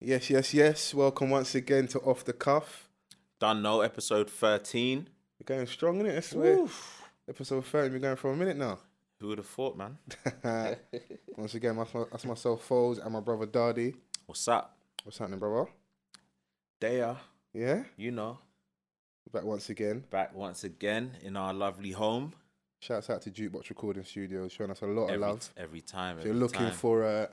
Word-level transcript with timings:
Yes, 0.00 0.30
yes, 0.30 0.54
yes. 0.54 0.94
Welcome 0.94 1.30
once 1.30 1.54
again 1.54 1.88
to 1.88 1.98
Off 2.00 2.24
the 2.24 2.32
Cuff. 2.32 2.88
Done 3.40 3.62
no 3.62 3.80
episode 3.80 4.30
13. 4.30 5.08
We're 5.40 5.56
going 5.56 5.66
strong, 5.66 6.00
innit? 6.02 6.16
I 6.16 6.20
swear. 6.20 6.66
Episode 7.28 7.64
30, 7.64 7.92
we're 7.94 7.98
going 8.00 8.16
for 8.16 8.32
a 8.32 8.36
minute 8.36 8.56
now. 8.56 8.78
Who 9.20 9.28
would 9.28 9.38
have 9.38 9.46
thought, 9.46 9.76
man? 9.76 9.98
once 11.36 11.54
again, 11.54 11.76
that's, 11.76 11.92
my, 11.92 12.04
that's 12.10 12.24
myself, 12.24 12.66
Foles, 12.68 13.02
and 13.04 13.12
my 13.12 13.20
brother 13.20 13.46
Dardy. 13.46 13.94
What's 14.26 14.46
up? 14.48 14.76
What's 15.04 15.18
happening, 15.18 15.40
brother? 15.40 15.68
There, 16.80 17.16
Yeah? 17.52 17.82
you 17.96 18.12
know, 18.12 18.38
Back 19.32 19.44
once 19.44 19.68
again. 19.68 20.04
back 20.10 20.34
once 20.34 20.64
again 20.64 21.16
in 21.22 21.36
our 21.36 21.52
lovely 21.52 21.90
home. 21.90 22.32
Shouts 22.80 23.10
out 23.10 23.20
to 23.22 23.30
Jukebox 23.30 23.68
Recording 23.68 24.04
Studios, 24.04 24.52
showing 24.52 24.70
us 24.70 24.80
a 24.80 24.86
lot 24.86 25.10
of 25.12 25.20
love. 25.20 25.52
every 25.56 25.80
time. 25.80 26.18
If 26.20 26.24
you're 26.24 26.34
looking 26.34 26.60
time. 26.60 26.72
for 26.72 27.04
uh, 27.04 27.26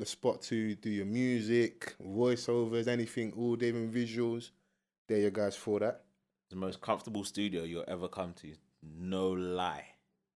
the 0.00 0.06
spot 0.06 0.40
to 0.40 0.74
do 0.76 0.88
your 0.90 1.04
music, 1.06 1.94
voiceovers, 2.04 2.88
anything, 2.88 3.32
all 3.36 3.54
day, 3.54 3.68
even 3.68 3.92
visuals, 3.92 4.50
there 5.06 5.18
you 5.18 5.30
guys 5.30 5.54
for 5.54 5.78
that. 5.80 6.00
the 6.48 6.56
most 6.56 6.80
comfortable 6.80 7.22
studio 7.22 7.62
you'll 7.64 7.84
ever 7.86 8.08
come 8.08 8.32
to. 8.32 8.50
No 8.98 9.28
lie. 9.30 9.84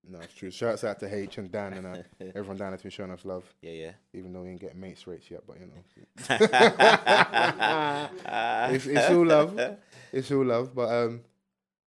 No, 0.07 0.21
it's 0.21 0.35
true. 0.35 0.51
Shouts 0.51 0.85
out 0.85 1.01
to 1.01 1.13
H 1.13 1.39
and 1.39 1.51
Dan 1.51 1.73
and 1.73 1.87
uh, 1.87 1.97
everyone 2.35 2.59
down 2.59 2.71
there 2.73 2.77
to 2.77 2.85
be 2.85 2.91
showing 2.91 3.11
us 3.11 3.25
love, 3.25 3.43
Yeah, 3.63 3.71
yeah. 3.73 3.93
even 4.13 4.35
though 4.35 4.43
we 4.43 4.51
ain't 4.51 4.61
getting 4.61 4.79
mates 4.81 5.07
rates 5.07 5.31
yet, 5.31 5.45
but 5.47 5.57
you 5.59 5.67
know. 5.67 5.83
it's, 8.75 8.87
it's 8.87 9.11
all 9.11 9.25
love. 9.27 9.59
It's 10.13 10.31
all 10.31 10.45
love. 10.45 10.75
But 10.75 10.93
um, 10.93 11.21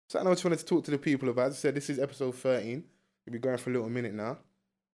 something 0.07 0.27
I 0.27 0.31
just 0.33 0.45
wanted 0.45 0.59
to 0.59 0.65
talk 0.65 0.83
to 0.85 0.91
the 0.91 0.99
people 0.99 1.29
about. 1.29 1.47
As 1.47 1.53
I 1.53 1.57
said, 1.57 1.75
this 1.75 1.89
is 1.89 1.97
episode 1.99 2.35
13. 2.35 2.83
We'll 3.25 3.33
be 3.33 3.39
going 3.39 3.57
for 3.57 3.71
a 3.71 3.73
little 3.73 3.89
minute 3.89 4.13
now. 4.13 4.37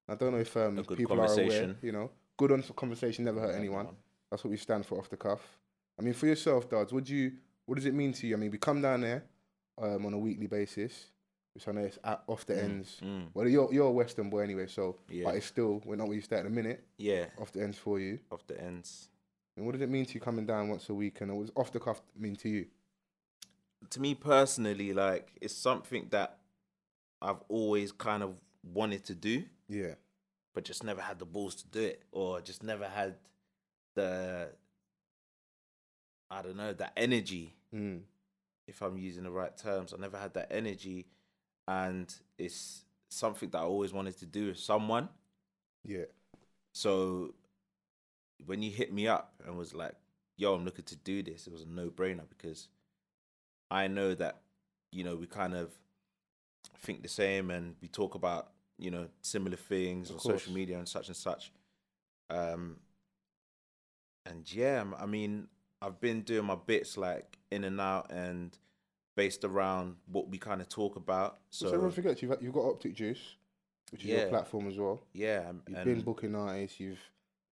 I 0.08 0.16
don't 0.16 0.32
know 0.32 0.40
if 0.40 0.56
um, 0.56 0.78
people 0.96 1.20
are 1.20 1.26
aware, 1.32 1.76
you 1.82 1.92
know. 1.92 2.10
Good 2.40 2.52
on 2.54 2.64
conversation 2.64 3.26
never 3.26 3.42
hurt 3.42 3.56
anyone. 3.56 3.88
That's 4.32 4.44
what 4.46 4.52
we 4.52 4.58
stand 4.58 4.86
for 4.86 4.98
off 4.98 5.10
the 5.10 5.18
cuff. 5.18 5.42
I 6.00 6.02
mean, 6.02 6.14
for 6.14 6.26
yourself, 6.26 6.70
Dards, 6.70 6.94
what 6.94 7.04
do 7.04 7.14
you 7.14 7.34
what 7.66 7.76
does 7.76 7.86
it 7.86 7.94
mean 7.94 8.14
to 8.14 8.28
you? 8.28 8.36
I 8.36 8.40
mean, 8.40 8.50
we 8.50 8.58
come 8.58 8.82
down 8.82 9.02
there 9.02 9.24
um, 9.78 10.06
on 10.06 10.14
a 10.14 10.18
weekly 10.18 10.48
basis, 10.48 11.08
which 11.54 11.68
I 11.68 11.72
know 11.74 11.82
it's 11.82 12.00
at, 12.04 12.24
off 12.28 12.46
the 12.46 12.58
ends. 12.64 13.02
Mm, 13.04 13.28
Well, 13.34 13.46
you're 13.50 13.74
you're 13.74 13.88
a 13.88 13.92
Western 13.92 14.30
boy 14.30 14.40
anyway, 14.40 14.68
so 14.68 14.96
Yeah. 15.10 15.26
but 15.26 15.36
it's 15.36 15.48
still 15.48 15.82
we're 15.86 15.98
not 15.98 16.08
where 16.08 16.16
you 16.16 16.22
stay 16.22 16.38
at 16.38 16.46
the 16.46 16.50
minute. 16.50 16.82
yeah, 16.98 17.26
Off 17.42 17.52
the 17.52 17.62
ends 17.62 17.78
for 17.78 18.00
you. 18.00 18.20
off 18.32 18.48
the 18.48 18.60
ends. 18.62 19.10
And 19.58 19.66
what 19.66 19.74
does 19.74 19.82
it 19.82 19.90
mean 19.90 20.06
to 20.06 20.14
you 20.14 20.22
coming 20.22 20.46
down 20.46 20.70
once 20.70 20.88
a 20.88 20.94
week? 20.94 21.20
And 21.20 21.36
what 21.36 21.48
does 21.48 21.52
off 21.58 21.74
the 21.74 21.82
cuff 21.82 22.02
mean 22.18 22.38
to 22.38 22.48
you? 22.48 22.68
To 23.90 24.00
me 24.00 24.16
personally, 24.16 24.94
like, 24.94 25.28
it's 25.42 25.54
something 25.54 26.08
that 26.12 26.38
I've 27.22 27.42
always 27.50 27.92
kind 27.92 28.24
of 28.24 28.36
wanted 28.64 29.04
to 29.06 29.16
do. 29.16 29.44
Yeah, 29.68 29.96
but 30.54 30.64
just 30.64 30.84
never 30.84 31.02
had 31.02 31.20
the 31.20 31.26
balls 31.26 31.56
to 31.56 31.68
do 31.68 31.82
it 31.82 32.04
or 32.12 32.42
just 32.42 32.64
never 32.64 32.88
had 32.88 33.16
the 33.96 34.50
I 36.32 36.42
don't 36.42 36.58
know, 36.58 36.74
that 36.74 36.94
energy, 36.96 37.56
mm. 37.74 38.02
if 38.68 38.82
I'm 38.82 38.98
using 38.98 39.24
the 39.24 39.32
right 39.32 39.56
terms. 39.58 39.94
I 39.94 40.00
never 40.00 40.18
had 40.18 40.36
that 40.36 40.50
energy 40.52 41.08
and 41.68 42.14
it's 42.38 42.84
something 43.10 43.50
that 43.50 43.58
I 43.58 43.64
always 43.64 43.94
wanted 43.94 44.18
to 44.20 44.26
do 44.26 44.48
with 44.48 44.60
someone. 44.60 45.10
yeah, 45.84 46.06
So 46.74 47.34
when 48.46 48.62
you 48.62 48.72
hit 48.72 48.94
me 48.94 49.08
up 49.08 49.34
and 49.46 49.58
was 49.58 49.74
like, 49.74 49.96
yo, 50.38 50.54
I'm 50.54 50.66
looking 50.66 50.86
to 50.86 50.96
do 50.96 51.24
this, 51.24 51.48
it 51.48 51.54
was 51.54 51.64
a 51.64 51.68
no 51.68 51.90
brainer 51.90 52.30
because 52.30 52.68
I 53.72 53.88
know 53.88 54.16
that, 54.16 54.42
you 54.92 55.04
know, 55.04 55.16
we 55.16 55.28
kind 55.28 55.56
of 55.56 55.72
think 56.80 57.02
the 57.02 57.10
same 57.10 57.52
and 57.52 57.76
we 57.82 57.88
talk 57.88 58.16
about, 58.16 58.52
you 58.80 58.92
know, 58.92 59.08
similar 59.22 59.58
things 59.58 60.10
Of 60.10 60.16
on 60.16 60.22
social 60.22 60.54
media 60.54 60.78
and 60.78 60.88
such 60.88 61.08
and 61.08 61.16
such. 61.18 61.52
Um 62.30 62.78
and 64.26 64.52
yeah, 64.54 64.84
I 65.00 65.06
mean, 65.06 65.48
I've 65.82 66.00
been 66.00 66.22
doing 66.22 66.46
my 66.46 66.56
bits 66.56 66.98
like 66.98 67.38
in 67.52 67.64
and 67.64 67.80
out 67.82 68.12
and 68.12 68.58
based 69.16 69.44
around 69.44 69.96
what 70.12 70.30
we 70.30 70.38
kind 70.38 70.62
of 70.62 70.70
talk 70.70 70.96
about. 70.96 71.40
So, 71.50 71.66
So 71.68 71.74
everyone 71.74 71.92
forgets 71.92 72.22
you've 72.22 72.36
you've 72.42 72.54
got 72.54 72.66
Optic 72.66 72.94
Juice, 72.96 73.36
which 73.92 74.02
is 74.04 74.08
your 74.10 74.28
platform 74.28 74.68
as 74.68 74.78
well. 74.78 75.02
yeah, 75.14 75.52
You've 75.68 75.84
been 75.84 76.02
booking 76.02 76.36
artists. 76.36 76.80
You've 76.80 77.00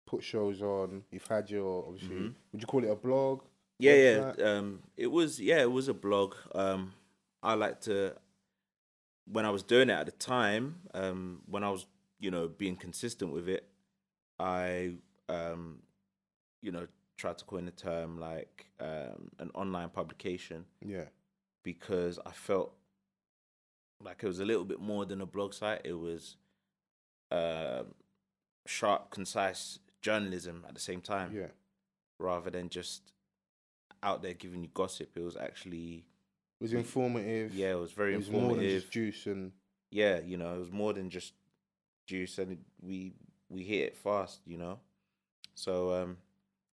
put 0.05 0.23
shows 0.23 0.61
on. 0.61 1.03
You've 1.11 1.25
had 1.27 1.49
your 1.49 1.85
obviously. 1.87 2.15
Mhm. 2.15 2.33
Would 2.51 2.61
you 2.61 2.67
call 2.67 2.83
it 2.83 2.89
a 2.91 2.95
blog? 2.95 3.41
Yeah, 3.79 3.93
website? 3.93 4.37
yeah. 4.39 4.45
Um, 4.51 4.79
it 4.97 5.07
was 5.07 5.39
yeah, 5.39 5.61
it 5.61 5.71
was 5.71 5.87
a 5.87 5.93
blog. 5.93 6.35
Um, 6.53 6.93
I 7.43 7.53
like 7.53 7.81
to 7.81 8.15
when 9.31 9.45
I 9.45 9.49
was 9.49 9.63
doing 9.63 9.89
it 9.89 9.93
at 9.93 10.05
the 10.05 10.11
time. 10.11 10.81
Um, 10.93 11.41
when 11.47 11.63
I 11.63 11.69
was 11.69 11.85
you 12.19 12.31
know 12.31 12.47
being 12.47 12.75
consistent 12.75 13.31
with 13.31 13.49
it, 13.49 13.67
I 14.39 14.93
um, 15.29 15.79
you 16.61 16.71
know 16.71 16.87
tried 17.17 17.37
to 17.37 17.45
coin 17.45 17.65
the 17.65 17.71
term 17.71 18.19
like 18.19 18.67
um 18.81 19.31
an 19.39 19.49
online 19.55 19.89
publication 19.89 20.65
Yeah, 20.85 21.05
because 21.63 22.19
I 22.25 22.31
felt 22.31 22.73
like 24.03 24.21
it 24.21 24.27
was 24.27 24.39
a 24.41 24.45
little 24.45 24.65
bit 24.65 24.81
more 24.81 25.05
than 25.05 25.21
a 25.21 25.25
blog 25.25 25.53
site. 25.53 25.81
It 25.83 25.93
was 25.93 26.35
um 27.31 27.95
sharp, 28.65 29.11
concise 29.11 29.79
journalism 30.01 30.65
at 30.67 30.73
the 30.73 30.79
same 30.79 31.01
time 31.01 31.33
yeah, 31.33 31.47
rather 32.19 32.49
than 32.49 32.69
just 32.69 33.11
out 34.03 34.21
there 34.21 34.33
giving 34.33 34.63
you 34.63 34.69
gossip. 34.73 35.11
It 35.15 35.23
was 35.23 35.37
actually 35.37 36.05
it 36.59 36.63
was 36.63 36.73
informative. 36.73 37.53
yeah, 37.53 37.71
it 37.71 37.79
was 37.79 37.91
very 37.91 38.13
informative. 38.15 38.41
it 38.41 38.47
was 38.47 38.49
more 38.49 38.57
than 38.57 38.69
just 38.69 38.91
juice 38.91 39.25
and 39.27 39.51
yeah, 39.91 40.19
you 40.19 40.37
know, 40.37 40.55
it 40.55 40.59
was 40.59 40.71
more 40.71 40.93
than 40.93 41.09
just 41.09 41.33
juice, 42.07 42.37
and 42.37 42.57
we 42.81 43.13
we 43.49 43.63
hit 43.63 43.83
it 43.87 43.97
fast, 43.97 44.41
you 44.45 44.57
know. 44.57 44.79
So 45.53 45.93
um, 45.93 46.17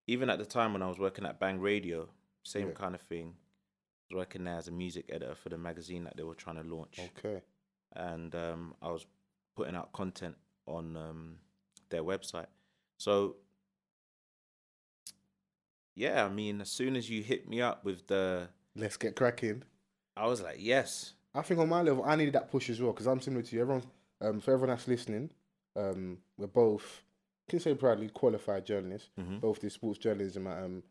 even 0.07 0.29
at 0.31 0.39
the 0.39 0.45
time 0.47 0.73
when 0.73 0.83
I 0.83 0.89
was 0.89 0.99
working 0.99 1.25
at 1.27 1.39
Bang 1.39 1.61
Radio, 1.61 2.09
same 2.43 2.69
Yeah. 2.69 2.75
kind 2.75 2.95
of 2.95 3.01
thing. 3.03 3.35
I 3.37 4.15
was 4.15 4.19
working 4.19 4.45
there 4.45 4.57
as 4.57 4.69
a 4.69 4.73
music 4.73 5.07
editor 5.09 5.35
for 5.35 5.49
the 5.51 5.59
magazine 5.59 6.05
that 6.05 6.17
they 6.17 6.23
were 6.25 6.35
trying 6.35 6.57
to 6.57 6.63
launch, 6.63 6.99
okay. 7.19 7.43
and 7.95 8.35
um, 8.35 8.75
I 8.83 8.91
was 8.91 9.07
putting 9.55 9.77
out 9.77 9.93
content 9.93 10.37
on 10.67 10.97
um, 10.97 11.37
their 11.91 12.03
website. 12.03 12.47
So 12.99 13.37
yeah, 15.95 16.25
I 16.25 16.29
mean, 16.29 16.61
as 16.61 16.71
soon 16.71 16.97
as 16.97 17.09
you 17.11 17.23
hit 17.23 17.49
me 17.49 17.61
up 17.61 17.85
with 17.85 18.07
the, 18.07 18.49
Let's 18.75 18.97
get 18.97 19.15
cracking. 19.15 19.63
I 20.17 20.27
was 20.27 20.43
like, 20.43 20.57
yes, 20.59 21.15
I 21.35 21.43
think 21.43 21.61
on 21.61 21.69
my 21.69 21.83
level, 21.83 22.05
I 22.05 22.17
needed 22.17 22.35
that 22.35 22.51
push 22.51 22.69
as 22.71 22.81
well 22.81 22.93
because 22.93 23.07
I'm 23.07 23.21
similar 23.21 23.43
to 23.43 23.57
you. 23.57 23.63
Everyone, 23.63 23.83
um, 24.21 24.41
for 24.41 24.53
everyone 24.53 24.71
that's 24.77 24.87
listening, 24.89 25.31
um, 25.77 26.19
we're 26.37 26.47
both 26.47 27.03
can 27.49 27.61
say 27.61 27.75
proudly 27.75 28.09
qualified 28.09 28.65
journalists. 28.65 29.09
Mhm. 29.19 29.41
Both 29.41 29.61
did 29.61 29.73
sports 29.73 29.99
journalism 29.99 30.47
at 30.47 30.63
um, 30.63 30.83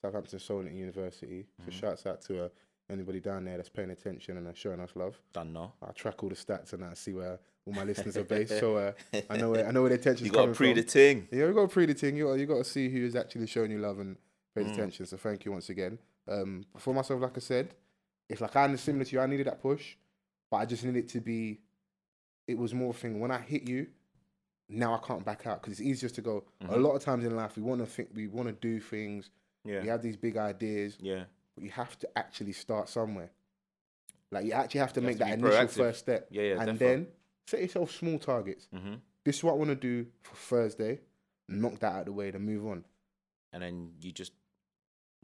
Southampton 0.00 0.38
Solent 0.38 0.72
University. 0.74 1.46
So 1.64 1.70
Mhm. 1.70 1.72
shouts 1.72 2.06
out 2.06 2.22
to 2.22 2.44
uh, 2.44 2.48
anybody 2.90 3.20
down 3.20 3.44
there 3.44 3.56
that's 3.56 3.68
paying 3.68 3.90
attention 3.90 4.36
and 4.36 4.46
uh, 4.48 4.52
showing 4.54 4.80
us 4.80 4.90
love. 4.96 5.20
done 5.32 5.52
no. 5.52 5.72
I 5.82 5.92
track 5.92 6.22
all 6.22 6.28
the 6.28 6.34
stats 6.34 6.72
and 6.72 6.84
I 6.84 6.94
see 6.94 7.12
where 7.12 7.38
all 7.66 7.72
my 7.74 7.84
listeners 7.84 8.16
are 8.16 8.24
based. 8.24 8.58
So 8.58 8.76
uh, 8.76 8.92
I 9.28 9.36
know 9.36 9.50
where 9.50 9.66
I 9.66 9.70
know 9.72 9.82
where 9.82 9.90
the 9.90 9.96
attention's 9.96 10.28
You 10.28 10.32
got 10.32 10.46
to 10.46 10.52
pre 10.54 10.72
the 10.72 10.82
ting. 10.82 11.28
Yeah, 11.30 11.46
you 11.46 11.52
got 11.52 11.62
to 11.62 11.68
pre 11.68 11.86
the 11.86 11.94
thing. 11.94 12.16
You 12.16 12.32
you 12.34 12.46
got 12.46 12.58
to 12.58 12.64
see 12.64 12.88
who 12.88 13.04
is 13.04 13.14
actually 13.14 13.46
showing 13.46 13.70
you 13.70 13.78
love 13.78 13.98
and 13.98 14.16
paying 14.54 14.68
Mm. 14.68 14.72
attention. 14.72 15.06
So 15.06 15.16
thank 15.18 15.44
you 15.44 15.52
once 15.52 15.68
again. 15.68 15.98
Um, 16.26 16.64
for 16.78 16.94
myself, 16.94 17.20
like 17.20 17.36
I 17.36 17.40
said, 17.40 17.74
it's 18.28 18.40
like 18.40 18.54
I'm 18.56 18.76
similar 18.76 19.04
to 19.04 19.12
you. 19.12 19.20
I 19.20 19.26
needed 19.26 19.46
that 19.46 19.60
push, 19.62 19.96
but 20.50 20.58
I 20.58 20.66
just 20.66 20.84
needed 20.84 21.04
it 21.04 21.08
to 21.10 21.20
be. 21.20 21.60
It 22.46 22.56
was 22.58 22.72
more 22.74 22.94
thing 22.94 23.20
when 23.20 23.30
I 23.30 23.38
hit 23.38 23.68
you. 23.68 23.88
Now 24.70 24.94
I 24.94 24.98
can't 25.06 25.24
back 25.24 25.46
out 25.46 25.60
because 25.62 25.72
it's 25.80 25.80
easier 25.88 26.08
to 26.10 26.20
go. 26.22 26.44
A 26.60 26.64
Mhm. 26.66 26.82
lot 26.82 26.94
of 26.94 27.02
times 27.02 27.24
in 27.24 27.34
life, 27.34 27.56
we 27.56 27.62
want 27.62 27.80
to 27.80 27.86
think, 27.86 28.10
we 28.14 28.26
want 28.26 28.48
to 28.48 28.52
do 28.54 28.80
things. 28.80 29.30
Yeah, 29.64 29.82
We 29.82 29.88
have 29.88 30.02
these 30.02 30.16
big 30.16 30.36
ideas, 30.36 30.96
yeah, 31.00 31.24
but 31.54 31.64
you 31.64 31.70
have 31.70 31.98
to 31.98 32.18
actually 32.18 32.52
start 32.52 32.88
somewhere. 32.88 33.30
Like 34.30 34.44
you 34.46 34.52
actually 34.52 34.80
have 34.80 34.92
to 34.94 35.00
You 35.00 35.06
make 35.06 35.18
have 35.18 35.26
to 35.28 35.36
that 35.36 35.38
initial 35.38 35.66
proactive. 35.66 35.70
first 35.76 35.98
step, 36.00 36.28
yeah, 36.30 36.42
yeah. 36.42 36.62
and 36.62 36.78
then 36.78 37.08
set 37.46 37.60
yourself 37.60 37.90
small 37.92 38.18
targets. 38.18 38.68
hmm 38.72 38.94
This 39.24 39.36
is 39.38 39.44
what 39.44 39.52
I 39.52 39.56
want 39.56 39.70
to 39.70 39.74
do 39.76 40.10
for 40.22 40.36
Thursday. 40.36 41.00
Knock 41.48 41.78
that 41.80 41.92
out 41.92 42.00
of 42.00 42.06
the 42.06 42.12
way, 42.12 42.30
then 42.30 42.42
move 42.42 42.66
on. 42.66 42.84
and 43.52 43.62
then 43.62 43.94
you 44.02 44.12
just 44.12 44.32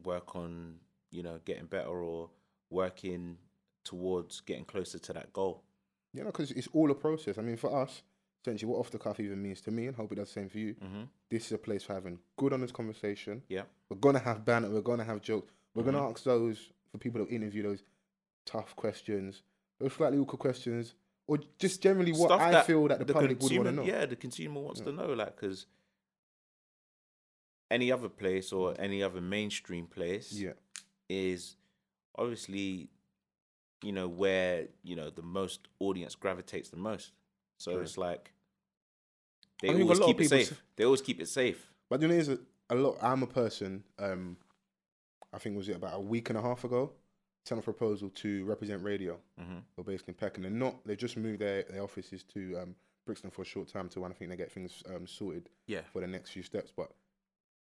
work 0.02 0.34
on, 0.34 0.80
you 1.10 1.22
know, 1.22 1.38
getting 1.44 1.66
better 1.66 1.88
or 1.90 2.30
working 2.74 3.38
towards 3.84 4.40
getting 4.40 4.64
closer 4.64 4.98
to 4.98 5.12
that 5.12 5.32
goal. 5.32 5.62
Know, 6.12 6.24
because 6.26 6.50
it's 6.52 6.68
all 6.72 6.90
a 6.90 6.94
process. 6.94 7.38
I 7.38 7.42
mean, 7.42 7.56
for 7.56 7.74
us, 7.82 8.02
essentially, 8.42 8.70
what 8.70 8.78
off 8.78 8.90
the 8.90 8.98
cuff 8.98 9.18
even 9.20 9.42
means 9.42 9.60
to 9.62 9.70
me, 9.70 9.86
and 9.88 9.96
hope 9.96 10.12
it 10.12 10.16
does 10.16 10.28
the 10.28 10.34
same 10.40 10.48
for 10.48 10.58
you. 10.58 10.74
hmm 10.74 11.02
This 11.30 11.46
is 11.46 11.52
a 11.52 11.58
place 11.58 11.82
for 11.82 11.94
having 11.94 12.18
good, 12.36 12.52
honest 12.52 12.72
conversation. 12.74 13.42
Yeah. 13.48 13.62
We're 13.88 13.96
gonna 13.98 14.20
have 14.20 14.44
banter. 14.44 14.70
We're 14.70 14.80
gonna 14.82 15.04
have 15.04 15.20
jokes. 15.22 15.50
We're 15.74 15.82
gonna 15.82 15.98
Mhm. 15.98 16.10
ask 16.12 16.22
those 16.24 16.70
for 16.92 16.98
people 16.98 17.24
to 17.26 17.32
interview 17.34 17.62
those 17.64 17.82
tough 18.44 18.76
questions, 18.76 19.42
those 19.80 19.92
slightly 19.92 20.18
awkward 20.18 20.38
questions, 20.38 20.94
or 21.26 21.38
just 21.58 21.82
generally 21.82 22.12
what 22.12 22.28
Stuff 22.28 22.40
I 22.40 22.62
feel 22.62 22.86
that 22.88 23.04
the, 23.04 23.12
public 23.12 23.30
would 23.30 23.38
consumer, 23.40 23.64
want 23.64 23.76
to 23.76 23.82
know. 23.82 23.88
yeah, 23.98 24.06
the 24.06 24.14
consumer 24.16 24.60
wants 24.60 24.80
Yeah. 24.80 24.86
to 24.86 24.92
know, 24.92 25.12
like, 25.14 25.34
because 25.34 25.66
any 27.70 27.90
other 27.90 28.08
place 28.08 28.52
or 28.52 28.74
any 28.78 29.02
other 29.02 29.20
mainstream 29.20 29.86
place 29.88 30.32
Yeah. 30.32 30.52
is 31.08 31.56
obviously, 32.16 32.88
you 33.82 33.92
know, 33.92 34.08
where 34.08 34.66
you 34.82 34.96
know 34.96 35.10
the 35.10 35.22
most 35.22 35.68
audience 35.80 36.14
gravitates 36.14 36.70
the 36.70 36.76
most. 36.76 37.12
So 37.58 37.72
True. 37.72 37.82
it's 37.82 37.96
like 37.98 38.32
they 39.62 39.68
I 39.70 39.80
always 39.80 40.00
keep 40.00 40.20
it 40.20 40.28
safe. 40.28 40.52
s- 40.52 40.58
They 40.76 40.84
always 40.84 41.02
keep 41.02 41.20
it 41.20 41.28
safe. 41.28 41.70
But 41.88 42.00
the 42.00 42.08
thing 42.08 42.18
is, 42.18 42.28
a 42.70 42.74
lot. 42.74 42.96
I'm 43.02 43.22
a 43.22 43.26
person. 43.26 43.84
Um, 43.98 44.36
I 45.32 45.38
think 45.38 45.56
was 45.56 45.68
it 45.68 45.76
about 45.76 45.94
a 45.96 46.00
week 46.00 46.28
and 46.30 46.38
a 46.38 46.42
half 46.42 46.64
ago. 46.64 46.92
Sent 47.46 47.58
a 47.60 47.62
proposal 47.62 48.08
to 48.10 48.44
Reprezent 48.46 48.82
radio. 48.82 49.20
Mhm. 49.38 49.62
They're 49.76 49.84
based 49.84 50.08
in 50.08 50.14
Peckham. 50.14 50.42
They're 50.44 50.50
not. 50.52 50.84
They 50.86 50.96
just 50.96 51.16
moved 51.16 51.40
their, 51.40 51.62
their 51.64 51.82
offices 51.82 52.22
to 52.34 52.58
um, 52.62 52.74
Brixton 53.04 53.30
for 53.30 53.42
a 53.42 53.44
short 53.44 53.68
time 53.68 53.88
to 53.90 54.00
when 54.00 54.10
I 54.10 54.14
think 54.14 54.30
they 54.30 54.36
get 54.36 54.50
things 54.50 54.82
um, 54.94 55.06
sorted 55.06 55.50
Yeah. 55.66 55.82
for 55.92 56.00
the 56.00 56.06
next 56.06 56.30
few 56.30 56.42
steps. 56.42 56.72
But 56.74 56.90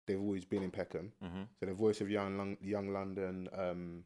they've 0.07 0.21
always 0.21 0.45
been 0.45 0.63
in 0.63 0.71
Peckham. 0.71 1.13
Mhm. 1.25 1.47
So 1.59 1.65
the 1.67 1.73
voice 1.73 2.01
of 2.03 2.11
young 2.11 2.59
young 2.61 2.93
London 2.93 3.49
um, 3.55 4.05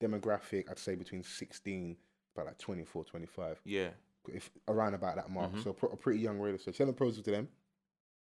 demographic, 0.00 0.70
I'd 0.70 0.78
say 0.78 0.94
between 0.94 1.22
16 1.22 1.96
about 2.34 2.46
like 2.46 2.58
24, 2.58 3.04
25, 3.04 3.60
Yeah. 3.64 3.90
if 4.28 4.50
around 4.68 4.94
about 4.94 5.16
that 5.16 5.30
mark. 5.30 5.52
Mhm. 5.52 5.64
So 5.64 5.72
pr- 5.72 5.86
a 5.86 5.96
pretty 5.96 6.20
young 6.20 6.38
radio. 6.38 6.58
So 6.58 6.72
sent 6.72 6.90
a 6.90 6.92
proposal 6.92 7.22
to 7.24 7.30
them 7.30 7.48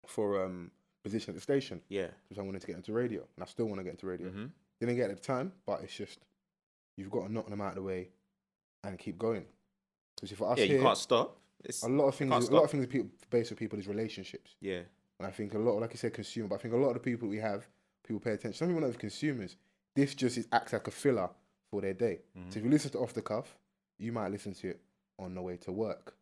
for 0.08 0.44
um, 0.44 0.72
position 1.04 1.32
at 1.32 1.36
the 1.36 1.42
station 1.42 1.82
Yeah. 1.90 2.10
because 2.28 2.40
I 2.40 2.42
wanted 2.46 2.62
to 2.62 2.68
get 2.68 2.76
into 2.76 2.92
radio, 2.94 3.22
and 3.36 3.44
I 3.44 3.46
still 3.46 3.66
want 3.68 3.80
to 3.80 3.84
get 3.84 3.92
into 3.92 4.08
radio. 4.08 4.30
Mhm. 4.30 4.52
Didn't 4.80 4.96
get 4.96 5.10
it 5.10 5.14
at 5.14 5.18
the 5.18 5.24
time, 5.24 5.54
but 5.66 5.82
it's 5.82 5.96
just 5.96 6.20
you've 6.98 7.12
got 7.12 7.28
to 7.28 7.32
knock 7.34 7.48
them 7.50 7.62
out 7.62 7.70
of 7.70 7.76
the 7.76 7.82
way 7.84 8.10
and 8.84 8.98
keep 9.00 9.18
going. 9.18 9.46
Because 10.20 10.38
for 10.38 10.52
us 10.52 10.60
Yeah. 10.60 10.66
here, 10.66 10.76
You 10.78 10.82
can't 10.84 10.98
stop. 10.98 11.38
It's 11.64 11.84
a 11.84 11.88
lot 11.88 12.08
of 12.08 12.16
things, 12.16 12.32
a 12.50 12.52
lot 12.54 12.64
of 12.64 12.72
things 12.72 12.86
people, 12.88 13.10
based 13.30 13.52
with 13.52 13.60
people 13.60 13.78
is 13.80 13.88
relationships. 13.88 14.56
yeah. 14.60 14.84
And 15.20 15.28
I 15.28 15.32
think 15.32 15.54
a 15.54 15.60
lot, 15.60 15.80
like 15.80 15.92
you 15.92 15.98
said, 15.98 16.14
consumer. 16.16 16.48
But 16.48 16.56
I 16.56 16.58
think 16.58 16.74
a 16.74 16.78
lot 16.78 16.88
of 16.90 16.94
the 16.96 17.00
people 17.00 17.28
we 17.30 17.38
have, 17.38 17.68
people 18.04 18.20
pay 18.20 18.32
attention. 18.32 18.54
Some 18.58 18.70
people 18.70 18.80
are 18.80 18.82
not 18.82 18.88
even 18.90 19.00
consumers. 19.00 19.56
This 19.94 20.16
just 20.16 20.36
is, 20.40 20.48
acts 20.52 20.74
like 20.74 20.88
a 20.88 20.92
filler 20.92 21.30
for 21.72 21.82
their 21.82 21.94
day. 21.94 22.20
Mhm. 22.38 22.52
So 22.54 22.60
if 22.60 22.66
you 22.66 22.70
listen 22.70 22.92
to 22.92 23.00
off 23.00 23.14
the 23.14 23.22
cuff, 23.22 23.58
you 23.98 24.12
might 24.12 24.28
listen 24.30 24.54
to 24.54 24.70
it 24.72 24.82
on 25.18 25.34
the 25.34 25.42
way 25.42 25.58
to 25.58 25.72
work. 25.72 26.16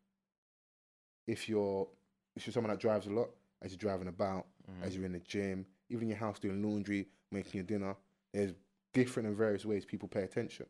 If 1.27 1.49
you're 1.49 1.89
if 2.35 2.45
you're 2.47 2.53
someone 2.53 2.69
that 2.71 2.79
drives 2.79 3.07
a 3.07 3.09
lot, 3.09 3.29
as 3.61 3.71
you're 3.71 3.77
driving 3.79 4.07
about, 4.07 4.47
Mhm. 4.69 4.83
as 4.83 4.95
you're 4.95 5.05
in 5.05 5.11
the 5.11 5.19
gym, 5.19 5.65
even 5.89 6.03
in 6.03 6.09
your 6.09 6.17
house 6.17 6.39
doing 6.39 6.61
laundry, 6.61 7.09
making 7.31 7.55
your 7.55 7.65
dinner, 7.65 7.97
there's 8.31 8.53
different 8.93 9.27
and 9.27 9.35
various 9.35 9.65
ways 9.65 9.83
people 9.83 10.07
pay 10.07 10.23
attention. 10.23 10.65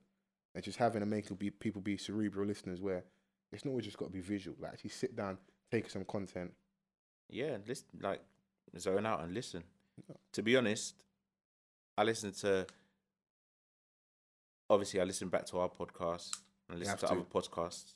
And 0.56 0.64
just 0.64 0.80
having 0.80 1.02
to 1.02 1.06
make 1.06 1.38
be, 1.38 1.52
people 1.52 1.82
be 1.82 1.96
cerebral 1.98 2.48
listeners 2.48 2.82
where 2.82 3.04
it's 3.52 3.66
not 3.66 3.72
always 3.72 3.86
just 3.86 3.98
got 3.98 4.06
to 4.06 4.12
be 4.12 4.22
visual. 4.22 4.58
Like 4.60 4.74
actually 4.74 4.90
sit 4.90 5.16
down, 5.16 5.38
take 5.70 5.90
some 5.90 6.06
content. 6.06 6.56
Yeah, 7.30 7.58
listen, 7.68 7.88
like 8.00 8.22
zone 8.78 9.06
out 9.06 9.20
and 9.22 9.34
listen. 9.34 9.64
To 10.32 10.42
be 10.42 10.56
honest, 10.56 10.96
I 11.98 12.04
listen 12.04 12.32
to. 12.32 12.66
Obviously, 14.70 15.02
I 15.02 15.04
listen 15.04 15.30
back 15.30 15.46
to 15.48 15.60
our 15.60 15.70
podcast 15.70 16.32
and 16.68 16.76
I 16.76 16.80
listen 16.80 16.98
to, 16.98 17.06
to. 17.08 17.12
other 17.14 17.22
podcasts. 17.22 17.94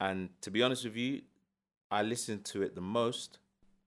And 0.00 0.30
to 0.42 0.50
be 0.50 0.62
honest 0.62 0.84
with 0.84 0.96
you, 0.96 1.22
I 1.90 2.02
listen 2.02 2.42
to 2.44 2.62
it 2.62 2.74
the 2.74 2.80
most 2.80 3.38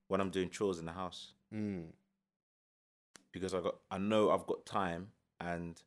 when 0.08 0.20
I'm 0.20 0.30
doing 0.30 0.50
chores 0.50 0.78
in 0.78 0.86
the 0.86 0.92
house 0.92 1.32
Mm. 1.54 1.86
because 3.32 3.54
I 3.54 3.60
got 3.60 3.76
I 3.90 3.98
know 3.98 4.30
I've 4.30 4.46
got 4.46 4.64
time 4.64 5.08
and 5.40 5.80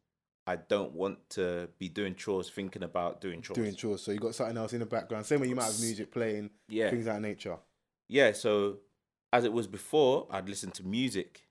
I 0.45 0.57
don't 0.57 0.94
want 0.94 1.29
to 1.31 1.69
be 1.79 1.88
doing 1.88 2.15
chores 2.15 2.50
thinking 2.50 2.83
about 2.83 3.21
doing 3.21 3.41
chores. 3.41 3.55
doing 3.57 3.73
chores. 3.75 4.01
So 4.03 4.11
you 4.11 4.19
got 4.19 4.35
something 4.35 4.57
else 4.57 4.73
in 4.73 4.79
the 4.81 4.85
background. 4.85 5.25
Same 5.25 5.39
way 5.39 5.47
you 5.47 5.55
might 5.55 5.65
have 5.71 5.79
music 5.79 6.11
playing, 6.11 6.50
yeah, 6.67 6.89
things 6.89 7.07
of 7.07 7.13
that 7.13 7.21
nature. 7.21 7.57
yeah. 8.09 8.33
So 8.33 8.79
as 9.31 9.45
it 9.45 9.53
was 9.53 9.67
before, 9.67 10.27
I'd 10.29 10.50
listen 10.50 10.69
to 10.71 10.83
music, 10.83 11.47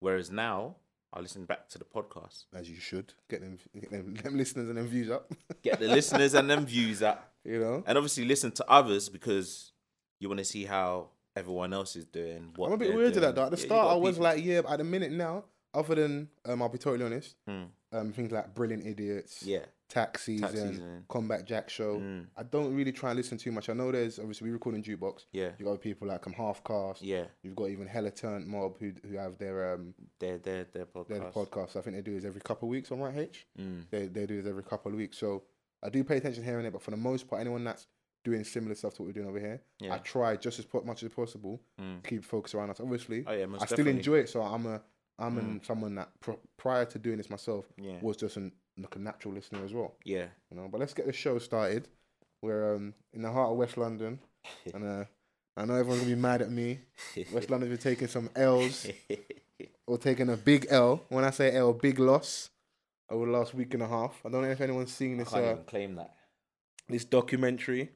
whereas 0.00 0.30
now 0.30 0.76
I 1.12 1.20
listen 1.20 1.44
back 1.44 1.68
to 1.70 1.78
the 1.78 1.84
podcast. 1.84 2.44
As 2.54 2.70
you 2.70 2.76
should. 2.76 3.12
Get 3.28 3.40
them 3.40 3.58
get 3.74 3.90
them, 3.90 4.14
them 4.14 4.36
listeners 4.36 4.68
and 4.68 4.78
them 4.78 4.86
views 4.86 5.10
up. 5.10 5.32
Get 5.62 5.80
the 5.80 5.88
listeners 5.88 6.34
and 6.34 6.48
them 6.48 6.64
views 6.66 7.02
up, 7.02 7.32
you 7.44 7.58
know? 7.58 7.82
and 7.86 7.98
obviously 7.98 8.24
listen 8.24 8.52
to 8.52 8.64
others 8.70 9.08
because 9.08 9.72
you 10.20 10.28
want 10.28 10.38
to 10.38 10.44
see 10.44 10.64
how 10.64 11.08
everyone 11.36 11.72
else 11.72 11.96
is 11.96 12.04
doing. 12.04 12.52
What 12.56 12.68
I'm 12.68 12.74
a 12.74 12.76
bit 12.78 12.94
weird 12.94 13.14
to 13.14 13.20
that 13.20 13.34
though. 13.34 13.44
At 13.46 13.50
the 13.50 13.56
Yeah, 13.58 13.64
start 13.66 13.90
I 13.90 13.94
was 13.96 14.16
be- 14.18 14.22
like, 14.22 14.44
yeah, 14.44 14.60
but 14.62 14.70
at 14.72 14.78
the 14.78 14.84
minute 14.84 15.10
now, 15.12 15.44
other 15.74 15.94
than 15.96 16.28
um, 16.44 16.62
I'll 16.62 16.68
be 16.68 16.78
totally 16.78 17.04
honest, 17.04 17.34
Hmm. 17.46 17.62
um, 17.92 18.12
things 18.12 18.30
like 18.32 18.54
Brilliant 18.54 18.86
Idiots, 18.86 19.42
yeah, 19.42 19.64
Tax 19.90 20.22
Season, 20.24 20.48
Tax 20.48 20.58
Season. 20.60 21.04
Combat 21.08 21.44
Jack 21.44 21.68
Show. 21.68 21.96
Mm. 21.98 22.26
I 22.36 22.42
don't 22.44 22.74
really 22.74 22.92
try 22.92 23.10
and 23.10 23.16
listen 23.18 23.36
too 23.36 23.52
much. 23.52 23.68
I 23.68 23.74
know 23.74 23.92
there's 23.92 24.18
obviously 24.18 24.46
we 24.48 24.52
record 24.52 24.74
in 24.76 24.82
jukebox. 24.82 25.24
yeah, 25.32 25.50
You 25.58 25.66
got 25.66 25.80
people 25.80 26.08
like 26.08 26.26
um 26.26 26.32
Halfcast. 26.32 26.98
yeah. 27.02 27.24
You've 27.42 27.56
got 27.56 27.68
even 27.68 27.86
Hella 27.86 28.10
Turnt 28.10 28.46
Mob 28.46 28.78
who 28.80 28.92
who 29.06 29.16
have 29.18 29.36
their 29.36 29.74
um 29.74 29.92
Their 30.20 30.38
their 30.38 30.64
their 30.72 30.86
podcast. 30.86 31.08
their 31.08 31.20
podcast. 31.30 31.76
I 31.76 31.80
think 31.82 31.96
they 31.96 32.02
do 32.02 32.14
this 32.14 32.24
every 32.24 32.40
couple 32.40 32.68
of 32.68 32.70
weeks 32.70 32.90
on 32.92 33.00
Right 33.00 33.16
H. 33.18 33.46
Mm. 33.60 33.84
They 33.90 34.06
they 34.06 34.24
do 34.26 34.40
this 34.40 34.48
every 34.48 34.62
couple 34.62 34.92
of 34.92 34.96
weeks. 34.96 35.18
So 35.18 35.42
I 35.82 35.88
do 35.90 36.02
pay 36.04 36.16
attention 36.18 36.44
here 36.44 36.56
and 36.56 36.64
there, 36.64 36.70
but 36.72 36.82
for 36.82 36.90
the 36.92 36.96
most 36.96 37.28
part, 37.28 37.40
anyone 37.40 37.64
that's 37.64 37.86
doing 38.22 38.44
similar 38.44 38.74
stuff 38.74 38.92
to 38.94 39.02
what 39.02 39.06
we're 39.06 39.12
doing 39.14 39.28
over 39.28 39.40
here, 39.40 39.62
Yeah. 39.80 39.94
I 39.94 39.98
try 39.98 40.36
just 40.36 40.58
as 40.58 40.66
po- 40.66 40.82
much 40.82 41.02
as 41.02 41.10
possible 41.10 41.60
Mm. 41.80 42.04
keep 42.04 42.22
focus 42.24 42.54
around 42.54 42.68
us. 42.70 42.78
Obviously, 42.78 43.24
Oh 43.26 43.32
yeah, 43.32 43.44
I 43.44 43.64
still 43.64 43.78
definitely. 43.78 43.92
enjoy 43.92 44.18
it. 44.18 44.28
So 44.28 44.42
I'm 44.42 44.66
a 44.66 44.82
I'm 45.18 45.36
an, 45.36 45.60
someone 45.62 45.94
that 45.96 46.08
pr- 46.20 46.32
prior 46.56 46.86
to 46.86 46.98
doing 46.98 47.18
this 47.18 47.28
myself 47.28 47.66
Yeah, 47.76 47.98
was 48.00 48.16
just 48.16 48.38
an, 48.38 48.52
like 48.82 48.96
a 48.96 48.98
natural 48.98 49.34
listener 49.34 49.64
as 49.64 49.72
well. 49.72 49.94
yeah. 50.04 50.26
You 50.50 50.56
know, 50.56 50.68
but 50.70 50.80
let's 50.80 50.94
get 50.94 51.06
the 51.06 51.12
show 51.12 51.38
started. 51.38 51.88
We're 52.42 52.76
um, 52.76 52.94
in 53.12 53.22
the 53.22 53.30
heart 53.30 53.50
of 53.50 53.56
West 53.58 53.76
London, 53.76 54.18
and 54.74 54.84
uh, 54.84 55.04
I 55.56 55.64
know 55.64 55.74
everyone's 55.74 56.02
gonna 56.02 56.14
be 56.14 56.20
mad 56.20 56.42
at 56.42 56.50
me. 56.50 56.80
West 57.32 57.50
London's 57.50 57.70
been 57.70 57.92
taking 57.92 58.08
some 58.08 58.30
L's 58.34 58.86
or 59.86 59.98
taking 59.98 60.30
a 60.30 60.36
big 60.36 60.66
L. 60.70 61.04
When 61.08 61.24
I 61.24 61.30
say 61.30 61.54
L, 61.54 61.72
big 61.72 61.98
loss 61.98 62.50
over 63.10 63.26
the 63.26 63.32
last 63.32 63.54
week 63.54 63.74
and 63.74 63.82
a 63.82 63.88
half. 63.88 64.20
I 64.24 64.30
don't 64.30 64.42
know 64.42 64.50
if 64.50 64.60
anyone's 64.60 64.94
seen 64.94 65.18
this. 65.18 65.28
I 65.28 65.32
can't 65.32 65.44
uh, 65.44 65.50
even 65.52 65.64
claim 65.64 65.94
that. 65.96 66.14
this 66.88 67.04
documentary. 67.04 67.90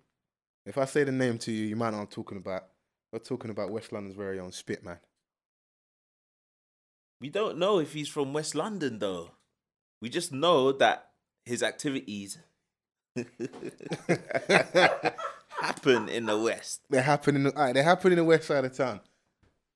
If 0.66 0.78
I 0.78 0.84
say 0.86 1.04
the 1.04 1.12
name 1.12 1.38
to 1.38 1.52
you, 1.52 1.66
you 1.66 1.76
might 1.76 1.90
know 1.90 1.98
what 1.98 2.02
I'm 2.04 2.08
talking 2.08 2.38
about. 2.38 2.64
We're 3.12 3.18
talking 3.18 3.50
about 3.50 3.70
West 3.70 3.92
London's 3.92 4.16
very 4.16 4.40
own 4.40 4.50
Spitman. 4.50 4.98
We 7.20 7.28
don't 7.28 7.58
know 7.58 7.78
if 7.78 7.92
he's 7.92 8.08
from 8.08 8.32
West 8.32 8.54
London 8.54 8.98
though. 8.98 9.30
We 10.04 10.10
just 10.10 10.32
know 10.32 10.70
that 10.70 11.12
his 11.46 11.62
activities 11.62 12.36
happen 15.62 16.10
in 16.10 16.26
the 16.26 16.38
West. 16.38 16.82
they 16.90 17.00
happen 17.00 17.36
in 17.36 17.44
the 17.44 17.56
alright, 17.56 17.74
they 17.74 17.82
happen 17.82 18.12
in 18.12 18.18
the 18.18 18.24
west 18.24 18.48
side 18.48 18.66
of 18.66 18.76
town. 18.76 19.00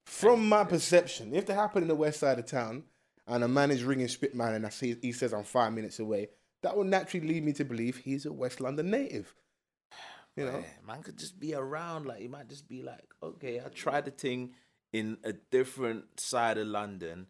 From 0.05 0.47
my 0.47 0.65
perception, 0.65 1.35
if 1.35 1.47
they 1.47 1.55
happen 1.55 1.81
in 1.81 1.89
the 1.89 1.95
west 1.95 2.21
side 2.21 2.39
of 2.39 2.45
town 2.45 2.83
and 3.27 3.43
a 3.43 3.49
man 3.49 3.71
is 3.71 3.83
ringing 3.85 4.07
Spitman 4.07 4.53
and 4.53 4.67
I 4.67 4.69
see 4.69 4.95
he 5.01 5.13
says 5.13 5.33
I'm 5.33 5.45
five 5.45 5.73
minutes 5.73 5.99
away, 5.99 6.29
that 6.63 6.77
will 6.77 6.85
naturally 6.85 7.27
lead 7.27 7.43
me 7.43 7.55
to 7.55 7.65
believe 7.65 7.97
he's 7.97 8.27
a 8.27 8.33
West 8.33 8.61
London 8.61 8.91
native. 8.91 9.35
You 10.37 10.45
know, 10.45 10.59
Yeah, 10.59 10.87
man 10.87 11.03
could 11.03 11.17
just 11.17 11.41
be 11.41 11.55
around. 11.55 12.05
Like 12.05 12.21
he 12.21 12.29
might 12.29 12.51
just 12.51 12.69
be 12.69 12.83
like, 12.83 13.15
okay, 13.23 13.63
I 13.65 13.71
tried 13.71 14.05
the 14.05 14.11
thing 14.11 14.51
in 14.93 15.17
a 15.25 15.33
different 15.33 16.21
side 16.21 16.59
of 16.59 16.67
London. 16.67 17.29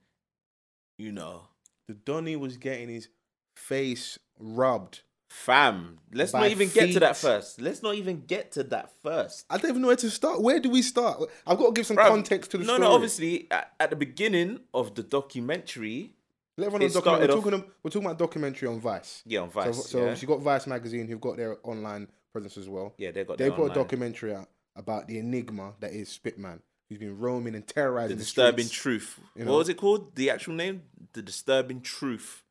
You 0.98 1.12
know, 1.12 1.43
the 1.88 1.94
Donny 1.94 2.36
was 2.36 2.56
getting 2.56 2.88
his 2.88 3.08
face 3.56 4.18
rubbed. 4.38 5.00
fam. 5.28 5.98
Let's 6.12 6.32
By 6.32 6.40
not 6.42 6.50
even 6.50 6.68
get 6.68 6.92
to 6.92 7.00
that 7.00 7.16
first. 7.16 7.60
Let's 7.60 7.82
not 7.82 7.94
even 7.96 8.20
get 8.26 8.52
to 8.52 8.62
that 8.64 8.92
first. 9.02 9.44
I 9.50 9.58
don't 9.58 9.70
even 9.70 9.82
know 9.82 9.88
where 9.88 9.96
to 9.96 10.10
start. 10.10 10.40
Where 10.40 10.60
do 10.60 10.70
we 10.70 10.82
start? 10.82 11.20
I've 11.46 11.58
got 11.58 11.66
to 11.66 11.72
give 11.72 11.86
some 11.86 11.96
Bruv, 11.96 12.08
context 12.08 12.50
to 12.52 12.58
the 12.58 12.64
no, 12.64 12.74
story. 12.74 12.80
no. 12.80 12.88
no, 12.88 12.94
Obviously, 12.94 13.46
at, 13.50 13.72
at 13.80 13.90
the 13.90 13.96
beginning 13.96 14.60
of 14.72 14.94
the 14.94 15.02
documentary, 15.02 16.14
Let 16.56 16.66
everyone 16.68 16.88
know 16.88 16.94
documentary. 16.94 17.26
We're 17.34 17.40
talking, 17.42 17.64
we're 17.82 17.90
talking 17.90 18.06
about 18.06 18.18
documentary 18.18 18.68
on 18.68 18.80
Vice. 18.80 19.22
yeah, 19.26 19.40
on 19.40 19.50
Vice. 19.50 19.76
so 19.76 19.82
so 19.82 20.04
yeah. 20.06 20.16
you 20.18 20.26
got 20.28 20.40
Vice 20.40 20.66
magazine, 20.66 21.06
who've 21.08 21.20
got 21.20 21.36
their 21.36 21.58
online 21.62 22.08
presence 22.32 22.56
as 22.56 22.68
well. 22.68 22.94
yeah, 22.98 23.10
they 23.10 23.24
got 23.24 23.38
They 23.38 23.50
put 23.50 23.70
a 23.70 23.74
documentary 23.74 24.34
out 24.34 24.48
about 24.76 25.08
the 25.08 25.18
enigma 25.18 25.74
that 25.80 25.92
is 25.92 26.08
Spitman, 26.08 26.60
who's 26.88 26.98
been 26.98 27.18
roaming 27.18 27.54
and 27.54 27.64
the 27.66 27.72
terrorizing 27.74 28.16
the, 28.16 28.22
disturbing 28.22 28.64
streets. 28.66 29.04
truth. 29.06 29.20
you 29.36 29.44
know? 29.44 29.52
What 29.52 29.58
was 29.58 29.68
it 29.68 29.76
called? 29.76 30.14
The 30.14 30.30
actual 30.30 30.54
name? 30.54 30.82
The 31.12 31.22
disturbing 31.22 31.81
truth 31.81 32.43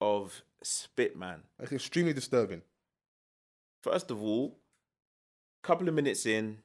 of 0.00 0.42
Spitman. 0.62 1.42
It's 1.60 1.72
extremely 1.72 2.12
disturbing. 2.12 2.62
First 3.82 4.10
of 4.10 4.22
all, 4.22 4.58
a 5.62 5.66
couple 5.66 5.88
of 5.88 5.94
minutes 5.94 6.26
in, 6.26 6.58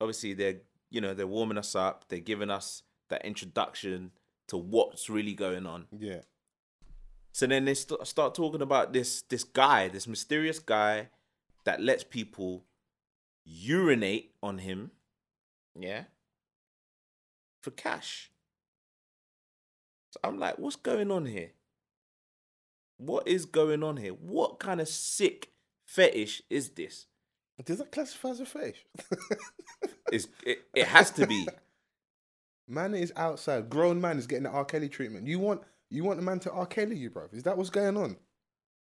obviously 0.00 0.34
they're 0.34 0.56
you 0.90 1.00
know 1.00 1.14
they're 1.14 1.26
warming 1.26 1.58
us 1.58 1.74
up. 1.74 2.04
They're 2.08 2.18
giving 2.18 2.50
us 2.50 2.82
that 3.08 3.24
introduction 3.24 4.12
to 4.48 4.56
what's 4.56 5.08
really 5.08 5.34
going 5.34 5.66
on. 5.66 5.86
Yeah, 5.96 6.20
So 7.32 7.46
then 7.46 7.64
they 7.64 7.74
st- 7.74 8.04
start 8.06 8.34
talking 8.34 8.62
about 8.62 8.92
this 8.92 9.22
this 9.22 9.44
guy, 9.44 9.88
this 9.88 10.06
mysterious 10.08 10.58
guy 10.58 11.08
that 11.64 11.80
lets 11.80 12.02
people 12.04 12.64
urinate 13.44 14.32
on 14.42 14.58
him, 14.58 14.90
yeah, 15.78 16.04
for 17.62 17.70
cash. 17.70 18.30
So 20.10 20.20
I'm 20.24 20.38
like, 20.38 20.58
what's 20.58 20.76
going 20.76 21.10
on 21.10 21.26
here? 21.26 21.52
What 22.98 23.26
is 23.26 23.46
going 23.46 23.82
on 23.82 23.96
here? 23.96 24.12
What 24.12 24.58
kind 24.58 24.80
of 24.80 24.88
sick 24.88 25.50
fetish 25.86 26.42
is 26.50 26.70
this? 26.70 27.06
does 27.64 27.78
that 27.78 27.92
classify 27.92 28.30
as 28.30 28.40
a 28.40 28.46
fetish? 28.46 28.84
Is 30.12 30.28
it, 30.46 30.60
it 30.74 30.86
has 30.86 31.10
to 31.12 31.26
be. 31.26 31.46
man 32.66 32.94
is 32.94 33.12
outside. 33.16 33.68
Grown 33.68 34.00
man 34.00 34.18
is 34.18 34.26
getting 34.26 34.44
the 34.44 34.50
R. 34.50 34.64
Kelly 34.64 34.88
treatment. 34.88 35.26
You 35.26 35.38
want 35.38 35.62
you 35.90 36.04
want 36.04 36.18
the 36.18 36.24
man 36.24 36.40
to 36.40 36.52
R. 36.52 36.66
Kelly 36.66 36.96
you, 36.96 37.10
bro? 37.10 37.28
Is 37.32 37.42
that 37.42 37.58
what's 37.58 37.70
going 37.70 37.96
on? 37.96 38.16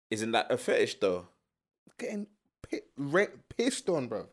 Isn't 0.10 0.32
that 0.32 0.52
a 0.52 0.58
fetish 0.58 1.00
though? 1.00 1.28
Getting 2.00 2.28
pi- 2.70 2.82
ra- 2.98 3.26
pissed 3.56 3.88
on, 3.90 4.08
bro. 4.08 4.28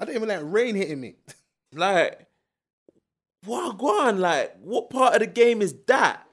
I 0.00 0.04
don't 0.04 0.16
even 0.16 0.28
like 0.28 0.40
rain 0.42 0.74
hitting 0.74 1.00
me. 1.00 1.16
Like, 1.74 2.26
what 3.44 3.78
go 3.78 4.06
on? 4.06 4.20
Like, 4.20 4.56
what 4.60 4.90
part 4.90 5.14
of 5.14 5.20
the 5.20 5.26
game 5.26 5.62
is 5.62 5.74
that? 5.86 6.26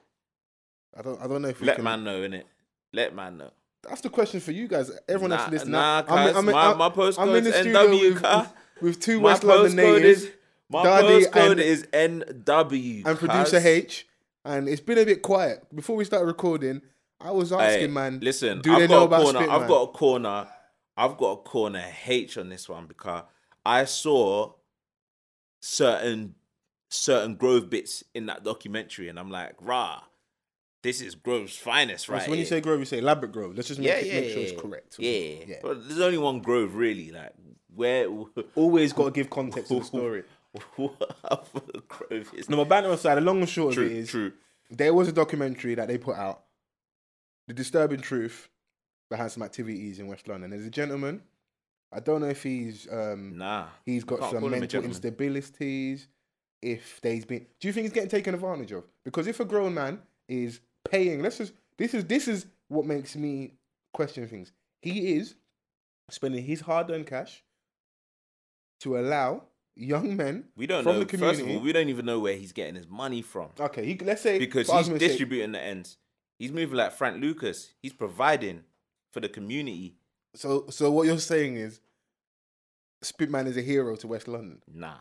I 0.96 1.02
don't. 1.02 1.20
I 1.20 1.26
don't 1.26 1.42
know 1.42 1.48
if 1.48 1.60
we 1.60 1.66
Let 1.66 1.76
can. 1.76 1.84
man 1.84 2.04
know, 2.04 2.20
innit? 2.20 2.44
Let 2.92 3.14
man 3.14 3.36
know. 3.38 3.50
That's 3.88 4.00
the 4.02 4.10
question 4.10 4.40
for 4.40 4.52
you 4.52 4.68
guys. 4.68 4.90
Everyone 5.08 5.30
Nah, 5.30 5.42
else 5.42 5.50
listening. 5.52 5.72
nah, 5.72 6.02
I'm, 6.06 6.36
I'm, 6.36 6.44
my- 6.46 6.52
I'm, 6.70 6.78
my 6.78 6.86
I'm 6.86 6.92
postcode's 6.92 7.38
in 7.38 7.44
the 7.44 7.52
studio 7.52 7.86
NW, 7.86 8.00
with, 8.14 8.22
with, 8.22 8.52
with 8.82 9.00
two 9.00 9.18
My 9.20 9.24
West 9.24 9.44
London 9.44 9.72
postcode 9.72 9.76
natives 10.02 10.22
is 10.24 10.30
my 10.68 10.84
Dardy 10.84 11.24
postcode 11.26 11.50
and- 11.52 11.60
is 11.60 11.82
NW 11.92 12.96
and 12.96 13.04
cuz. 13.04 13.18
producer 13.18 13.56
H, 13.56 14.06
and 14.44 14.68
it's 14.68 14.80
been 14.82 14.98
a 14.98 15.04
bit 15.06 15.22
quiet 15.22 15.64
before 15.74 15.96
we 15.96 16.04
started 16.04 16.26
recording. 16.26 16.82
I 17.22 17.30
was 17.30 17.52
asking, 17.52 17.80
Hey, 17.80 17.86
man. 17.86 18.20
Listen, 18.20 18.60
do 18.60 18.72
I've 18.72 18.80
they 18.80 18.86
got 18.86 18.94
know 18.94 19.02
a 19.02 19.04
about 19.06 19.22
corner. 19.22 19.38
Spit, 19.40 19.50
I've 19.50 19.68
got 19.68 19.82
a 19.82 19.86
corner. 19.88 20.48
I've 20.96 21.16
got 21.16 21.30
a 21.30 21.36
corner 21.38 21.84
H 22.06 22.36
on 22.36 22.48
this 22.50 22.68
one 22.68 22.86
because 22.86 23.24
I 23.64 23.84
saw 23.86 24.52
certain 25.60 26.34
certain 26.90 27.36
Grove 27.36 27.70
bits 27.70 28.04
in 28.14 28.26
that 28.26 28.44
documentary, 28.44 29.08
and 29.08 29.18
I'm 29.18 29.30
like, 29.30 29.54
rah, 29.60 30.02
this 30.82 31.00
is 31.00 31.14
Grove's 31.14 31.56
finest, 31.56 32.08
right? 32.08 32.22
so 32.22 32.30
when 32.30 32.38
you 32.38 32.44
here." 32.44 32.58
say 32.58 32.60
Grove, 32.60 32.80
you 32.80 32.84
say 32.84 32.98
elaborate 32.98 33.32
Grove. 33.32 33.54
Let's 33.54 33.68
just 33.68 33.80
make, 33.80 33.88
yeah, 33.88 33.96
it, 33.96 34.06
yeah, 34.06 34.20
make 34.20 34.30
sure 34.30 34.38
yeah, 34.40 34.48
it's 34.48 34.60
correct. 34.60 34.96
Yeah, 34.98 35.44
yeah. 35.46 35.56
But 35.62 35.88
there's 35.88 36.00
only 36.00 36.18
one 36.18 36.40
Grove, 36.40 36.74
really. 36.74 37.10
Like, 37.10 37.32
where 37.74 38.08
Always 38.54 38.92
got 38.92 39.04
to 39.06 39.10
give 39.10 39.30
context 39.30 39.68
to 39.68 39.78
the 39.78 39.84
story. 39.84 40.24
what 40.76 41.16
other 41.24 41.80
Grove 41.88 42.34
is? 42.34 42.50
No, 42.50 42.56
but 42.58 42.68
banter 42.68 42.90
aside, 42.90 43.14
the 43.16 43.20
long 43.20 43.38
and 43.38 43.48
short 43.48 43.74
true, 43.74 43.86
of 43.86 43.92
it 43.92 43.96
is, 43.96 44.10
true. 44.10 44.32
there 44.70 44.92
was 44.92 45.08
a 45.08 45.12
documentary 45.12 45.76
that 45.76 45.88
they 45.88 45.96
put 45.98 46.16
out, 46.16 46.42
The 47.46 47.54
Disturbing 47.54 48.00
Truth 48.00 48.48
Behind 49.08 49.30
Some 49.30 49.44
Activities 49.44 50.00
in 50.00 50.08
West 50.08 50.26
London. 50.26 50.50
There's 50.50 50.66
a 50.66 50.70
gentleman, 50.70 51.22
I 51.92 52.00
don't 52.00 52.20
know 52.20 52.28
if 52.28 52.42
he's 52.42 52.88
um, 52.90 53.36
Nah, 53.36 53.66
he's 53.84 54.04
got 54.04 54.20
some 54.20 54.40
call 54.40 54.48
him 54.48 54.54
a 54.54 54.60
mental 54.60 54.82
instabilities, 54.82 56.06
if 56.62 57.00
there's 57.00 57.24
been 57.24 57.46
do 57.58 57.68
you 57.68 57.72
think 57.72 57.84
he's 57.84 57.92
getting 57.92 58.10
taken 58.10 58.34
advantage 58.34 58.72
of? 58.72 58.84
Because 59.04 59.26
if 59.26 59.40
a 59.40 59.44
grown 59.44 59.74
man 59.74 60.00
is 60.28 60.60
paying, 60.84 61.22
let's 61.22 61.38
just 61.38 61.52
this 61.78 61.94
is 61.94 62.04
this 62.04 62.28
is 62.28 62.46
what 62.68 62.86
makes 62.86 63.16
me 63.16 63.54
question 63.92 64.26
things. 64.28 64.52
He 64.82 65.14
is 65.14 65.34
spending 66.10 66.44
his 66.44 66.60
hard 66.60 66.90
earned 66.90 67.06
cash 67.06 67.42
to 68.80 68.98
allow 68.98 69.44
young 69.76 70.16
men 70.16 70.44
We 70.56 70.66
don't 70.66 70.82
from 70.82 70.94
know. 70.94 70.98
the 71.00 71.06
community. 71.06 71.38
First 71.38 71.50
of 71.50 71.56
all, 71.56 71.62
we 71.62 71.72
don't 71.72 71.88
even 71.88 72.04
know 72.06 72.18
where 72.20 72.36
he's 72.36 72.52
getting 72.52 72.74
his 72.74 72.88
money 72.88 73.22
from. 73.22 73.50
okay, 73.58 73.84
he, 73.84 73.98
let's 73.98 74.22
say 74.22 74.38
because 74.38 74.70
he's 74.70 74.88
distributing 74.88 75.52
the 75.52 75.60
ends. 75.60 75.96
He's 76.38 76.52
moving 76.52 76.76
like 76.76 76.92
Frank 76.92 77.20
Lucas. 77.20 77.72
He's 77.82 77.92
providing 77.92 78.62
for 79.12 79.20
the 79.20 79.28
community. 79.28 79.96
So, 80.34 80.66
so 80.70 80.90
what 80.90 81.06
you're 81.06 81.18
saying 81.18 81.56
is, 81.56 81.80
Spitman 83.02 83.46
is 83.46 83.56
a 83.56 83.62
hero 83.62 83.96
to 83.96 84.06
West 84.06 84.28
London. 84.28 84.62
Nah, 84.72 84.96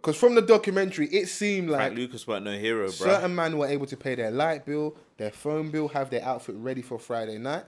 Because 0.00 0.16
from 0.16 0.34
the 0.34 0.42
documentary, 0.42 1.06
it 1.08 1.28
seemed 1.28 1.68
like 1.68 1.80
Frank 1.80 1.96
Lucas 1.96 2.26
weren't 2.26 2.44
no 2.44 2.56
hero, 2.56 2.86
bro. 2.86 2.90
certain 2.90 3.34
men 3.34 3.58
were 3.58 3.66
able 3.66 3.86
to 3.86 3.96
pay 3.96 4.14
their 4.14 4.30
light 4.30 4.64
bill, 4.64 4.96
their 5.18 5.30
phone 5.30 5.70
bill, 5.70 5.88
have 5.88 6.08
their 6.08 6.24
outfit 6.24 6.54
ready 6.58 6.80
for 6.80 6.98
Friday 6.98 7.36
night. 7.36 7.64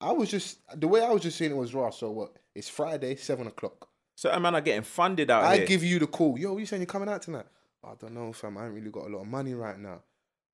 I 0.00 0.12
was 0.12 0.30
just 0.30 0.58
the 0.78 0.88
way 0.88 1.02
I 1.02 1.10
was 1.10 1.22
just 1.22 1.36
seeing 1.38 1.50
it 1.50 1.56
was 1.56 1.74
raw. 1.74 1.90
So 1.90 2.10
what? 2.10 2.36
It's 2.54 2.68
Friday, 2.68 3.16
seven 3.16 3.46
o'clock. 3.46 3.88
Certain 4.14 4.40
men 4.40 4.54
are 4.54 4.60
getting 4.62 4.82
funded 4.82 5.30
out 5.30 5.44
I 5.44 5.58
here. 5.58 5.66
give 5.66 5.84
you 5.84 5.98
the 5.98 6.06
call. 6.06 6.38
Yo, 6.38 6.56
you 6.56 6.64
saying 6.64 6.80
you're 6.80 6.86
coming 6.86 7.08
out 7.08 7.20
tonight? 7.22 7.46
I 7.84 7.92
don't 8.00 8.14
know, 8.14 8.32
fam. 8.32 8.56
I 8.56 8.64
ain't 8.66 8.74
really 8.74 8.90
got 8.90 9.06
a 9.06 9.10
lot 9.10 9.20
of 9.20 9.26
money 9.26 9.54
right 9.54 9.78
now. 9.78 10.00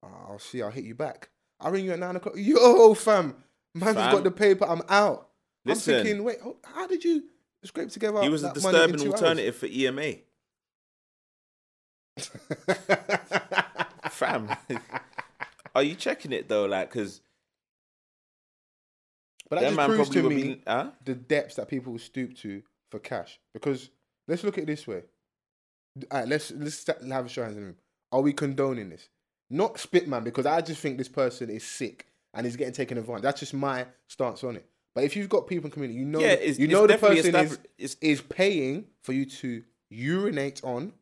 Uh, 0.03 0.31
I'll 0.31 0.39
see. 0.41 0.61
I'll 0.63 0.71
hit 0.71 0.85
you 0.85 0.95
back. 0.97 1.29
I'll 1.61 1.71
ring 1.71 1.85
you 1.85 1.93
at 1.93 1.99
nine 2.01 2.17
o'clock. 2.17 2.35
Yo, 2.37 2.95
fam. 2.95 3.37
Man's 3.75 3.97
Fam. 3.97 4.13
got 4.13 4.25
the 4.25 4.31
paper. 4.31 4.67
I'm 4.69 4.83
out. 4.89 5.29
Listen. 5.65 5.95
I'm 5.95 6.05
thinking, 6.05 6.25
wait, 6.25 6.37
oh, 6.45 6.57
how 6.63 6.87
did 6.87 7.05
you 7.05 7.23
scrape 7.65 7.89
together? 7.89 8.21
he 8.23 8.29
was 8.29 8.43
a 8.43 8.49
that 8.49 8.63
money 8.63 8.77
in 8.79 8.91
disturbing 8.93 9.01
two 9.01 9.13
hours? 9.13 9.23
alternative 9.23 9.57
for 9.57 9.67
EMA. 9.67 10.15
Fam, 14.11 14.49
are 15.75 15.83
you 15.83 15.95
checking 15.95 16.33
it 16.33 16.49
though? 16.49 16.67
Like, 16.67 16.91
cause 16.91 17.21
but 19.49 19.57
that 19.57 19.63
that 19.63 19.69
just 19.69 19.77
man 19.77 19.89
proves 19.89 20.09
to 20.11 20.23
me 20.29 20.43
be. 20.43 20.63
Huh? 20.67 20.91
the 21.05 21.15
depths 21.15 21.57
that 21.57 21.69
people 21.69 21.93
will 21.93 21.99
stoop 21.99 22.37
to 22.39 22.63
for 22.91 22.99
cash. 22.99 23.39
Because 23.55 23.91
let's 24.29 24.45
look 24.45 24.59
at 24.59 24.65
it 24.65 24.67
this 24.67 24.87
way. 24.87 25.03
All 26.11 26.21
right, 26.21 26.29
let's 26.29 26.51
let's 26.53 26.87
have 26.87 27.27
a 27.27 27.29
show 27.29 27.43
hands 27.43 27.57
in 27.57 27.63
the 27.63 27.67
room. 27.69 27.77
Are 28.13 28.21
we 28.21 28.33
condoning 28.33 28.91
this? 28.91 29.09
Not 29.51 29.79
Spitman, 29.79 30.25
because 30.25 30.47
I 30.47 30.61
just 30.63 30.81
think 30.81 30.97
this 30.99 31.09
person 31.09 31.51
is 31.51 31.65
sick 31.65 32.07
and 32.33 32.47
is 32.47 32.57
getting 32.57 32.73
taken 32.73 32.97
advantage. 32.97 33.23
That's 33.23 33.41
just 33.41 33.53
my 33.55 33.87
stance 34.09 34.43
on 34.45 34.57
it. 34.57 34.67
But 34.95 35.05
if 35.05 35.17
you've 35.17 35.29
got 35.29 35.47
people 35.47 35.67
in 35.67 35.73
community, 35.73 35.99
you 35.99 36.07
know, 36.07 36.21
Yeah, 36.21 36.29
it's- 36.29 36.59
you 36.59 36.69
know 36.69 36.87
the 36.87 36.97
person 36.99 37.59
is, 37.79 37.97
is 38.01 38.21
paying 38.23 38.87
for 39.03 39.13
you 39.13 39.25
to 39.27 39.63
urinate 39.91 40.63
on 40.65 40.93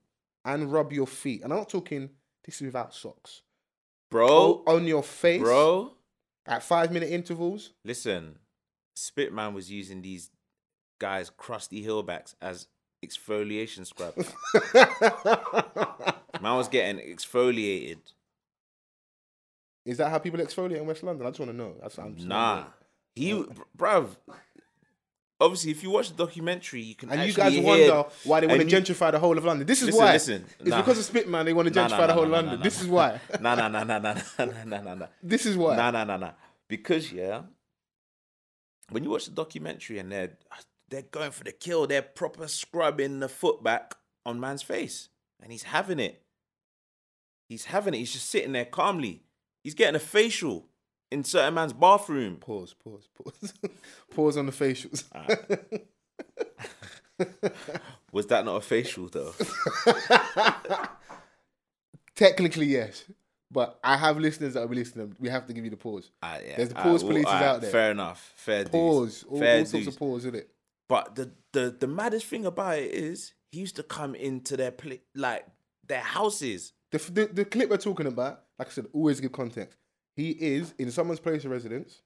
and 0.44 0.72
rub 0.72 0.92
your 0.92 1.06
feet. 1.06 1.42
And 1.42 1.52
I'm 1.52 1.60
not 1.60 1.68
talking 1.68 2.10
this 2.44 2.56
is 2.56 2.62
without 2.62 2.94
socks. 2.94 3.42
Bro, 4.10 4.64
on 4.66 4.86
your 4.86 5.02
face, 5.02 5.40
bro, 5.40 5.92
at 6.46 6.62
five 6.62 6.92
minute 6.92 7.10
intervals. 7.10 7.72
listen. 7.84 8.38
Spitman 8.96 9.54
was 9.54 9.70
using 9.70 10.02
these 10.02 10.30
guys' 11.00 11.30
crusty 11.30 11.82
hillbacks 11.82 12.34
as 12.42 12.66
exfoliation 13.04 13.86
scrub. 13.86 14.14
Man 16.42 16.56
was 16.56 16.68
getting 16.68 17.00
exfoliated. 17.00 17.98
Is 19.86 19.96
that 19.98 20.10
how 20.10 20.18
people 20.18 20.40
exfoliate 20.40 20.78
in 20.78 20.86
West 20.86 21.02
London? 21.02 21.26
I 21.26 21.30
just 21.30 21.40
want 21.40 21.52
to 21.52 21.56
know. 21.56 21.74
That's 21.80 21.98
I'm 21.98 22.14
just 22.14 22.26
Nah, 22.28 22.64
he, 23.14 23.32
uh, 23.32 23.44
bruv. 23.76 24.16
Obviously, 25.40 25.70
if 25.70 25.82
you 25.82 25.90
watch 25.90 26.10
the 26.10 26.16
documentary, 26.16 26.82
you 26.82 26.94
can 26.94 27.10
And 27.10 27.26
you 27.26 27.32
guys 27.32 27.52
hear- 27.54 27.62
wonder 27.62 28.04
why 28.24 28.40
they 28.40 28.46
want 28.46 28.60
to 28.60 28.66
you- 28.68 28.76
gentrify 28.76 29.10
the 29.10 29.18
whole 29.18 29.38
of 29.38 29.44
London. 29.44 29.66
This 29.66 29.80
is 29.80 29.86
Listen, 29.86 30.00
why. 30.00 30.12
listen, 30.12 30.44
It's 30.58 30.68
nah. 30.68 30.76
because 30.82 30.98
of 30.98 31.04
Spitman 31.04 31.46
they 31.46 31.52
want 31.54 31.72
to 31.72 31.74
gentrify 31.74 31.90
nah, 32.00 32.06
the 32.08 32.12
whole 32.12 32.26
nah, 32.26 32.32
London. 32.36 32.58
nah, 32.58 32.62
this 32.62 32.76
nah. 32.78 32.84
is 32.84 32.88
why. 32.88 33.20
Nah, 33.40 33.54
nah, 33.54 33.68
nah, 33.68 33.84
nah, 33.84 33.98
nah, 33.98 34.14
nah, 34.14 34.44
nah, 34.44 34.64
nah, 34.64 34.80
nah, 34.82 34.94
nah. 34.94 35.06
this 35.22 35.46
is 35.46 35.56
why. 35.56 35.76
Nah, 35.76 35.90
nah, 35.90 36.04
nah, 36.04 36.18
nah. 36.18 36.32
Because 36.68 37.10
yeah, 37.10 37.42
when 38.90 39.02
you 39.02 39.10
watch 39.10 39.24
the 39.24 39.30
documentary 39.30 39.98
and 39.98 40.12
they're 40.12 40.36
they're 40.90 41.02
going 41.02 41.30
for 41.30 41.44
the 41.44 41.52
kill, 41.52 41.86
they're 41.86 42.02
proper 42.02 42.46
scrubbing 42.48 43.20
the 43.20 43.28
foot 43.28 43.62
back 43.62 43.94
on 44.26 44.40
man's 44.40 44.62
face, 44.62 45.08
and 45.42 45.50
he's 45.52 45.62
having 45.62 45.98
it. 46.00 46.22
He's 47.48 47.64
having 47.66 47.94
it. 47.94 47.98
He's 47.98 48.12
just 48.12 48.28
sitting 48.28 48.52
there 48.52 48.64
calmly. 48.66 49.22
He's 49.64 49.74
getting 49.74 49.96
a 49.96 50.00
facial 50.00 50.66
in 51.10 51.24
certain 51.24 51.54
man's 51.54 51.72
bathroom. 51.72 52.36
Pause. 52.36 52.74
Pause. 52.74 53.08
Pause. 53.22 53.54
pause 54.14 54.36
on 54.36 54.46
the 54.46 54.52
facials. 54.52 55.04
Was 58.12 58.26
that 58.26 58.44
not 58.44 58.56
a 58.56 58.60
facial 58.60 59.08
though? 59.08 59.34
Technically, 62.14 62.66
yes. 62.66 63.04
But 63.52 63.78
I 63.82 63.96
have 63.96 64.18
listeners 64.18 64.54
that 64.54 64.60
will 64.60 64.68
be 64.68 64.76
listening. 64.76 65.16
We 65.18 65.28
have 65.28 65.46
to 65.46 65.52
give 65.52 65.64
you 65.64 65.70
the 65.70 65.76
pause. 65.76 66.10
Ah, 66.22 66.38
yeah. 66.44 66.56
There's 66.56 66.68
the 66.68 66.76
pause 66.76 67.02
well, 67.02 67.12
police 67.12 67.26
out 67.26 67.60
there. 67.60 67.70
Fair 67.70 67.90
enough. 67.90 68.32
Fair. 68.36 68.64
Pause. 68.64 69.24
All, 69.28 69.38
Fair 69.38 69.58
all 69.58 69.64
sorts 69.66 69.86
of 69.88 69.98
pause, 69.98 70.24
isn't 70.24 70.36
it? 70.36 70.50
But 70.88 71.14
the 71.14 71.32
the 71.52 71.76
the 71.78 71.86
maddest 71.86 72.26
thing 72.26 72.46
about 72.46 72.78
it 72.78 72.92
is 72.92 73.32
he 73.52 73.60
used 73.60 73.76
to 73.76 73.82
come 73.82 74.14
into 74.14 74.56
their 74.56 74.70
pla- 74.70 74.96
like 75.14 75.46
their 75.86 76.00
houses. 76.00 76.72
The, 76.90 76.98
the, 76.98 77.26
the 77.26 77.44
clip 77.44 77.70
we're 77.70 77.76
talking 77.76 78.06
about, 78.06 78.42
like 78.58 78.68
I 78.68 78.70
said, 78.70 78.86
always 78.92 79.20
give 79.20 79.32
context. 79.32 79.78
He 80.16 80.30
is 80.30 80.74
in 80.78 80.90
someone's 80.90 81.20
place 81.20 81.44
of 81.44 81.50
residence, 81.50 82.02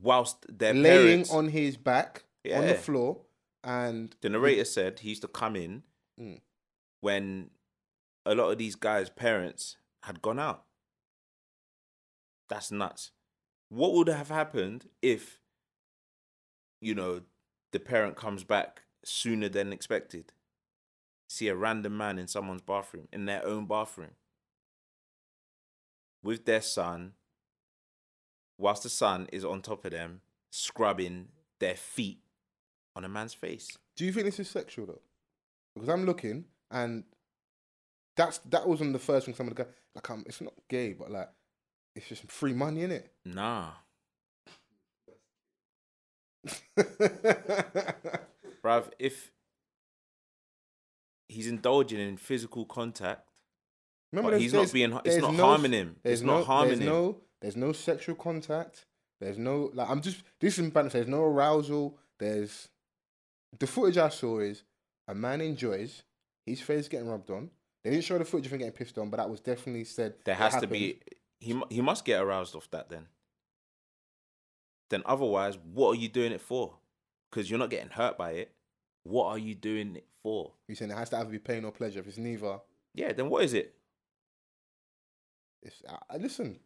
whilst 0.00 0.44
their 0.48 0.74
laying 0.74 1.06
parents, 1.06 1.32
on 1.32 1.48
his 1.48 1.76
back 1.76 2.24
on 2.52 2.66
the 2.66 2.74
floor, 2.74 3.22
and 3.64 4.14
the 4.20 4.28
narrator 4.28 4.64
said 4.64 4.98
he 5.00 5.10
used 5.10 5.22
to 5.22 5.28
come 5.28 5.56
in 5.56 5.82
Mm. 6.18 6.40
when 7.00 7.50
a 8.26 8.34
lot 8.34 8.50
of 8.50 8.58
these 8.58 8.74
guys' 8.74 9.08
parents 9.08 9.76
had 10.02 10.20
gone 10.20 10.38
out. 10.40 10.64
That's 12.48 12.70
nuts. 12.72 13.12
What 13.68 13.92
would 13.92 14.08
have 14.08 14.28
happened 14.30 14.88
if, 15.00 15.40
you 16.80 16.94
know, 16.94 17.22
the 17.72 17.78
parent 17.78 18.16
comes 18.16 18.42
back 18.42 18.82
sooner 19.04 19.48
than 19.48 19.72
expected? 19.72 20.32
See 21.28 21.48
a 21.48 21.54
random 21.54 21.96
man 21.96 22.18
in 22.18 22.26
someone's 22.26 22.62
bathroom, 22.62 23.06
in 23.12 23.26
their 23.26 23.44
own 23.46 23.66
bathroom, 23.66 24.16
with 26.22 26.46
their 26.46 26.62
son, 26.62 27.14
whilst 28.58 28.82
the 28.82 28.88
son 28.88 29.28
is 29.32 29.44
on 29.44 29.62
top 29.62 29.84
of 29.84 29.92
them, 29.92 30.20
scrubbing 30.50 31.28
their 31.60 31.76
feet 31.76 32.18
on 32.96 33.04
a 33.04 33.08
man's 33.08 33.34
face. 33.34 33.78
Do 33.96 34.04
you 34.04 34.12
think 34.12 34.26
this 34.26 34.40
is 34.40 34.48
sexual 34.50 34.86
though? 34.86 35.00
Because 35.74 35.88
I'm 35.88 36.04
looking 36.04 36.44
and 36.70 37.04
that's 38.16 38.38
that 38.50 38.68
wasn't 38.68 38.92
the 38.92 38.98
first 38.98 39.26
things 39.26 39.38
someone 39.38 39.54
got 39.54 39.68
like 39.94 40.08
I'm, 40.10 40.24
it's 40.26 40.40
not 40.40 40.52
gay, 40.68 40.92
but 40.92 41.10
like 41.10 41.28
it's 41.94 42.08
just 42.08 42.30
free 42.30 42.52
money, 42.52 42.82
in 42.82 42.90
it. 42.92 43.12
Nah. 43.24 43.70
Bruv, 46.78 48.90
if 48.98 49.30
he's 51.28 51.46
indulging 51.46 52.00
in 52.00 52.16
physical 52.16 52.64
contact, 52.64 53.24
Remember, 54.12 54.30
But 54.32 54.40
he's 54.40 54.54
not 54.54 54.72
being- 54.72 54.98
it's 55.04 55.16
not 55.18 55.34
no- 55.34 55.44
harming 55.44 55.72
him. 55.72 55.96
It's 56.02 56.22
not 56.22 56.38
no, 56.38 56.44
harming 56.44 56.78
there's 56.78 56.80
him. 56.80 56.86
No, 56.86 57.20
there's 57.40 57.56
no 57.56 57.72
sexual 57.72 58.14
contact. 58.14 58.84
There's 59.20 59.38
no 59.38 59.70
like 59.74 59.88
I'm 59.88 60.00
just 60.00 60.22
this 60.40 60.58
is 60.58 60.70
bad. 60.70 60.90
There's 60.90 61.06
no 61.08 61.22
arousal. 61.22 61.98
There's 62.18 62.68
the 63.58 63.66
footage 63.66 63.98
I 63.98 64.08
saw 64.08 64.40
is 64.40 64.62
a 65.08 65.14
man 65.14 65.40
enjoys 65.40 66.02
his 66.46 66.60
face 66.60 66.88
getting 66.88 67.08
rubbed 67.08 67.30
on. 67.30 67.50
They 67.84 67.90
didn't 67.90 68.04
show 68.04 68.18
the 68.18 68.24
footage 68.24 68.46
of 68.46 68.52
him 68.52 68.58
getting 68.58 68.72
pissed 68.72 68.98
on, 68.98 69.08
but 69.10 69.16
that 69.18 69.30
was 69.30 69.40
definitely 69.40 69.84
said. 69.84 70.14
There 70.24 70.34
has 70.34 70.56
to 70.56 70.66
be. 70.66 71.00
He 71.40 71.60
he 71.70 71.80
must 71.80 72.04
get 72.04 72.20
aroused 72.20 72.54
off 72.56 72.70
that 72.70 72.88
then. 72.90 73.06
Then 74.90 75.02
otherwise, 75.06 75.58
what 75.72 75.90
are 75.96 76.00
you 76.00 76.08
doing 76.08 76.32
it 76.32 76.40
for? 76.40 76.74
Because 77.30 77.50
you're 77.50 77.58
not 77.58 77.70
getting 77.70 77.90
hurt 77.90 78.16
by 78.16 78.32
it. 78.32 78.52
What 79.04 79.26
are 79.26 79.38
you 79.38 79.54
doing 79.54 79.96
it 79.96 80.06
for? 80.22 80.52
You're 80.66 80.76
saying 80.76 80.90
it 80.90 80.96
has 80.96 81.10
to 81.10 81.18
either 81.18 81.30
be 81.30 81.38
pain 81.38 81.64
or 81.64 81.72
pleasure. 81.72 82.00
If 82.00 82.08
it's 82.08 82.18
neither, 82.18 82.58
Yeah. 82.94 83.12
Then 83.12 83.28
what 83.30 83.44
is 83.44 83.54
it? 83.54 83.74
it's 85.62 85.82
I- 86.10 86.16
listen. 86.16 86.58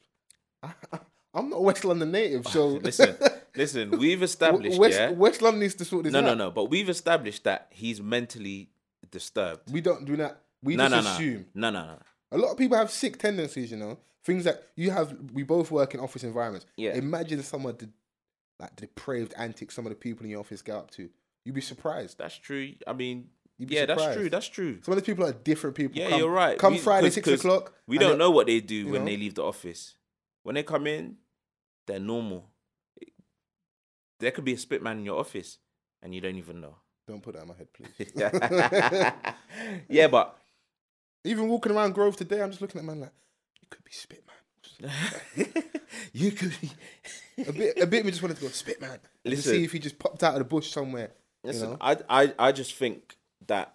I, 0.92 0.98
am 1.34 1.50
not 1.50 1.56
a 1.56 1.60
West 1.60 1.84
London 1.84 2.10
native, 2.12 2.46
so 2.46 2.66
Listen, 2.82 3.16
listen. 3.56 3.90
We've 3.98 4.22
established. 4.30 4.78
West, 4.78 4.98
yeah. 4.98 5.10
West 5.10 5.42
London 5.42 5.60
needs 5.60 5.74
to 5.76 5.84
sort 5.84 6.04
this 6.04 6.12
No, 6.12 6.20
out. 6.20 6.24
no, 6.24 6.34
no. 6.34 6.44
no. 6.46 6.50
But 6.50 6.64
we've 6.70 6.88
established 6.88 7.44
that 7.44 7.68
he's 7.70 8.00
mentally 8.00 8.68
disturbed. 9.10 9.72
We 9.72 9.80
don't 9.80 10.04
do 10.04 10.16
that. 10.16 10.40
We 10.62 10.76
No, 10.76 10.88
just 10.88 11.04
no, 11.04 11.12
assume. 11.12 11.46
No, 11.54 11.70
no, 11.70 11.84
no. 11.86 11.98
A 12.30 12.38
lot 12.38 12.52
of 12.52 12.58
people 12.58 12.76
have 12.78 12.90
sick 12.90 13.18
tendencies, 13.18 13.70
you 13.70 13.76
know. 13.76 13.98
Things 14.24 14.44
that 14.44 14.62
you 14.76 14.90
have. 14.92 15.14
We 15.32 15.42
both 15.42 15.70
work 15.70 15.94
in 15.94 16.00
office 16.00 16.22
environments. 16.22 16.66
Yeah. 16.76 16.92
Imagine 16.94 17.42
some 17.42 17.66
of 17.66 17.78
the 17.78 17.88
like 18.60 18.76
depraved 18.76 19.34
antics 19.36 19.74
some 19.74 19.84
of 19.86 19.90
the 19.90 19.96
people 19.96 20.24
in 20.24 20.30
your 20.30 20.40
office 20.40 20.62
get 20.62 20.76
up 20.76 20.90
to. 20.92 21.08
You'd 21.44 21.54
be 21.56 21.60
surprised. 21.60 22.18
That's 22.18 22.36
true. 22.38 22.72
I 22.86 22.92
mean, 22.92 23.28
yeah, 23.58 23.84
that's 23.86 24.14
true. 24.14 24.30
That's 24.30 24.46
true. 24.48 24.78
Some 24.82 24.92
of 24.92 24.96
the 25.00 25.04
people 25.04 25.24
are 25.26 25.32
different 25.32 25.74
people. 25.74 25.98
Yeah, 25.98 26.10
Come- 26.10 26.20
you're 26.20 26.30
right. 26.30 26.56
Come 26.56 26.74
We- 26.74 26.78
Friday 26.78 27.06
'cause- 27.08 27.14
six 27.14 27.28
'cause 27.28 27.40
o'clock. 27.40 27.74
We 27.88 27.98
don't 27.98 28.16
know 28.18 28.30
what 28.30 28.46
they 28.46 28.60
do 28.60 28.86
when 28.88 29.00
know? 29.04 29.10
they 29.10 29.16
leave 29.16 29.34
the 29.34 29.42
office. 29.42 29.96
When 30.42 30.54
they 30.54 30.62
come 30.62 30.86
in, 30.86 31.16
they're 31.86 32.00
normal. 32.00 32.48
There 34.20 34.30
could 34.30 34.44
be 34.44 34.54
a 34.54 34.58
spit 34.58 34.82
man 34.82 34.98
in 34.98 35.04
your 35.04 35.18
office, 35.18 35.58
and 36.02 36.14
you 36.14 36.20
don't 36.20 36.36
even 36.36 36.60
know. 36.60 36.76
Don't 37.06 37.22
put 37.22 37.34
that 37.34 37.42
in 37.42 37.48
my 37.48 37.54
head, 37.54 37.68
please. 37.72 38.12
yeah, 39.88 40.06
but 40.06 40.38
Even 41.24 41.48
walking 41.48 41.72
around 41.72 41.92
Grove 41.94 42.16
today, 42.16 42.40
I'm 42.40 42.50
just 42.50 42.60
looking 42.60 42.78
at 42.78 42.84
man 42.84 43.00
like, 43.00 43.12
you 43.60 43.68
could 43.68 43.84
be 43.84 43.90
spit 43.90 44.24
man. 44.26 44.32
you 46.12 46.30
could. 46.32 46.54
Be... 46.60 46.70
A 47.48 47.52
bit, 47.52 47.78
a 47.80 47.86
bit. 47.86 48.04
Me 48.04 48.10
just 48.10 48.22
wanted 48.22 48.36
to 48.36 48.42
go 48.42 48.48
spit 48.48 48.78
man. 48.78 48.98
Listen. 49.24 49.52
see 49.52 49.64
if 49.64 49.72
he 49.72 49.78
just 49.78 49.98
popped 49.98 50.22
out 50.22 50.34
of 50.34 50.38
the 50.38 50.44
bush 50.44 50.70
somewhere. 50.70 51.12
Listen, 51.42 51.70
know? 51.70 51.76
I, 51.80 51.96
I, 52.08 52.34
I 52.38 52.52
just 52.52 52.74
think 52.74 53.16
that, 53.46 53.74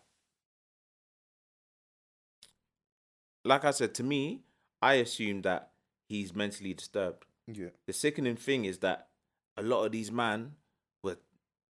like 3.43 3.65
I 3.65 3.71
said, 3.71 3.95
to 3.95 4.03
me, 4.03 4.43
I 4.79 4.95
assume 4.95 5.41
that 5.41 5.71
he's 6.07 6.33
mentally 6.35 6.73
disturbed. 6.73 7.25
Yeah. 7.47 7.69
The 7.85 7.93
sickening 7.93 8.35
thing 8.35 8.65
is 8.65 8.79
that 8.79 9.07
a 9.55 9.63
lot 9.63 9.85
of 9.85 9.91
these 9.91 10.11
men 10.11 10.53
were 11.03 11.17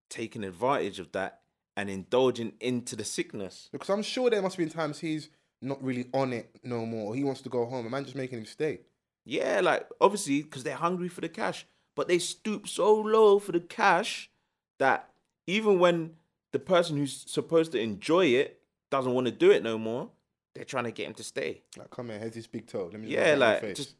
taking 0.09 0.43
advantage 0.43 0.99
of 0.99 1.11
that 1.11 1.41
and 1.77 1.89
indulging 1.89 2.53
into 2.59 2.95
the 2.95 3.03
sickness. 3.03 3.69
Because 3.71 3.89
I'm 3.89 4.03
sure 4.03 4.29
there 4.29 4.41
must 4.41 4.55
have 4.55 4.65
been 4.65 4.73
times 4.73 4.99
he's 4.99 5.29
not 5.61 5.83
really 5.83 6.07
on 6.13 6.31
it 6.33 6.49
no 6.63 6.85
more. 6.85 7.15
He 7.15 7.23
wants 7.23 7.41
to 7.41 7.49
go 7.49 7.65
home. 7.65 7.85
A 7.85 7.89
man 7.89 8.03
just 8.05 8.15
making 8.15 8.39
him 8.39 8.45
stay. 8.45 8.81
Yeah, 9.25 9.59
like 9.61 9.87
obviously 9.99 10.43
because 10.43 10.63
they're 10.63 10.75
hungry 10.75 11.07
for 11.09 11.21
the 11.21 11.29
cash, 11.29 11.65
but 11.95 12.07
they 12.07 12.19
stoop 12.19 12.67
so 12.67 12.93
low 12.93 13.39
for 13.39 13.51
the 13.51 13.59
cash 13.59 14.29
that 14.77 15.09
even 15.47 15.79
when 15.79 16.11
the 16.51 16.59
person 16.59 16.97
who's 16.97 17.23
supposed 17.27 17.71
to 17.73 17.79
enjoy 17.79 18.27
it 18.27 18.61
doesn't 18.91 19.13
want 19.13 19.25
to 19.25 19.31
do 19.31 19.51
it 19.51 19.63
no 19.63 19.77
more, 19.77 20.09
they're 20.53 20.63
trying 20.63 20.83
to 20.85 20.91
get 20.91 21.07
him 21.07 21.13
to 21.15 21.23
stay. 21.23 21.63
Like, 21.77 21.89
come 21.89 22.09
here, 22.09 22.19
here's 22.19 22.33
this 22.33 22.47
big 22.47 22.67
toe. 22.67 22.89
Let 22.91 23.01
me 23.01 23.09
Yeah, 23.09 23.31
rub 23.31 23.39
that 23.39 23.57
in 23.57 23.63
your 23.63 23.69
like 23.69 23.75
just 23.75 23.95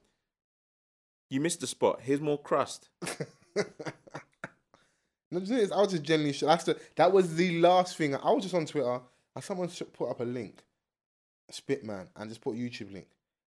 you 1.30 1.40
missed 1.42 1.60
the 1.62 1.68
spot. 1.68 2.00
Here's 2.02 2.22
more 2.22 2.38
crust. 2.40 2.90
No, 5.32 5.40
the 5.40 5.48
thing 5.48 5.58
is, 5.58 5.72
I 5.72 5.78
was 5.82 5.92
just 5.92 6.04
genuinely 6.04 6.34
shocked. 6.34 6.50
That's 6.50 6.64
the, 6.80 6.80
that 6.98 7.12
was 7.12 7.36
the 7.36 7.60
last 7.60 7.98
thing. 7.98 8.16
I 8.16 8.32
was 8.32 8.44
just 8.44 8.54
on 8.56 8.66
Twitter 8.66 9.02
and 9.36 9.44
someone 9.44 9.68
put 9.94 10.10
up 10.10 10.20
a 10.22 10.24
link, 10.24 10.64
Spitman, 11.52 12.08
and 12.16 12.30
just 12.30 12.42
put 12.42 12.56
YouTube 12.56 12.94
link, 12.94 13.08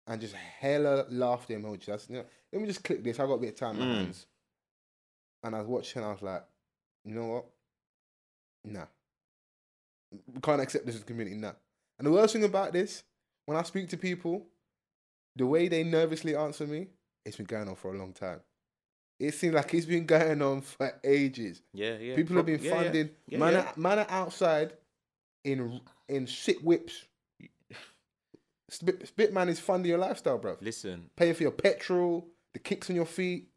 and 0.06 0.20
just 0.20 0.34
hella 0.34 1.04
laughter 1.10 1.54
emoji. 1.58 1.86
That's 1.86 2.08
you 2.08 2.16
know, 2.18 2.24
let 2.52 2.62
me 2.62 2.68
just 2.68 2.84
click 2.84 3.02
this. 3.02 3.18
I 3.18 3.26
got 3.26 3.34
a 3.34 3.38
bit 3.38 3.50
of 3.50 3.56
time 3.56 3.80
in 3.80 3.88
my 3.88 3.94
Mm. 3.94 3.98
hands, 3.98 4.26
and 5.42 5.56
I 5.56 5.58
was 5.58 5.66
watching. 5.66 6.02
I 6.04 6.12
was 6.12 6.22
like, 6.22 6.44
you 7.04 7.14
know 7.14 7.26
what? 7.26 7.44
Nah, 8.64 8.86
we 10.32 10.40
can't 10.40 10.60
accept 10.62 10.86
this 10.86 10.94
as 10.94 11.02
a 11.02 11.04
community. 11.04 11.36
Nah. 11.36 11.52
And 11.98 12.06
the 12.06 12.12
worst 12.12 12.32
thing 12.32 12.44
about 12.44 12.72
this, 12.72 13.02
when 13.44 13.58
I 13.58 13.62
speak 13.64 13.88
to 13.90 13.96
people, 13.96 14.46
the 15.34 15.46
way 15.46 15.66
they 15.68 15.82
nervously 15.82 16.36
answer 16.36 16.66
me, 16.66 16.86
it's 17.26 17.36
been 17.36 17.46
going 17.46 17.68
on 17.68 17.74
for 17.74 17.92
a 17.92 17.98
long 17.98 18.12
time. 18.12 18.40
It 19.18 19.34
seems 19.34 19.54
like 19.54 19.74
it's 19.74 19.86
been 19.86 20.06
going 20.16 20.40
on 20.40 20.62
for 20.62 20.92
ages. 21.04 21.60
Yeah, 21.74 21.98
yeah. 21.98 22.16
People 22.16 22.36
have 22.36 22.46
been 22.46 22.62
yeah, 22.62 22.70
yeah. 22.70 22.82
funding. 22.82 23.10
Yeah, 23.26 23.38
man, 23.38 23.52
yeah. 23.52 23.72
Man 23.76 23.98
are 23.98 24.06
outside 24.08 24.72
in 25.44 25.80
in 26.08 26.26
sick 26.26 26.58
whips. 26.60 27.04
Spit, 28.70 29.06
Spitman 29.08 29.48
is 29.48 29.60
funding 29.60 29.90
your 29.90 29.98
lifestyle, 29.98 30.38
bro. 30.38 30.56
Listen, 30.60 31.10
Paying 31.16 31.34
for 31.34 31.42
your 31.44 31.52
petrol, 31.52 32.28
the 32.52 32.58
kicks 32.58 32.90
on 32.90 32.96
your 32.96 33.06
feet. 33.06 33.48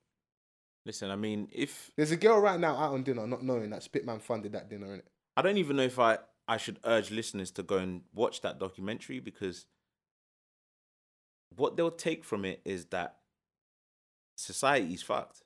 listen. 0.85 1.09
I 1.11 1.15
mean, 1.15 1.47
if 1.51 1.91
There's 1.95 2.11
a 2.11 2.17
girl 2.17 2.39
right 2.39 2.59
now 2.59 2.75
out 2.75 2.93
on 2.93 3.03
dinner, 3.03 3.25
not 3.27 3.43
knowing 3.43 3.69
that 3.71 3.83
Spitman 3.83 4.19
funded 4.19 4.51
that 4.53 4.69
dinner, 4.69 4.87
innit? 4.87 5.03
I 5.37 5.41
don't 5.41 5.57
even 5.57 5.77
know 5.77 5.83
if 5.83 5.99
I 5.99 6.17
I 6.47 6.57
should 6.57 6.79
urge 6.83 7.11
listeners 7.11 7.51
to 7.51 7.63
go 7.63 7.77
and 7.77 8.01
watch 8.13 8.41
that 8.41 8.59
documentary 8.59 9.19
because 9.19 9.65
what 11.55 11.77
they'll 11.77 11.91
take 11.91 12.23
from 12.23 12.45
it 12.45 12.61
is 12.65 12.85
that 12.85 13.18
society's 14.39 15.03
fucked. 15.03 15.43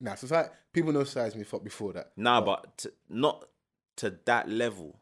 Nah, 0.00 0.14
society, 0.14 0.50
people 0.72 0.92
know 0.92 1.04
society's 1.04 1.34
been 1.34 1.44
fucked 1.44 1.64
before 1.64 1.92
that. 1.94 2.12
Nah, 2.16 2.40
but 2.40 2.78
t- 2.78 2.90
not 3.08 3.46
to 3.96 4.16
that 4.26 4.48
level. 4.48 5.00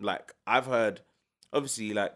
Like 0.00 0.32
I've 0.46 0.66
heard, 0.66 1.02
obviously, 1.52 1.92
like 1.92 2.14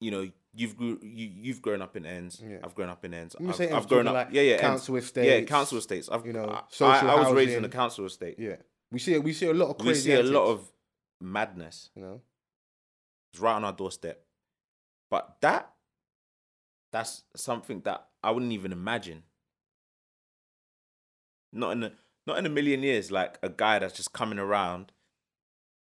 you 0.00 0.10
know, 0.10 0.28
you've 0.52 0.76
grew, 0.76 0.98
you 1.02 1.30
you've 1.32 1.62
grown 1.62 1.82
up 1.82 1.96
in 1.96 2.04
ends. 2.04 2.42
Yeah. 2.44 2.58
I've 2.64 2.74
grown 2.74 2.88
up 2.88 3.04
in 3.04 3.14
ends. 3.14 3.36
I've, 3.38 3.60
I've 3.72 3.88
grown 3.88 4.08
up, 4.08 4.14
like 4.14 4.28
yeah, 4.32 4.42
yeah, 4.42 4.52
ends. 4.54 4.88
council 4.88 5.22
yeah, 5.22 5.42
council 5.42 5.78
estates. 5.78 6.08
I've, 6.08 6.26
you 6.26 6.32
know, 6.32 6.46
I, 6.46 6.84
I, 6.84 6.98
I 7.06 7.14
was 7.20 7.32
raised 7.32 7.52
in 7.52 7.64
a 7.64 7.68
council 7.68 8.06
estate. 8.06 8.36
Yeah, 8.38 8.56
we 8.90 8.98
see 8.98 9.16
we 9.18 9.32
see 9.32 9.46
a 9.46 9.54
lot 9.54 9.70
of 9.70 9.80
we 9.80 9.92
crazy. 9.92 10.10
see 10.10 10.14
a 10.14 10.22
lot 10.22 10.46
of 10.46 10.68
madness. 11.20 11.90
you 11.94 12.02
know. 12.02 12.20
It's 13.32 13.40
right 13.40 13.54
on 13.54 13.64
our 13.64 13.72
doorstep. 13.72 14.24
But 15.10 15.36
that, 15.40 15.70
that's 16.92 17.22
something 17.36 17.80
that 17.82 18.06
I 18.22 18.30
wouldn't 18.30 18.52
even 18.52 18.72
imagine. 18.72 19.22
Not 21.52 21.72
in 21.72 21.82
a 21.84 21.92
not 22.26 22.38
in 22.38 22.46
a 22.46 22.50
million 22.50 22.82
years, 22.82 23.10
like 23.10 23.38
a 23.42 23.48
guy 23.48 23.78
that's 23.78 23.94
just 23.94 24.12
coming 24.12 24.38
around 24.38 24.92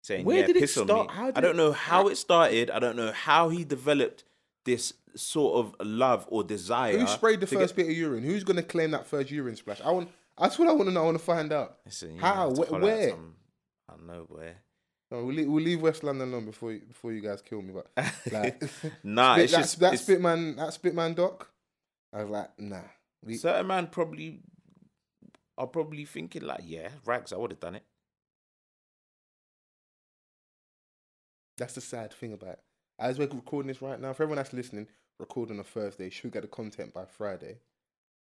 saying, 0.03 0.25
Where 0.25 0.41
"Yeah, 0.41 0.47
did 0.49 0.57
piss 0.57 0.77
on 0.77 0.87
start? 0.87 1.09
me." 1.09 1.15
How 1.15 1.33
I 1.35 1.41
don't 1.41 1.57
know 1.57 1.73
how 1.73 2.09
it 2.09 2.17
started. 2.17 2.71
I 2.71 2.79
don't 2.79 2.97
know 2.97 3.13
how 3.13 3.49
he 3.49 3.65
developed 3.65 4.25
this 4.65 4.93
sort 5.17 5.65
of 5.65 5.75
love 5.87 6.27
or 6.29 6.43
desire. 6.45 6.99
Who 6.99 7.07
sprayed 7.07 7.41
the 7.41 7.47
first 7.47 7.77
get- 7.77 7.87
bit 7.87 7.93
of 7.93 7.97
urine? 7.97 8.25
Who's 8.25 8.45
gonna 8.45 8.63
claim 8.63 8.91
that 8.91 9.07
first 9.07 9.31
urine 9.31 9.57
splash? 9.57 9.81
I 9.81 9.91
want. 9.91 10.11
That's 10.39 10.59
what 10.59 10.69
I 10.69 10.73
want 10.73 10.89
to 10.89 10.93
know. 10.93 11.03
I 11.03 11.05
want 11.05 11.19
to 11.19 11.25
find 11.25 11.53
out. 11.53 11.79
Listen, 11.87 12.19
How? 12.19 12.49
have 12.51 12.55
to 12.59 12.63
Wh- 12.63 12.75
out 12.75 12.81
where? 12.83 13.15
I 13.89 13.93
don't 13.97 14.07
know 14.07 14.27
where. 14.29 14.57
No, 15.15 15.25
we'll 15.25 15.35
leave, 15.37 15.49
we'll 15.49 15.63
leave 15.63 15.81
West 15.81 16.03
London 16.03 16.29
alone 16.29 16.47
before 16.47 16.73
you, 16.73 16.81
before 16.81 17.13
you 17.13 17.21
guys 17.21 17.41
kill 17.41 17.63
me. 17.63 17.73
But 17.73 17.89
like, 18.33 18.63
Nah, 19.05 19.35
Spit- 19.35 19.45
it's 19.45 19.53
that, 19.53 19.59
just 19.61 19.79
that 19.81 19.87
it's- 19.95 20.03
Spitman 20.03 20.57
that 20.57 20.73
Spitman 20.75 21.15
doc. 21.15 21.51
I 22.13 22.23
was 22.23 22.31
like, 22.31 22.51
nah. 22.59 22.81
We, 23.25 23.37
certain 23.37 23.67
man 23.69 23.87
probably 23.89 24.41
are 25.57 25.67
probably 25.69 26.05
thinking 26.05 26.43
like, 26.43 26.63
yeah, 26.65 26.89
rags, 27.05 27.33
I 27.33 27.37
would 27.37 27.53
have 27.53 27.61
done 27.61 27.77
it. 27.77 27.85
that's 31.57 31.75
the 31.75 31.81
sad 31.81 32.13
thing 32.13 32.33
about 32.33 32.51
it. 32.55 32.61
As 32.99 33.17
we're 33.19 33.29
recording 33.29 33.69
this 33.69 33.81
right 33.81 34.01
now, 34.01 34.13
for 34.13 34.25
everyone 34.25 34.37
that's 34.39 34.53
listening, 34.53 34.89
recording 35.21 35.57
on 35.57 35.61
a 35.61 35.65
Thursday, 35.65 36.11
should 36.11 36.33
get 36.33 36.43
the 36.43 36.49
content 36.49 36.93
by 36.93 37.05
Friday. 37.05 37.59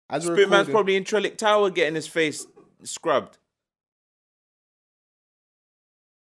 As 0.10 0.24
Spitman's 0.26 0.40
recording- 0.68 0.72
probably 0.72 0.96
in 0.98 1.04
Trellick 1.06 1.38
Tower 1.38 1.70
getting 1.70 1.96
his 1.96 2.08
face 2.08 2.46
scrubbed. 2.84 3.38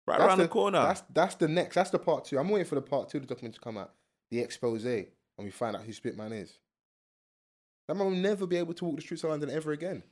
Right 0.08 0.18
that's 0.18 0.28
around 0.30 0.40
the, 0.40 0.48
corner. 0.48 0.82
That's 0.82 1.04
that's 1.14 1.36
the 1.36 1.48
next. 1.48 1.76
That's 1.76 1.92
the 1.92 2.00
part 2.00 2.26
two. 2.26 2.40
I'm 2.40 2.50
waiting 2.50 2.68
for 2.68 2.76
the 2.76 2.82
part 2.82 3.10
two 3.10 3.20
of 3.20 3.28
the 3.28 3.34
document 3.34 3.56
to 3.56 3.62
come 3.62 3.78
out, 3.78 3.92
the 4.32 4.40
expose, 4.40 4.86
and 4.86 5.08
we 5.38 5.52
find 5.52 5.76
out 5.76 5.84
who 5.84 5.92
Spitman 5.94 6.34
is. 6.34 6.58
That 7.88 7.96
man 7.96 8.08
will 8.08 8.16
never 8.16 8.48
be 8.48 8.58
able 8.58 8.74
to 8.76 8.86
walk 8.86 8.96
the 8.96 9.02
streets 9.02 9.24
of 9.24 9.30
London 9.30 9.50
ever 9.50 9.72
again. 9.72 10.04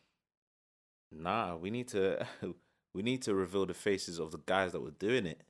Nah, 1.11 1.55
we 1.55 1.69
need 1.69 1.87
to 1.89 2.25
we 2.93 3.01
need 3.01 3.23
to 3.23 3.33
reveal 3.33 3.65
the 3.65 3.73
faces 3.73 4.19
of 4.19 4.31
the 4.31 4.39
guys 4.45 4.73
that 4.73 4.81
were 4.81 4.91
doing 4.91 5.25
it. 5.25 5.41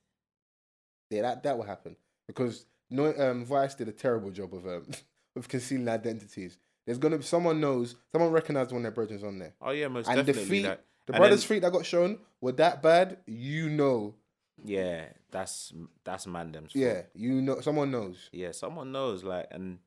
Yeah, 1.10 1.24
that 1.24 1.44
that 1.44 1.58
will 1.58 1.66
happen 1.66 1.96
because 2.28 2.66
no, 2.90 3.14
um, 3.18 3.46
Vice 3.46 3.76
did 3.76 3.88
a 3.88 3.92
terrible 3.92 4.32
job 4.32 4.54
of 4.54 4.66
um, 4.66 4.88
of 5.36 5.48
concealing 5.48 5.90
identities. 5.90 6.58
There's 6.86 6.98
gonna 6.98 7.18
be 7.18 7.24
someone 7.24 7.60
knows, 7.60 7.96
someone 8.12 8.32
recognized 8.32 8.72
one 8.72 8.80
of 8.80 8.84
their 8.84 8.92
brothers 8.92 9.24
on 9.24 9.38
there, 9.40 9.54
Oh 9.62 9.72
yeah, 9.72 9.88
most 9.88 10.10
and 10.10 10.26
the 10.26 10.34
feet, 10.34 10.66
like- 10.66 10.82
the 11.06 11.14
brothers' 11.14 11.42
then- 11.42 11.56
feet 11.56 11.62
that 11.62 11.72
got 11.72 11.86
shown 11.86 12.20
were 12.42 12.52
that 12.54 12.82
bad. 12.82 13.18
You 13.28 13.70
know, 13.70 14.16
yeah, 14.64 15.06
that's 15.32 15.74
that's 16.04 16.28
Mandem's. 16.28 16.74
fault. 16.74 16.84
yeah, 16.84 17.02
you 17.14 17.42
know, 17.42 17.60
someone 17.62 17.92
knows. 17.92 18.30
yeah, 18.32 18.52
someone 18.52 18.92
knows. 18.92 19.24
Like, 19.24 19.48
and 19.52 19.80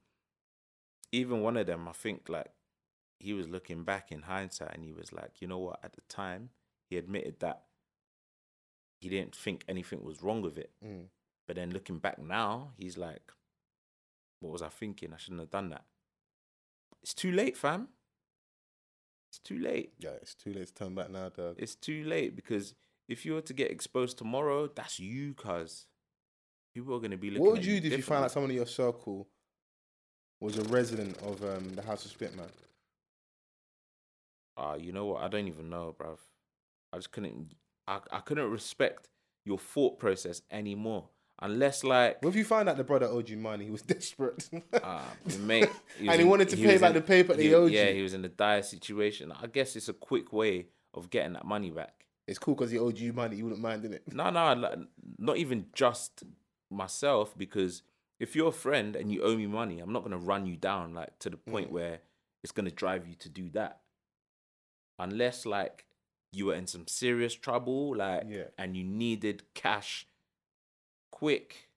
even 1.10 1.40
one 1.40 1.56
of 1.56 1.66
them, 1.66 1.88
I 1.88 1.92
think, 1.92 2.28
like 2.28 2.50
he 3.18 3.32
was 3.32 3.48
looking 3.48 3.84
back 3.84 4.10
in 4.10 4.22
hindsight, 4.22 4.74
and 4.74 4.84
he 4.84 4.92
was 4.92 5.12
like, 5.12 5.40
you 5.40 5.46
know 5.48 5.58
what? 5.58 5.80
At 5.82 5.94
the 5.94 6.02
time, 6.08 6.50
he 6.88 6.96
admitted 6.96 7.40
that 7.40 7.62
he 9.00 9.08
didn't 9.08 9.34
think 9.34 9.64
anything 9.68 10.04
was 10.04 10.22
wrong 10.22 10.42
with 10.42 10.58
it. 10.58 10.70
Mm. 10.84 11.06
But 11.46 11.56
then 11.56 11.70
looking 11.72 11.98
back 11.98 12.18
now, 12.18 12.70
he's 12.76 12.96
like, 12.96 13.32
what 14.40 14.52
was 14.52 14.62
I 14.62 14.68
thinking? 14.68 15.12
I 15.12 15.16
shouldn't 15.16 15.40
have 15.40 15.50
done 15.50 15.70
that. 15.70 15.84
It's 17.02 17.14
too 17.14 17.32
late, 17.32 17.56
fam. 17.56 17.88
It's 19.30 19.38
too 19.38 19.58
late. 19.58 19.94
Yeah, 19.98 20.10
it's 20.20 20.34
too 20.34 20.52
late 20.52 20.68
to 20.68 20.74
turn 20.74 20.94
back 20.94 21.10
now, 21.10 21.30
dog. 21.30 21.56
It's 21.58 21.74
too 21.74 22.04
late 22.04 22.36
because 22.36 22.74
if 23.08 23.24
you 23.26 23.34
were 23.34 23.40
to 23.42 23.52
get 23.52 23.70
exposed 23.70 24.18
tomorrow, 24.18 24.68
that's 24.68 24.98
you, 25.00 25.34
cuz. 25.34 25.86
People 26.74 26.94
are 26.94 26.98
going 27.00 27.10
to 27.10 27.16
be 27.18 27.28
looking 27.30 27.42
What 27.44 27.52
would 27.52 27.60
at 27.60 27.66
you 27.66 27.80
do 27.80 27.88
if 27.88 27.96
you 27.98 28.02
found 28.02 28.24
out 28.24 28.30
someone 28.32 28.50
in 28.50 28.56
your 28.56 28.66
circle 28.66 29.28
was 30.40 30.56
a 30.58 30.62
resident 30.64 31.16
of 31.18 31.42
um, 31.44 31.68
the 31.74 31.82
House 31.82 32.04
of 32.06 32.10
Spitman? 32.12 32.48
Ah, 34.56 34.74
you 34.76 34.92
know 34.92 35.06
what? 35.06 35.22
I 35.22 35.28
don't 35.28 35.48
even 35.48 35.70
know, 35.70 35.94
bruv. 35.98 36.18
I 36.92 36.96
just 36.96 37.10
couldn't. 37.12 37.54
I, 37.86 38.00
I 38.10 38.20
couldn't 38.20 38.50
respect 38.50 39.08
your 39.44 39.58
thought 39.58 39.98
process 39.98 40.42
anymore, 40.50 41.08
unless 41.40 41.82
like, 41.84 42.22
What 42.22 42.30
if 42.30 42.36
you 42.36 42.44
find 42.44 42.68
out 42.68 42.76
the 42.76 42.84
brother 42.84 43.06
owed 43.06 43.28
you 43.28 43.36
money? 43.36 43.64
He 43.64 43.70
was 43.70 43.82
desperate. 43.96 44.48
ah, 44.82 45.04
mate, 45.40 45.68
was 46.00 46.08
and 46.08 46.12
he 46.12 46.20
in- 46.22 46.28
wanted 46.28 46.48
to 46.50 46.56
pay 46.56 46.72
was 46.72 46.80
back 46.80 46.90
in- 46.90 46.94
the 46.96 47.00
paper 47.02 47.34
that 47.34 47.42
he 47.42 47.48
he- 47.48 47.54
owed 47.54 47.72
Yeah, 47.72 47.88
you. 47.88 47.94
he 47.96 48.02
was 48.02 48.14
in 48.14 48.24
a 48.24 48.28
dire 48.28 48.62
situation. 48.62 49.32
I 49.32 49.46
guess 49.46 49.74
it's 49.76 49.88
a 49.88 49.94
quick 49.94 50.32
way 50.32 50.66
of 50.94 51.10
getting 51.10 51.32
that 51.32 51.44
money 51.44 51.70
back. 51.70 52.06
It's 52.26 52.38
cool 52.38 52.54
because 52.54 52.70
he 52.70 52.78
owed 52.78 52.98
you 52.98 53.12
money. 53.12 53.36
You 53.36 53.44
wouldn't 53.44 53.62
mind, 53.62 53.84
it? 53.84 54.02
No, 54.12 54.30
no, 54.30 54.52
like, 54.54 54.78
not 55.18 55.36
even 55.36 55.66
just 55.74 56.22
myself 56.70 57.36
because 57.36 57.82
if 58.20 58.36
you're 58.36 58.48
a 58.48 58.52
friend 58.52 58.94
and 58.96 59.10
you 59.12 59.22
owe 59.22 59.36
me 59.36 59.46
money, 59.46 59.80
I'm 59.80 59.92
not 59.92 60.02
gonna 60.04 60.18
run 60.18 60.46
you 60.46 60.56
down 60.56 60.94
like 60.94 61.18
to 61.20 61.30
the 61.30 61.36
point 61.36 61.68
Mm. 61.68 61.72
where 61.72 62.00
it's 62.42 62.52
gonna 62.52 62.70
drive 62.70 63.06
you 63.06 63.14
to 63.16 63.28
do 63.28 63.50
that. 63.50 63.80
Unless 64.98 65.44
like 65.46 65.86
you 66.32 66.46
were 66.46 66.54
in 66.54 66.66
some 66.66 66.86
serious 66.86 67.34
trouble, 67.34 67.96
like 67.96 68.24
Yeah. 68.28 68.48
and 68.56 68.76
you 68.76 68.84
needed 68.84 69.42
cash 69.54 70.06
quick. 71.10 71.68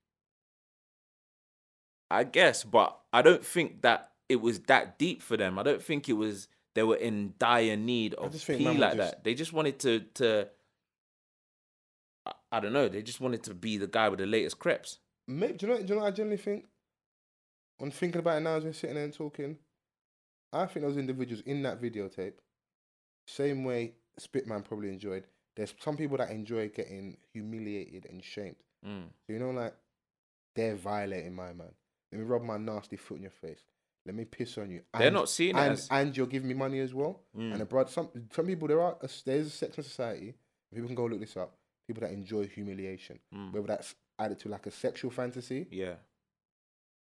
I 2.12 2.23
guess, 2.23 2.63
but 2.63 2.99
I 3.12 3.21
don't 3.21 3.45
think 3.45 3.81
that 3.81 4.12
it 4.29 4.38
was 4.38 4.60
that 4.62 4.97
deep 4.99 5.21
for 5.21 5.38
them. 5.38 5.58
I 5.58 5.63
don't 5.63 5.81
think 5.81 6.08
it 6.08 6.13
was 6.13 6.47
they 6.75 6.83
were 6.83 6.97
in 6.97 7.33
dire 7.39 7.75
need 7.75 8.13
of 8.13 8.31
pee 8.45 8.57
like 8.59 8.95
just- 8.95 8.97
that. 8.97 9.23
They 9.23 9.33
just 9.33 9.53
wanted 9.53 9.79
to 9.79 9.99
to 10.15 10.47
I, 12.25 12.33
I 12.51 12.59
don't 12.59 12.73
know, 12.73 12.88
they 12.88 13.01
just 13.01 13.21
wanted 13.21 13.43
to 13.43 13.53
be 13.53 13.77
the 13.77 13.88
guy 13.88 14.09
with 14.09 14.19
the 14.19 14.25
latest 14.25 14.59
crepes. 14.59 14.99
Maybe, 15.27 15.53
do 15.53 15.65
you 15.65 15.73
know? 15.73 15.79
Do 15.79 15.88
you 15.88 15.95
know? 15.95 16.01
What 16.01 16.07
I 16.07 16.11
generally 16.11 16.38
think. 16.38 16.65
When 17.77 17.91
thinking 17.91 18.19
about 18.19 18.38
it 18.38 18.41
now, 18.41 18.55
as 18.55 18.63
we're 18.63 18.73
sitting 18.73 18.95
there 18.95 19.03
and 19.03 19.13
talking, 19.13 19.57
I 20.53 20.65
think 20.65 20.85
those 20.85 20.97
individuals 20.97 21.43
in 21.45 21.63
that 21.63 21.81
videotape, 21.81 22.33
same 23.27 23.65
way 23.65 23.95
Spitman 24.17 24.61
probably 24.61 24.89
enjoyed. 24.89 25.25
There's 25.55 25.73
some 25.79 25.97
people 25.97 26.17
that 26.17 26.29
enjoy 26.29 26.69
getting 26.69 27.17
humiliated 27.33 28.05
and 28.09 28.23
shamed. 28.23 28.55
Mm. 28.85 29.07
So 29.25 29.33
you 29.33 29.39
know, 29.39 29.51
like 29.51 29.73
they're 30.55 30.75
violating 30.75 31.33
my 31.33 31.53
man. 31.53 31.73
Let 32.11 32.21
me 32.21 32.25
rub 32.25 32.43
my 32.43 32.57
nasty 32.57 32.95
foot 32.95 33.17
in 33.17 33.23
your 33.23 33.31
face. 33.31 33.63
Let 34.06 34.15
me 34.15 34.26
piss 34.26 34.58
on 34.58 34.70
you. 34.70 34.82
They're 34.98 35.10
not 35.12 35.30
seeing 35.30 35.56
it 35.56 35.60
and, 35.60 35.74
as 35.74 35.88
and 35.89 36.15
you're 36.15 36.28
giving 36.28 36.48
me 36.48 36.54
money 36.54 36.80
as 36.80 36.94
well. 36.94 37.22
Mm. 37.38 37.54
And 37.54 37.62
abroad, 37.62 37.89
some 37.89 38.10
some 38.36 38.46
people 38.46 38.68
there 38.68 38.82
are 38.82 38.98
a, 39.02 39.10
there's 39.26 39.48
a 39.48 39.50
section 39.50 39.80
of 39.80 39.86
society. 39.88 40.36
People 40.74 40.88
can 40.88 40.96
go 40.96 41.06
look 41.06 41.20
this 41.20 41.36
up. 41.38 41.56
People 41.88 42.02
that 42.02 42.12
enjoy 42.13 42.48
humiliation, 42.48 43.20
Mm. 43.34 43.52
whether 43.54 43.68
that's 43.68 43.96
added 44.20 44.39
to 44.39 44.50
like 44.50 44.65
a 44.68 44.72
sexual 44.72 45.12
fantasy. 45.12 45.68
yeah. 45.72 45.96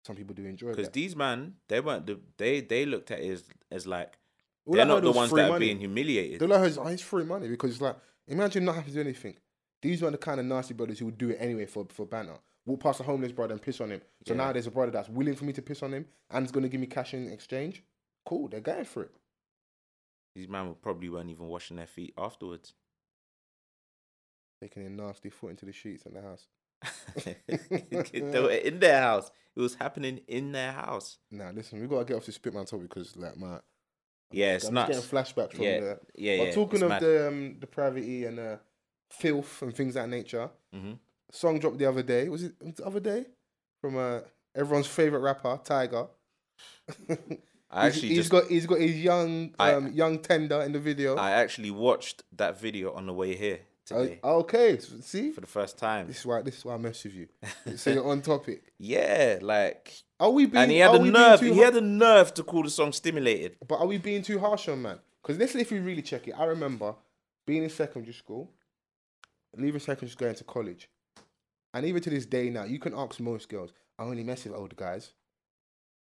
Some 0.06 0.16
people 0.16 0.34
do 0.34 0.46
enjoy 0.46 0.70
Because 0.70 0.90
these 0.90 1.16
man, 1.18 1.56
they 1.68 1.82
weren't 1.82 2.06
the 2.06 2.20
they 2.38 2.62
they 2.62 2.86
looked 2.86 3.12
at 3.12 3.20
it 3.20 3.30
as, 3.32 3.44
as 3.70 3.86
like 3.88 4.18
All 4.66 4.74
they're 4.76 4.86
not 4.86 5.02
the 5.04 5.12
ones 5.12 5.32
that 5.32 5.52
are 5.52 5.60
being 5.60 5.80
humiliated. 5.80 6.40
Heard 6.40 6.66
is, 6.66 6.78
oh, 6.78 6.88
it's 6.88 7.02
free 7.02 7.26
money 7.26 7.50
because 7.50 7.72
it's 7.72 7.82
like 7.82 7.98
imagine 8.28 8.64
not 8.64 8.76
having 8.76 8.94
to 8.94 8.96
do 8.96 9.02
anything. 9.02 9.36
These 9.82 10.02
are 10.04 10.12
the 10.12 10.18
kind 10.18 10.40
of 10.40 10.46
nasty 10.46 10.74
brothers 10.74 11.00
who 11.00 11.06
would 11.06 11.18
do 11.18 11.30
it 11.32 11.38
anyway 11.42 11.66
for 11.66 11.86
for 11.90 12.06
banter. 12.06 12.40
Walk 12.68 12.82
past 12.82 13.00
a 13.00 13.04
homeless 13.04 13.32
brother 13.32 13.54
and 13.54 13.62
piss 13.62 13.80
on 13.82 13.90
him. 13.92 14.02
So 14.28 14.34
Yeah. 14.34 14.38
now 14.46 14.52
there's 14.54 14.68
a 14.68 14.72
brother 14.72 14.92
that's 14.92 15.08
willing 15.10 15.36
for 15.36 15.46
me 15.46 15.54
to 15.54 15.62
piss 15.62 15.82
on 15.82 15.94
him 15.94 16.06
and 16.30 16.46
is 16.46 16.52
going 16.52 16.64
to 16.64 16.70
give 16.70 16.82
me 16.82 16.88
cash 16.88 17.14
in 17.14 17.32
exchange. 17.32 17.82
Cool, 18.26 18.50
they're 18.50 18.60
going 18.60 18.84
for 18.86 19.04
it. 19.04 19.12
These 20.36 20.50
man 20.50 20.76
probably 20.82 21.10
weren't 21.10 21.30
even 21.30 21.48
washing 21.48 21.78
their 21.78 21.88
feet 21.88 22.14
afterwards. 22.18 22.74
Taking 24.62 24.86
a 24.86 24.90
nasty 24.90 25.30
foot 25.30 25.52
into 25.52 25.66
the 25.66 25.72
sheets 25.72 26.06
in 26.06 26.14
the 26.14 26.22
house. 26.22 26.48
they 28.12 28.40
were 28.42 28.52
in 28.52 28.80
their 28.80 29.02
house. 29.02 29.32
It 29.56 29.62
was 29.62 29.76
happening 29.76 30.20
in 30.28 30.52
their 30.52 30.74
house. 30.74 31.18
Nah, 31.32 31.52
listen, 31.52 31.80
we 31.80 31.88
gotta 31.88 32.06
get 32.06 32.18
off 32.18 32.26
this 32.26 32.36
Spitman 32.36 32.66
topic 32.66 32.90
because 32.90 33.16
like 33.16 33.38
my 33.38 33.60
Yeah, 34.32 34.56
it's 34.56 34.66
I'm 34.68 34.74
nuts. 34.74 34.90
getting 34.90 35.04
flashbacks 35.04 35.54
from 35.54 35.64
yeah, 35.66 35.80
the. 35.80 36.00
yeah, 36.16 36.38
But 36.38 36.48
yeah. 36.50 36.54
talking 36.54 36.84
of 36.84 36.90
mad. 36.90 37.02
the 37.02 37.28
um, 37.30 37.58
the 37.60 37.68
privacy 37.68 38.26
and 38.26 38.40
uh, 38.40 38.58
filth 39.10 39.62
and 39.62 39.74
things 39.76 39.96
of 39.96 40.04
that 40.04 40.10
nature, 40.10 40.50
Mhm. 40.76 41.00
Song 41.32 41.60
dropped 41.60 41.78
the 41.78 41.86
other 41.86 42.04
day. 42.04 42.30
Was 42.30 42.44
it 42.44 42.54
the 42.76 42.86
other 42.86 43.00
day 43.00 43.26
from 43.82 43.98
uh, 43.98 44.20
everyone's 44.56 44.88
favorite 44.88 45.20
rapper, 45.20 45.60
Tyga? 45.64 46.08
I 47.70 47.88
actually 47.88 48.10
he's 48.10 48.18
just 48.20 48.30
got 48.32 48.48
he's 48.48 48.66
got 48.66 48.80
his 48.80 48.96
young 48.96 49.54
I- 49.60 49.74
um, 49.74 49.92
young 49.92 50.20
tender 50.20 50.62
in 50.62 50.72
the 50.72 50.80
video. 50.80 51.16
I 51.16 51.32
actually 51.32 51.72
watched 51.72 52.24
that 52.38 52.60
video 52.60 52.94
on 52.94 53.06
the 53.06 53.14
way 53.14 53.36
here 53.36 53.60
Oh, 53.90 54.04
today 54.04 54.20
okay, 54.24 54.80
see, 54.80 55.32
for 55.32 55.40
the 55.42 55.48
first 55.48 55.78
time. 55.78 56.08
this 56.08 56.20
is 56.20 56.26
why 56.26 56.42
this 56.42 56.58
is 56.58 56.66
why 56.66 56.74
I 56.74 56.78
mess 56.78 57.04
with 57.06 57.14
you. 57.14 57.28
so 57.78 57.92
you're 57.92 58.08
on 58.10 58.22
topic. 58.22 58.74
Yeah, 58.80 59.40
like 59.42 59.94
Are 60.20 60.30
we 60.30 60.46
being? 60.46 60.64
and 60.64 60.72
he 60.72 60.80
had 60.80 60.94
the 60.94 61.00
nerve. 61.00 61.40
He 61.42 61.58
had 61.60 61.74
the 61.74 61.82
nerve 61.82 62.34
to 62.36 62.44
call 62.44 62.64
the 62.64 62.70
song 62.70 62.92
"Stimulated." 62.94 63.58
But 63.66 63.80
are 63.80 63.86
we 63.86 63.98
being 63.98 64.24
too 64.24 64.40
harsh 64.40 64.68
on 64.70 64.82
man? 64.82 65.00
Because 65.22 65.38
let's 65.38 65.56
if 65.56 65.72
we 65.72 65.80
really 65.80 66.02
check 66.02 66.28
it, 66.28 66.34
I 66.38 66.46
remember 66.46 66.96
being 67.46 67.64
in 67.64 67.70
secondary 67.70 68.14
school, 68.14 68.52
leaving 69.56 69.80
secondary 69.80 70.10
school, 70.12 70.26
going 70.28 70.36
to 70.36 70.44
college, 70.44 70.90
and 71.74 71.86
even 71.86 72.02
to 72.02 72.10
this 72.10 72.26
day 72.26 72.50
now, 72.50 72.64
you 72.64 72.80
can 72.80 72.94
ask 72.94 73.20
most 73.20 73.50
girls, 73.50 73.72
"I 74.00 74.04
only 74.04 74.24
mess 74.24 74.46
with 74.46 74.54
older 74.54 74.76
guys." 74.76 75.14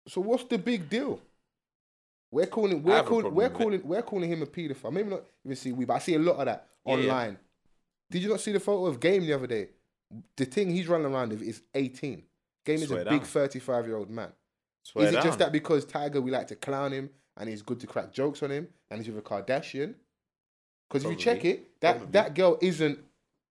So 0.07 0.21
what's 0.21 0.43
the 0.45 0.57
big 0.57 0.89
deal? 0.89 1.21
We're 2.31 2.47
calling, 2.47 2.81
we're 2.81 3.03
calling, 3.03 3.25
we're 3.25 3.43
with 3.43 3.51
it. 3.51 3.57
calling, 3.57 3.81
we're 3.87 4.01
calling 4.01 4.29
him 4.31 4.41
a 4.41 4.45
paedophile. 4.47 4.91
Maybe 4.91 5.09
not 5.09 5.23
even 5.45 5.55
see 5.55 5.71
we, 5.71 5.85
but 5.85 5.93
I 5.93 5.99
see 5.99 6.15
a 6.15 6.19
lot 6.19 6.37
of 6.37 6.45
that 6.45 6.67
Yeah, 6.85 6.95
yeah. 6.95 7.01
online. 7.11 7.39
Did 8.09 8.23
you 8.23 8.29
not 8.29 8.39
see 8.41 8.51
the 8.51 8.59
photo 8.59 8.87
of 8.87 8.99
Game 8.99 9.25
the 9.25 9.33
other 9.33 9.47
day? 9.47 9.69
The 10.35 10.45
thing 10.45 10.71
he's 10.71 10.87
running 10.87 11.07
around 11.13 11.29
with 11.29 11.41
is 11.41 11.61
18. 11.73 12.23
Game 12.65 12.79
is 12.81 12.87
Swear 12.87 13.01
a 13.01 13.05
big 13.09 13.23
35 13.23 13.85
year 13.87 13.97
old 13.97 14.09
man. 14.09 14.31
Swear 14.83 15.05
Is 15.05 15.11
it 15.11 15.15
down. 15.15 15.23
just 15.23 15.39
that 15.39 15.51
because 15.51 15.85
Tyga 15.85 16.21
we 16.21 16.31
like 16.31 16.47
to 16.47 16.55
clown 16.55 16.91
him 16.91 17.09
and 17.37 17.47
he's 17.49 17.61
good 17.61 17.79
to 17.79 17.87
crack 17.87 18.11
jokes 18.11 18.41
on 18.43 18.51
him 18.51 18.67
and 18.89 18.99
he's 18.99 19.13
with 19.13 19.25
a 19.25 19.27
Kardashian? 19.27 19.95
Because 20.89 21.05
if 21.05 21.11
you 21.11 21.17
check 21.17 21.45
it, 21.45 21.79
that 21.81 21.97
Probably. 21.97 22.11
that 22.11 22.35
girl 22.35 22.57
isn't 22.61 22.99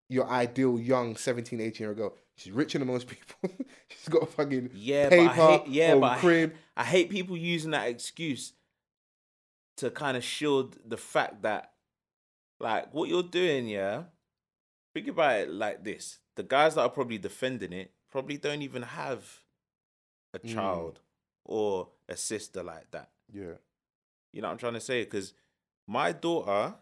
your 0.09 0.29
ideal 0.29 0.79
young 0.79 1.17
17, 1.17 1.61
18 1.61 1.81
year 1.85 1.89
old 1.91 1.97
girl. 1.99 2.17
She's 2.37 2.53
richer 2.53 2.79
than 2.79 2.89
most 2.89 3.07
people. 3.09 3.51
She's 3.89 4.09
got 4.09 4.23
a 4.23 4.27
fucking 4.27 4.71
Yeah, 4.75 5.09
paper, 5.11 5.25
but 5.27 5.31
I 5.43 5.59
hate, 5.59 5.67
yeah, 5.69 5.95
but 5.97 6.19
crib. 6.19 6.55
I 6.77 6.85
hate 6.85 7.11
people 7.11 7.37
using 7.37 7.71
that 7.73 7.89
excuse 7.89 8.53
to 9.77 9.91
kind 9.91 10.17
of 10.17 10.25
shield 10.25 10.77
the 10.85 10.97
fact 10.97 11.43
that, 11.43 11.73
like, 12.61 12.93
what 12.93 13.09
you're 13.09 13.23
doing, 13.23 13.69
yeah. 13.69 14.05
Think 14.95 15.09
about 15.09 15.41
it 15.41 15.51
like 15.51 15.85
this: 15.85 16.19
the 16.37 16.43
guys 16.43 16.75
that 16.75 16.83
are 16.83 16.91
probably 16.91 17.19
defending 17.19 17.73
it 17.73 17.93
probably 18.11 18.37
don't 18.37 18.63
even 18.63 18.83
have 18.83 19.41
a 20.35 20.39
Mm. 20.39 20.55
child 20.55 21.01
or 21.45 21.89
a 22.09 22.17
sister 22.17 22.63
like 22.63 22.91
that. 22.91 23.11
Yeah. 23.33 23.55
You 24.33 24.41
know 24.43 24.49
what 24.49 24.53
I'm 24.53 24.59
trying 24.59 24.75
to 24.75 24.81
say? 24.81 25.05
Because 25.05 25.33
my 25.87 26.13
daughter 26.13 26.75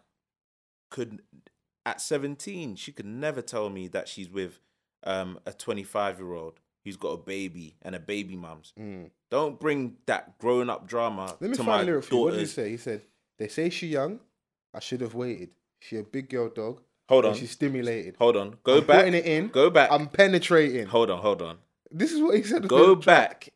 could, 0.89 1.21
at 1.85 2.01
17, 2.01 2.75
she 2.75 2.91
could 2.91 3.05
never 3.05 3.41
tell 3.41 3.69
me 3.69 3.87
that 3.89 4.07
she's 4.07 4.29
with 4.29 4.59
um, 5.03 5.39
a 5.45 5.53
25 5.53 6.19
year 6.19 6.33
old 6.33 6.59
who's 6.83 6.97
got 6.97 7.09
a 7.09 7.17
baby 7.17 7.75
and 7.81 7.95
a 7.95 7.99
baby 7.99 8.35
mums. 8.35 8.73
Mm. 8.79 9.09
Don't 9.29 9.59
bring 9.59 9.97
that 10.07 10.37
grown 10.39 10.69
up 10.69 10.87
drama 10.87 11.35
Let 11.39 11.51
me 11.51 11.57
to 11.57 11.63
find 11.63 11.67
my 11.67 11.81
a 11.81 11.85
lyric 11.85 12.03
for 12.05 12.15
you. 12.15 12.21
What 12.21 12.31
did 12.31 12.39
he 12.41 12.45
say? 12.47 12.69
He 12.69 12.77
said, 12.77 13.01
They 13.37 13.47
say 13.47 13.69
she 13.69 13.87
young. 13.87 14.19
I 14.73 14.79
should 14.79 15.01
have 15.01 15.13
waited. 15.13 15.49
She 15.79 15.97
a 15.97 16.03
big 16.03 16.29
girl 16.29 16.49
dog. 16.49 16.81
Hold 17.09 17.25
and 17.25 17.33
on, 17.33 17.39
She's 17.39 17.51
stimulated. 17.51 18.15
hold 18.17 18.37
on. 18.37 18.57
Go 18.63 18.77
I'm 18.77 18.85
back. 18.85 18.97
putting 18.99 19.13
it 19.15 19.25
in. 19.25 19.47
Go 19.49 19.69
back. 19.69 19.91
I'm 19.91 20.07
penetrating. 20.07 20.87
hold 20.87 21.09
on, 21.09 21.19
hold 21.21 21.41
on. 21.41 21.57
This 21.89 22.11
is 22.11 22.21
what 22.21 22.35
he 22.35 22.43
said. 22.43 22.67
Go 22.67 22.95
back 22.95 23.49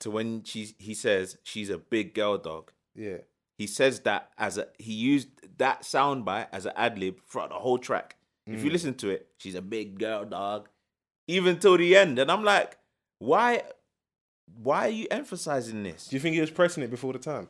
to 0.00 0.10
when 0.10 0.42
she's, 0.44 0.74
he 0.78 0.92
says 0.94 1.38
she's 1.42 1.70
a 1.70 1.78
big 1.78 2.14
girl 2.14 2.36
dog. 2.36 2.70
Yeah. 2.94 3.18
He 3.56 3.66
says 3.66 4.00
that 4.00 4.30
as 4.38 4.58
a 4.58 4.68
he 4.78 4.92
used 4.92 5.28
that 5.58 5.82
soundbite 5.82 6.48
as 6.52 6.66
an 6.66 6.72
ad 6.76 6.98
lib 6.98 7.20
throughout 7.28 7.50
the 7.50 7.56
whole 7.56 7.78
track. 7.78 8.16
If 8.46 8.60
Mm. 8.60 8.64
you 8.64 8.70
listen 8.70 8.94
to 8.96 9.10
it, 9.10 9.28
she's 9.38 9.54
a 9.54 9.62
big 9.62 9.98
girl 9.98 10.24
dog, 10.24 10.68
even 11.28 11.58
till 11.58 11.76
the 11.78 11.96
end. 11.96 12.18
And 12.18 12.30
I'm 12.30 12.44
like, 12.44 12.76
why? 13.18 13.62
Why 14.62 14.86
are 14.86 14.90
you 14.90 15.06
emphasizing 15.10 15.82
this? 15.84 16.08
Do 16.08 16.16
you 16.16 16.20
think 16.20 16.34
he 16.34 16.40
was 16.40 16.50
pressing 16.50 16.82
it 16.82 16.90
before 16.90 17.12
the 17.14 17.18
time? 17.18 17.48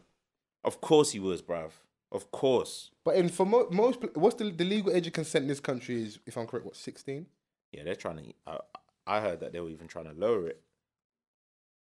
Of 0.62 0.80
course 0.80 1.10
he 1.10 1.18
was, 1.18 1.42
bruv. 1.42 1.72
Of 2.12 2.30
course. 2.30 2.90
But 3.04 3.16
in 3.16 3.28
for 3.28 3.44
mo- 3.44 3.66
most, 3.72 4.00
pl- 4.00 4.10
what's 4.14 4.36
the, 4.36 4.50
the 4.50 4.64
legal 4.64 4.92
age 4.92 5.08
of 5.08 5.12
consent 5.12 5.42
in 5.42 5.48
this 5.48 5.58
country 5.58 6.00
is, 6.02 6.20
if 6.26 6.36
I'm 6.38 6.46
correct, 6.46 6.64
what 6.66 6.76
sixteen? 6.76 7.26
Yeah, 7.72 7.82
they're 7.82 7.96
trying 7.96 8.18
to. 8.18 8.32
I, 8.46 8.58
I 9.06 9.20
heard 9.20 9.40
that 9.40 9.52
they 9.52 9.58
were 9.60 9.70
even 9.70 9.88
trying 9.88 10.04
to 10.04 10.12
lower 10.12 10.46
it. 10.46 10.60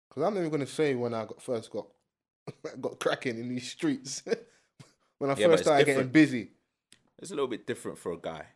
Because 0.09 0.23
I'm 0.23 0.35
never 0.35 0.49
gonna 0.49 0.67
say 0.67 0.95
when 0.95 1.13
I 1.13 1.27
got 1.27 1.43
first 1.43 1.71
got 1.71 1.87
got 2.81 2.99
cracking 3.01 3.39
in 3.39 3.49
these 3.49 3.71
streets 3.71 4.23
when 5.19 5.31
I 5.31 5.35
Yeah, 5.37 5.47
first 5.49 5.65
started 5.65 5.87
getting 5.87 6.09
busy. 6.09 6.51
It's 7.19 7.31
a 7.31 7.35
little 7.35 7.49
bit 7.49 7.67
different 7.67 7.99
for 7.99 8.13
a 8.13 8.19
guy. 8.19 8.47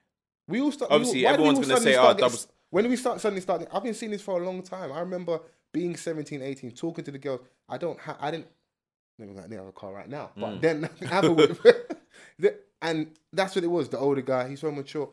We 0.46 0.60
all 0.60 0.72
start. 0.72 0.90
Obviously, 0.90 1.20
we 1.20 1.26
all, 1.26 1.32
why 1.32 1.36
did 1.36 1.42
we 1.42 1.48
everyone's 1.48 1.68
gonna 1.68 1.80
suddenly 1.80 1.92
say, 1.94 1.98
"Oh, 1.98 2.14
double- 2.14 2.38
when 2.70 2.88
we 2.88 2.96
start 2.96 3.20
suddenly 3.20 3.40
starting? 3.40 3.68
I've 3.72 3.82
been 3.82 3.94
seeing 3.94 4.12
this 4.12 4.22
for 4.22 4.40
a 4.40 4.44
long 4.44 4.62
time. 4.62 4.92
I 4.92 5.00
remember 5.00 5.40
being 5.72 5.96
17, 5.96 6.42
18, 6.42 6.70
talking 6.72 7.04
to 7.04 7.10
the 7.10 7.18
girls. 7.18 7.40
I 7.68 7.78
don't 7.78 7.98
have, 8.00 8.16
I 8.20 8.30
didn't, 8.30 8.46
never 9.18 9.32
got 9.34 9.48
near 9.50 9.66
a 9.66 9.72
car 9.72 9.92
right 9.92 10.08
now, 10.08 10.30
but 10.36 10.54
Mm. 10.54 10.60
then 10.60 10.82
have 11.08 11.24
a 11.24 11.32
whip. 11.32 11.58
And 12.80 13.10
that's 13.32 13.54
what 13.56 13.64
it 13.64 13.68
was. 13.68 13.88
The 13.88 13.98
older 13.98 14.22
guy, 14.22 14.48
he's 14.48 14.60
so 14.60 14.70
mature. 14.70 15.10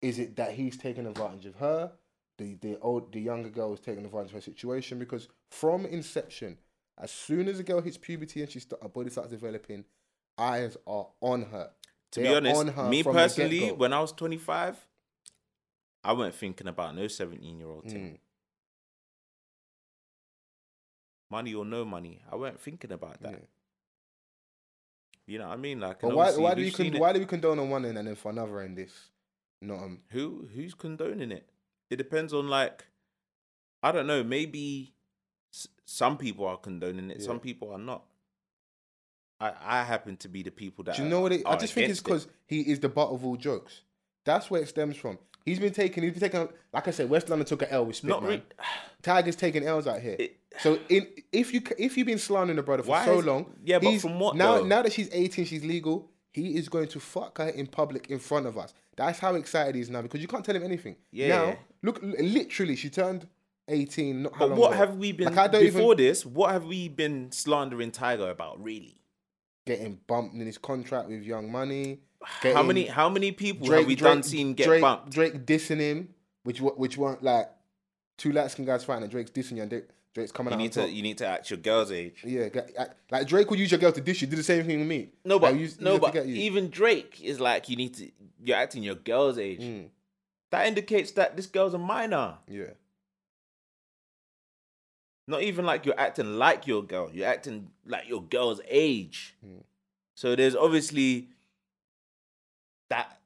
Is 0.00 0.18
it 0.18 0.34
that 0.36 0.52
he's 0.52 0.76
taking 0.76 1.06
advantage 1.06 1.46
of 1.46 1.54
her? 1.56 1.92
The 2.38 2.54
the 2.54 2.78
old 2.80 3.12
the 3.12 3.20
younger 3.20 3.50
girl 3.50 3.72
is 3.74 3.80
taking 3.80 4.04
advantage 4.04 4.28
of 4.30 4.34
her 4.34 4.40
situation 4.40 4.98
because 4.98 5.28
from 5.50 5.86
inception, 5.86 6.58
as 6.98 7.10
soon 7.10 7.48
as 7.48 7.58
a 7.58 7.62
girl 7.62 7.80
hits 7.80 7.98
puberty 7.98 8.42
and 8.42 8.50
she 8.50 8.60
start, 8.60 8.82
her 8.82 8.88
body 8.88 9.10
starts 9.10 9.30
developing, 9.30 9.84
eyes 10.38 10.76
are 10.86 11.08
on 11.20 11.42
her. 11.42 11.70
To 12.12 12.20
They 12.20 12.28
be 12.28 12.34
honest, 12.34 12.76
me 12.88 13.02
personally, 13.02 13.72
when 13.72 13.92
I 13.92 14.00
was 14.00 14.12
25, 14.12 14.76
I 16.04 16.12
weren't 16.12 16.34
thinking 16.34 16.66
about 16.66 16.94
no 16.94 17.06
17 17.06 17.58
year 17.58 17.68
old 17.68 17.84
thing. 17.84 18.12
Mm. 18.12 18.18
Money 21.30 21.54
or 21.54 21.64
no 21.64 21.84
money, 21.84 22.20
I 22.30 22.36
weren't 22.36 22.60
thinking 22.60 22.92
about 22.92 23.22
that. 23.22 23.32
Yeah. 23.32 23.38
You 25.26 25.38
know 25.38 25.48
what 25.48 25.54
I 25.54 25.56
mean? 25.56 25.80
Like, 25.80 26.00
But 26.00 26.14
why 26.14 26.32
why 26.32 26.54
do 26.54 26.60
we 26.60 26.64
we've 26.64 26.74
con- 26.74 26.98
why 26.98 27.12
do 27.12 27.20
we 27.20 27.26
condone 27.26 27.58
on 27.58 27.70
one 27.70 27.86
end 27.86 27.96
and 27.96 28.08
then 28.08 28.16
for 28.16 28.30
another 28.30 28.60
end 28.60 28.76
this? 28.76 28.92
Not 29.60 29.78
um 29.78 30.00
who 30.10 30.48
who's 30.54 30.74
condoning 30.74 31.30
it? 31.30 31.48
It 31.88 31.96
depends 31.96 32.34
on 32.34 32.48
like, 32.48 32.84
I 33.82 33.92
don't 33.92 34.06
know. 34.06 34.24
Maybe 34.24 34.94
s- 35.52 35.68
some 35.84 36.16
people 36.16 36.46
are 36.46 36.56
condoning 36.56 37.10
it, 37.10 37.22
some 37.22 37.38
people 37.40 37.70
are 37.72 37.78
not. 37.78 38.02
I 39.40 39.52
I 39.62 39.82
happen 39.84 40.16
to 40.18 40.28
be 40.28 40.42
the 40.42 40.50
people 40.50 40.84
that. 40.84 40.96
Do 40.96 41.02
you 41.02 41.08
know 41.08 41.20
what 41.20 41.32
it? 41.32 41.42
I 41.46 41.56
just 41.56 41.72
think 41.74 41.90
it's 41.90 42.00
against 42.00 42.00
it. 42.00 42.04
because 42.04 42.26
he 42.46 42.60
is 42.62 42.80
the 42.80 42.88
butt 42.88 43.10
of 43.10 43.24
all 43.24 43.36
jokes. 43.36 43.82
That's 44.24 44.50
where 44.50 44.62
it 44.62 44.68
stems 44.68 44.96
from. 44.96 45.18
He's 45.44 45.58
been 45.58 45.72
taking. 45.72 46.04
He's 46.04 46.12
been 46.12 46.20
taking. 46.20 46.48
Like 46.72 46.86
I 46.86 46.92
said, 46.92 47.10
West 47.10 47.28
London 47.28 47.46
took 47.46 47.62
an 47.62 47.68
L 47.70 47.84
with 47.86 47.96
Spit 47.96 48.10
not 48.10 48.22
man. 48.22 48.30
re- 48.30 48.42
Tyga's 49.02 49.36
taking 49.36 49.64
L's 49.64 49.86
out 49.86 50.00
here. 50.00 50.16
It- 50.18 50.36
so 50.60 50.78
in 50.90 51.06
if 51.32 51.52
you 51.54 51.62
if 51.78 51.96
you've 51.96 52.06
been 52.06 52.18
slandering 52.18 52.56
the 52.56 52.62
brother 52.62 52.82
for 52.82 53.02
so 53.04 53.18
is- 53.20 53.24
long, 53.24 53.46
yeah, 53.64 53.78
but 53.78 53.98
from 54.00 54.20
what, 54.20 54.36
now 54.36 54.58
though? 54.58 54.64
now 54.66 54.82
that 54.82 54.92
she's 54.92 55.08
eighteen, 55.12 55.44
she's 55.46 55.64
legal. 55.64 56.10
He 56.30 56.56
is 56.56 56.68
going 56.68 56.88
to 56.88 57.00
fuck 57.00 57.38
her 57.38 57.48
in 57.48 57.66
public 57.66 58.08
in 58.10 58.18
front 58.18 58.46
of 58.46 58.56
us. 58.56 58.72
That's 58.96 59.18
how 59.18 59.34
excited 59.34 59.74
he 59.74 59.80
is 59.80 59.90
now 59.90 60.02
because 60.02 60.20
you 60.20 60.28
can't 60.28 60.44
tell 60.44 60.54
him 60.54 60.62
anything. 60.62 60.96
Yeah, 61.10 61.28
Now 61.28 61.56
look, 61.82 62.00
literally, 62.02 62.76
she 62.76 62.88
turned 62.90 63.26
eighteen. 63.68 64.22
Not 64.24 64.32
how 64.34 64.38
But 64.40 64.48
long 64.50 64.58
what 64.58 64.68
ago. 64.72 64.76
have 64.78 64.96
we 64.96 65.12
been 65.12 65.34
Like, 65.34 65.52
don't 65.52 65.62
even- 65.62 65.74
before 65.74 65.94
this? 65.94 66.24
What 66.26 66.50
have 66.52 66.64
we 66.64 66.88
been 66.88 67.30
slandering 67.32 67.90
Tyga 67.92 68.30
about? 68.30 68.62
Really? 68.62 68.98
getting 69.64 70.00
bumped 70.08 70.34
in 70.34 70.44
his 70.44 70.58
contract 70.58 71.08
with 71.08 71.22
Young 71.22 71.50
Money? 71.52 72.00
How 72.42 72.64
many 72.64 72.86
how 72.86 73.08
many 73.08 73.30
people 73.30 73.66
Drake, 73.68 73.78
have 73.80 73.86
we 73.86 73.94
Drake, 73.94 74.12
done 74.12 74.22
seen 74.24 74.54
get 74.54 74.66
Drake, 74.66 74.80
bumped? 74.80 75.10
Drake 75.10 75.46
dissing 75.46 75.78
him, 75.78 76.08
which 76.42 76.60
which 76.60 76.96
weren't 76.98 77.22
like 77.22 77.48
two 78.18 78.32
light 78.32 78.50
skinned 78.50 78.66
guys 78.66 78.82
fighting, 78.84 79.04
and 79.04 79.10
Drake's 79.12 79.30
dissing 79.30 79.56
you, 79.56 79.62
and 79.62 79.70
Drake- 79.70 79.88
Drake's 80.14 80.32
coming 80.32 80.52
You 80.52 80.56
out. 80.56 80.58
need 80.62 80.72
to 80.72 80.90
you 80.90 81.02
need 81.02 81.18
to 81.18 81.26
act 81.26 81.48
your 81.50 81.58
girl's 81.58 81.90
age. 81.92 82.22
Yeah, 82.24 82.48
like 83.10 83.26
Drake 83.28 83.48
would 83.50 83.58
use 83.60 83.70
your 83.70 83.78
girl 83.80 83.92
to 83.92 84.00
dish 84.00 84.20
you. 84.20 84.26
Do 84.28 84.36
the 84.36 84.42
same 84.42 84.64
thing 84.66 84.80
with 84.80 84.88
me. 84.88 85.10
No, 85.24 85.36
Like, 85.36 85.52
but 85.54 85.60
use- 85.60 85.70
use 85.72 85.80
no, 85.80 85.98
but 85.98 86.14
even 86.26 86.68
Drake 86.70 87.20
is 87.22 87.38
like 87.40 87.68
you 87.68 87.76
need 87.76 87.94
to 87.94 88.10
you're 88.44 88.56
acting 88.56 88.82
your 88.82 88.96
girl's 88.96 89.38
age. 89.38 89.60
Mm, 89.60 89.88
That 90.50 90.66
indicates 90.66 91.12
that 91.12 91.36
this 91.36 91.46
girl's 91.46 91.72
a 91.74 91.78
minor. 91.78 92.38
yeah, 92.48 92.64
Not 95.28 95.42
even 95.42 95.64
like 95.64 95.86
you're 95.86 95.98
acting 95.98 96.36
like 96.36 96.66
your 96.66 96.82
girl. 96.82 97.10
You're 97.12 97.28
acting 97.28 97.70
like 97.86 98.08
your 98.08 98.22
girl's 98.22 98.60
age. 98.68 99.34
Mm. 99.46 99.62
So 100.14 100.34
there's 100.34 100.56
obviously 100.56 101.28
that 102.90 103.20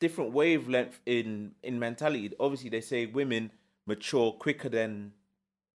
different 0.00 0.32
wavelength 0.32 1.00
in 1.04 1.52
in 1.62 1.78
mentality. 1.78 2.32
Obviously, 2.38 2.70
they 2.70 2.80
say 2.80 3.06
women 3.06 3.50
mature 3.86 4.32
quicker 4.32 4.68
than 4.68 5.12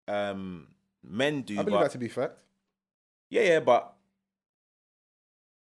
um 0.07 0.67
men 1.03 1.41
do. 1.41 1.59
I 1.59 1.63
believe 1.63 1.81
that 1.81 1.91
to 1.91 1.97
be 1.97 2.07
fact. 2.07 2.37
yeah, 3.29 3.41
yeah, 3.43 3.59
but 3.59 3.93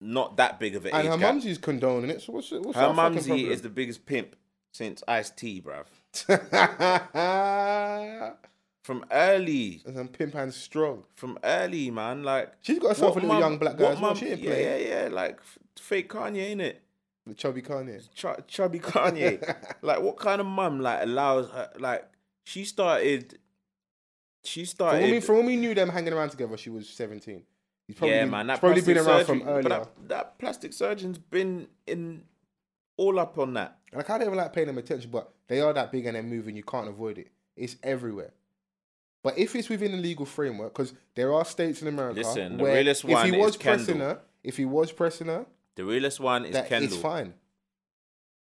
not 0.01 0.37
that 0.37 0.61
big 0.61 0.77
of 0.77 0.85
an 0.87 0.95
And 0.95 1.07
age 1.07 1.13
her 1.13 1.19
gap. 1.19 1.35
mumsy's 1.35 1.59
condoning 1.59 2.11
it. 2.11 2.23
So 2.23 2.33
what's, 2.35 2.51
what's 2.51 2.77
Her 2.77 2.93
mumsy 2.93 3.51
is 3.51 3.63
the 3.63 3.69
biggest 3.71 4.05
pimp 4.07 4.37
since 4.73 5.03
Ice 5.09 5.31
T, 5.31 5.63
bruv. 5.63 5.87
From 8.85 9.05
early, 9.11 9.81
and 9.87 10.13
pimp 10.13 10.35
hands 10.35 10.57
strong. 10.57 11.05
from 11.15 11.39
early, 11.43 11.91
man. 11.91 12.23
Like 12.23 12.53
She's 12.61 12.79
got 12.79 12.91
herself 12.91 13.13
a 13.17 13.21
little 13.21 13.29
mum- 13.31 13.41
young 13.41 13.59
black 13.59 13.77
guy 13.79 13.87
as 13.93 14.01
well. 14.01 14.11
mum- 14.11 14.17
She 14.17 14.27
ain't 14.29 14.41
yeah, 14.41 14.51
playing. 14.51 14.87
yeah, 14.87 15.03
yeah. 15.05 15.09
Like 15.11 15.41
fake 15.81 16.11
Kanye, 16.11 16.51
ain't 16.51 16.61
it? 16.61 16.83
The 17.27 17.33
chubby 17.35 17.63
Kanye. 17.63 18.07
Ch- 18.15 18.47
chubby 18.47 18.79
Kanye. 18.81 19.57
like, 19.83 20.03
what 20.03 20.19
kind 20.19 20.41
of 20.43 20.47
mum 20.47 20.81
like 20.81 21.03
allows 21.03 21.49
her? 21.51 21.71
Like, 21.79 22.07
she 22.45 22.65
started. 22.65 23.39
She 24.45 24.61
From 24.65 24.67
started. 24.67 25.03
when, 25.03 25.11
we, 25.13 25.21
from 25.21 25.37
when 25.39 25.47
we 25.47 25.57
knew 25.57 25.75
them 25.75 25.89
hanging 25.89 26.13
around 26.13 26.29
together, 26.31 26.55
she 26.59 26.69
was 26.69 26.87
17. 26.91 27.43
He's 27.87 27.97
probably 27.97 28.15
yeah, 28.17 28.27
man. 28.27 28.47
That 28.49 28.61
probably 28.61 28.83
been 28.83 28.99
around 28.99 29.07
surgery, 29.25 29.25
from 29.25 29.39
but 29.41 29.49
earlier. 29.51 29.69
that, 29.71 30.09
that 30.09 30.39
plastic 30.39 30.75
surgeon's 30.75 31.17
been 31.17 31.69
in 31.87 32.25
all 32.99 33.19
up 33.19 33.39
on 33.39 33.55
that. 33.55 33.79
And 33.93 34.01
I 34.03 34.05
can't 34.05 34.21
even 34.23 34.35
like 34.35 34.53
paying 34.53 34.67
them 34.67 34.77
attention, 34.77 35.11
but 35.11 35.33
they 35.49 35.63
are 35.63 35.73
that 35.73 35.91
big 35.91 36.05
and 36.05 36.17
they're 36.17 36.23
moving. 36.23 36.55
You 36.55 36.63
can't 36.65 36.89
avoid 36.89 37.17
it. 37.17 37.29
It's 37.57 37.77
everywhere. 37.83 38.33
But 39.25 39.37
if 39.39 39.57
it's 39.57 39.69
within 39.69 39.91
the 39.93 39.99
legal 39.99 40.27
framework, 40.27 40.73
because 40.75 40.95
there 41.17 41.33
are 41.35 41.45
states 41.47 41.83
in 41.83 41.89
America 41.89 42.21
Listen, 42.21 42.59
the 42.59 42.63
where 42.63 42.75
realest 42.75 43.05
if 43.05 43.11
one 43.11 43.27
he 43.27 43.33
is 43.37 43.45
was 43.45 43.57
pressing 43.57 43.87
Kendall. 43.99 44.07
her, 44.09 44.21
if 44.45 44.57
he 44.59 44.65
was 44.67 44.93
pressing 44.93 45.27
her, 45.29 45.47
The 45.75 45.85
realest 45.85 46.21
one 46.21 46.45
is 46.45 46.53
that 46.53 46.69
Kendall. 46.69 46.93
it's 46.93 47.03
fine. 47.03 47.35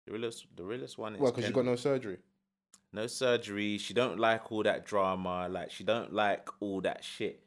The 0.06 0.14
realest, 0.14 0.46
the 0.56 0.64
realest 0.64 0.98
one 0.98 1.16
is 1.16 1.20
Well, 1.22 1.32
because 1.32 1.44
you 1.50 1.54
Kendall. 1.54 1.64
got 1.64 1.70
no 1.72 1.76
surgery. 1.76 2.18
no 2.94 3.08
surgery. 3.08 3.78
She 3.80 3.94
don't 3.94 4.20
like 4.20 4.52
all 4.52 4.64
that 4.64 4.86
drama. 4.86 5.48
Like 5.50 5.72
she 5.72 5.84
don't 5.84 6.14
like 6.14 6.48
all 6.62 6.82
that 6.82 7.04
shit. 7.04 7.42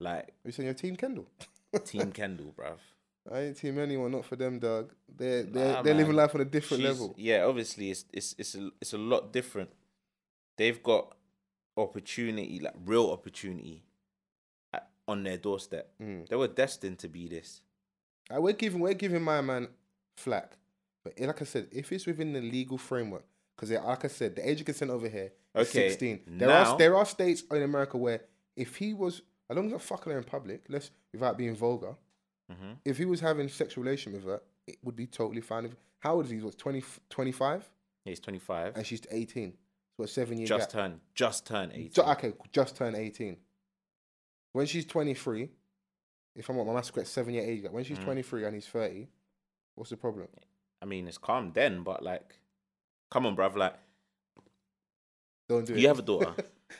Like 0.00 0.32
You 0.44 0.52
saying 0.52 0.66
your 0.68 0.74
team 0.74 0.96
Kendall? 0.96 1.26
Team 1.84 2.12
Kendall, 2.12 2.54
bruv. 2.56 2.78
I 3.30 3.40
ain't 3.40 3.56
team 3.58 3.78
anyone, 3.78 4.10
not 4.12 4.24
for 4.24 4.36
them, 4.36 4.58
dog. 4.58 4.92
They're 5.14 5.42
they're, 5.42 5.72
Nah, 5.74 5.82
they're 5.82 5.92
living 5.94 6.16
man. 6.16 6.24
life 6.24 6.34
on 6.34 6.40
a 6.40 6.44
different 6.46 6.82
She's- 6.82 6.92
level. 6.98 7.14
Yeah, 7.18 7.44
obviously 7.44 7.90
it's 7.90 8.04
it's 8.12 8.34
it's 8.38 8.54
a 8.54 8.70
it's 8.80 8.92
a 8.94 8.98
lot 8.98 9.32
different. 9.32 9.70
They've 10.56 10.80
got 10.82 11.14
opportunity, 11.78 12.60
like 12.60 12.74
real 12.84 13.10
opportunity, 13.10 13.82
at, 14.72 14.88
on 15.06 15.22
their 15.22 15.36
doorstep. 15.36 15.90
Mm. 16.02 16.28
They 16.28 16.36
were 16.36 16.48
destined 16.48 16.98
to 17.00 17.08
be 17.08 17.28
this. 17.28 17.60
Uh, 18.34 18.40
we're 18.40 18.52
giving 18.52 18.80
we're 18.80 18.94
giving 18.94 19.22
my 19.22 19.40
man 19.40 19.68
flack, 20.16 20.56
but 21.04 21.14
eh, 21.16 21.26
like 21.26 21.40
I 21.40 21.44
said, 21.44 21.68
if 21.72 21.90
it's 21.92 22.06
within 22.06 22.32
the 22.32 22.40
legal 22.40 22.76
framework, 22.78 23.24
because 23.56 23.70
like 23.70 24.04
I 24.04 24.08
said, 24.08 24.36
the 24.36 24.48
age 24.48 24.60
of 24.60 24.66
consent 24.66 24.90
over 24.90 25.08
here 25.08 25.32
is 25.54 25.68
Okay, 25.70 25.88
sixteen. 25.88 26.20
There 26.26 26.50
are 26.50 26.64
now- 26.64 26.76
there 26.76 26.96
are 26.96 27.06
states 27.06 27.42
in 27.50 27.62
America 27.62 27.96
where 27.96 28.20
if 28.56 28.76
he 28.76 28.92
was, 28.92 29.22
as 29.48 29.56
long 29.56 29.66
as 29.66 29.72
not 29.72 29.82
fucking 29.82 30.12
her 30.12 30.18
in 30.18 30.24
public, 30.24 30.64
let's 30.68 30.90
without 31.12 31.38
being 31.38 31.56
vulgar, 31.56 31.94
hmm 32.50 32.72
if 32.84 32.98
he 32.98 33.04
was 33.04 33.20
having 33.20 33.48
sexual 33.48 33.84
relation 33.84 34.12
with 34.12 34.24
her, 34.24 34.40
it 34.66 34.76
would 34.82 34.96
be 34.96 35.06
totally 35.06 35.40
fine. 35.40 35.64
If, 35.66 35.76
how 36.00 36.14
old 36.16 36.26
is 36.26 36.30
he? 36.30 36.38
What 36.38 36.56
20, 36.58 36.82
25? 37.10 37.68
Yeah, 38.04 38.10
he's 38.10 38.20
twenty 38.20 38.38
five. 38.38 38.76
and 38.76 38.86
she's 38.86 39.02
eighteen. 39.10 39.54
So 39.98 40.04
a 40.04 40.08
seven 40.08 40.38
year 40.38 40.46
Just 40.46 40.68
gap. 40.70 40.80
turned 40.80 41.00
just 41.16 41.44
turned 41.44 41.72
eighteen. 41.72 41.90
Ju- 41.92 42.02
okay, 42.02 42.32
just 42.52 42.76
turned 42.76 42.94
eighteen. 42.94 43.36
When 44.52 44.64
she's 44.66 44.86
twenty 44.86 45.12
three, 45.12 45.50
if 46.36 46.48
I'm 46.48 46.56
not 46.56 46.66
my 46.68 46.72
maths 46.74 46.92
correct, 46.92 47.08
seven 47.08 47.34
year 47.34 47.42
age 47.42 47.62
gap. 47.62 47.72
When 47.72 47.82
she's 47.82 47.98
Mhm. 47.98 48.04
twenty 48.04 48.22
three 48.22 48.44
and 48.44 48.54
he's 48.54 48.68
thirty, 48.68 49.08
what's 49.74 49.90
the 49.90 49.96
problem? 49.96 50.28
I 50.80 50.84
mean, 50.84 51.08
it's 51.08 51.18
calm 51.18 51.50
then, 51.52 51.82
but 51.82 52.04
like, 52.04 52.38
come 53.10 53.26
on, 53.26 53.34
bruv. 53.34 53.56
Like, 53.56 53.74
Don't 55.48 55.66
do 55.66 55.74
it. 55.74 55.80
you 55.80 55.88
have 55.88 55.98
a 55.98 56.02
daughter. 56.02 56.32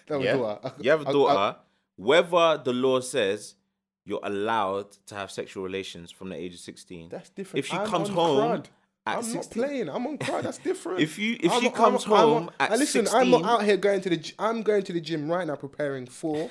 Yeah? 0.08 0.58
it. 0.64 0.72
You 0.84 0.90
have 0.92 1.00
a 1.00 1.12
daughter. 1.12 1.58
Whether 1.96 2.62
the 2.62 2.72
law 2.72 3.00
says 3.00 3.56
you're 4.04 4.20
allowed 4.22 4.92
to 5.06 5.16
have 5.16 5.32
sexual 5.32 5.64
relations 5.64 6.12
from 6.12 6.28
the 6.28 6.36
age 6.36 6.54
of 6.54 6.60
sixteen, 6.60 7.08
That's 7.08 7.30
different. 7.30 7.58
if 7.58 7.66
she 7.66 7.76
I'm 7.76 7.86
comes 7.88 8.10
home 8.10 8.38
crud. 8.62 8.66
At 9.08 9.18
I'm 9.24 9.32
not 9.34 9.50
playing. 9.50 9.88
I'm 9.88 10.06
on 10.06 10.18
crud. 10.18 10.42
That's 10.42 10.58
different. 10.58 11.00
If 11.06 11.18
you 11.18 11.36
if 11.40 11.50
I'm- 11.50 11.60
she 11.60 11.66
I'm- 11.68 11.76
comes 11.76 12.04
I'm- 12.04 12.16
home 12.16 12.50
at 12.60 12.70
and 12.70 12.78
listen, 12.80 13.06
16, 13.06 13.20
I'm 13.20 13.30
not 13.30 13.44
out 13.44 13.64
here 13.64 13.76
going 13.76 14.00
to 14.02 14.10
the. 14.10 14.32
I'm 14.38 14.62
going 14.62 14.82
to 14.84 14.92
the 14.92 15.00
gym 15.00 15.30
right 15.30 15.46
now, 15.46 15.56
preparing 15.56 16.06
for 16.06 16.50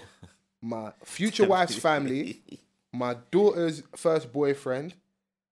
my 0.61 0.91
future 1.03 1.47
wife's 1.47 1.75
family, 1.75 2.41
my 2.91 3.15
daughter's 3.31 3.83
first 3.95 4.33
boyfriend, 4.33 4.95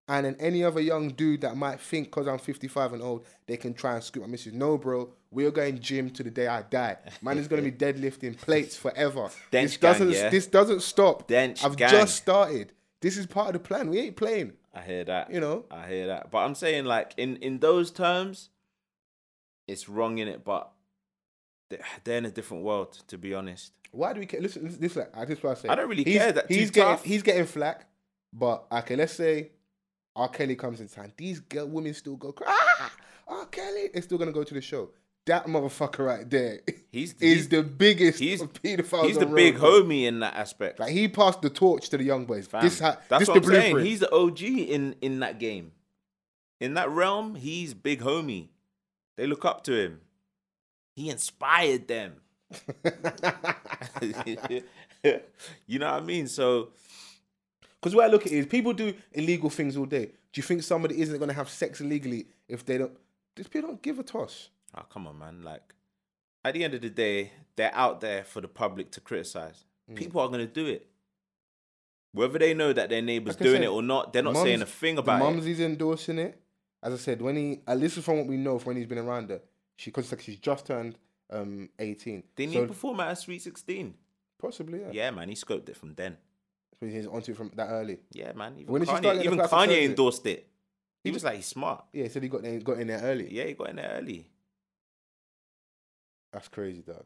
and 0.07 0.25
then 0.25 0.35
any 0.39 0.63
other 0.63 0.81
young 0.81 1.09
dude 1.09 1.41
that 1.41 1.55
might 1.57 1.79
think 1.79 2.07
because 2.07 2.27
I'm 2.27 2.37
55 2.39 2.93
and 2.93 3.01
old, 3.01 3.25
they 3.47 3.57
can 3.57 3.73
try 3.73 3.95
and 3.95 4.03
scoop 4.03 4.23
my 4.23 4.27
missus. 4.29 4.53
No, 4.53 4.77
bro, 4.77 5.09
we're 5.31 5.51
going 5.51 5.79
gym 5.79 6.09
to 6.11 6.23
the 6.23 6.31
day 6.31 6.47
I 6.47 6.61
die. 6.63 6.97
Man 7.21 7.37
is 7.37 7.47
going 7.47 7.63
to 7.63 7.71
be 7.71 7.75
deadlifting 7.85 8.37
plates 8.37 8.75
forever. 8.77 9.29
this 9.51 9.77
Dench 9.77 9.79
gang, 9.79 9.91
doesn't. 9.93 10.09
yeah? 10.11 10.29
This 10.29 10.47
doesn't 10.47 10.81
stop. 10.81 11.27
Dench 11.27 11.63
I've 11.63 11.75
gang. 11.77 11.89
just 11.89 12.15
started. 12.17 12.71
This 13.01 13.17
is 13.17 13.25
part 13.25 13.47
of 13.47 13.53
the 13.53 13.59
plan. 13.59 13.89
We 13.89 13.99
ain't 13.99 14.15
playing. 14.15 14.53
I 14.73 14.81
hear 14.81 15.03
that. 15.05 15.31
You 15.31 15.39
know. 15.39 15.65
I 15.71 15.87
hear 15.87 16.07
that. 16.07 16.31
But 16.31 16.39
I'm 16.39 16.55
saying 16.55 16.85
like 16.85 17.13
in 17.17 17.37
in 17.37 17.59
those 17.59 17.91
terms, 17.91 18.49
it's 19.67 19.87
wrong 19.89 20.17
in 20.17 20.27
it. 20.27 20.43
But 20.43 20.71
they- 21.69 21.81
they're 22.03 22.17
in 22.17 22.25
a 22.25 22.31
different 22.31 22.63
world, 22.63 22.93
to 23.07 23.17
be 23.17 23.33
honest. 23.33 23.71
Why 23.91 24.11
do 24.13 24.19
we 24.19 24.25
care? 24.25 24.41
Listen, 24.41 24.63
listen, 24.63 24.81
this 24.81 24.97
I 25.13 25.25
just 25.25 25.43
want 25.43 25.57
to 25.57 25.61
say. 25.63 25.69
I 25.69 25.75
don't 25.75 25.87
really 25.89 26.03
he's, 26.03 26.17
care 26.17 26.31
that 26.33 26.45
he's 26.51 26.69
getting 26.71 26.93
tough. 26.95 27.03
he's 27.03 27.23
getting 27.23 27.45
flack, 27.45 27.87
but 28.33 28.65
okay, 28.71 28.95
let's 28.95 29.13
say 29.13 29.51
R. 30.15 30.27
Kelly 30.29 30.55
comes 30.55 30.81
in 30.81 30.87
time. 30.89 31.13
These 31.15 31.39
girl 31.39 31.67
women 31.67 31.93
still 31.93 32.15
go, 32.17 32.33
ah, 32.45 32.93
R. 33.27 33.45
Kelly. 33.45 33.89
They're 33.93 34.01
still 34.01 34.17
gonna 34.17 34.31
go 34.33 34.43
to 34.43 34.53
the 34.53 34.61
show. 34.61 34.89
That 35.25 35.45
motherfucker 35.47 36.05
right 36.05 36.29
there 36.29 36.59
He's 36.91 37.13
is 37.19 37.19
he's, 37.19 37.49
the 37.49 37.63
biggest 37.63 38.19
he's- 38.19 38.41
pedophiles. 38.41 39.07
he's 39.07 39.17
the 39.17 39.25
road, 39.27 39.35
big 39.35 39.55
homie 39.57 40.03
in 40.05 40.19
that 40.19 40.35
aspect. 40.35 40.79
Like 40.79 40.91
he 40.91 41.07
passed 41.07 41.41
the 41.41 41.49
torch 41.49 41.89
to 41.89 41.97
the 41.97 42.03
young 42.03 42.25
boys. 42.25 42.45
fam. 42.47 42.61
This 42.63 42.79
ha- 42.79 42.97
That's 43.09 43.21
this 43.21 43.29
what 43.29 43.41
the 43.43 43.47
I'm 43.47 43.53
saying. 43.55 43.71
blueprint. 43.73 43.87
He's 43.87 43.99
the 44.01 44.13
OG 44.13 44.41
in 44.41 44.95
in 45.01 45.19
that 45.21 45.39
game. 45.39 45.71
In 46.61 46.75
that 46.75 46.89
realm, 46.89 47.35
he's 47.35 47.73
big 47.73 48.01
homie. 48.01 48.47
They 49.17 49.27
look 49.27 49.45
up 49.45 49.63
to 49.65 49.73
him. 49.73 50.01
He 50.95 51.09
inspired 51.09 51.87
them. 51.87 52.13
you 55.67 55.79
know 55.79 55.91
what 55.91 56.01
I 56.01 56.05
mean? 56.05 56.27
So 56.27 56.69
Because 57.81 57.95
way 57.95 58.05
I 58.05 58.07
look 58.07 58.25
at 58.25 58.31
it 58.31 58.35
is, 58.37 58.45
people 58.45 58.73
do 58.73 58.93
illegal 59.13 59.49
things 59.49 59.77
all 59.77 59.85
day. 59.85 60.05
Do 60.05 60.39
you 60.39 60.43
think 60.43 60.63
somebody 60.63 60.99
isn't 61.01 61.17
going 61.17 61.29
to 61.29 61.35
have 61.35 61.49
sex 61.49 61.81
illegally 61.81 62.27
if 62.47 62.65
they 62.65 62.77
don't? 62.77 62.91
These 63.35 63.47
people 63.47 63.69
don't 63.69 63.81
give 63.81 63.99
a 63.99 64.03
toss. 64.03 64.49
Oh, 64.77 64.83
come 64.89 65.07
on, 65.07 65.17
man. 65.17 65.41
Like, 65.43 65.73
at 66.43 66.53
the 66.53 66.63
end 66.63 66.73
of 66.73 66.81
the 66.81 66.89
day, 66.89 67.31
they're 67.55 67.73
out 67.73 68.01
there 68.01 68.23
for 68.23 68.41
the 68.41 68.47
public 68.47 68.91
to 68.91 69.01
criticize. 69.01 69.63
Mm. 69.91 69.95
People 69.95 70.21
are 70.21 70.27
going 70.27 70.45
to 70.45 70.51
do 70.51 70.65
it. 70.67 70.87
Whether 72.11 72.39
they 72.39 72.53
know 72.53 72.71
that 72.71 72.89
their 72.89 73.01
neighbor's 73.01 73.35
Like 73.35 73.43
doing 73.43 73.55
said, 73.57 73.63
it 73.63 73.69
or 73.69 73.81
not, 73.81 74.13
they're 74.13 74.23
not 74.23 74.37
saying 74.37 74.61
a 74.61 74.65
thing 74.65 74.95
the 74.95 75.01
about 75.01 75.21
it. 75.21 75.23
mums 75.23 75.45
he's 75.45 75.59
endorsing 75.59 76.17
it. 76.17 76.39
As 76.81 76.93
I 76.93 76.97
said, 76.97 77.21
when 77.21 77.35
he, 77.35 77.61
at 77.67 77.79
least 77.79 77.99
from 77.99 78.17
what 78.19 78.27
we 78.27 78.37
know, 78.37 78.57
from 78.57 78.67
when 78.71 78.77
he's 78.77 78.85
been 78.85 78.99
around 78.99 79.29
her, 79.31 79.41
she 79.75 79.89
because 79.89 80.11
like 80.11 80.21
she's 80.21 80.37
just 80.37 80.65
turned 80.65 80.97
um 81.29 81.69
eighteen. 81.79 82.23
Didn't 82.35 82.53
so 82.53 82.61
he 82.61 82.67
perform 82.67 82.99
at 83.01 83.11
a 83.11 83.15
Sweet 83.15 83.41
16? 83.41 83.93
possibly 84.39 84.79
yeah. 84.81 84.91
Yeah, 84.91 85.11
man. 85.11 85.27
He 85.29 85.35
scoped 85.35 85.67
it 85.69 85.75
from 85.75 85.95
then. 85.95 86.17
So 86.79 86.85
he's 86.85 87.07
onto 87.07 87.31
it 87.31 87.37
from 87.37 87.51
that 87.55 87.69
early. 87.69 87.99
Yeah, 88.11 88.33
man. 88.33 88.55
Even 88.59 88.71
When 88.73 88.85
Kanye, 88.85 89.23
even 89.23 89.39
Kanye 89.39 89.85
endorsed 89.85 90.25
it. 90.27 90.47
He 91.03 91.09
He 91.09 91.13
was 91.13 91.23
like, 91.23 91.35
he's 91.37 91.45
smart. 91.45 91.85
Yeah, 91.93 92.03
he 92.03 92.09
said 92.09 92.23
he 92.23 92.29
got 92.29 92.43
there, 92.43 92.59
got 92.59 92.79
in 92.79 92.87
there 92.87 93.01
early. 93.01 93.33
Yeah, 93.33 93.45
he 93.45 93.53
got 93.53 93.69
in 93.69 93.77
there 93.77 93.97
early. 93.97 94.27
That's 96.35 96.49
crazy, 96.49 96.81
dog. 96.81 97.05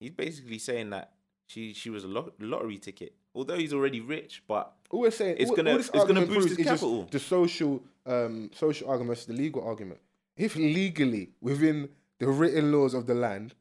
He's 0.00 0.10
basically 0.10 0.58
saying 0.58 0.90
that 0.90 1.12
she 1.46 1.72
she 1.72 1.90
was 1.90 2.02
a 2.02 2.08
lot, 2.08 2.32
lottery 2.40 2.76
ticket. 2.76 3.14
Although 3.36 3.56
he's 3.56 3.72
already 3.72 4.00
rich, 4.00 4.42
but 4.48 4.74
All 4.90 4.98
we're 5.00 5.12
saying, 5.12 5.36
It's 5.38 5.48
all- 5.50 5.56
gonna- 5.56 5.70
all 5.74 5.78
it's 5.78 5.90
gonna 5.90 6.26
boost 6.26 6.48
his 6.56 6.66
capital. 6.66 7.04
The 7.04 7.20
social, 7.20 7.84
um, 8.04 8.50
social 8.52 8.88
argument 8.90 9.10
versus 9.10 9.26
the 9.26 9.34
legal 9.34 9.62
argument. 9.62 10.00
If 10.36 10.56
legally 10.56 11.30
within 11.40 11.94
the 12.18 12.26
written 12.28 12.72
laws 12.72 12.94
of 12.94 13.06
the 13.06 13.14
land, 13.14 13.54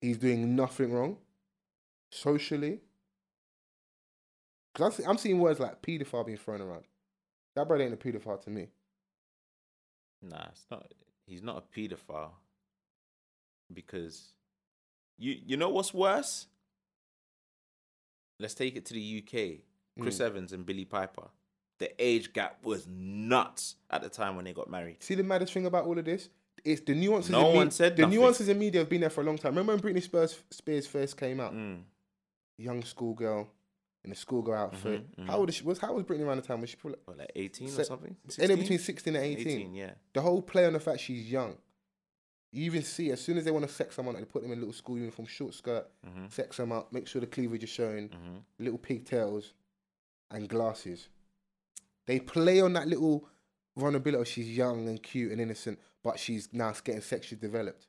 he's 0.00 0.16
doing 0.16 0.56
nothing 0.56 0.92
wrong, 0.94 1.18
socially. 2.10 2.80
Because 4.72 4.98
I'm 5.00 5.18
seeing 5.18 5.40
words 5.40 5.60
like 5.60 5.82
paedophile 5.82 6.24
being 6.24 6.38
thrown 6.38 6.62
around. 6.62 6.86
That 7.54 7.68
brother 7.68 7.84
ain't 7.84 7.92
a 7.92 7.98
paedophile 7.98 8.40
to 8.44 8.50
me. 8.50 8.68
nah, 10.22 10.46
it's 10.48 10.66
not. 10.70 10.90
He's 11.26 11.42
not 11.42 11.58
a 11.58 11.78
pedophile. 11.78 12.30
Because 13.72 14.32
you 15.18 15.36
you 15.44 15.56
know 15.56 15.68
what's 15.70 15.92
worse? 15.94 16.46
Let's 18.38 18.54
take 18.54 18.76
it 18.76 18.84
to 18.86 18.94
the 18.94 19.22
UK. 19.22 19.62
Chris 20.00 20.18
Mm. 20.18 20.26
Evans 20.26 20.52
and 20.52 20.66
Billie 20.66 20.84
Piper. 20.84 21.28
The 21.78 21.90
age 22.02 22.32
gap 22.32 22.62
was 22.62 22.86
nuts 22.86 23.76
at 23.90 24.02
the 24.02 24.08
time 24.08 24.36
when 24.36 24.44
they 24.44 24.52
got 24.52 24.70
married. 24.70 25.02
See 25.02 25.14
the 25.14 25.22
maddest 25.22 25.52
thing 25.52 25.66
about 25.66 25.84
all 25.86 25.98
of 25.98 26.04
this? 26.04 26.28
It's 26.64 26.80
the 26.82 26.94
nuances. 26.94 27.30
No 27.30 27.46
in 27.46 27.52
me- 27.52 27.56
one 27.58 27.70
said 27.70 27.96
the 27.96 28.02
nothing. 28.02 28.18
nuances 28.18 28.48
in 28.48 28.58
media 28.58 28.80
have 28.80 28.88
been 28.88 29.00
there 29.02 29.10
for 29.10 29.20
a 29.20 29.24
long 29.24 29.38
time. 29.38 29.52
Remember 29.56 29.74
when 29.74 29.82
Britney 29.94 30.02
Spears, 30.02 30.38
Spears 30.50 30.86
first 30.86 31.16
came 31.16 31.40
out? 31.40 31.54
Mm. 31.54 31.82
Young 32.58 32.82
schoolgirl 32.82 33.48
in 34.04 34.12
a 34.12 34.14
schoolgirl 34.14 34.54
outfit. 34.54 35.16
Mhm, 35.16 35.26
How 35.26 35.38
old 35.38 35.48
is 35.50 35.56
she? 35.56 35.64
Was 35.64 35.78
how 35.78 35.92
was 35.94 36.04
Britney 36.04 36.22
around 36.24 36.38
the 36.38 36.42
time? 36.46 36.60
Was 36.62 36.70
she 36.70 36.76
probably 36.76 36.98
What, 37.04 37.18
like 37.18 37.32
18 37.34 37.68
or 37.68 37.84
something? 37.84 38.16
anywhere 38.38 38.56
between 38.56 38.78
sixteen 38.78 39.16
and 39.16 39.24
eighteen? 39.24 39.46
18, 39.60 39.74
yeah. 39.74 39.94
The 40.14 40.22
whole 40.22 40.40
play 40.42 40.64
on 40.66 40.72
the 40.74 40.80
fact 40.80 41.00
she's 41.00 41.30
young. 41.30 41.56
You 42.52 42.64
even 42.64 42.82
see 42.82 43.10
as 43.10 43.20
soon 43.20 43.36
as 43.38 43.44
they 43.44 43.50
want 43.50 43.66
to 43.66 43.72
sex 43.72 43.96
someone, 43.96 44.14
they 44.14 44.24
put 44.24 44.42
them 44.42 44.52
in 44.52 44.58
a 44.58 44.60
little 44.60 44.72
school 44.72 44.96
uniform, 44.98 45.26
short 45.26 45.52
skirt, 45.54 45.88
Mhm. 46.06 46.30
sex 46.32 46.56
them 46.56 46.72
up, 46.72 46.92
make 46.92 47.06
sure 47.06 47.20
the 47.20 47.26
cleavage 47.26 47.64
is 47.64 47.70
showing, 47.70 48.08
Mhm. 48.08 48.42
little 48.58 48.78
pigtails, 48.78 49.52
and 50.30 50.48
glasses. 50.48 51.08
They 52.06 52.18
play 52.20 52.60
on 52.60 52.72
that 52.74 52.88
little 52.88 53.28
vulnerability. 53.76 54.20
of 54.20 54.28
She's 54.28 54.56
young 54.56 54.88
and 54.88 55.02
cute 55.02 55.32
and 55.32 55.40
innocent, 55.40 55.78
but 56.02 56.18
she's 56.18 56.52
now 56.52 56.72
getting 56.84 57.00
sexually 57.02 57.40
developed. 57.40 57.88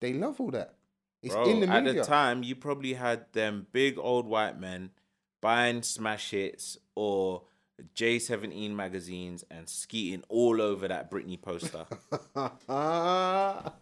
They 0.00 0.12
love 0.12 0.40
all 0.40 0.50
that. 0.52 0.76
It's 1.22 1.34
Bro, 1.34 1.44
in 1.50 1.60
the 1.60 1.66
media. 1.66 1.90
at 1.90 1.96
the 1.96 2.04
time, 2.04 2.42
you 2.42 2.54
probably 2.56 2.94
had 2.94 3.32
them 3.32 3.66
big 3.72 3.98
old 3.98 4.26
white 4.26 4.58
men 4.58 4.92
buying 5.40 5.82
smash 5.82 6.30
hits 6.30 6.78
or 6.94 7.46
J17 7.94 8.74
magazines 8.74 9.44
and 9.50 9.68
skeeting 9.68 10.22
all 10.28 10.60
over 10.60 10.88
that 10.88 11.10
Britney 11.10 11.40
poster. 11.40 11.86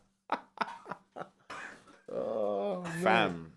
oh. 2.12 2.84
Fam. 3.02 3.52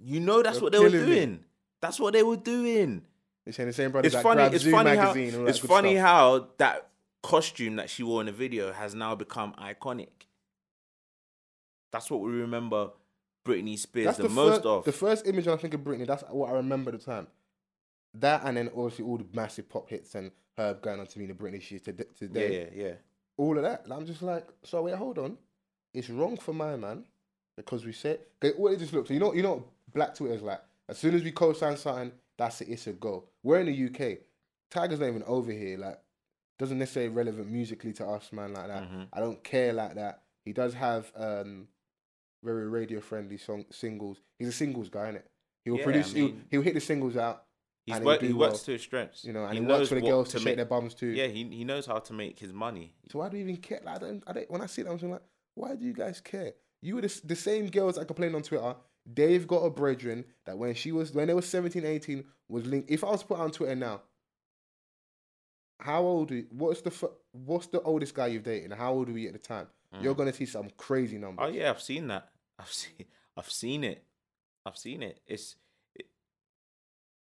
You 0.00 0.20
know 0.20 0.42
that's 0.42 0.56
You're 0.56 0.64
what 0.64 0.72
they 0.72 0.78
were 0.78 0.90
killing 0.90 1.08
me. 1.08 1.14
doing. 1.14 1.44
That's 1.80 1.98
what 2.00 2.12
they 2.12 2.22
were 2.22 2.36
doing. 2.36 3.02
They're 3.44 3.52
saying 3.52 3.68
the 3.68 3.72
same 3.72 3.90
brothers 3.90 4.12
It's 4.12 4.22
that 4.22 4.22
funny. 4.22 4.42
It's 4.54 4.64
Zoo 4.64 4.70
funny 4.70 4.90
how 4.90 4.96
magazine. 5.06 5.28
and 5.28 5.36
all 5.36 5.44
that 5.44 5.50
it's 5.50 5.58
funny 5.58 5.94
stuff. 5.94 6.06
how 6.06 6.48
that 6.58 6.88
costume 7.22 7.76
that 7.76 7.90
she 7.90 8.02
wore 8.02 8.20
in 8.20 8.26
the 8.26 8.32
video 8.32 8.72
has 8.72 8.94
now 8.94 9.14
become 9.14 9.54
iconic. 9.54 10.08
That's 11.90 12.10
what 12.10 12.20
we 12.20 12.30
remember 12.32 12.90
Britney 13.46 13.78
Spears 13.78 14.18
the, 14.18 14.24
the, 14.24 14.28
most 14.28 14.64
of. 14.66 14.84
The 14.84 14.92
first 14.92 15.26
image 15.26 15.48
I 15.48 15.56
think 15.56 15.72
of 15.74 15.80
Britney, 15.80 16.06
that's 16.06 16.22
what 16.28 16.50
I 16.50 16.54
remember 16.54 16.92
at 16.92 17.00
the 17.00 17.04
time. 17.04 17.26
That 18.14 18.42
and 18.44 18.56
then 18.56 18.70
obviously 18.76 19.04
all 19.04 19.18
the 19.18 19.26
massive 19.32 19.68
pop 19.68 19.88
hits 19.88 20.14
and 20.14 20.30
her 20.56 20.74
going 20.74 20.98
on 21.00 21.06
to 21.06 21.18
be 21.18 21.26
the 21.26 21.34
Britney 21.34 21.60
she 21.62 21.76
is 21.76 21.82
to- 21.82 21.92
yeah, 21.96 22.04
today. 22.16 22.70
yeah, 22.74 22.84
yeah. 22.86 22.92
All 23.36 23.56
of 23.56 23.62
that. 23.62 23.86
I'm 23.90 24.06
just 24.06 24.22
like, 24.22 24.46
so 24.64 24.82
wait, 24.82 24.94
hold 24.96 25.18
on. 25.18 25.36
It's 25.94 26.10
wrong 26.10 26.36
for 26.36 26.52
my 26.52 26.76
man 26.76 27.04
because 27.56 27.84
we 27.84 27.92
said, 27.92 28.20
okay, 28.42 28.56
what 28.56 28.72
it 28.72 28.78
just 28.78 28.92
looks. 28.92 29.10
You 29.10 29.20
know, 29.20 29.32
you 29.34 29.42
know, 29.42 29.54
what 29.54 29.64
Black 29.94 30.14
Twitter 30.14 30.34
is 30.34 30.42
like. 30.42 30.60
As 30.88 30.98
soon 30.98 31.14
as 31.14 31.22
we 31.22 31.30
co-sign 31.32 31.76
something, 31.76 32.12
that's 32.36 32.60
it. 32.60 32.68
It's 32.68 32.86
a 32.86 32.92
go. 32.92 33.24
We're 33.42 33.60
in 33.60 33.66
the 33.66 33.84
UK. 33.86 34.18
Tyga's 34.70 35.00
not 35.00 35.08
even 35.08 35.22
over 35.24 35.52
here. 35.52 35.78
Like, 35.78 35.98
doesn't 36.58 36.78
necessarily 36.78 37.12
relevant 37.12 37.48
musically 37.48 37.92
to 37.94 38.06
us, 38.06 38.32
man. 38.32 38.52
Like 38.54 38.66
that. 38.68 38.82
Mhm. 38.90 39.06
I 39.12 39.20
don't 39.20 39.42
care 39.44 39.72
like 39.72 39.94
that. 39.94 40.22
He 40.44 40.52
does 40.52 40.74
have 40.74 41.12
um 41.14 41.68
very 42.42 42.68
radio 42.68 43.00
friendly 43.00 43.36
song 43.36 43.64
singles. 43.70 44.20
He's 44.38 44.48
a 44.48 44.52
singles 44.52 44.88
guy, 44.88 45.12
innit? 45.12 45.22
He'll 45.64 45.76
Yeah, 45.78 45.84
produce. 45.84 46.12
I 46.14 46.18
he'll, 46.18 46.32
he'll 46.50 46.62
hit 46.62 46.74
the 46.74 46.80
singles 46.80 47.16
out. 47.16 47.44
He's 47.92 48.00
work, 48.00 48.20
he'll 48.20 48.36
works 48.36 48.52
well. 48.52 48.58
to 48.58 48.72
his 48.72 48.82
strengths. 48.82 49.24
You 49.24 49.32
know, 49.32 49.44
and 49.44 49.54
he 49.54 49.60
he, 49.60 49.66
works 49.66 49.88
for 49.88 49.94
the 49.94 50.00
girls 50.00 50.28
to, 50.28 50.32
to 50.32 50.38
shake 50.38 50.44
make. 50.46 50.56
their 50.56 50.64
bums 50.64 50.94
too. 50.94 51.08
Yeah, 51.08 51.26
he 51.26 51.44
he 51.44 51.64
knows 51.64 51.86
how 51.86 51.98
to 51.98 52.12
make 52.12 52.38
his 52.38 52.52
money. 52.52 52.94
So 53.10 53.18
why 53.18 53.28
do 53.28 53.36
we 53.36 53.42
even 53.42 53.56
care? 53.56 53.80
Like, 53.84 53.96
I 53.96 53.98
don't, 53.98 54.22
I 54.26 54.32
don't, 54.32 54.50
when 54.50 54.60
I 54.60 54.66
see 54.66 54.82
that, 54.82 54.90
I'm 54.90 54.98
just 54.98 55.10
like, 55.10 55.22
why 55.54 55.74
do 55.74 55.84
you 55.84 55.92
guys 55.92 56.20
care? 56.20 56.52
You 56.80 56.96
were 56.96 57.02
the, 57.02 57.20
the 57.24 57.36
same 57.36 57.66
girls 57.68 57.96
that 57.96 58.06
complained 58.06 58.34
on 58.34 58.42
Twitter. 58.42 58.74
They've 59.04 59.46
got 59.46 59.58
a 59.64 59.70
brethren 59.70 60.24
that 60.44 60.58
when 60.58 60.74
she 60.74 60.92
was 60.92 61.12
when 61.12 61.26
they 61.28 61.34
were 61.34 61.42
17, 61.42 61.84
18, 61.84 62.24
was 62.48 62.66
linked. 62.66 62.90
If 62.90 63.02
I 63.04 63.10
was 63.10 63.22
put 63.22 63.38
on 63.38 63.50
Twitter 63.50 63.74
now, 63.74 64.02
how 65.80 66.02
old? 66.02 66.32
Are, 66.32 66.42
what's 66.50 66.82
the 66.82 66.90
f- 66.90 67.10
what's 67.32 67.66
the 67.68 67.80
oldest 67.82 68.14
guy 68.14 68.28
you've 68.28 68.42
dated? 68.42 68.70
And 68.70 68.80
how 68.80 68.92
old 68.92 69.08
were 69.08 69.18
you 69.18 69.28
at 69.28 69.32
the 69.32 69.38
time? 69.38 69.66
Mm. 69.94 70.02
You're 70.02 70.14
gonna 70.14 70.32
see 70.32 70.46
some 70.46 70.68
crazy 70.76 71.18
numbers. 71.18 71.46
Oh 71.48 71.50
yeah, 71.50 71.70
I've 71.70 71.80
seen 71.80 72.08
that. 72.08 72.28
I've 72.58 72.68
seen 72.72 73.06
I've 73.36 73.50
seen 73.50 73.84
it. 73.84 74.04
I've 74.66 74.76
seen 74.76 75.02
it. 75.02 75.20
It's 75.26 75.52
it, 75.52 75.58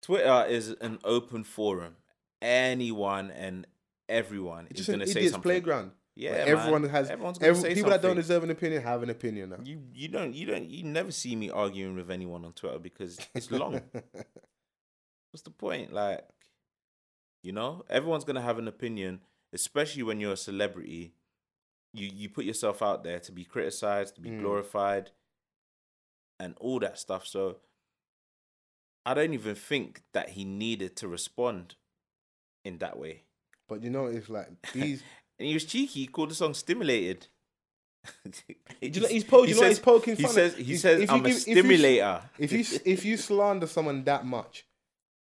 Twitter 0.03 0.47
is 0.49 0.71
an 0.81 0.99
open 1.05 1.45
forum. 1.45 1.97
Anyone 2.43 3.31
and 3.31 3.67
everyone 4.09 4.67
It's 4.71 4.81
is 4.81 4.87
going 4.87 5.01
to 5.01 5.07
say 5.07 5.25
something. 5.29 5.43
playground. 5.43 5.93
Yeah, 6.17 6.33
man. 6.33 6.49
everyone 6.49 6.89
has 6.91 7.09
Everyone's 7.09 7.39
gonna 7.39 7.51
every- 7.51 7.63
say 7.63 7.75
people 7.75 7.91
that 7.91 8.03
don't 8.03 8.17
deserve 8.17 8.43
an 8.43 8.51
opinion 8.51 8.83
have 8.83 9.03
an 9.03 9.11
opinion 9.11 9.51
now. 9.51 9.59
You 9.63 9.81
you 9.95 10.09
don't 10.09 10.35
you 10.35 10.45
don't 10.45 10.69
you 10.69 10.83
never 10.85 11.13
see 11.13 11.35
me 11.37 11.49
arguing 11.51 11.95
with 11.95 12.11
anyone 12.11 12.45
on 12.45 12.53
Twitter 12.53 12.79
because 12.79 13.19
it's 13.35 13.51
long. 13.51 13.81
What's 15.31 15.43
the 15.45 15.51
point? 15.51 15.93
Like, 15.93 16.27
you 17.43 17.53
know, 17.53 17.85
everyone's 17.89 18.25
gonna 18.25 18.43
have 18.43 18.59
an 18.59 18.69
opinion, 18.69 19.21
especially 19.53 20.03
when 20.03 20.21
you're 20.21 20.33
a 20.33 20.37
celebrity. 20.37 21.15
You 21.95 22.11
you 22.13 22.29
put 22.29 22.45
yourself 22.45 22.83
out 22.83 23.03
there 23.05 23.21
to 23.21 23.33
be 23.33 23.45
criticized, 23.45 24.17
to 24.17 24.21
be 24.21 24.31
Mm. 24.31 24.41
glorified, 24.41 25.13
and 26.39 26.55
all 26.61 26.81
that 26.81 26.99
stuff. 26.99 27.27
So 27.27 27.59
I 29.07 29.15
don't 29.15 29.33
even 29.35 29.55
think 29.55 30.03
that 30.13 30.31
he 30.31 30.45
needed 30.45 30.97
to 30.97 31.09
respond 31.09 31.75
in 32.65 32.79
that 32.79 32.99
way. 32.99 33.23
but 33.69 33.83
you 33.83 33.91
know, 33.91 34.07
it's 34.07 34.29
like 34.29 34.49
these. 34.75 35.03
And 35.39 35.49
he 35.49 35.55
was 35.55 35.65
cheeky. 35.65 36.01
He 36.01 36.07
called 36.07 36.31
the 36.31 36.35
song 36.35 36.53
"Stimulated." 36.55 37.27
you 38.81 39.01
know, 39.01 39.09
he's 39.09 39.25
po- 39.25 39.45
you 39.45 39.55
know, 39.61 39.67
he's 39.69 39.79
poking 39.79 40.17
He 40.17 40.23
fun 40.23 40.33
says 40.33 40.57
he 40.57 40.65
he's- 40.65 40.81
says 40.83 41.01
if 41.03 41.11
you 41.11 41.15
I'm 41.17 41.25
a 41.25 41.29
give- 41.29 41.37
if 41.37 41.47
you- 41.47 41.55
stimulator. 41.55 42.23
if 42.39 42.53
you 42.53 42.65
if 42.85 43.05
you 43.05 43.17
slander 43.17 43.67
someone 43.67 44.05
that 44.05 44.25
much, 44.27 44.67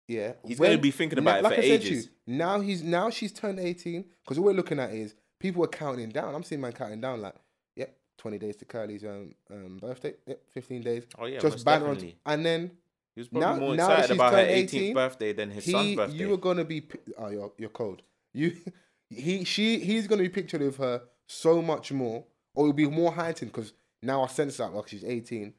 yeah, 0.09 0.33
He's 0.47 0.59
when- 0.59 0.71
gonna 0.71 0.83
be 0.83 0.91
thinking 0.91 1.17
now- 1.17 1.23
about 1.23 1.39
it 1.41 1.45
like 1.45 1.55
for 1.57 1.61
I 1.62 1.69
said 1.69 1.81
to 1.83 1.87
you, 1.89 1.93
ages. 1.99 2.11
now 2.27 2.61
he's 2.61 2.83
now 2.83 3.11
she's 3.11 3.33
turned 3.33 3.61
eighteen 3.61 4.05
because 4.25 4.39
all 4.39 4.45
we're 4.45 4.53
looking 4.53 4.79
at 4.81 4.93
is 4.93 5.15
people 5.41 5.62
are 5.65 5.69
counting 5.69 6.09
down. 6.11 6.35
I'm 6.35 6.43
seeing 6.43 6.61
man 6.61 6.73
counting 6.73 7.01
down 7.03 7.21
like, 7.21 7.35
yep, 7.77 7.95
twenty 8.19 8.39
days 8.39 8.57
to 8.57 8.65
Curly's 8.65 9.05
um, 9.05 9.35
um 9.51 9.79
birthday, 9.79 10.15
yep, 10.27 10.41
fifteen 10.53 10.83
days. 10.83 11.05
Oh 11.19 11.27
yeah, 11.27 11.41
just 11.41 11.65
banter 11.65 11.89
on, 11.89 12.12
and 12.27 12.45
then 12.47 12.71
He 13.15 13.21
was 13.21 13.29
probably 13.29 13.49
now- 13.49 13.57
more 13.59 13.75
now 13.77 13.93
excited 13.93 14.15
about 14.17 14.33
her 14.33 14.39
18th 14.41 14.75
18, 14.75 14.95
birthday 14.95 15.33
than 15.33 15.51
his 15.51 15.65
son's 15.71 15.95
birthday. 15.97 16.17
you 16.17 16.29
were 16.31 16.37
gonna 16.37 16.65
be 16.65 16.87
oh 17.19 17.29
you're 17.29 17.53
you're 17.59 17.69
cold. 17.71 18.03
You 18.33 18.57
he 19.11 19.45
she 19.45 19.79
he's 19.81 20.07
gonna 20.07 20.23
be 20.23 20.29
pictured 20.29 20.61
with 20.62 20.77
her 20.79 21.03
so 21.29 21.62
much 21.62 21.93
more 21.93 22.25
or 22.55 22.65
it'll 22.67 22.73
be 22.73 22.89
more 22.89 23.12
heightened 23.12 23.53
because 23.53 23.73
now 24.03 24.23
I 24.23 24.27
sense 24.27 24.57
that 24.59 24.73
like 24.75 24.89
she's 24.89 25.05
18. 25.05 25.55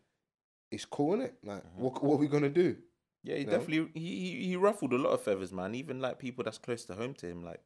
It's 0.71 0.85
cool, 0.85 1.21
is 1.21 1.29
it? 1.29 1.35
Like, 1.43 1.63
Mm-hmm. 1.63 1.81
what 1.81 2.03
what 2.03 2.15
are 2.15 2.17
we 2.17 2.27
gonna 2.27 2.49
do? 2.49 2.75
Yeah, 3.23 3.37
he 3.37 3.45
No? 3.45 3.51
definitely 3.51 3.89
he, 3.99 4.19
he 4.39 4.45
he 4.47 4.55
ruffled 4.55 4.93
a 4.93 4.97
lot 4.97 5.11
of 5.11 5.21
feathers, 5.21 5.51
man. 5.53 5.73
Even 5.75 5.99
like 5.99 6.19
people 6.19 6.43
that's 6.43 6.57
close 6.57 6.83
to 6.85 6.93
home 6.95 7.13
to 7.15 7.27
him, 7.27 7.43
like 7.43 7.61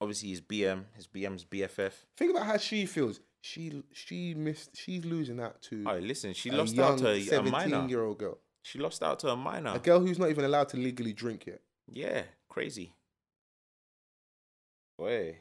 obviously 0.00 0.28
his 0.30 0.40
BM, 0.40 0.84
his 0.94 1.06
BM's 1.06 1.44
BFF. 1.44 1.92
Think 2.16 2.30
about 2.32 2.46
how 2.46 2.56
she 2.58 2.86
feels. 2.86 3.20
She 3.46 3.82
she 3.92 4.32
missed. 4.32 4.70
She's 4.74 5.04
losing 5.04 5.38
out 5.38 5.60
to 5.68 5.84
Oh, 5.86 5.98
listen, 5.98 6.32
she 6.32 6.48
a 6.48 6.56
lost 6.56 6.78
out 6.78 6.96
to 7.00 7.10
a, 7.10 7.20
seventeen-year-old 7.20 8.18
girl, 8.18 8.38
She 8.62 8.78
lost 8.78 9.02
out 9.02 9.18
to 9.18 9.28
a 9.28 9.36
minor. 9.36 9.74
a 9.74 9.78
girl 9.78 10.00
who's 10.00 10.18
not 10.18 10.30
even 10.30 10.46
allowed 10.46 10.70
to 10.70 10.78
legally 10.78 11.12
drink 11.12 11.44
yet. 11.46 11.60
Yeah, 11.92 12.22
crazy. 12.48 12.94
Boy, 14.96 15.40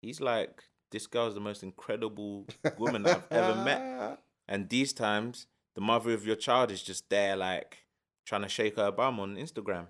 he's 0.00 0.22
like 0.22 0.62
this 0.90 1.06
girl's 1.06 1.34
the 1.34 1.40
most 1.40 1.62
incredible 1.62 2.46
woman 2.78 3.04
I've 3.06 3.30
ever 3.30 3.62
met. 3.62 4.20
And 4.48 4.68
these 4.68 4.92
times, 4.92 5.46
the 5.74 5.80
mother 5.80 6.12
of 6.12 6.26
your 6.26 6.36
child 6.36 6.70
is 6.70 6.82
just 6.82 7.08
there, 7.10 7.34
like 7.34 7.84
trying 8.26 8.42
to 8.42 8.48
shake 8.48 8.76
her 8.76 8.90
bum 8.90 9.20
on 9.20 9.36
Instagram. 9.36 9.86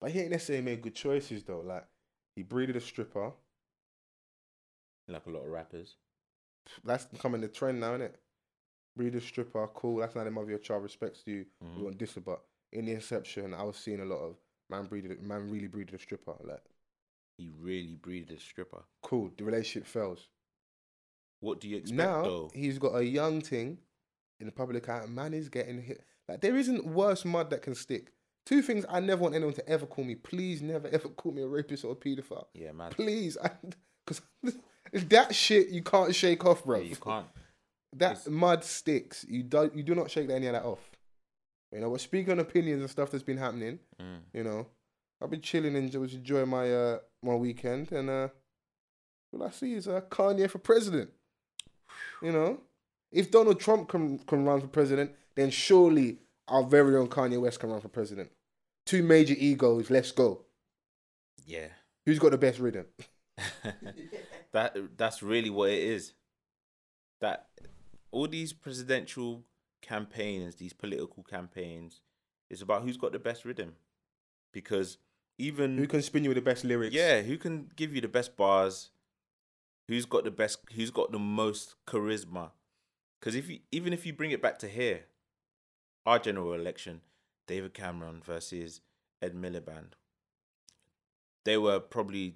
But 0.00 0.12
he 0.12 0.20
ain't 0.20 0.30
necessarily 0.30 0.64
made 0.64 0.80
good 0.82 0.94
choices 0.94 1.44
though. 1.44 1.60
Like 1.60 1.84
he 2.34 2.42
breeded 2.42 2.76
a 2.76 2.80
stripper. 2.80 3.32
Like 5.08 5.26
a 5.26 5.30
lot 5.30 5.44
of 5.44 5.50
rappers. 5.50 5.96
That's 6.84 7.04
becoming 7.06 7.40
the 7.40 7.48
trend 7.48 7.80
now, 7.80 7.90
isn't 7.94 8.02
it? 8.02 8.20
Breed 8.96 9.14
a 9.14 9.20
stripper, 9.20 9.66
cool. 9.74 9.98
That's 9.98 10.14
not 10.14 10.24
the 10.24 10.30
mother 10.30 10.44
of 10.44 10.50
your 10.50 10.58
child 10.58 10.82
respects 10.82 11.22
you. 11.26 11.46
Mhm. 11.62 11.76
We 11.76 11.82
want 11.82 11.98
this, 11.98 12.14
but 12.14 12.42
in 12.72 12.86
the 12.86 12.92
inception, 12.92 13.52
I 13.54 13.62
was 13.62 13.76
seeing 13.76 14.00
a 14.00 14.04
lot 14.04 14.20
of 14.20 14.36
man 14.70 14.86
breeded, 14.86 15.20
man 15.22 15.50
really 15.50 15.66
breeded 15.68 15.94
a 15.94 15.98
stripper. 15.98 16.34
Like 16.42 16.64
He 17.38 17.50
really 17.50 17.96
breeded 17.96 18.36
a 18.36 18.40
stripper. 18.40 18.82
cool, 19.02 19.30
the 19.36 19.44
relationship 19.44 19.86
fails. 19.86 20.28
What 21.40 21.60
do 21.60 21.68
you 21.68 21.76
expect 21.76 21.96
now 21.96 22.22
though? 22.22 22.50
he's 22.54 22.78
got 22.78 22.96
a 22.96 23.04
young 23.04 23.40
thing 23.42 23.78
in 24.40 24.46
the 24.46 24.52
public 24.52 24.88
eye. 24.88 25.04
Man 25.06 25.34
is 25.34 25.48
getting 25.48 25.82
hit. 25.82 26.02
Like 26.28 26.40
there 26.40 26.56
isn't 26.56 26.86
worse 26.86 27.24
mud 27.24 27.50
that 27.50 27.62
can 27.62 27.74
stick. 27.74 28.12
Two 28.46 28.62
things 28.62 28.86
I 28.88 29.00
never 29.00 29.22
want 29.22 29.34
anyone 29.34 29.54
to 29.54 29.68
ever 29.68 29.86
call 29.86 30.04
me. 30.04 30.14
Please 30.14 30.62
never 30.62 30.88
ever 30.92 31.08
call 31.10 31.32
me 31.32 31.42
a 31.42 31.46
rapist 31.46 31.84
or 31.84 31.92
a 31.92 31.96
paedophile. 31.96 32.46
Yeah, 32.54 32.72
man. 32.72 32.90
Please, 32.92 33.36
because 34.06 34.22
that 34.92 35.34
shit 35.34 35.68
you 35.68 35.82
can't 35.82 36.14
shake 36.14 36.44
off, 36.44 36.64
bro. 36.64 36.78
You 36.80 36.96
can't. 36.96 37.26
That 37.94 38.12
It's- 38.12 38.26
mud 38.28 38.64
sticks. 38.64 39.24
You 39.28 39.42
do 39.42 39.70
you 39.74 39.82
do 39.82 39.94
not 39.94 40.10
shake 40.10 40.28
any 40.30 40.46
of 40.46 40.52
that 40.52 40.64
off. 40.64 40.90
You 41.72 41.80
know, 41.80 41.90
but 41.90 42.00
speaking 42.00 42.32
on 42.32 42.38
opinions 42.40 42.80
and 42.80 42.90
stuff 42.90 43.10
that's 43.10 43.24
been 43.24 43.38
happening, 43.38 43.78
Mm. 44.00 44.20
you 44.32 44.44
know, 44.44 44.66
I've 45.20 45.30
been 45.30 45.40
chilling 45.40 45.76
and 45.76 45.90
just 45.90 46.14
enjoying 46.14 46.48
my 46.48 46.72
uh 46.72 46.98
my 47.22 47.34
weekend 47.34 47.90
and 47.92 48.08
uh 48.10 48.28
all 49.32 49.42
I 49.42 49.50
see 49.50 49.74
is 49.74 49.88
uh 49.88 50.00
Kanye 50.02 50.48
for 50.50 50.58
president. 50.58 51.10
You 52.22 52.32
know? 52.32 52.60
If 53.12 53.30
Donald 53.30 53.60
Trump 53.60 53.88
can 53.88 54.18
can 54.20 54.44
run 54.44 54.60
for 54.60 54.68
president, 54.68 55.12
then 55.34 55.50
surely 55.50 56.18
our 56.48 56.62
very 56.62 56.96
own 56.96 57.08
Kanye 57.08 57.40
West 57.40 57.60
can 57.60 57.70
run 57.70 57.80
for 57.80 57.88
president. 57.88 58.30
Two 58.84 59.02
major 59.02 59.34
egos, 59.36 59.90
let's 59.90 60.12
go. 60.12 60.44
Yeah. 61.44 61.68
Who's 62.04 62.18
got 62.18 62.30
the 62.30 62.38
best 62.38 62.58
rhythm? 62.58 62.86
that 64.52 64.76
that's 64.96 65.22
really 65.22 65.50
what 65.50 65.70
it 65.70 65.82
is. 65.82 66.12
That 67.20 67.46
all 68.10 68.28
these 68.28 68.52
presidential 68.52 69.44
campaigns, 69.82 70.56
these 70.56 70.72
political 70.72 71.22
campaigns, 71.22 72.00
is 72.50 72.62
about 72.62 72.82
who's 72.82 72.96
got 72.96 73.12
the 73.12 73.18
best 73.18 73.44
rhythm. 73.44 73.74
Because 74.52 74.98
even 75.38 75.76
Who 75.76 75.86
can 75.86 76.02
spin 76.02 76.24
you 76.24 76.30
with 76.30 76.36
the 76.36 76.42
best 76.42 76.64
lyrics? 76.64 76.94
yeah, 76.94 77.22
who 77.22 77.36
can 77.36 77.70
give 77.76 77.94
you 77.94 78.00
the 78.00 78.08
best 78.08 78.36
bars? 78.36 78.90
Who's 79.88 80.06
got 80.06 80.24
the 80.24 80.30
best? 80.30 80.60
Who's 80.74 80.90
got 80.90 81.12
the 81.12 81.18
most 81.18 81.74
charisma? 81.86 82.50
Because 83.20 83.34
if 83.34 83.48
you 83.48 83.60
even 83.70 83.92
if 83.92 84.06
you 84.06 84.12
bring 84.12 84.30
it 84.30 84.42
back 84.42 84.58
to 84.60 84.68
here, 84.68 85.04
our 86.04 86.18
general 86.18 86.54
election, 86.54 87.02
David 87.46 87.74
Cameron 87.74 88.22
versus 88.24 88.80
Ed 89.22 89.34
Miliband, 89.34 89.92
they 91.44 91.56
were 91.56 91.78
probably, 91.80 92.34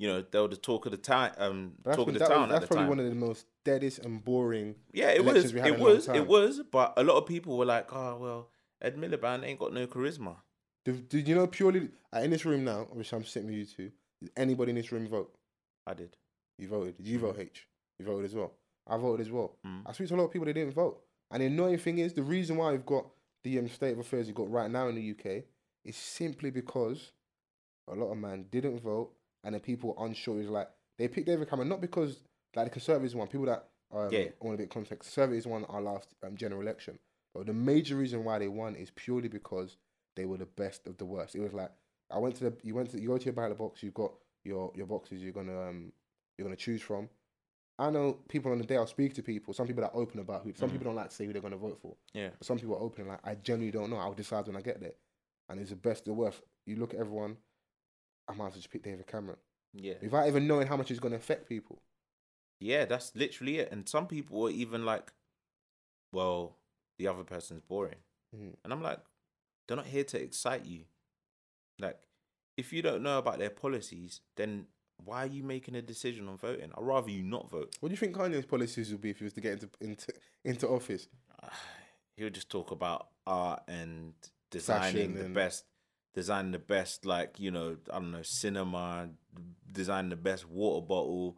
you 0.00 0.08
know, 0.08 0.24
they 0.30 0.40
were 0.40 0.48
the 0.48 0.56
talk 0.56 0.86
of 0.86 0.92
the 0.92 0.96
town. 0.96 1.30
Um, 1.36 1.72
That's, 1.84 1.94
talk 1.98 2.08
of 2.08 2.14
the 2.14 2.20
that 2.20 2.28
was- 2.30 2.36
town 2.38 2.48
that's 2.48 2.56
at 2.56 2.60
the 2.62 2.66
probably 2.68 2.82
time. 2.84 2.88
one 2.88 2.98
of 3.00 3.04
the 3.04 3.14
most 3.14 3.44
deadest 3.66 3.98
and 3.98 4.24
boring. 4.24 4.74
yeah, 4.94 5.10
it 5.10 5.22
was. 5.22 5.52
It 5.52 5.56
in 5.56 5.64
a 5.64 5.68
long 5.72 5.80
was. 5.80 6.08
It 6.08 6.26
was. 6.26 6.62
But 6.72 6.94
a 6.96 7.04
lot 7.04 7.18
of 7.18 7.26
people 7.26 7.58
were 7.58 7.66
like, 7.66 7.92
"Oh 7.92 8.16
well, 8.16 8.48
Ed 8.80 8.96
Miliband 8.96 9.44
ain't 9.44 9.58
got 9.60 9.74
no 9.74 9.86
charisma." 9.86 10.36
Did, 10.86 11.10
did 11.10 11.28
you 11.28 11.34
know 11.34 11.46
purely 11.46 11.90
uh, 12.16 12.20
in 12.20 12.30
this 12.30 12.46
room 12.46 12.64
now, 12.64 12.88
which 12.92 13.12
I'm 13.12 13.24
sitting 13.24 13.48
with 13.50 13.58
you 13.58 13.66
two? 13.66 13.90
Did 14.22 14.30
anybody 14.38 14.70
in 14.70 14.76
this 14.76 14.90
room 14.90 15.06
vote? 15.06 15.34
I 15.86 15.92
did. 15.92 16.16
You 16.58 16.66
voted. 16.68 16.96
Did 16.96 17.06
you 17.06 17.18
vote 17.18 17.36
H? 17.38 17.66
You 17.98 18.06
voted 18.06 18.24
as 18.24 18.34
well. 18.34 18.52
I 18.88 18.96
voted 18.96 19.26
as 19.26 19.30
well. 19.30 19.56
Mm. 19.66 19.82
I 19.84 19.92
speak 19.92 20.08
to 20.08 20.14
a 20.14 20.16
lot 20.16 20.24
of 20.24 20.30
people 20.32 20.46
that 20.46 20.54
didn't 20.54 20.72
vote. 20.72 21.02
And 21.30 21.42
the 21.42 21.46
annoying 21.46 21.76
thing 21.78 21.98
is, 21.98 22.14
the 22.14 22.22
reason 22.22 22.56
why 22.56 22.72
we've 22.72 22.86
got 22.86 23.04
the 23.44 23.58
um, 23.58 23.68
state 23.68 23.92
of 23.92 23.98
affairs 23.98 24.26
you've 24.26 24.36
got 24.36 24.50
right 24.50 24.70
now 24.70 24.88
in 24.88 24.94
the 24.94 25.10
UK 25.10 25.44
is 25.84 25.96
simply 25.96 26.50
because 26.50 27.12
a 27.86 27.94
lot 27.94 28.10
of 28.10 28.16
men 28.18 28.46
didn't 28.50 28.80
vote 28.82 29.10
and 29.44 29.54
the 29.54 29.60
people 29.60 29.94
unsure. 29.98 30.40
Is 30.40 30.48
like 30.48 30.68
they 30.98 31.08
picked 31.08 31.26
David 31.26 31.48
Cameron 31.48 31.68
not 31.68 31.80
because 31.80 32.20
like 32.54 32.66
the 32.66 32.70
Conservatives 32.70 33.14
won. 33.14 33.28
People 33.28 33.46
that 33.46 33.68
um, 33.92 34.08
Yeah. 34.12 34.26
want 34.40 34.54
a 34.54 34.58
bit 34.58 34.64
of 34.64 34.70
context. 34.70 35.08
Conservatives 35.10 35.46
won 35.46 35.64
our 35.66 35.80
last 35.80 36.14
um, 36.22 36.36
general 36.36 36.60
election, 36.60 36.98
but 37.34 37.46
the 37.46 37.52
major 37.52 37.96
reason 37.96 38.24
why 38.24 38.38
they 38.38 38.48
won 38.48 38.74
is 38.76 38.90
purely 38.94 39.28
because 39.28 39.76
they 40.16 40.24
were 40.26 40.36
the 40.38 40.46
best 40.46 40.86
of 40.86 40.96
the 40.98 41.04
worst. 41.04 41.34
It 41.34 41.40
was 41.40 41.52
like 41.52 41.70
I 42.10 42.18
went 42.18 42.36
to 42.36 42.44
the 42.44 42.56
you 42.62 42.74
went 42.74 42.90
to 42.90 43.00
you 43.00 43.08
go 43.08 43.18
to 43.18 43.24
your 43.24 43.34
ballot 43.34 43.58
box. 43.58 43.82
You've 43.82 43.94
got 43.94 44.12
your 44.44 44.72
your 44.74 44.86
boxes. 44.86 45.22
You're 45.22 45.32
gonna 45.32 45.60
um 45.68 45.92
you're 46.36 46.44
gonna 46.46 46.56
choose 46.56 46.82
from. 46.82 47.08
I 47.78 47.88
know 47.90 48.18
people 48.28 48.52
on 48.52 48.58
the 48.58 48.64
day 48.64 48.76
I'll 48.76 48.86
speak 48.86 49.14
to 49.14 49.22
people. 49.22 49.54
Some 49.54 49.66
people 49.66 49.84
are 49.84 49.90
open 49.94 50.20
about 50.20 50.42
who. 50.44 50.52
Some 50.54 50.68
Mhm. 50.68 50.72
people 50.72 50.84
don't 50.86 50.96
like 50.96 51.08
to 51.08 51.14
say 51.14 51.24
who 51.24 51.32
they're 51.32 51.40
gonna 51.40 51.56
vote 51.56 51.78
for. 51.80 51.96
Yeah. 52.12 52.30
But 52.38 52.44
some 52.46 52.58
people 52.58 52.74
are 52.76 52.80
open. 52.82 53.08
Like 53.08 53.20
I 53.24 53.36
genuinely 53.36 53.70
don't 53.70 53.88
know. 53.90 53.96
I'll 53.96 54.12
decide 54.12 54.46
when 54.46 54.56
I 54.56 54.60
get 54.60 54.80
there. 54.80 54.92
And 55.48 55.58
it's 55.58 55.70
the 55.70 55.76
best, 55.76 56.00
of 56.00 56.04
the 56.06 56.12
worst. 56.14 56.42
You 56.66 56.76
look 56.76 56.92
at 56.94 57.00
everyone. 57.00 57.36
I 58.30 58.34
might 58.36 58.46
as 58.46 58.52
well 58.52 58.60
just 58.60 58.70
pick 58.70 58.82
David 58.82 59.06
Cameron 59.06 59.38
Yeah. 59.74 59.94
without 60.00 60.26
even 60.28 60.46
knowing 60.46 60.66
how 60.66 60.76
much 60.76 60.90
it's 60.90 61.00
gonna 61.00 61.16
affect 61.16 61.48
people. 61.48 61.82
Yeah, 62.60 62.84
that's 62.84 63.14
literally 63.16 63.58
it. 63.58 63.72
And 63.72 63.88
some 63.88 64.06
people 64.06 64.40
were 64.40 64.50
even 64.50 64.84
like, 64.84 65.12
well, 66.12 66.56
the 66.98 67.06
other 67.06 67.24
person's 67.24 67.62
boring. 67.62 68.02
Mhm. 68.36 68.54
And 68.64 68.72
I'm 68.72 68.82
like, 68.82 69.00
they're 69.66 69.76
not 69.76 69.86
here 69.86 70.04
to 70.04 70.20
excite 70.22 70.64
you. 70.66 70.84
Like, 71.78 71.98
if 72.56 72.72
you 72.72 72.82
don't 72.82 73.02
know 73.02 73.18
about 73.18 73.38
their 73.38 73.50
policies, 73.50 74.20
then 74.36 74.66
why 75.02 75.22
are 75.24 75.26
you 75.28 75.42
making 75.42 75.74
a 75.74 75.82
decision 75.82 76.28
on 76.28 76.36
voting? 76.36 76.70
I'd 76.76 76.82
rather 76.84 77.10
you 77.10 77.22
not 77.22 77.48
vote. 77.48 77.74
What 77.80 77.88
do 77.88 77.92
you 77.94 77.96
think 77.96 78.14
Kanye's 78.14 78.44
policies 78.44 78.90
would 78.92 79.00
be 79.00 79.10
if 79.10 79.18
he 79.18 79.24
was 79.24 79.32
to 79.34 79.40
get 79.40 79.52
into 79.54 79.70
into 79.80 80.12
into 80.44 80.68
office? 80.68 81.08
He'll 82.16 82.28
just 82.30 82.50
talk 82.50 82.70
about 82.70 83.08
art 83.26 83.62
and 83.66 84.12
designing 84.50 84.92
Fashion 84.94 85.14
the 85.14 85.24
and- 85.26 85.34
best, 85.34 85.64
designing 86.14 86.52
the 86.52 86.58
best, 86.58 87.04
like, 87.06 87.38
you 87.38 87.50
know, 87.50 87.76
I 87.90 87.94
don't 87.94 88.12
know, 88.12 88.22
cinema, 88.22 89.10
designing 89.72 90.10
the 90.10 90.16
best 90.16 90.48
water 90.48 90.84
bottle, 90.84 91.36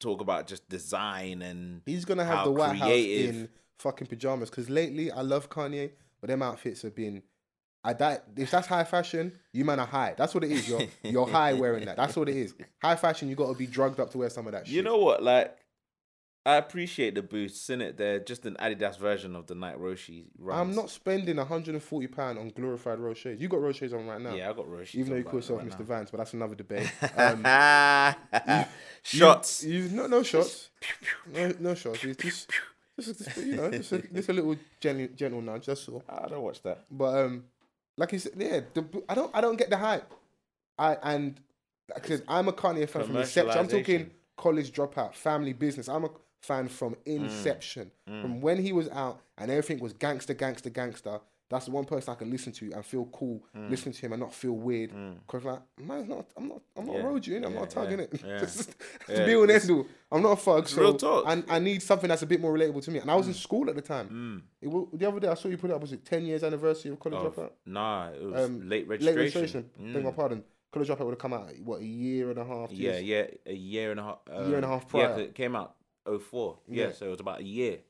talk 0.00 0.20
about 0.20 0.46
just 0.46 0.68
design 0.68 1.42
and 1.42 1.82
He's 1.86 2.04
gonna 2.04 2.24
have 2.24 2.44
the 2.44 2.50
White 2.50 2.80
creative. 2.80 3.34
House 3.34 3.42
in 3.42 3.48
fucking 3.78 4.06
pajamas. 4.08 4.50
Because 4.50 4.68
lately, 4.70 5.10
I 5.10 5.20
love 5.22 5.50
Kanye, 5.50 5.92
but 6.20 6.28
them 6.28 6.42
outfits 6.42 6.82
have 6.82 6.94
been. 6.94 7.22
I 7.82 7.94
that 7.94 8.26
if 8.36 8.50
that's 8.50 8.66
high 8.66 8.84
fashion, 8.84 9.32
you 9.52 9.64
man 9.64 9.80
are 9.80 9.86
high. 9.86 10.14
That's 10.16 10.34
what 10.34 10.44
it 10.44 10.52
is. 10.52 10.68
You're 10.68 10.82
you're 11.02 11.26
high 11.26 11.54
wearing 11.54 11.86
that. 11.86 11.96
That's 11.96 12.16
what 12.16 12.28
it 12.28 12.36
is. 12.36 12.54
High 12.82 12.96
fashion, 12.96 13.28
you 13.28 13.36
got 13.36 13.50
to 13.50 13.58
be 13.58 13.66
drugged 13.66 14.00
up 14.00 14.10
to 14.10 14.18
wear 14.18 14.28
some 14.28 14.46
of 14.46 14.52
that 14.52 14.66
shit. 14.66 14.76
You 14.76 14.82
know 14.82 14.98
what? 14.98 15.22
Like, 15.22 15.56
I 16.46 16.56
appreciate 16.56 17.14
the 17.14 17.22
boosts 17.22 17.68
in 17.68 17.82
it. 17.82 17.98
They're 17.98 18.18
just 18.18 18.46
an 18.46 18.56
Adidas 18.58 18.98
version 18.98 19.36
of 19.36 19.46
the 19.46 19.54
Nike 19.54 19.78
Roshe 19.78 20.24
runs. 20.38 20.60
I'm 20.70 20.74
not 20.74 20.88
spending 20.88 21.36
140 21.36 22.06
pound 22.06 22.38
on 22.38 22.48
glorified 22.48 22.98
Roshes. 22.98 23.38
You 23.38 23.48
got 23.48 23.60
Roshes 23.60 23.92
on 23.92 24.06
right 24.06 24.20
now. 24.20 24.34
Yeah, 24.34 24.48
I 24.48 24.54
got 24.54 24.66
Roshe. 24.66 24.94
Even 24.94 25.10
though 25.10 25.16
you 25.18 25.24
call 25.24 25.34
yourself 25.34 25.60
Mr. 25.62 25.84
Vance, 25.84 26.10
but 26.10 26.18
that's 26.18 26.32
another 26.32 26.54
debate. 26.54 26.90
Um, 27.16 28.64
Shots. 29.02 29.64
You, 29.64 29.82
you 29.82 29.88
no 29.90 30.06
no 30.06 30.22
shots. 30.22 30.70
No 31.32 31.52
no 31.58 31.74
shots. 31.74 32.04
It's 32.04 32.22
just, 32.22 32.50
you 33.38 33.56
know, 33.56 33.70
just 33.70 33.92
a, 33.92 33.98
just 33.98 34.28
a 34.28 34.32
little 34.32 34.56
gentle, 34.78 35.08
gentle 35.14 35.40
nudge. 35.42 35.66
That's 35.66 35.88
all. 35.88 36.02
I 36.08 36.28
don't 36.28 36.42
watch 36.42 36.62
that. 36.62 36.84
But 36.90 37.24
um, 37.24 37.44
like 37.96 38.12
you 38.12 38.18
said, 38.18 38.32
yeah, 38.36 38.60
the, 38.74 38.84
I 39.08 39.14
don't 39.14 39.34
I 39.34 39.40
don't 39.40 39.56
get 39.56 39.70
the 39.70 39.76
hype. 39.78 40.10
I 40.78 40.96
and 41.02 41.40
because 41.94 42.22
I'm 42.28 42.48
a 42.48 42.52
Kanye 42.52 42.88
fan 42.88 43.04
from 43.04 43.16
inception. 43.16 43.58
I'm 43.58 43.68
talking 43.68 44.10
college 44.36 44.72
dropout, 44.72 45.14
family 45.14 45.52
business. 45.52 45.88
I'm 45.88 46.04
a 46.04 46.10
fan 46.40 46.68
from 46.68 46.96
inception, 47.06 47.90
from 48.06 48.40
when 48.40 48.58
he 48.62 48.72
was 48.72 48.88
out 48.90 49.20
and 49.38 49.50
everything 49.50 49.78
was 49.78 49.92
gangster, 49.92 50.34
gangster, 50.34 50.70
gangster. 50.70 51.20
That's 51.48 51.64
the 51.64 51.72
one 51.72 51.84
person 51.84 52.12
I 52.12 52.14
can 52.14 52.30
listen 52.30 52.52
to 52.52 52.70
and 52.70 52.84
feel 52.86 53.06
cool, 53.06 53.42
listen 53.68 53.90
to 53.92 54.00
him 54.00 54.12
and 54.12 54.20
not 54.20 54.32
feel 54.32 54.52
weird. 54.52 54.92
Cause 55.26 55.44
like, 55.44 55.58
man, 55.80 56.08
not, 56.08 56.26
I'm 56.36 56.48
not, 56.48 56.60
I'm 56.76 56.86
not 56.86 56.94
Yeah, 56.96 57.02
a 57.02 57.06
road 57.06 57.26
you, 57.26 57.34
innit? 57.40 57.46
I'm 57.46 57.52
yeah, 57.54 57.58
not 57.58 57.68
a 57.68 57.74
tug, 57.74 57.90
yeah, 57.90 57.96
innit? 57.96 58.24
yeah. 58.26 58.38
Just- 58.40 58.74
Yeah, 59.08 59.26
be 59.26 59.34
honest, 59.34 59.68
it's- 59.68 59.86
I'm 60.12 60.22
not 60.22 60.32
a 60.32 60.36
thug, 60.36 60.68
so 60.68 60.80
real 60.80 60.96
talk. 60.96 61.24
and 61.26 61.44
I 61.48 61.58
need 61.58 61.82
something 61.82 62.08
that's 62.08 62.22
a 62.22 62.26
bit 62.26 62.40
more 62.40 62.56
relatable 62.56 62.84
to 62.84 62.90
me. 62.92 63.00
And 63.00 63.10
I 63.10 63.16
was 63.16 63.26
in 63.26 63.34
school 63.34 63.68
at 63.68 63.74
the 63.74 63.82
time. 63.82 64.44
It, 64.62 64.68
wa- 64.68 64.86
the 64.92 65.08
other 65.08 65.18
day 65.20 65.26
I 65.28 65.34
saw 65.34 65.48
you 65.48 65.58
put 65.58 65.72
up 65.72 65.80
was 65.80 65.92
it 65.92 66.04
10 66.04 66.24
years 66.24 66.44
anniversary 66.44 66.92
of 66.92 67.00
college 67.00 67.18
Of- 67.18 67.34
dropout? 67.34 67.50
nah, 67.66 68.10
it 68.10 68.22
was 68.22 68.44
Um, 68.48 68.68
late 68.68 68.86
registration. 68.86 69.16
Late 69.18 69.34
registration. 69.34 69.70
Beg 69.92 70.04
my 70.04 70.10
Mm. 70.12 70.16
pardon. 70.16 70.44
College 70.72 70.88
dropout 70.88 71.00
would 71.06 71.10
have 71.14 71.18
come 71.18 71.32
out 71.32 71.50
what 71.64 71.80
a 71.80 71.84
year 71.84 72.30
and 72.30 72.38
a 72.38 72.44
half. 72.44 72.70
two 72.70 72.76
Yeah, 72.76 72.98
yeah, 72.98 73.26
a 73.44 73.52
year 73.52 73.90
and 73.90 73.98
a 73.98 74.04
half. 74.04 74.18
year 74.46 74.54
and 74.54 74.64
a 74.64 74.68
um, 74.68 74.80
half 74.80 74.94
Yeah, 74.94 75.16
it 75.16 75.34
came 75.34 75.56
out 75.56 75.74
04. 76.06 76.58
Yeah, 76.68 76.86
Yeah. 76.86 76.92
so 76.92 77.06
it 77.06 77.10
was 77.10 77.20
about 77.20 77.40
a 77.40 77.44
year. 77.44 77.80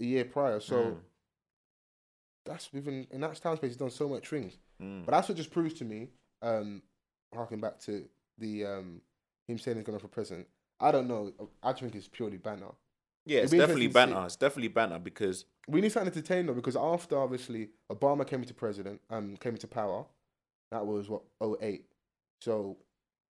a 0.00 0.04
year 0.04 0.24
prior. 0.24 0.60
So 0.60 0.76
Mm. 0.92 1.00
that's 2.44 2.72
within 2.72 3.06
in 3.10 3.20
that 3.20 3.34
time 3.36 3.56
space. 3.56 3.70
He's 3.70 3.76
done 3.76 3.90
so 3.90 4.08
much 4.08 4.28
things. 4.28 4.58
Mm. 4.80 5.04
But 5.04 5.12
that's 5.12 5.28
what 5.28 5.36
just 5.36 5.50
proves 5.50 5.74
to 5.74 5.84
me, 5.84 6.08
um, 6.42 6.82
harking 7.34 7.60
back 7.60 7.78
to 7.80 8.08
the 8.38 8.64
um, 8.64 9.00
him 9.48 9.58
saying 9.58 9.76
he's 9.76 9.84
going 9.86 9.98
to 9.98 10.02
for 10.02 10.08
president. 10.08 10.46
I 10.80 10.92
don't 10.92 11.08
know. 11.08 11.32
I 11.62 11.72
think 11.72 11.94
it's 11.94 12.08
purely 12.08 12.36
banter. 12.36 12.70
Yeah, 13.26 13.40
it's 13.40 13.50
be 13.50 13.58
definitely 13.58 13.86
interesting 13.86 14.06
to 14.06 14.08
see. 14.10 14.14
banter. 14.14 14.26
It's 14.26 14.36
definitely 14.36 14.68
banter 14.68 14.98
because 14.98 15.44
We 15.66 15.80
need 15.80 15.90
something 15.92 16.12
to 16.12 16.18
entertain 16.18 16.46
though, 16.46 16.54
because 16.54 16.76
after 16.76 17.18
obviously 17.18 17.70
Obama 17.90 18.26
came 18.26 18.40
into 18.42 18.54
president, 18.54 19.00
um, 19.10 19.36
came 19.36 19.54
into 19.54 19.66
power, 19.66 20.06
that 20.70 20.86
was 20.86 21.08
what 21.10 21.22
08. 21.42 21.84
So 22.40 22.78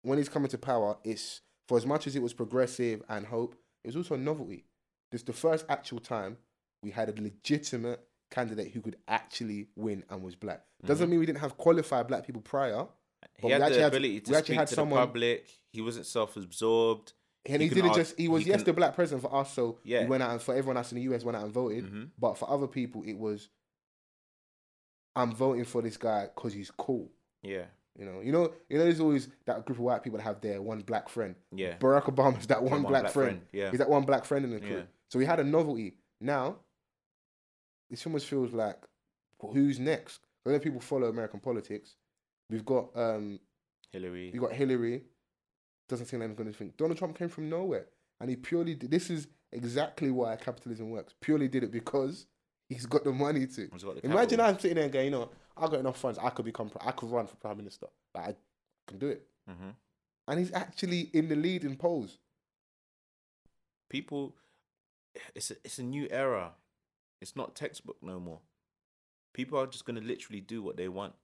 when 0.03 0.19
he's 0.19 0.29
coming 0.29 0.49
to 0.51 0.59
power, 0.59 0.99
it's 1.03 1.41
for 1.67 1.77
as 1.79 1.87
much 1.87 2.07
as 2.07 2.15
it 2.15 2.23
was 2.23 2.33
progressive 2.35 3.03
and 3.09 3.27
hope, 3.27 3.57
it 3.85 3.89
was 3.89 3.97
also 3.97 4.15
a 4.15 4.19
novelty. 4.19 4.65
This 5.11 5.23
the 5.23 5.33
first 5.33 5.65
actual 5.69 6.01
time 6.01 6.37
we 6.83 6.91
had 6.91 7.09
a 7.09 7.23
legitimate 7.23 8.01
candidate 8.31 8.73
who 8.73 8.81
could 8.81 8.97
actually 9.09 9.69
win 9.77 10.05
and 10.11 10.23
was 10.23 10.37
black. 10.37 10.63
Doesn't 10.85 11.09
mean 11.11 11.19
we 11.19 11.27
didn't 11.27 11.41
have 11.41 11.57
qualified 11.57 12.07
black 12.09 12.27
people 12.27 12.43
prior. 12.43 12.87
he 13.39 13.49
had 13.51 13.61
we 13.61 13.65
actually 13.65 13.77
the 13.79 13.83
had- 13.83 13.93
ability 13.95 14.21
to 14.21 14.31
we 14.33 14.39
speak 14.39 14.57
had 14.57 14.69
to 14.69 14.75
someone- 14.75 15.01
the 15.01 15.07
public. 15.07 15.49
He 15.73 15.81
wasn't 15.81 16.07
self-absorbed. 16.07 17.13
And 17.47 17.63
He 17.63 17.69
he, 17.69 17.75
didn't 17.75 17.95
just. 17.95 18.19
He 18.19 18.29
was 18.29 18.43
he 18.45 18.51
yes 18.51 18.59
can- 18.59 18.67
the 18.67 18.73
black 18.75 18.95
president 18.95 19.23
for 19.23 19.35
us, 19.35 19.53
so 19.55 19.79
Yeah. 19.83 20.03
he 20.03 20.07
went 20.07 20.23
out 20.23 20.33
and 20.33 20.43
for 20.43 20.55
everyone 20.55 20.77
else 20.77 20.93
in 20.93 20.97
the 20.97 21.03
US 21.15 21.25
went 21.25 21.37
out 21.37 21.45
and 21.45 21.53
voted. 21.53 21.85
Mhm. 21.87 22.11
But 22.19 22.35
for 22.37 22.51
other 22.51 22.67
people, 22.67 23.03
it 23.05 23.15
was 23.17 23.49
I'm 25.17 25.35
voting 25.35 25.65
for 25.65 25.83
this 25.83 25.97
guy 25.97 26.27
because 26.27 26.53
he's 26.53 26.71
cool. 26.71 27.11
Yeah, 27.43 27.65
You 27.97 28.05
know, 28.05 28.21
you 28.21 28.33
know, 28.33 28.53
you 28.69 28.79
know. 28.79 28.85
There's 28.85 29.01
always 29.01 29.29
that 29.47 29.65
group 29.65 29.79
of 29.79 29.85
white 29.85 30.03
people 30.03 30.19
that 30.19 30.25
have 30.25 30.41
their 30.41 30.63
one 30.63 30.81
black 30.81 31.09
friend. 31.09 31.35
yeah. 31.55 31.77
Barack 31.79 32.05
Obama's 32.05 32.47
that 32.47 32.63
one, 32.63 32.71
one 32.73 32.83
black, 32.83 33.03
black 33.03 33.13
friend. 33.13 33.31
friend, 33.31 33.47
yeah. 33.53 33.71
he's 33.71 33.79
that 33.79 33.91
one 33.91 34.05
black 34.05 34.25
friend 34.25 34.45
in 34.45 34.51
the 34.53 34.61
crew. 34.61 34.77
Yeah. 34.77 34.83
So 35.09 35.19
we 35.19 35.25
had 35.25 35.41
a 35.41 35.45
novelty. 35.45 35.95
Now, 36.21 36.57
it 37.91 38.07
almost 38.07 38.27
feels 38.27 38.53
like 38.53 38.79
who's 39.41 39.79
next? 39.79 40.21
I 40.47 40.51
know 40.51 40.59
people 40.59 40.81
follow 40.81 41.09
American 41.09 41.41
politics. 41.41 41.97
We've 42.51 42.65
got 42.65 42.91
um, 42.95 43.41
Hillary. 43.93 44.31
you 44.33 44.41
got 44.41 44.53
Hillary. 44.53 45.03
Doesn't 45.89 46.07
seem 46.07 46.21
like 46.21 46.37
going 46.37 46.51
to 46.51 46.57
think. 46.57 46.77
Donald 46.77 46.99
Trump 46.99 47.19
came 47.19 47.29
from 47.29 47.49
nowhere, 47.49 47.87
and 48.21 48.31
he 48.31 48.37
purely. 48.37 48.75
Did, 48.75 48.91
this 48.91 49.11
is 49.11 49.27
exactly 49.53 50.11
why 50.11 50.37
capitalism 50.37 50.91
works. 50.91 51.15
Purely 51.21 51.49
did 51.49 51.65
it 51.65 51.73
because 51.73 52.27
he's 52.69 52.87
got 52.87 53.05
the 53.05 53.13
money 53.13 53.47
to. 53.47 53.69
The 53.69 54.01
Imagine 54.05 54.39
capital. 54.39 54.45
I'm 54.47 54.59
sitting 54.59 54.77
there 54.77 54.89
going, 54.89 55.07
you 55.07 55.11
know, 55.11 55.31
I 55.61 55.67
got 55.69 55.81
enough 55.81 55.99
funds. 55.99 56.19
I 56.19 56.31
could 56.31 56.45
become. 56.45 56.71
I 56.81 56.93
could 56.93 57.11
run 57.11 57.27
for 57.27 57.37
prime 57.37 57.57
minister. 57.57 57.87
Like 58.15 58.29
I 58.29 58.35
can 58.87 58.99
do 58.99 59.09
it. 59.09 59.27
Mhm. 59.49 59.75
And 60.29 60.39
he's 60.39 60.53
actually 60.53 61.11
in 61.13 61.29
the 61.29 61.37
lead 61.37 61.65
in 61.65 61.77
polls. 61.77 62.19
People, 63.89 64.37
it's 65.35 65.51
a, 65.51 65.55
it's 65.65 65.79
a 65.79 65.83
new 65.83 66.07
era. 66.11 66.53
It's 67.21 67.35
not 67.35 67.57
textbook 67.57 67.97
no 68.03 68.21
more. 68.21 68.41
People 69.33 69.59
are 69.59 69.67
just 69.67 69.85
gonna 69.87 70.01
literally 70.01 70.41
do 70.41 70.63
what 70.63 70.77
they 70.77 70.89
want. 70.89 71.15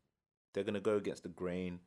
They're 0.52 0.64
gonna 0.64 0.80
go 0.80 0.96
against 0.96 1.22
the 1.24 1.28
grain. 1.28 1.80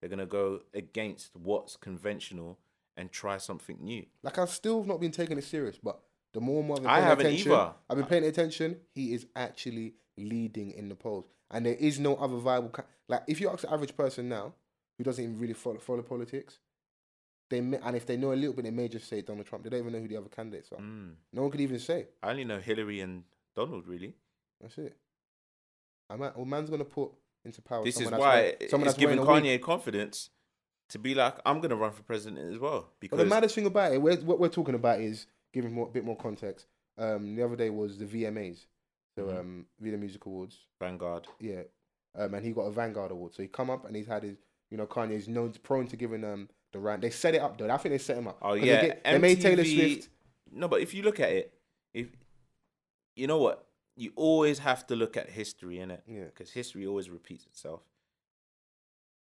They're 0.00 0.10
gonna 0.10 0.26
go 0.26 0.60
against 0.72 1.34
what's 1.36 1.76
conventional 1.76 2.58
and 2.96 3.10
try 3.10 3.38
something 3.38 3.78
new. 3.80 4.06
Like 4.22 4.38
I've 4.38 4.50
still 4.50 4.84
not 4.84 5.00
been 5.00 5.10
taking 5.10 5.38
it 5.38 5.44
serious, 5.44 5.76
but 5.82 6.00
the 6.32 6.40
more 6.40 6.58
and 6.60 6.68
more 6.68 6.76
I've 6.76 6.82
been 6.82 6.90
I 6.90 6.94
paying 6.96 7.08
haven't 7.08 7.26
attention, 7.26 7.52
either. 7.52 7.72
I've 7.88 7.96
been 7.96 8.06
paying 8.06 8.24
attention. 8.24 8.80
He 8.94 9.12
is 9.14 9.26
actually 9.34 9.94
leading 10.16 10.70
in 10.72 10.88
the 10.88 10.94
polls, 10.94 11.26
and 11.50 11.66
there 11.66 11.74
is 11.74 11.98
no 11.98 12.16
other 12.16 12.36
viable. 12.36 12.70
Ca- 12.70 12.84
like 13.08 13.22
if 13.26 13.40
you 13.40 13.48
ask 13.50 13.60
the 13.62 13.72
average 13.72 13.96
person 13.96 14.28
now 14.28 14.54
who 14.98 15.04
doesn't 15.04 15.22
even 15.22 15.38
really 15.38 15.54
follow, 15.54 15.78
follow 15.78 16.02
politics, 16.02 16.58
they 17.48 17.60
may, 17.60 17.78
and 17.82 17.96
if 17.96 18.06
they 18.06 18.16
know 18.16 18.32
a 18.32 18.34
little 18.34 18.52
bit, 18.54 18.64
they 18.64 18.70
may 18.70 18.88
just 18.88 19.08
say 19.08 19.22
Donald 19.22 19.46
Trump. 19.46 19.64
They 19.64 19.70
don't 19.70 19.80
even 19.80 19.92
know 19.92 20.00
who 20.00 20.08
the 20.08 20.16
other 20.16 20.28
candidates 20.28 20.70
are. 20.72 20.78
Mm. 20.80 21.14
No 21.32 21.42
one 21.42 21.50
could 21.50 21.60
even 21.60 21.78
say. 21.78 22.06
I 22.22 22.30
only 22.30 22.44
know 22.44 22.58
Hillary 22.60 23.00
and 23.00 23.24
Donald 23.56 23.86
really. 23.86 24.14
That's 24.60 24.78
it. 24.78 24.96
I 26.08 26.16
might, 26.16 26.36
well, 26.36 26.44
man's 26.44 26.70
gonna 26.70 26.84
put 26.84 27.10
into 27.44 27.62
power. 27.62 27.84
This 27.84 28.00
is 28.00 28.10
why 28.10 28.18
wearing- 28.18 28.54
someone 28.68 28.88
it's 28.88 28.98
giving. 28.98 29.18
Kanye 29.18 29.60
confidence 29.60 30.30
to 30.90 30.98
be 30.98 31.14
like, 31.14 31.36
I'm 31.46 31.60
gonna 31.60 31.76
run 31.76 31.92
for 31.92 32.02
president 32.02 32.52
as 32.52 32.58
well 32.58 32.90
But 33.00 33.16
the 33.16 33.24
maddest 33.24 33.54
thing 33.54 33.66
about 33.66 33.92
it, 33.92 34.02
we're, 34.02 34.16
what 34.18 34.38
we're 34.40 34.48
talking 34.48 34.74
about 34.74 35.00
is 35.00 35.26
giving 35.52 35.72
more, 35.72 35.86
a 35.86 35.90
bit 35.90 36.04
more 36.04 36.16
context. 36.16 36.66
Um, 36.98 37.36
the 37.36 37.44
other 37.44 37.56
day 37.56 37.70
was 37.70 37.96
the 37.98 38.04
VMAs, 38.04 38.66
so 39.16 39.24
Mhm. 39.24 39.38
um, 39.38 39.66
Video 39.78 39.98
Music 39.98 40.24
Awards. 40.26 40.58
Vanguard. 40.78 41.26
Yeah, 41.40 41.62
um, 42.14 42.34
and 42.34 42.44
he 42.44 42.52
got 42.52 42.62
a 42.62 42.70
Vanguard 42.70 43.10
Award. 43.10 43.34
So 43.34 43.42
he 43.42 43.48
come 43.48 43.70
up 43.70 43.84
and 43.86 43.94
he's 43.96 44.06
had 44.06 44.22
his, 44.22 44.36
you 44.70 44.76
know, 44.76 44.86
Kanye's 44.86 45.28
known 45.28 45.52
prone 45.62 45.86
to 45.88 45.96
giving 45.96 46.24
um 46.24 46.48
the 46.72 46.78
rant. 46.78 47.02
They 47.02 47.10
set 47.10 47.34
it 47.34 47.40
up 47.40 47.58
though. 47.58 47.68
I 47.70 47.76
think 47.78 47.92
they 47.92 47.98
set 47.98 48.16
him 48.16 48.28
up. 48.28 48.38
Oh 48.42 48.54
yeah, 48.54 48.80
they, 48.80 48.86
get- 48.88 49.04
they 49.04 49.18
made 49.18 49.40
Taylor 49.40 49.64
Swift. 49.64 50.08
No, 50.52 50.68
but 50.68 50.80
if 50.80 50.94
you 50.94 51.02
look 51.02 51.20
at 51.20 51.30
it, 51.30 51.54
if 51.94 52.08
you 53.16 53.26
know 53.26 53.38
what, 53.38 53.66
you 53.96 54.12
always 54.16 54.58
have 54.60 54.86
to 54.86 54.96
look 54.96 55.16
at 55.16 55.28
history 55.30 55.78
in 55.80 55.90
it 55.90 56.02
Yeah, 56.06 56.24
because 56.24 56.50
history 56.52 56.86
always 56.86 57.10
repeats 57.10 57.46
itself. 57.46 57.82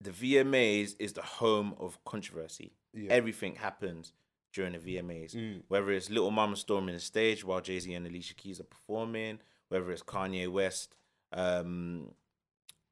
The 0.02 0.12
VMAs 0.12 0.96
is 1.00 1.14
the 1.14 1.22
home 1.22 1.76
of 1.80 2.04
controversy. 2.06 2.74
yeah. 2.94 3.12
Everything 3.12 3.56
happens 3.56 4.14
during 4.54 4.74
the 4.74 4.80
VMAs. 4.80 5.36
Mm. 5.36 5.62
Whether 5.68 5.92
it's 5.92 6.10
Little 6.10 6.32
Mama 6.32 6.56
storming 6.56 6.96
the 6.96 7.00
stage 7.02 7.44
while 7.46 7.62
Jay 7.62 7.80
Z 7.80 7.94
and 7.94 8.06
Alicia 8.08 8.34
Keys 8.34 8.60
are 8.60 8.64
performing, 8.66 9.40
whether 9.72 9.90
it's 9.90 10.04
Kanye 10.04 10.50
West 10.50 10.96
um, 11.32 12.10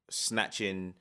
snatching 0.08 0.94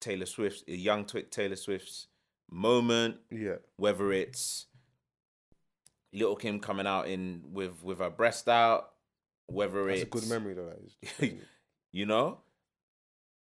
Taylor 0.00 0.26
Swift's 0.26 0.62
young 0.68 1.04
Taylor 1.04 1.56
Swift's 1.56 2.06
moment, 2.48 3.16
yeah, 3.32 3.56
whether 3.76 4.12
it's 4.12 4.66
Little 6.12 6.36
Kim 6.36 6.60
coming 6.60 6.86
out 6.86 7.08
in 7.08 7.42
with 7.52 7.82
with 7.82 7.98
her 7.98 8.10
breast 8.10 8.48
out, 8.48 8.90
whether 9.46 9.86
that's 9.86 9.98
a 9.98 10.02
it's 10.02 10.10
good 10.10 10.28
memory 10.28 10.54
though. 10.54 10.70
That 10.70 11.24
is. 11.24 11.34
you 11.92 12.06
know, 12.06 12.38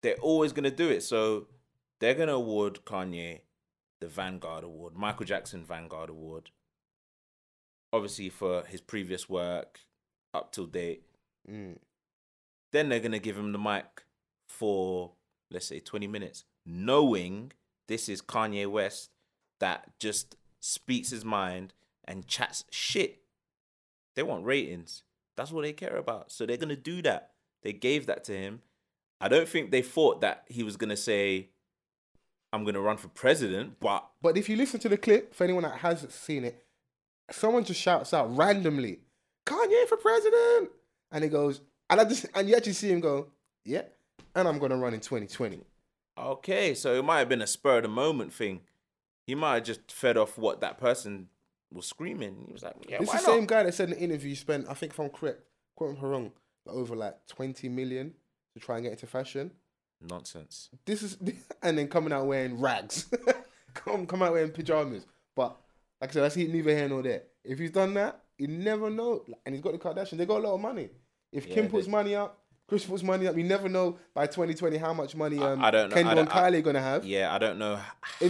they're 0.02 0.16
always 0.22 0.54
gonna 0.54 0.72
do 0.72 0.90
it. 0.90 1.04
So 1.04 1.48
they're 2.00 2.16
gonna 2.16 2.36
award 2.36 2.86
Kanye 2.86 3.42
the 4.00 4.08
Vanguard 4.08 4.64
Award, 4.64 4.96
Michael 4.96 5.26
Jackson 5.26 5.66
Vanguard 5.66 6.10
Award, 6.10 6.52
obviously 7.92 8.30
for 8.30 8.64
his 8.64 8.80
previous 8.80 9.28
work 9.28 9.82
up 10.36 10.52
till 10.52 10.66
date. 10.66 11.04
Mm. 11.50 11.78
Then 12.72 12.90
they're 12.90 13.00
gonna 13.00 13.20
give 13.20 13.38
him 13.38 13.52
the 13.52 13.60
mic 13.60 14.04
for 14.48 15.12
let's 15.50 15.68
say 15.68 15.80
twenty 15.80 16.08
minutes, 16.08 16.44
knowing 16.66 17.52
this 17.88 18.10
is 18.10 18.22
Kanye 18.22 18.68
West 18.68 19.12
that 19.60 19.98
just 20.00 20.36
speaks 20.60 21.10
his 21.12 21.24
mind 21.24 21.74
and 22.06 22.28
chats 22.28 22.66
shit. 22.72 23.22
They 24.16 24.24
want 24.24 24.46
ratings. 24.46 25.04
That's 25.38 25.52
what 25.52 25.64
they 25.64 25.74
care 25.74 25.98
about. 25.98 26.32
So 26.32 26.46
they're 26.46 26.58
gonna 26.58 26.76
do 26.76 27.02
that. 27.04 27.32
They 27.64 27.74
gave 27.74 28.06
that 28.08 28.24
to 28.26 28.38
him. 28.38 28.62
I 29.22 29.28
don't 29.28 29.48
think 29.48 29.72
they 29.72 29.82
thought 29.82 30.22
that 30.22 30.46
he 30.48 30.64
was 30.64 30.78
gonna 30.78 30.98
say, 30.98 31.50
"I'm 32.52 32.64
gonna 32.64 32.82
run 32.82 32.98
for 32.98 33.08
president," 33.10 33.80
but 33.80 34.10
But 34.22 34.38
if 34.38 34.50
you 34.50 34.56
listen 34.56 34.80
to 34.82 34.90
the 34.90 34.98
clip, 34.98 35.34
for 35.34 35.44
anyone 35.44 35.64
that 35.64 35.80
hasn't 35.80 36.12
seen 36.12 36.44
it, 36.44 36.66
someone 37.32 37.64
just 37.64 37.82
shouts 37.82 38.14
out 38.14 38.36
randomly, 38.36 39.02
"Kanye 39.46 39.88
for 39.88 39.98
president," 39.98 40.72
and 41.12 41.24
he 41.24 41.30
goes, 41.30 41.62
and 41.90 42.00
I 42.02 42.06
just 42.06 42.26
and 42.34 42.50
you 42.50 42.56
actually 42.56 42.74
see 42.74 42.92
him 42.92 43.00
go, 43.00 43.28
"Yeah," 43.64 43.84
and 44.36 44.48
I'm 44.48 44.60
gonna 44.60 44.78
run 44.78 44.94
in 44.94 45.00
2020. 45.00 45.62
okay. 46.18 46.74
So 46.74 46.94
it 46.96 47.04
might 47.06 47.20
have 47.20 47.30
been 47.30 47.42
a 47.42 47.48
spur 47.48 47.78
of 47.78 47.84
the 47.84 47.90
moment 47.90 48.34
thing. 48.34 48.62
He 49.28 49.36
might 49.36 49.56
have 49.56 49.64
just 49.64 49.92
fed 49.92 50.18
off 50.18 50.38
what 50.38 50.62
that 50.62 50.78
person 50.78 51.30
was 51.72 51.86
screaming. 51.88 52.44
He 52.48 52.54
was 52.54 52.64
like, 52.64 52.76
"Yeah, 52.88 52.98
It's 53.02 53.08
why 53.12 53.18
the 53.20 53.26
same 53.26 53.46
guy 53.46 53.64
that 53.64 53.74
said 53.74 53.90
in 53.90 53.96
the 53.96 54.02
interview 54.02 54.36
spent, 54.36 54.68
I 54.70 54.74
think 54.76 54.94
if 54.94 55.00
I'm 55.00 55.10
correct, 55.10 55.42
quote 55.76 55.96
if 55.98 56.02
I'm 56.04 56.10
wrong, 56.10 56.32
over 56.68 56.96
like 56.96 57.26
20 57.28 57.68
million 57.70 58.14
to 58.54 58.60
try 58.60 58.76
and 58.78 58.84
get 58.84 58.92
into 58.94 59.08
fashion. 59.08 59.52
Nonsense. 60.02 60.70
This 60.86 61.02
is 61.04 61.18
and 61.64 61.78
then 61.78 61.88
coming 61.88 62.14
out 62.14 62.28
wearing 62.28 62.60
rags, 62.62 63.08
come 63.74 64.06
come 64.06 64.22
out 64.22 64.32
wearing 64.34 64.52
pajamas. 64.52 65.06
But 65.36 65.58
like 66.00 66.12
I 66.12 66.14
said, 66.14 66.24
that's 66.24 66.36
neither 66.36 66.70
here 66.76 66.88
nor 66.90 67.02
there. 67.02 67.24
If 67.44 67.60
he's 67.60 67.72
done 67.72 67.94
that, 67.96 68.22
you 68.38 68.48
never 68.48 68.90
know. 68.90 69.24
And 69.46 69.56
he's 69.56 69.62
got 69.64 69.74
the 69.74 69.80
Kardashian. 69.80 70.18
They 70.18 70.26
got 70.26 70.40
a 70.40 70.48
lot 70.48 70.56
of 70.56 70.62
money. 70.62 70.90
If 71.32 71.48
Yeah, 71.48 71.56
Kim 71.56 71.66
they- 71.66 71.72
puts 71.72 71.88
money 71.88 72.16
up, 72.16 72.42
Kris 72.68 72.86
puts 72.86 73.04
money 73.04 73.28
up. 73.28 73.38
You 73.38 73.44
never 73.44 73.70
know 73.70 73.98
by 74.14 74.26
2020 74.28 74.78
how 74.78 74.94
much 74.94 75.16
money 75.16 75.40
I- 75.40 75.52
um, 75.52 75.64
I 75.64 75.70
don't 75.72 75.90
know. 75.90 75.94
Kendall 75.96 76.18
I 76.18 76.22
and 76.22 76.30
don't- 76.30 76.38
I- 76.38 76.52
Kylie 76.52 76.64
gonna 76.64 76.82
have. 76.82 77.06
Yeah, 77.06 77.34
I 77.34 77.38
don't 77.38 77.60
know 77.60 77.80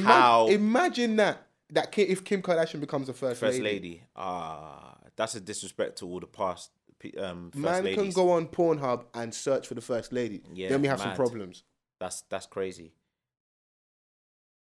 how 0.04 0.48
Imagine 0.48 1.16
that. 1.18 1.48
That 1.72 1.92
Ki- 1.92 2.04
if 2.04 2.24
Kim 2.24 2.42
Kardashian 2.44 2.80
becomes 2.80 3.08
the 3.08 3.14
first, 3.14 3.40
first 3.40 3.60
lady. 3.60 4.04
Ah, 4.16 4.98
that's 5.16 5.34
a 5.36 5.40
disrespect 5.40 5.98
to 6.00 6.06
all 6.06 6.20
the 6.20 6.28
past 6.28 6.72
um 7.18 7.52
first 7.52 7.62
man 7.64 7.84
ladies. 7.84 8.04
can 8.04 8.12
go 8.12 8.32
on 8.32 8.48
Pornhub 8.48 9.06
and 9.14 9.34
search 9.34 9.68
for 9.68 9.74
the 9.76 9.82
first 9.82 10.12
lady. 10.14 10.42
Yeah, 10.54 10.70
then 10.70 10.82
we 10.82 10.88
have 10.88 11.00
some 11.00 11.16
problems. 11.16 11.64
That's 12.00 12.22
that's 12.30 12.46
crazy. 12.46 12.94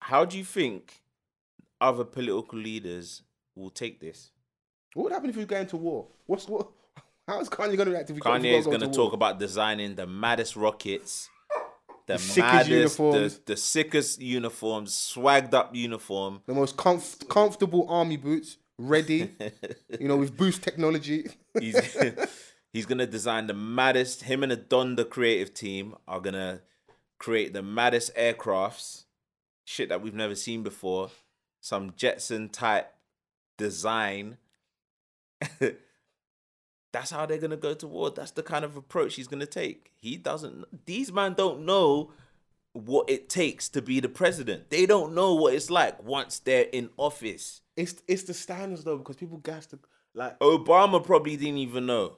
How 0.01 0.25
do 0.25 0.37
you 0.37 0.43
think 0.45 1.01
other 1.81 2.03
political 2.03 2.57
leaders 2.59 3.23
will 3.55 3.69
take 3.69 3.99
this? 3.99 4.31
What 4.93 5.03
would 5.03 5.13
happen 5.13 5.29
if 5.29 5.35
we 5.37 5.45
go 5.45 5.57
into 5.57 5.77
war? 5.77 6.07
What's 6.25 6.47
what? 6.47 6.67
How 7.27 7.39
is 7.39 7.49
Kanye 7.49 7.77
gonna 7.77 7.91
react 7.91 8.09
if 8.09 8.15
we 8.15 8.21
Kanye 8.21 8.57
is 8.57 8.65
going 8.65 8.79
going 8.79 8.91
to 8.91 8.95
talk 8.95 9.13
about 9.13 9.39
designing 9.39 9.93
the 9.95 10.07
maddest 10.07 10.55
rockets, 10.55 11.29
the, 12.07 12.17
The 12.17 12.41
maddest, 12.41 12.69
uniforms. 12.69 13.37
The, 13.37 13.41
the 13.53 13.57
sickest 13.57 14.21
uniforms, 14.21 14.93
swagged 14.93 15.53
up 15.53 15.75
uniform. 15.75 16.41
the 16.47 16.55
most 16.55 16.75
comf- 16.75 17.27
comfortable 17.29 17.85
army 17.87 18.17
boots 18.17 18.57
ready. 18.79 19.31
you 19.99 20.07
know, 20.07 20.17
with 20.17 20.35
boost 20.35 20.63
technology. 20.63 21.27
he's 21.59 21.97
he's 22.73 22.85
gonna 22.87 23.05
design 23.05 23.45
the 23.45 23.53
maddest. 23.53 24.23
Him 24.23 24.41
and 24.41 24.51
the 24.51 24.55
Don, 24.55 24.95
the 24.95 25.05
creative 25.05 25.53
team, 25.53 25.95
are 26.07 26.19
gonna 26.19 26.61
create 27.19 27.53
the 27.53 27.61
maddest 27.61 28.15
aircrafts, 28.15 29.03
shit 29.65 29.89
that 29.89 30.01
we've 30.01 30.15
never 30.15 30.33
seen 30.33 30.63
before. 30.63 31.11
Some 31.61 31.93
Jetson 31.95 32.49
type 32.49 32.91
design. 33.57 34.37
That's 36.91 37.11
how 37.11 37.25
they're 37.27 37.37
gonna 37.37 37.57
go 37.57 37.73
to 37.75 37.87
war. 37.87 38.09
That's 38.09 38.31
the 38.31 38.41
kind 38.43 38.65
of 38.65 38.75
approach 38.75 39.15
he's 39.15 39.27
gonna 39.27 39.45
take. 39.45 39.91
He 39.95 40.17
doesn't. 40.17 40.65
These 40.85 41.11
men 41.11 41.33
don't 41.35 41.65
know 41.65 42.11
what 42.73 43.09
it 43.09 43.29
takes 43.29 43.69
to 43.69 43.81
be 43.81 43.99
the 43.99 44.09
president. 44.09 44.69
They 44.69 44.85
don't 44.85 45.13
know 45.13 45.35
what 45.35 45.53
it's 45.53 45.69
like 45.69 46.01
once 46.03 46.39
they're 46.39 46.65
in 46.71 46.89
office. 46.97 47.61
It's 47.77 48.01
it's 48.07 48.23
the 48.23 48.33
standards 48.33 48.83
though 48.83 48.97
because 48.97 49.17
people 49.17 49.37
gas 49.37 49.67
to 49.67 49.79
like. 50.15 50.39
Obama 50.39 51.03
probably 51.03 51.37
didn't 51.37 51.59
even 51.59 51.85
know. 51.85 52.17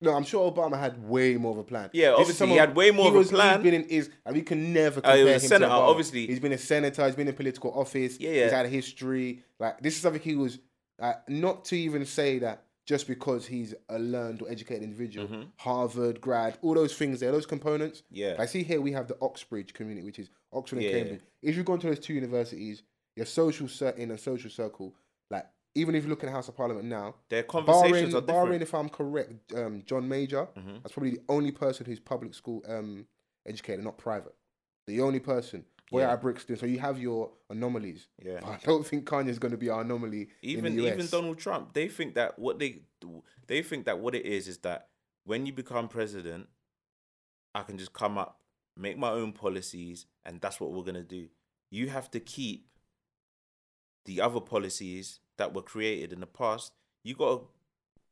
No, 0.00 0.14
I'm 0.14 0.24
sure 0.24 0.50
Obama 0.52 0.78
had 0.78 1.02
way 1.08 1.36
more 1.36 1.52
of 1.52 1.58
a 1.58 1.64
plan. 1.64 1.88
Yeah, 1.94 2.10
This 2.18 2.28
is 2.28 2.34
obviously, 2.42 2.48
he 2.48 2.56
had 2.56 2.76
way 2.76 2.90
more 2.90 3.08
of 3.08 3.14
a 3.26 3.28
plan. 3.30 3.62
He's 3.62 3.70
been 3.70 3.82
in 3.82 3.88
is 3.88 4.10
and 4.26 4.34
we 4.36 4.42
can 4.42 4.72
never 4.74 5.00
Uh, 5.02 5.14
he 5.14 5.18
compare 5.20 5.26
a 5.26 5.34
him 5.36 5.40
to 5.40 5.46
senator, 5.46 5.70
Obama. 5.72 5.88
obviously. 5.88 6.26
He's 6.26 6.40
been 6.40 6.52
a 6.52 6.58
senator. 6.58 7.06
He's 7.06 7.14
been 7.16 7.28
in 7.28 7.34
political 7.34 7.72
office. 7.72 8.18
Yeah, 8.20 8.30
yeah. 8.30 8.42
He's 8.44 8.52
had 8.52 8.66
a 8.66 8.68
history. 8.70 9.42
Like 9.58 9.80
this 9.80 9.94
is 9.96 10.00
something 10.02 10.20
he 10.22 10.36
was. 10.36 10.58
Uh, 10.98 11.14
not 11.28 11.64
to 11.66 11.76
even 11.76 12.04
say 12.06 12.38
that 12.38 12.62
just 12.86 13.06
because 13.08 13.46
he's 13.46 13.74
a 13.88 13.98
learned 13.98 14.40
or 14.42 14.50
educated 14.50 14.82
individual, 14.84 15.44
Harvard 15.56 16.20
grad, 16.20 16.56
all 16.62 16.74
those 16.74 16.94
things 16.96 17.20
there, 17.20 17.32
those 17.32 17.46
components. 17.46 18.00
Mm-hmm. 18.02 18.14
Yeah. 18.16 18.36
I 18.38 18.46
see 18.46 18.62
here 18.62 18.80
we 18.80 18.92
have 18.92 19.08
the 19.08 19.16
Oxbridge 19.20 19.74
community, 19.74 20.04
which 20.06 20.18
is 20.18 20.30
Oxford 20.52 20.76
and 20.78 20.86
Yeah. 20.86 20.92
Cambridge. 20.92 21.20
If 21.42 21.56
you 21.56 21.64
go 21.64 21.74
into 21.74 21.88
those 21.88 21.98
two 21.98 22.14
universities, 22.14 22.82
your 23.16 23.26
social 23.26 23.66
cir- 23.68 23.90
in 23.98 24.10
a 24.12 24.18
social 24.18 24.50
circle, 24.50 24.94
like 25.30 25.46
even 25.74 25.94
if 25.94 26.04
you 26.04 26.10
look 26.10 26.22
at 26.22 26.26
the 26.26 26.32
House 26.32 26.48
of 26.48 26.56
Parliament 26.56 26.86
now, 26.86 27.16
Their 27.28 27.42
conversations 27.42 28.12
barring, 28.12 28.14
are 28.16 28.20
barring 28.20 28.58
different. 28.60 28.62
if 28.62 28.74
I'm 28.74 28.88
correct, 28.88 29.32
um, 29.54 29.82
John 29.84 30.08
Major, 30.08 30.46
Mm-hmm. 30.56 30.76
that's 30.82 30.92
probably 30.92 31.10
the 31.10 31.22
only 31.28 31.50
person 31.50 31.84
who's 31.86 31.98
public 32.00 32.34
school 32.34 32.62
um, 32.68 33.06
educated, 33.46 33.84
not 33.84 33.98
private. 33.98 34.34
The 34.86 35.00
only 35.00 35.18
person. 35.20 35.64
We're 35.92 36.00
Yeah. 36.02 36.12
at 36.14 36.20
Brixton, 36.20 36.56
so 36.56 36.66
you 36.66 36.78
have 36.80 36.98
your 36.98 37.32
anomalies. 37.48 38.08
Yeah. 38.22 38.40
But 38.40 38.48
I 38.48 38.56
don't 38.64 38.84
think 38.86 39.06
Kanye's 39.08 39.38
going 39.38 39.52
to 39.52 39.58
be 39.58 39.68
our 39.70 39.82
anomaly 39.82 40.28
even 40.42 40.66
in 40.66 40.76
the 40.76 40.86
US. 40.88 40.94
even 40.94 41.06
Donald 41.06 41.38
Trump, 41.38 41.74
they 41.74 41.88
think 41.88 42.14
that 42.14 42.38
what 42.38 42.58
they 42.58 42.82
they 43.46 43.62
think 43.62 43.86
that 43.86 44.00
what 44.00 44.14
it 44.14 44.26
is 44.26 44.48
is 44.48 44.58
that 44.58 44.88
when 45.24 45.46
you 45.46 45.52
become 45.52 45.88
president, 45.88 46.48
I 47.54 47.62
can 47.62 47.78
just 47.78 47.92
come 47.92 48.18
up, 48.18 48.40
make 48.76 48.98
my 48.98 49.10
own 49.10 49.32
policies, 49.32 50.06
and 50.24 50.40
that's 50.40 50.58
what 50.60 50.72
we're 50.72 50.82
gonna 50.82 51.02
do. 51.04 51.28
You 51.70 51.88
have 51.88 52.10
to 52.12 52.20
keep 52.20 52.68
the 54.04 54.20
other 54.20 54.40
policies 54.40 55.20
that 55.36 55.52
were 55.54 55.62
created 55.62 56.12
in 56.12 56.20
the 56.20 56.26
past. 56.26 56.72
You 57.04 57.14
got 57.14 57.40
to 57.40 57.46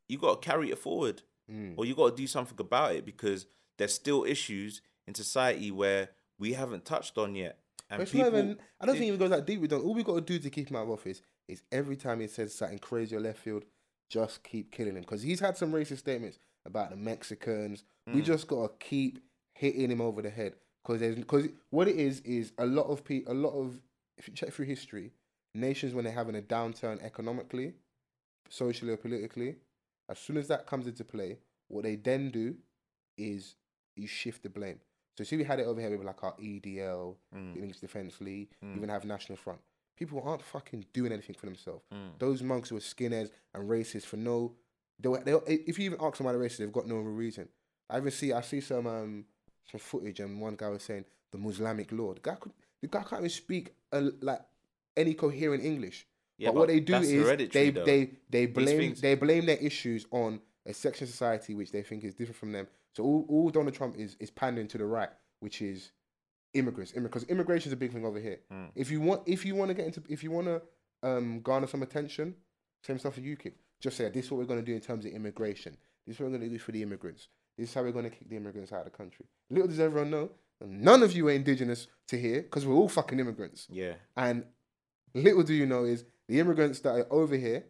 you 0.08 0.18
got 0.18 0.42
to 0.42 0.46
carry 0.48 0.70
it 0.70 0.78
forward, 0.78 1.22
Mm. 1.50 1.74
or 1.76 1.84
you 1.84 1.94
got 1.94 2.10
to 2.10 2.16
do 2.16 2.26
something 2.26 2.58
about 2.58 2.94
it 2.94 3.04
because 3.04 3.46
there's 3.78 3.92
still 3.92 4.24
issues 4.24 4.80
in 5.06 5.14
society 5.14 5.70
where 5.70 6.10
we 6.38 6.52
haven't 6.54 6.84
touched 6.86 7.18
on 7.18 7.34
yet. 7.34 7.58
And 7.90 8.02
it's 8.02 8.12
people, 8.12 8.30
not 8.30 8.38
even, 8.38 8.58
I 8.80 8.86
don't 8.86 8.94
it- 8.96 8.98
think 8.98 9.08
even 9.08 9.20
goes 9.20 9.30
that 9.30 9.46
deep 9.46 9.60
with 9.60 9.70
Don. 9.70 9.80
All 9.82 9.94
we 9.94 10.02
got 10.02 10.14
to 10.14 10.20
do 10.20 10.38
to 10.38 10.50
keep 10.50 10.70
him 10.70 10.76
out 10.76 10.84
of 10.84 10.90
office 10.90 11.20
is 11.48 11.62
every 11.70 11.96
time 11.96 12.20
he 12.20 12.26
says 12.26 12.54
something 12.54 12.78
crazy 12.78 13.14
or 13.16 13.20
left 13.20 13.38
field, 13.38 13.64
just 14.10 14.42
keep 14.42 14.70
killing 14.72 14.94
him. 14.96 15.02
Because 15.02 15.22
he's 15.22 15.40
had 15.40 15.56
some 15.56 15.72
racist 15.72 15.98
statements 15.98 16.38
about 16.66 16.90
the 16.90 16.96
Mexicans. 16.96 17.84
We 18.06 18.20
Mm. 18.22 18.24
just 18.24 18.46
got 18.48 18.80
to 18.80 18.84
keep 18.86 19.18
hitting 19.54 19.90
him 19.90 20.00
over 20.00 20.22
the 20.22 20.30
head. 20.30 20.54
Because 20.82 21.00
there's 21.00 21.16
because 21.16 21.48
what 21.70 21.88
it 21.88 21.96
is 21.96 22.20
is 22.20 22.52
a 22.58 22.66
lot 22.66 22.86
of 22.86 23.04
people, 23.04 23.32
a 23.32 23.34
lot 23.34 23.52
of 23.54 23.80
if 24.18 24.28
you 24.28 24.34
check 24.34 24.52
through 24.52 24.66
history, 24.66 25.12
nations 25.54 25.94
when 25.94 26.04
they're 26.04 26.12
having 26.12 26.36
a 26.36 26.42
downturn 26.42 27.02
economically, 27.02 27.74
socially 28.48 28.92
or 28.92 28.96
politically, 28.96 29.56
as 30.08 30.18
soon 30.18 30.36
as 30.36 30.48
that 30.48 30.66
comes 30.66 30.86
into 30.86 31.04
play, 31.04 31.38
what 31.68 31.84
they 31.84 31.96
then 31.96 32.30
do 32.30 32.56
is 33.16 33.56
you 33.96 34.06
shift 34.06 34.42
the 34.42 34.48
blame. 34.50 34.80
So 35.16 35.24
see, 35.24 35.36
we 35.36 35.44
had 35.44 35.60
it 35.60 35.66
over 35.66 35.80
here 35.80 35.90
with 35.96 36.06
like 36.06 36.22
our 36.24 36.34
EDL, 36.40 37.16
Mm. 37.34 37.56
English 37.56 37.78
Defence 37.80 38.20
League, 38.20 38.50
Mm. 38.62 38.76
even 38.76 38.88
have 38.88 39.04
National 39.04 39.36
Front. 39.36 39.60
People 39.96 40.20
aren't 40.24 40.42
fucking 40.42 40.86
doing 40.92 41.12
anything 41.12 41.36
for 41.36 41.46
themselves. 41.46 41.84
Mm. 41.92 42.18
Those 42.18 42.42
monks 42.42 42.68
who 42.70 42.76
are 42.76 42.80
skinheads 42.80 43.30
and 43.54 43.68
racist 43.70 44.06
for 44.06 44.16
no, 44.16 44.56
they, 44.98 45.08
were- 45.08 45.22
they, 45.24 45.32
if 45.54 45.78
you 45.78 45.84
even 45.86 45.98
ask 46.00 46.16
them 46.18 46.26
why 46.26 46.32
they're 46.32 46.40
racist, 46.40 46.58
they've 46.58 46.72
got 46.72 46.86
no 46.88 46.96
real 46.96 47.14
reason. 47.14 47.48
I 47.88 47.98
even 47.98 48.10
see, 48.10 48.32
I 48.32 48.40
see 48.40 48.60
some 48.60 48.86
um 48.86 49.24
some 49.70 49.78
footage, 49.80 50.20
and 50.20 50.40
one 50.40 50.56
guy 50.56 50.68
was 50.68 50.82
saying 50.82 51.04
the 51.30 51.38
Muslimic 51.38 51.90
Lord. 51.92 52.16
The 52.18 52.20
guy 52.22 52.34
could, 52.36 52.52
the 52.82 52.88
guy 52.88 53.02
can't 53.02 53.20
even 53.20 53.30
speak 53.30 53.74
a, 53.92 54.00
like 54.20 54.40
any 54.96 55.14
coherent 55.14 55.62
English. 55.64 56.06
Yeah, 56.38 56.48
but 56.48 56.56
what 56.56 56.68
they 56.68 56.80
do 56.80 56.96
is 56.96 57.50
they 57.52 57.70
though. 57.70 57.84
they 57.84 58.10
they 58.28 58.46
blame 58.46 58.78
things- 58.78 59.00
they 59.00 59.14
blame 59.14 59.46
their 59.46 59.58
issues 59.58 60.06
on 60.10 60.40
a 60.66 60.72
section 60.74 61.04
of 61.04 61.10
society 61.10 61.54
which 61.54 61.70
they 61.72 61.82
think 61.82 62.02
is 62.04 62.14
different 62.14 62.36
from 62.36 62.52
them. 62.52 62.66
So 62.96 63.04
all, 63.04 63.26
all 63.28 63.50
Donald 63.50 63.74
Trump 63.74 63.96
is 63.96 64.16
is 64.20 64.30
pandering 64.30 64.68
to 64.68 64.78
the 64.78 64.86
right, 64.86 65.10
which 65.40 65.60
is 65.62 65.92
immigrants. 66.54 66.92
Because 66.92 67.24
immigration 67.24 67.68
is 67.68 67.72
a 67.72 67.76
big 67.76 67.92
thing 67.92 68.04
over 68.04 68.20
here. 68.20 68.40
Mm. 68.52 68.70
If 68.74 68.90
you 68.90 69.00
want 69.00 69.22
if 69.26 69.44
you 69.44 69.54
want 69.54 69.68
to 69.68 69.74
get 69.74 69.86
into 69.86 70.02
if 70.08 70.22
you 70.22 70.30
want 70.30 70.46
to 70.46 70.62
um, 71.02 71.40
garner 71.40 71.66
some 71.66 71.82
attention, 71.82 72.34
same 72.82 72.98
stuff 72.98 73.14
for 73.14 73.20
UKIP. 73.20 73.52
Just 73.80 73.96
say 73.96 74.08
this 74.08 74.26
is 74.26 74.30
what 74.30 74.38
we're 74.38 74.46
going 74.46 74.60
to 74.60 74.66
do 74.66 74.74
in 74.74 74.80
terms 74.80 75.04
of 75.04 75.12
immigration. 75.12 75.76
This 76.06 76.16
is 76.16 76.20
what 76.20 76.30
we're 76.30 76.38
going 76.38 76.48
to 76.50 76.54
do 76.56 76.58
for 76.58 76.72
the 76.72 76.82
immigrants. 76.82 77.28
This 77.58 77.68
is 77.68 77.74
how 77.74 77.82
we're 77.82 77.92
going 77.92 78.04
to 78.04 78.10
kick 78.10 78.28
the 78.28 78.36
immigrants 78.36 78.72
out 78.72 78.80
of 78.80 78.84
the 78.86 78.90
country. 78.90 79.26
Little 79.50 79.68
does 79.68 79.80
everyone 79.80 80.10
know, 80.10 80.30
none 80.60 81.02
of 81.02 81.12
you 81.12 81.28
are 81.28 81.32
indigenous 81.32 81.86
to 82.08 82.18
here 82.18 82.42
because 82.42 82.66
we're 82.66 82.74
all 82.74 82.88
fucking 82.88 83.20
immigrants. 83.20 83.66
Yeah. 83.70 83.94
And 84.16 84.44
little 85.14 85.42
do 85.42 85.54
you 85.54 85.66
know 85.66 85.84
is 85.84 86.04
the 86.28 86.40
immigrants 86.40 86.80
that 86.80 86.90
are 86.90 87.06
over 87.10 87.36
here, 87.36 87.66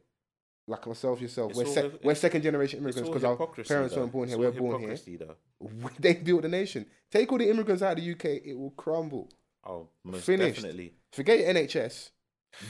like 0.67 0.87
myself, 0.87 1.21
yourself, 1.21 1.51
It's 1.51 1.59
we're, 1.59 1.67
all 1.67 1.73
sec- 1.73 1.93
hy- 1.93 1.99
we're 2.03 2.15
second 2.15 2.43
generation 2.43 2.79
immigrants 2.81 3.09
because 3.09 3.25
our 3.25 3.37
parents 3.37 3.95
though. 3.95 4.01
weren't 4.01 4.13
born 4.13 4.29
here. 4.29 4.39
We're 4.39 4.51
born 4.53 4.81
here. 4.81 4.97
though. 5.19 5.37
They 5.99 6.15
built 6.15 6.43
the 6.43 6.49
nation. 6.49 6.87
Take 7.11 7.31
all 7.33 7.39
the 7.39 7.51
immigrants 7.51 7.83
out 7.83 7.99
of 7.99 8.05
the 8.05 8.11
UK, 8.13 8.25
it 8.45 8.55
will 8.59 8.71
crumble. 8.71 9.31
Oh, 9.67 9.89
most 10.05 10.25
Finished. 10.25 10.57
definitely. 10.57 10.95
Forget 11.13 11.39
your 11.41 11.49
NHS. 11.55 12.11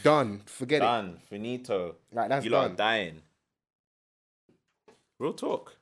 Done. 0.03 0.43
Forget 0.47 0.79
it. 0.83 0.85
Done. 0.85 1.19
Finito. 1.29 1.97
Like 2.13 2.29
that's 2.31 2.45
you 2.45 2.51
done. 2.51 2.73
are 2.73 2.75
dying. 2.75 3.23
Real 5.19 5.33
talk. 5.35 5.77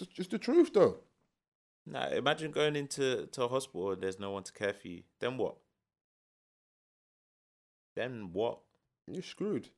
It's 0.00 0.12
just 0.12 0.30
the 0.30 0.38
truth, 0.38 0.72
though. 0.74 0.98
Nah, 1.86 2.08
imagine 2.08 2.50
going 2.50 2.76
into 2.76 3.26
to 3.26 3.44
a 3.44 3.48
hospital 3.48 3.92
and 3.92 4.02
there's 4.02 4.18
no 4.20 4.30
one 4.32 4.42
to 4.42 4.52
care 4.52 4.74
for 4.74 4.88
you. 4.88 5.02
Then 5.20 5.38
what? 5.38 5.56
Then 7.96 8.30
what? 8.32 8.58
You're 9.06 9.22
screwed. 9.22 9.70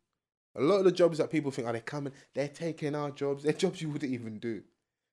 A 0.57 0.61
lot 0.61 0.79
of 0.79 0.85
the 0.85 0.93
jobs 0.93 1.19
that 1.19 1.31
people 1.31 1.51
think 1.51 1.69
are 1.69 1.73
they 1.73 1.81
coming, 1.81 2.13
they're 2.35 2.49
taking 2.49 2.95
our 2.95 3.11
jobs. 3.11 3.45
They're 3.45 3.53
jobs 3.53 3.81
you 3.81 3.89
wouldn't 3.91 4.13
even 4.13 4.39
do. 4.39 4.63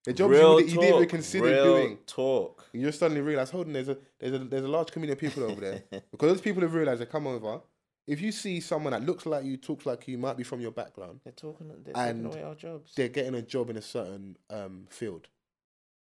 They're 0.04 0.14
jobs 0.14 0.32
you, 0.32 0.38
Real 0.38 0.56
wouldn't, 0.56 0.74
you 0.74 0.80
didn't 0.80 0.96
even 0.96 1.10
consider 1.10 1.46
real 1.46 1.64
doing. 1.64 1.98
Talk. 2.08 2.66
You 2.74 2.82
just 2.86 3.00
suddenly 3.00 3.22
realize, 3.22 3.52
hold 3.52 3.68
on, 3.68 3.74
there's 3.74 3.90
a 3.90 3.98
there's 4.20 4.34
a 4.34 4.40
there's 4.40 4.64
a 4.64 4.68
large 4.68 4.92
community 4.92 5.14
of 5.28 5.34
people 5.34 5.50
over 5.50 5.62
there. 5.62 5.84
because 6.12 6.32
those 6.32 6.42
people 6.42 6.62
have 6.62 6.74
realized 6.74 7.02
they 7.02 7.06
come 7.06 7.28
over. 7.28 7.62
If 8.08 8.22
you 8.22 8.32
see 8.32 8.62
someone 8.62 8.92
that 8.92 9.04
looks 9.06 9.26
like 9.26 9.44
you, 9.44 9.58
talks 9.58 9.86
like 9.86 10.08
you, 10.08 10.18
might 10.18 10.38
be 10.38 10.44
from 10.44 10.62
your 10.62 10.72
background, 10.72 11.20
They're 11.26 11.34
talking. 11.34 11.68
They're 11.84 11.94
And 11.98 12.24
taking 12.24 12.26
away 12.26 12.44
our 12.48 12.56
jobs. 12.56 12.94
they're 12.96 13.10
getting 13.10 13.36
a 13.36 13.42
job 13.42 13.70
in 13.70 13.76
a 13.76 13.82
certain 13.82 14.38
um, 14.50 14.86
field. 14.90 15.28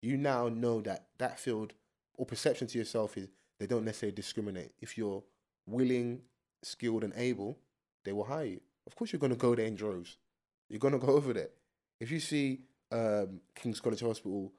You 0.00 0.16
now 0.16 0.48
know 0.48 0.80
that 0.80 1.08
that 1.18 1.38
field 1.38 1.74
or 2.16 2.24
perception 2.24 2.66
to 2.68 2.78
yourself 2.78 3.18
is 3.18 3.28
they 3.60 3.66
don't 3.66 3.84
necessarily 3.84 4.14
discriminate. 4.14 4.72
If 4.80 4.96
you're 4.96 5.22
willing, 5.66 6.22
skilled, 6.62 7.04
and 7.04 7.12
able, 7.14 7.58
they 8.04 8.12
will 8.12 8.24
hire 8.24 8.46
you. 8.46 8.60
Of 8.86 8.94
course, 8.96 9.12
you're 9.12 9.20
going 9.20 9.32
to 9.32 9.38
go 9.38 9.54
there 9.54 9.66
in 9.66 9.74
droves. 9.74 10.16
You're 10.68 10.80
going 10.80 10.92
to 10.98 10.98
go 11.06 11.12
over 11.14 11.32
there. 11.32 11.50
If 12.00 12.10
you 12.10 12.20
see 12.20 12.60
um, 12.90 13.40
King's 13.54 13.80
College 13.80 14.00
Hospital 14.00 14.52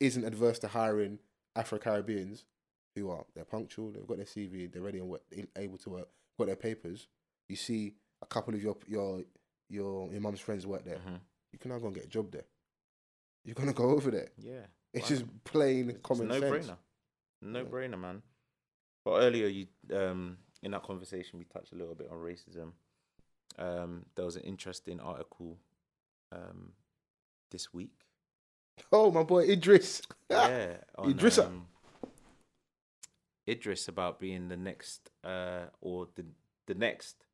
isn't 0.00 0.24
adverse 0.24 0.58
to 0.60 0.68
hiring 0.68 1.18
Afro 1.56 1.78
Caribbeans 1.78 2.44
who 2.96 3.10
are 3.10 3.24
they're 3.34 3.44
punctual, 3.44 3.92
they've 3.92 4.06
got 4.06 4.16
their 4.16 4.26
CV, 4.26 4.70
they're 4.72 4.82
ready 4.82 4.98
and 4.98 5.08
work, 5.08 5.22
able 5.56 5.78
to 5.78 5.90
work, 5.90 6.08
got 6.38 6.46
their 6.46 6.56
papers. 6.56 7.06
You 7.48 7.56
see 7.56 7.94
a 8.22 8.26
couple 8.26 8.54
of 8.54 8.62
your 8.62 8.76
your 8.86 9.22
your 9.68 10.10
your 10.10 10.20
mum's 10.20 10.40
friends 10.40 10.66
work 10.66 10.84
there. 10.84 10.96
Mhm. 10.98 11.20
You 11.52 11.58
can 11.58 11.70
now 11.70 11.78
go 11.78 11.86
and 11.86 11.94
get 11.94 12.04
a 12.04 12.08
job 12.08 12.30
there. 12.32 12.44
You're 13.44 13.54
gonna 13.54 13.72
go 13.72 13.90
over 13.90 14.10
there. 14.10 14.30
Yeah. 14.38 14.66
It's 14.92 15.04
Why 15.08 15.16
just 15.16 15.44
plain 15.44 15.90
It's 15.90 16.00
common 16.02 16.28
no 16.28 16.40
sense. 16.40 16.66
brainer. 16.66 16.76
No 17.42 17.64
brainer, 17.64 17.98
man. 17.98 18.22
But 19.04 19.20
earlier, 19.22 19.46
you 19.46 19.66
um 19.94 20.38
in 20.62 20.72
that 20.72 20.82
conversation 20.82 21.38
we 21.38 21.44
touched 21.44 21.72
a 21.72 21.76
little 21.76 21.94
bit 21.94 22.08
on 22.10 22.18
racism. 22.18 22.72
Um, 23.58 24.06
there 24.14 24.24
was 24.24 24.36
an 24.36 24.42
interesting 24.42 25.00
article 25.00 25.58
um 26.32 26.72
this 27.50 27.72
week. 27.74 27.92
Oh 28.92 29.10
my 29.10 29.22
boy 29.22 29.44
Idris. 29.44 30.02
yeah, 30.30 30.74
on, 30.96 31.12
Idrissa. 31.12 31.46
um, 31.46 31.66
Idris 33.48 33.88
about 33.88 34.20
being 34.20 34.48
the 34.48 34.56
next 34.56 35.10
uh 35.24 35.66
or 35.80 36.08
the 36.14 36.24
the 36.66 36.74
next 36.74 37.24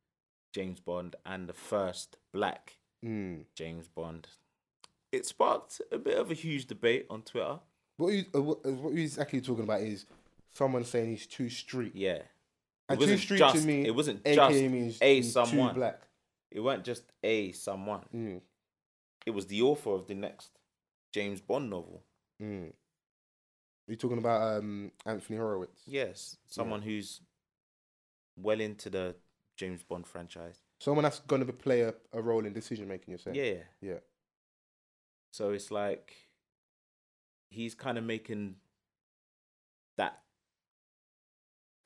James 0.53 0.79
Bond 0.79 1.15
and 1.25 1.47
the 1.47 1.53
first 1.53 2.17
black 2.33 2.77
Mm. 3.05 3.45
James 3.55 3.87
Bond. 3.87 4.27
It 5.11 5.25
sparked 5.25 5.81
a 5.91 5.97
bit 5.97 6.17
of 6.17 6.31
a 6.31 6.33
huge 6.33 6.65
debate 6.65 7.05
on 7.09 7.21
Twitter. 7.21 7.59
What 7.97 8.13
you 8.13 8.25
uh, 8.35 8.41
what, 8.41 8.59
uh, 8.65 8.71
what 8.71 8.93
you 8.93 9.03
exactly 9.03 9.41
talking 9.41 9.63
about 9.63 9.81
is 9.81 10.05
someone 10.53 10.83
saying 10.83 11.09
he's 11.11 11.27
too 11.27 11.49
street. 11.49 11.93
Yeah. 11.95 12.23
It 12.89 12.99
wasn't 12.99 13.19
street 13.19 13.37
just, 13.39 13.55
to 13.57 13.61
me, 13.67 13.85
it 13.85 13.93
wasn't 13.95 14.21
AKA 14.25 14.87
just 14.87 15.01
a 15.01 15.21
someone. 15.23 15.75
black. 15.75 16.01
it 16.51 16.61
weren't 16.61 16.85
just 16.85 17.03
a 17.23 17.51
someone. 17.51 18.01
Mm, 18.15 18.41
It 19.25 19.31
was 19.31 19.47
the 19.47 19.61
author 19.61 19.89
of 19.91 20.07
the 20.07 20.13
next 20.15 20.51
James 21.13 21.41
Bond 21.41 21.69
novel. 21.69 22.03
mm. 22.41 22.71
You're 23.87 23.95
talking 23.95 24.17
about 24.17 24.57
um, 24.57 24.91
Anthony 25.05 25.37
Horowitz. 25.37 25.81
Yes, 25.85 26.37
someone 26.45 26.81
who's 26.81 27.21
well 28.37 28.59
into 28.59 28.89
the 28.89 29.15
James 29.55 29.81
Bond 29.81 30.05
franchise. 30.05 30.59
Someone 30.81 31.03
that's 31.03 31.19
going 31.21 31.45
to 31.45 31.53
play 31.53 31.81
a, 31.81 31.93
a 32.13 32.21
role 32.21 32.45
in 32.45 32.51
decision 32.53 32.87
making. 32.87 33.11
You're 33.13 33.17
saying. 33.19 33.35
Yeah. 33.35 33.63
Yeah. 33.81 33.99
So 35.31 35.51
it's 35.51 35.71
like 35.71 36.13
he's 37.49 37.73
kind 37.75 37.97
of 37.97 38.03
making 38.03 38.55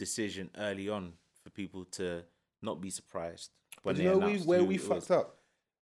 decision 0.06 0.50
early 0.58 0.90
on 0.90 1.14
for 1.44 1.50
people 1.52 1.86
to 1.86 2.24
not 2.62 2.82
be 2.82 2.90
surprised 2.90 3.52
when 3.84 3.96
But 3.96 4.04
you 4.04 4.10
know 4.10 4.18
we, 4.28 4.38
where 4.40 4.64
we 4.64 4.78
fucked 4.78 5.10
was. 5.10 5.12
up. 5.12 5.38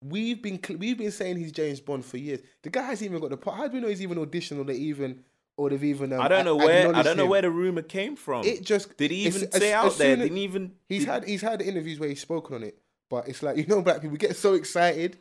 We've 0.05 0.41
been 0.43 0.61
we've 0.79 0.99
been 0.99 1.11
saying 1.11 1.37
he's 1.39 1.53
James 1.53 1.81
Bond 1.81 2.05
for 2.05 2.19
years. 2.19 2.41
The 2.63 2.71
guy 2.71 2.83
hasn't 2.83 3.09
even 3.11 3.21
got 3.21 3.31
the 3.31 3.37
part. 3.37 3.57
How 3.57 3.67
do 3.69 3.75
we 3.75 3.81
know 3.81 3.89
he's 3.89 4.03
even 4.03 4.19
auditioned 4.19 4.59
or 4.61 4.65
they 4.65 4.75
even 4.75 5.25
or 5.57 5.71
they've 5.71 5.83
even? 5.93 6.13
Um, 6.13 6.21
I 6.21 6.29
don't 6.29 6.45
know 6.45 6.55
where 6.57 6.95
I 6.95 7.03
don't 7.03 7.17
know 7.17 7.25
him? 7.25 7.31
where 7.31 7.43
the 7.43 7.51
rumor 7.51 7.83
came 7.83 8.15
from. 8.17 8.45
It 8.45 8.63
just 8.63 8.97
Did 8.97 9.11
he 9.11 9.27
even 9.27 9.51
say 9.51 9.73
out 9.73 9.97
there? 9.99 10.13
as- 10.15 10.19
Didn't 10.21 10.39
even 10.39 10.73
He's 10.89 11.01
did- 11.05 11.09
had 11.09 11.25
he's 11.25 11.43
had 11.43 11.63
interviews 11.63 11.99
where 12.01 12.09
he's 12.09 12.21
spoken 12.21 12.55
on 12.57 12.63
it, 12.65 12.79
but 13.11 13.29
it's 13.29 13.43
like 13.43 13.57
you 13.61 13.67
know, 13.67 13.83
black 13.83 14.01
people 14.03 14.17
get 14.17 14.37
so 14.37 14.55
excited, 14.55 15.19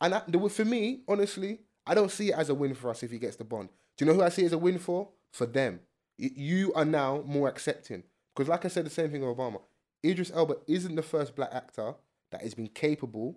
and 0.00 0.14
I, 0.14 0.22
the, 0.26 0.48
for 0.48 0.64
me, 0.64 1.02
honestly, 1.06 1.60
I 1.86 1.94
don't 1.94 2.10
see 2.10 2.28
it 2.30 2.34
as 2.34 2.48
a 2.48 2.54
win 2.54 2.74
for 2.74 2.90
us 2.90 3.02
if 3.04 3.10
he 3.12 3.18
gets 3.18 3.36
the 3.36 3.44
bond. 3.44 3.68
Do 3.96 4.04
you 4.04 4.10
know 4.10 4.16
who 4.16 4.22
I 4.24 4.28
see 4.30 4.42
it 4.42 4.46
as 4.46 4.52
a 4.54 4.58
win 4.58 4.78
for? 4.78 5.08
For 5.32 5.46
them, 5.46 5.78
you 6.18 6.72
are 6.74 6.84
now 6.84 7.22
more 7.26 7.48
accepting 7.48 8.02
because, 8.40 8.48
like 8.48 8.64
I 8.64 8.68
said, 8.68 8.86
the 8.86 8.90
same 8.90 9.10
thing 9.10 9.20
with 9.20 9.36
Obama. 9.36 9.60
Idris 10.02 10.32
Elba 10.34 10.54
isn't 10.66 10.94
the 10.94 11.02
first 11.02 11.36
black 11.36 11.50
actor 11.52 11.92
that 12.32 12.40
has 12.40 12.54
been 12.54 12.68
capable 12.68 13.36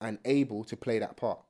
and 0.00 0.20
able 0.24 0.62
to 0.62 0.76
play 0.76 1.00
that 1.00 1.16
part. 1.16 1.40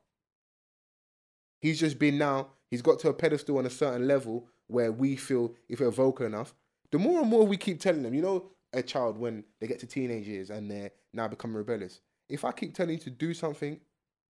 He's 1.60 1.78
just 1.78 1.98
been 1.98 2.16
now. 2.16 2.48
He's 2.70 2.80
got 2.80 2.98
to 3.00 3.10
a 3.10 3.12
pedestal 3.12 3.58
on 3.58 3.66
a 3.66 3.70
certain 3.70 4.08
level 4.08 4.48
where 4.68 4.90
we 4.90 5.16
feel 5.16 5.54
if 5.68 5.80
we're 5.80 5.90
vocal 5.90 6.24
enough, 6.24 6.54
the 6.90 6.98
more 6.98 7.20
and 7.20 7.28
more 7.28 7.46
we 7.46 7.58
keep 7.58 7.78
telling 7.78 8.02
them, 8.02 8.14
you 8.14 8.22
know, 8.22 8.46
a 8.72 8.82
child 8.82 9.18
when 9.18 9.44
they 9.60 9.66
get 9.66 9.78
to 9.80 9.86
teenage 9.86 10.26
years 10.26 10.48
and 10.48 10.70
they're 10.70 10.92
now 11.12 11.28
becoming 11.28 11.58
rebellious. 11.58 12.00
If 12.30 12.46
I 12.46 12.52
keep 12.52 12.72
telling 12.74 12.94
you 12.94 13.00
to 13.00 13.10
do 13.10 13.34
something, 13.34 13.78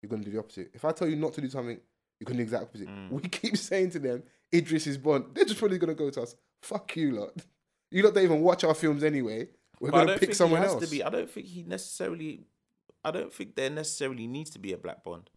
you're 0.00 0.10
gonna 0.10 0.22
do 0.22 0.30
the 0.30 0.38
opposite. 0.38 0.70
If 0.74 0.84
I 0.84 0.92
tell 0.92 1.08
you 1.08 1.16
not 1.16 1.32
to 1.32 1.40
do 1.40 1.50
something, 1.50 1.80
you're 2.20 2.24
gonna 2.26 2.36
do 2.36 2.48
the 2.48 2.56
exact 2.56 2.62
opposite. 2.66 2.88
Mm. 2.88 3.10
We 3.10 3.22
keep 3.22 3.56
saying 3.56 3.90
to 3.90 3.98
them, 3.98 4.22
Idris 4.54 4.86
is 4.86 4.96
Bond. 4.96 5.24
They're 5.34 5.44
just 5.44 5.58
probably 5.58 5.78
gonna 5.78 5.94
go 5.94 6.08
to 6.10 6.22
us. 6.22 6.36
Fuck 6.62 6.94
you 6.94 7.10
lot. 7.10 7.32
You 7.90 8.02
lot 8.02 8.14
don't 8.14 8.24
even 8.24 8.40
watch 8.40 8.64
our 8.64 8.74
films 8.74 9.02
anyway. 9.04 9.48
We're 9.80 9.90
But 9.90 10.06
gonna 10.06 10.18
pick 10.18 10.34
someone 10.34 10.62
else. 10.62 10.84
to 10.84 10.90
be. 10.90 11.02
I 11.02 11.10
don't 11.10 11.30
think 11.30 11.46
he 11.46 11.62
necessarily. 11.62 12.46
I 13.04 13.10
don't 13.10 13.32
think 13.32 13.54
there 13.54 13.70
necessarily 13.70 14.26
needs 14.26 14.50
to 14.50 14.58
be 14.58 14.72
a 14.72 14.78
black 14.78 15.04
Bond. 15.04 15.30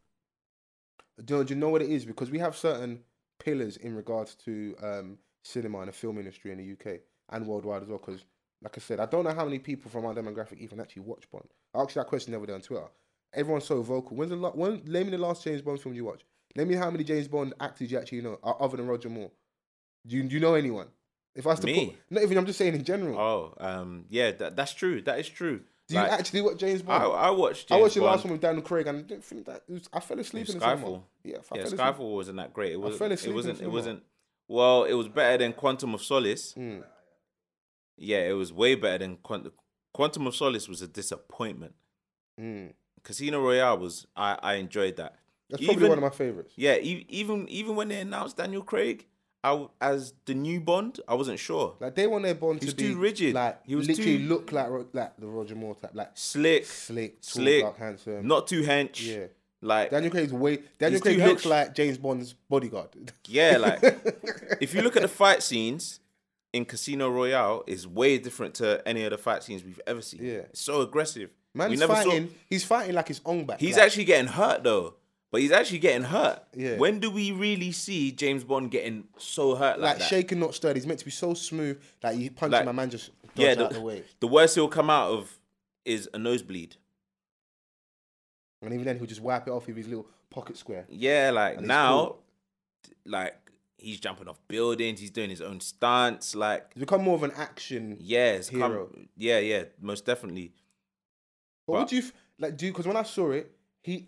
Do 1.24 1.34
you, 1.34 1.38
know, 1.39 1.43
do 1.43 1.54
you 1.54 1.60
know 1.60 1.70
what 1.70 1.82
it 1.82 1.89
is? 1.89 2.06
Because 2.06 2.32
we 2.32 2.39
have 2.39 2.56
certain 2.56 3.02
pillars 3.39 3.78
in 3.78 3.93
regards 3.95 4.36
to 4.36 4.76
um, 4.82 5.18
cinema 5.43 5.80
and 5.80 5.89
the 5.89 5.93
film 5.93 6.18
industry 6.18 6.52
in 6.52 6.58
the 6.58 6.72
UK 6.72 7.02
and 7.30 7.45
worldwide 7.45 7.84
as 7.84 7.89
well. 7.89 7.97
Because, 8.00 8.24
like 8.64 8.78
I 8.78 8.80
said, 8.80 9.00
I 9.02 9.06
don't 9.06 9.26
know 9.26 9.34
how 9.34 9.43
many 9.43 9.60
people 9.60 9.91
from 9.91 10.06
our 10.06 10.14
demographic 10.16 10.60
even 10.60 10.80
actually 10.80 11.02
watch 11.04 11.30
Bond. 11.30 11.45
I 11.76 11.82
asked 11.82 11.95
that 11.95 12.08
question 12.08 12.32
the 12.32 12.38
other 12.38 12.47
day 12.47 12.54
on 12.54 12.62
Twitter. 12.62 12.88
Everyone's 13.34 13.66
so 13.66 13.82
vocal. 13.82 14.16
When's 14.18 14.32
the 14.32 14.38
la- 14.38 14.52
when? 14.52 14.82
Name 14.86 15.08
me 15.08 15.12
the 15.12 15.18
last 15.18 15.43
James 15.43 15.62
Bond 15.62 15.80
film 15.82 15.93
you 15.93 16.06
watch. 16.06 16.22
Name 16.56 16.70
me 16.70 16.76
how 16.76 16.89
many 16.89 17.04
James 17.04 17.28
Bond 17.28 17.54
actors 17.60 17.91
you 17.91 18.00
actually 18.00 18.22
know, 18.22 18.39
other 18.43 18.78
than 18.78 18.88
Roger 18.88 19.10
Moore. 19.10 19.30
Do 20.08 20.16
you, 20.16 20.24
do 20.24 20.34
you 20.34 20.39
know 20.39 20.56
anyone? 20.56 20.88
If 21.36 21.45
I 21.45 21.51
was 21.51 21.59
to 21.61 21.65
Me? 21.67 21.88
put, 21.88 21.95
not 22.11 22.23
even. 22.23 22.38
I'm 22.38 22.45
just 22.45 22.57
saying 22.57 22.75
in 22.75 22.84
general. 22.84 23.17
Oh, 23.17 23.53
um, 23.59 24.05
yeah, 24.09 24.32
that, 24.32 24.55
that's 24.55 24.73
true. 24.73 25.01
That 25.03 25.19
is 25.19 25.30
true. 25.30 25.61
do 25.88 25.95
you 25.95 26.01
Like, 26.01 26.11
actually 26.11 26.41
watch 26.41 26.57
James 26.57 26.82
I, 26.82 26.86
Bond? 26.86 27.13
I 27.15 27.30
watched. 27.32 27.71
I, 27.71 27.77
watched 27.77 27.95
the 27.95 28.03
last 28.03 28.23
one 28.25 28.34
with 28.34 28.41
Daniel 28.41 28.61
Craig, 28.63 28.88
and 28.88 28.97
I 28.97 29.01
didn't 29.01 29.23
think 29.23 29.45
that. 29.45 29.63
It 29.69 29.73
was, 29.73 29.89
I 29.93 29.99
fell 29.99 30.19
asleep 30.19 30.49
in 30.49 30.59
the 30.59 30.65
Skyfall. 30.65 31.03
Yeah, 31.23 31.36
I 31.36 31.38
Yeah, 31.38 31.41
fell 31.41 31.57
asleep. 31.59 31.80
Skyfall 31.80 32.15
wasn't 32.15 32.38
that 32.38 32.53
great. 32.53 32.73
It 32.73 32.82
was. 32.82 32.97
fell 32.97 33.11
It 33.11 33.13
asleep 33.15 33.30
in 33.30 33.36
wasn't. 33.36 33.53
It 33.55 33.57
cinema. 33.59 33.73
wasn't. 33.73 34.03
Well, 34.47 34.84
it 34.86 34.93
was 34.93 35.07
better 35.07 35.38
than 35.38 35.53
Quantum 35.53 35.93
of 35.93 36.01
Solace. 36.01 36.53
Mm. 36.57 36.84
Yeah, 37.97 38.27
it 38.30 38.34
was 38.34 38.51
way 38.53 38.75
better 38.75 38.99
than 38.99 39.17
Quantum. 39.17 39.51
Quantum 39.93 40.27
of 40.27 40.36
Solace 40.36 40.67
was 40.67 40.82
a 40.82 40.88
disappointment. 40.88 41.73
Mm. 42.39 42.73
Casino 43.03 43.41
Royale 43.41 43.77
was. 43.77 44.07
I 44.15 44.38
I 44.41 44.53
enjoyed 44.55 44.97
that. 44.97 45.15
That's 45.49 45.63
probably 45.63 45.75
Even- 45.86 45.89
one 45.89 45.97
of 45.99 46.03
my 46.03 46.09
favorites. 46.17 46.53
Yeah, 46.55 46.75
e- 46.77 47.05
even 47.09 47.47
even 47.49 47.75
when 47.75 47.88
they 47.89 47.99
announced 48.01 48.38
Daniel 48.38 48.61
Craig 48.63 49.05
I 49.44 49.68
as 49.80 50.14
the 50.26 50.34
new 50.34 50.60
Bond, 50.60 51.00
I 51.08 51.14
wasn't 51.16 51.40
sure. 51.40 51.76
Like 51.80 51.96
they 51.96 52.08
want 52.08 52.24
their 52.24 52.36
Bond 52.36 52.62
He's 52.62 52.72
to 52.74 52.76
be 52.76 52.90
too 52.94 52.98
rigid. 53.00 53.34
Like 53.36 53.60
He 53.66 53.76
was 53.76 53.88
literally 53.88 54.18
too- 54.18 54.26
look 54.26 54.52
like 54.52 54.70
like 54.94 55.18
the 55.18 55.28
Roger 55.28 55.56
Moore 55.56 55.76
type, 55.76 55.92
like 55.94 56.12
Slick, 56.16 56.66
slick, 56.66 57.22
tall, 57.22 57.32
Slick. 57.44 57.64
dark, 57.64 57.78
handsome. 57.78 58.28
not 58.28 58.48
too 58.48 58.64
hench. 58.64 59.06
yeah. 59.06 59.26
Like 59.62 59.92
Daniel 59.92 60.12
Craig's 60.12 60.32
way. 60.34 60.60
Daniel 60.78 61.02
Craig 61.02 61.18
looks 61.20 61.44
hench. 61.44 61.50
like 61.50 61.76
James 61.76 61.98
Bond's 61.98 62.34
bodyguard. 62.34 62.90
yeah, 63.28 63.58
like 63.60 63.80
if 64.62 64.74
you 64.74 64.82
look 64.82 64.96
at 64.96 65.02
the 65.02 65.08
fight 65.10 65.44
scenes 65.44 66.00
in 66.54 66.66
Casino 66.66 67.10
Royale, 67.10 67.64
is 67.68 67.86
way 67.86 68.18
different 68.18 68.56
to 68.56 68.82
any 68.88 69.04
of 69.04 69.12
the 69.12 69.18
fight 69.18 69.44
scenes 69.44 69.64
we've 69.64 69.82
ever 69.86 70.02
seen. 70.02 70.24
Yeah. 70.24 70.34
It's 70.50 70.62
so 70.62 70.82
aggressive. 70.82 71.30
Man's 71.54 71.72
we 71.72 71.78
never 71.78 71.94
saw- 71.96 72.04
fighting. 72.04 72.34
He's 72.50 72.64
fighting 72.64 72.96
like 72.96 73.08
his 73.10 73.22
own 73.26 73.46
back. 73.46 73.60
He's 73.60 73.76
like, 73.76 73.86
actually 73.88 74.06
getting 74.06 74.28
hurt 74.32 74.64
though. 74.64 74.96
But 75.32 75.41
he's 75.41 75.51
actually 75.51 75.80
getting 75.80 76.03
hurt. 76.03 76.41
Yeah. 76.55 76.77
When 76.77 76.99
do 76.99 77.11
we 77.11 77.32
really 77.32 77.71
see 77.71 78.11
James 78.11 78.43
Bond 78.43 78.71
getting 78.71 79.03
so 79.17 79.53
hurt 79.55 79.80
like, 79.80 79.89
like 79.91 79.97
that? 79.99 80.07
shaken, 80.07 80.39
not 80.39 80.55
stirred. 80.55 80.75
He's 80.75 80.88
meant 80.88 80.99
to 80.99 81.05
be 81.05 81.11
so 81.11 81.36
smooth. 81.36 81.80
Like 82.01 82.17
you 82.17 82.32
punch 82.32 82.51
Like, 82.51 82.61
him, 82.61 82.65
my 82.65 82.71
man 82.71 82.89
just 82.89 83.11
yeah, 83.36 83.51
out 83.51 83.57
the, 83.69 83.75
the 83.75 83.82
way. 83.82 84.03
the 84.19 84.27
worst 84.27 84.55
he'll 84.55 84.67
come 84.67 84.89
out 84.89 85.11
of 85.11 85.38
is 85.86 86.09
a 86.13 86.17
nosebleed. 86.17 86.75
And 88.61 88.73
even 88.73 88.86
then, 88.86 88.97
he'll 88.97 89.05
just 89.07 89.21
wipe 89.21 89.47
it 89.47 89.51
off 89.51 89.67
with 89.67 89.77
his 89.77 89.88
little 89.88 90.07
pocket 90.30 90.57
square. 90.57 90.86
Yeah, 90.89 91.32
like 91.34 91.61
now, 91.61 91.97
cool. 91.97 92.23
like 93.05 93.36
he's 93.77 93.99
jumping 93.99 94.27
off 94.27 94.39
buildings, 94.47 94.99
he's 94.99 95.11
doing 95.11 95.30
his 95.30 95.41
own 95.41 95.59
stunts. 95.61 96.36
Like, 96.36 96.73
He's 96.73 96.82
become 96.82 97.03
more 97.03 97.15
of 97.15 97.23
an 97.23 97.32
action. 97.38 97.97
yeah, 98.01 98.32
it's 98.34 98.49
come- 98.49 98.59
Hero. 98.71 98.89
yeah, 99.15 99.39
yeah, 99.39 99.63
most 99.80 100.05
definitely. 100.05 100.51
But, 101.67 101.73
But- 101.73 101.80
would 101.82 101.91
you 101.91 102.03
like 102.39 102.57
do? 102.57 102.69
Because 102.71 102.88
when 102.88 102.97
I 102.97 103.03
saw 103.03 103.32
it, 103.32 103.49
he 103.84 104.07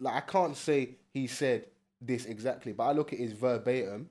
like 0.00 0.14
I 0.14 0.20
can't 0.20 0.56
say 0.56 0.96
he 1.12 1.26
said 1.26 1.66
this 2.00 2.26
exactly, 2.26 2.72
but 2.72 2.84
I 2.84 2.92
look 2.92 3.12
at 3.12 3.18
his 3.18 3.32
verbatim. 3.32 4.08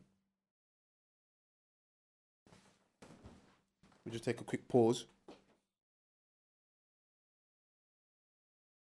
We'll 4.03 4.11
just 4.13 4.23
take 4.25 4.39
a 4.41 4.43
quick 4.43 4.67
pause. 4.67 5.05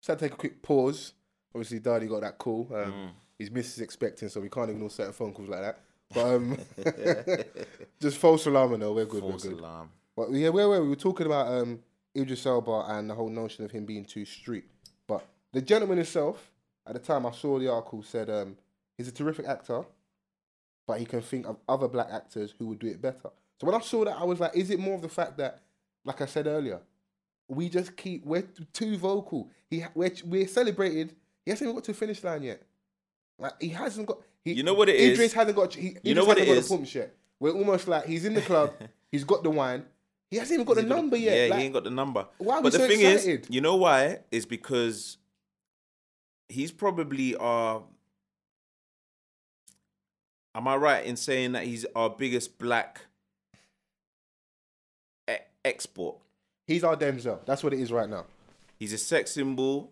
Just 0.02 0.20
take 0.20 0.34
a 0.34 0.36
quick 0.38 0.62
pause. 0.62 1.14
Obviously, 1.54 1.80
Daddy 1.80 2.08
got 2.08 2.22
that 2.22 2.38
call. 2.38 2.68
Um, 2.74 2.92
Mm. 2.94 3.10
His 3.40 3.50
missus 3.50 3.80
expecting, 3.82 4.30
so 4.30 4.40
we 4.40 4.48
can't 4.48 4.70
ignore 4.70 4.92
certain 4.92 5.12
phone 5.12 5.34
calls 5.34 5.50
like 5.50 5.62
that. 5.62 5.80
But 6.14 6.36
um, 6.36 6.58
just 8.00 8.18
false 8.20 8.46
alarm, 8.46 8.80
no, 8.80 8.94
we're 8.94 9.06
good, 9.06 9.22
False 9.22 9.44
we're 9.44 9.52
good. 9.52 9.60
alarm. 9.60 9.90
But 10.16 10.32
yeah, 10.32 10.50
where 10.50 10.70
were 10.70 10.78
we? 10.80 10.84
We 10.84 10.90
were 10.90 10.96
talking 10.96 11.26
about 11.26 11.48
um, 11.48 11.80
Idris 12.16 12.46
Elba 12.46 12.86
and 12.90 13.10
the 13.10 13.16
whole 13.16 13.30
notion 13.30 13.66
of 13.66 13.72
him 13.72 13.86
being 13.86 14.06
too 14.06 14.24
street. 14.24 14.66
But 15.08 15.26
the 15.52 15.62
gentleman 15.64 15.98
himself, 15.98 16.52
at 16.86 16.94
the 16.94 17.00
time 17.00 17.26
I 17.26 17.32
saw 17.32 17.60
the 17.60 17.70
article, 17.72 18.04
said 18.04 18.30
um, 18.30 18.56
he's 18.98 19.08
a 19.08 19.12
terrific 19.12 19.48
actor, 19.48 19.84
but 20.88 21.00
he 21.00 21.06
can 21.06 21.22
think 21.22 21.48
of 21.48 21.58
other 21.68 21.88
black 21.88 22.08
actors 22.12 22.54
who 22.58 22.68
would 22.68 22.80
do 22.80 22.88
it 22.88 23.02
better. 23.02 23.30
So 23.62 23.68
when 23.68 23.76
I 23.76 23.80
saw 23.80 24.04
that, 24.06 24.18
I 24.18 24.24
was 24.24 24.40
like, 24.40 24.56
is 24.56 24.70
it 24.70 24.80
more 24.80 24.96
of 24.96 25.02
the 25.02 25.10
fact 25.10 25.38
that, 25.38 25.62
like 26.04 26.22
I 26.22 26.26
said 26.26 26.48
earlier, 26.48 26.82
we 27.48 27.70
just 27.70 27.96
keep 27.96 28.26
we're 28.26 28.48
too 28.74 28.98
vocal. 28.98 29.50
He 29.70 29.84
we're 29.96 30.12
we're 30.26 30.48
celebrated. 30.48 31.16
He 31.46 31.52
hasn't 31.52 31.68
even 31.68 31.76
got 31.76 31.84
to 31.86 31.92
the 31.92 31.98
finish 31.98 32.24
line 32.24 32.44
yet. 32.44 32.62
Like 33.40 33.54
he 33.62 33.70
hasn't 33.70 34.08
got. 34.08 34.20
He, 34.44 34.54
You 34.54 34.64
know 34.64 34.74
what 34.74 34.90
it 34.90 34.96
is? 34.96 35.14
Idris 35.14 35.34
hasn't 35.34 35.56
got. 35.56 35.74
He, 35.74 35.96
You 36.04 36.16
know 36.16 36.26
what 36.26 36.38
it 36.38 36.46
got 36.48 36.58
is? 36.58 36.68
the 36.68 36.76
pumps 36.76 36.96
yet. 36.96 37.16
We're 37.40 37.52
almost 37.52 37.88
like 37.88 38.06
he's 38.06 38.26
in 38.26 38.34
the 38.34 38.42
club. 38.42 38.74
he's 39.12 39.24
got 39.24 39.44
the 39.44 39.50
wine. 39.50 39.86
He 40.30 40.38
hasn't 40.38 40.54
even 40.56 40.66
got 40.66 40.76
the 40.76 40.82
He's 40.82 40.90
got- 40.90 40.96
number 40.96 41.18
yet. 41.18 41.38
Yeah, 41.38 41.50
Like, 41.52 41.60
he 41.60 41.66
ain't 41.66 41.74
got 41.74 41.84
the 41.84 41.90
number. 41.92 42.26
why 42.40 42.62
but 42.62 42.72
the 42.72 42.80
so 42.80 42.88
thing 42.88 43.02
excited? 43.02 43.42
is, 43.44 43.50
you 43.50 43.62
know 43.62 43.76
why? 43.76 44.20
Is 44.32 44.46
because 44.46 45.18
he's 46.50 46.72
probably 46.72 47.36
our. 47.36 47.84
Am 50.56 50.68
I 50.68 50.76
right 50.76 51.04
in 51.06 51.16
saying 51.16 51.54
that 51.54 51.64
he's 51.64 51.86
our 51.96 52.10
biggest 52.10 52.60
black 52.60 53.02
e- 55.30 55.34
export? 55.66 56.18
he's 56.68 56.84
our 56.84 56.96
Denzel. 56.96 57.44
That's 57.46 57.64
what 57.64 57.74
it 57.74 57.80
is 57.80 57.92
right 57.92 58.10
now. 58.10 58.26
He's 58.78 58.94
a 58.94 58.98
sex 58.98 59.32
symbol. 59.32 59.92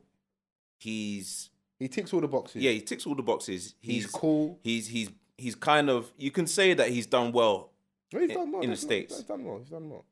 He's 0.80 1.49
He 1.80 1.88
ticks 1.88 2.14
all 2.14 2.22
the 2.22 2.28
boxes. 2.28 2.62
yeah, 2.62 2.72
he 2.72 2.82
ticks 2.82 3.06
all 3.08 3.16
the 3.16 3.24
boxes. 3.24 3.76
he's, 3.82 4.04
He's 4.04 4.06
cool. 4.08 4.60
He's 4.64 4.88
he's 4.88 5.10
he's 5.38 5.56
kind 5.56 5.89
of 5.89 6.12
you 6.18 6.32
can 6.32 6.45
say 6.47 6.74
that 6.76 6.89
he's 6.89 7.06
done 7.08 7.32
well. 7.32 7.70
He's 8.12 8.22
in- 8.22 8.28
done 8.30 8.52
well. 8.52 8.62
in 8.62 8.70
the 8.70 8.76
States. 8.78 9.16
He's 9.18 9.26
done 9.26 9.43
well. 9.43 9.58
He's 9.60 9.70
done 9.70 9.89
well. 9.89 10.06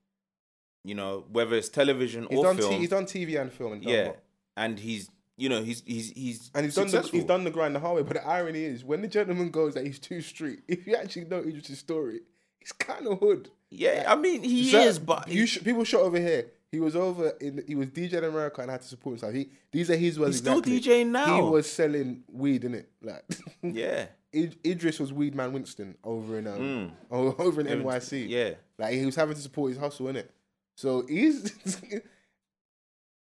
You 0.84 0.96
know 0.96 1.26
whether 1.32 1.56
it's 1.56 1.70
television 1.70 2.26
He's 2.30 2.40
or 2.40 2.44
done. 2.46 2.58
film. 2.58 2.72
T- 2.72 2.78
he's 2.80 2.90
done 2.90 3.06
TV 3.06 3.40
and 3.40 3.52
film. 3.52 3.74
And 3.74 3.84
yeah, 3.84 4.04
well. 4.06 4.18
and 4.58 4.80
he's 4.80 5.10
you 5.40 5.50
know 5.50 5.64
he's 5.64 5.82
he's 5.86 6.12
he's 6.12 6.52
And 6.54 6.66
he's 6.66 6.76
done, 6.76 6.88
the, 6.88 7.02
he's 7.02 7.24
done 7.24 7.44
the 7.44 7.52
grind 7.52 7.76
the 7.76 7.80
hard 7.80 7.96
way. 7.98 8.04
But 8.04 8.18
the 8.18 8.28
irony 8.28 8.64
is, 8.64 8.84
when 8.84 9.02
the 9.02 9.08
gentleman 9.08 9.50
goes 9.52 9.74
that 9.76 9.86
he's 9.86 10.00
too 10.00 10.22
street, 10.22 10.60
if 10.68 10.86
you 10.86 10.96
actually 10.96 11.26
know 11.26 11.40
Idris' 11.40 11.80
story, 11.80 12.20
he's 12.60 12.72
kind 12.74 13.08
of 13.08 13.20
hood. 13.20 13.50
Yeah, 13.70 14.06
I 14.08 14.16
mean 14.16 14.44
he 14.44 14.70
So, 14.72 14.80
is, 14.80 15.00
but 15.00 15.28
you 15.28 15.46
sh- 15.46 15.64
people 15.64 15.84
shot 15.84 16.02
over 16.02 16.20
here. 16.20 16.48
He 16.72 16.80
was 16.80 16.96
over 16.96 17.30
in. 17.42 17.64
He 17.68 17.74
was 17.76 17.88
DJing 17.88 18.14
in 18.14 18.24
America 18.26 18.62
and 18.62 18.70
had 18.70 18.82
to 18.82 18.88
support 18.88 19.14
himself. 19.14 19.34
He 19.34 19.50
these 19.72 19.90
are 19.90 19.96
his 19.96 20.20
words. 20.20 20.36
He's 20.36 20.40
still. 20.40 20.62
DJing 20.62 21.08
now. 21.08 21.36
He 21.36 21.42
was 21.42 21.72
selling 21.72 22.24
weed 22.32 22.64
in 22.64 22.76
it. 22.76 22.90
Like 23.02 23.24
yeah. 23.64 24.06
Id- 24.32 24.58
Idris 24.64 25.00
was 25.00 25.12
Weed 25.12 25.34
Man 25.34 25.54
Winston 25.54 25.98
over 26.04 26.38
in 26.38 26.46
um 26.48 26.92
Mm. 27.12 27.40
over 27.40 27.62
in 27.62 27.68
NYC. 27.68 28.28
Yeah. 28.30 28.52
Like 28.78 28.94
he 28.94 29.06
was 29.06 29.16
having 29.16 29.36
to 29.36 29.42
support 29.42 29.70
his 29.72 29.80
hustle 29.80 30.08
in 30.10 30.16
it. 30.18 30.30
So 30.76 31.06
he's. 31.08 31.52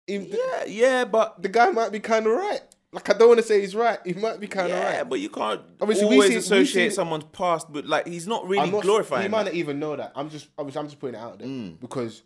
if 0.08 0.30
the, 0.32 0.38
Yeah, 0.38 0.66
yeah, 0.66 1.06
but 1.06 1.42
the 1.42 1.50
guy 1.50 1.70
might 1.72 1.92
be 1.92 2.00
kind 2.00 2.26
of 2.28 2.34
right. 2.34 2.62
Like 2.92 3.10
I 3.10 3.18
don't 3.18 3.28
want 3.30 3.40
to 3.40 3.46
say 3.46 3.60
he's 3.62 3.76
right. 3.76 3.98
He 4.06 4.14
might 4.14 4.40
be 4.40 4.48
kind 4.48 4.72
of 4.72 4.78
yeah, 4.78 4.84
right. 4.86 4.94
Yeah, 4.96 5.04
but 5.04 5.20
you 5.20 5.30
can't 5.30 5.62
Obviously, 5.82 6.06
we 6.06 6.14
always 6.16 6.30
see- 6.30 6.36
we 6.36 6.40
associate 6.40 6.90
see- 6.92 6.96
someone's 6.96 7.24
past, 7.32 7.72
but 7.74 7.86
like 7.88 8.08
he's 8.08 8.28
not 8.28 8.48
really 8.48 8.70
not, 8.70 8.84
glorifying. 8.84 9.24
He 9.24 9.28
might 9.30 9.46
not 9.46 9.54
even 9.56 9.80
know 9.80 9.96
that. 9.96 10.12
I'm 10.16 10.30
just, 10.30 10.48
obviously, 10.58 10.80
I'm 10.80 10.88
just 10.88 11.00
putting 11.00 11.16
it 11.16 11.24
out 11.24 11.40
there 11.40 11.48
Mm. 11.48 11.80
because 11.80 12.22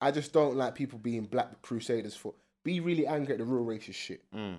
I 0.00 0.10
just 0.10 0.32
don't 0.32 0.56
like 0.56 0.74
people 0.74 0.98
being 0.98 1.24
black 1.24 1.60
crusaders 1.62 2.14
for. 2.16 2.32
Be 2.64 2.80
really 2.80 3.06
angry 3.06 3.34
at 3.34 3.38
the 3.38 3.44
real 3.44 3.64
racist 3.64 3.94
shit. 3.94 4.22
Mm. 4.34 4.56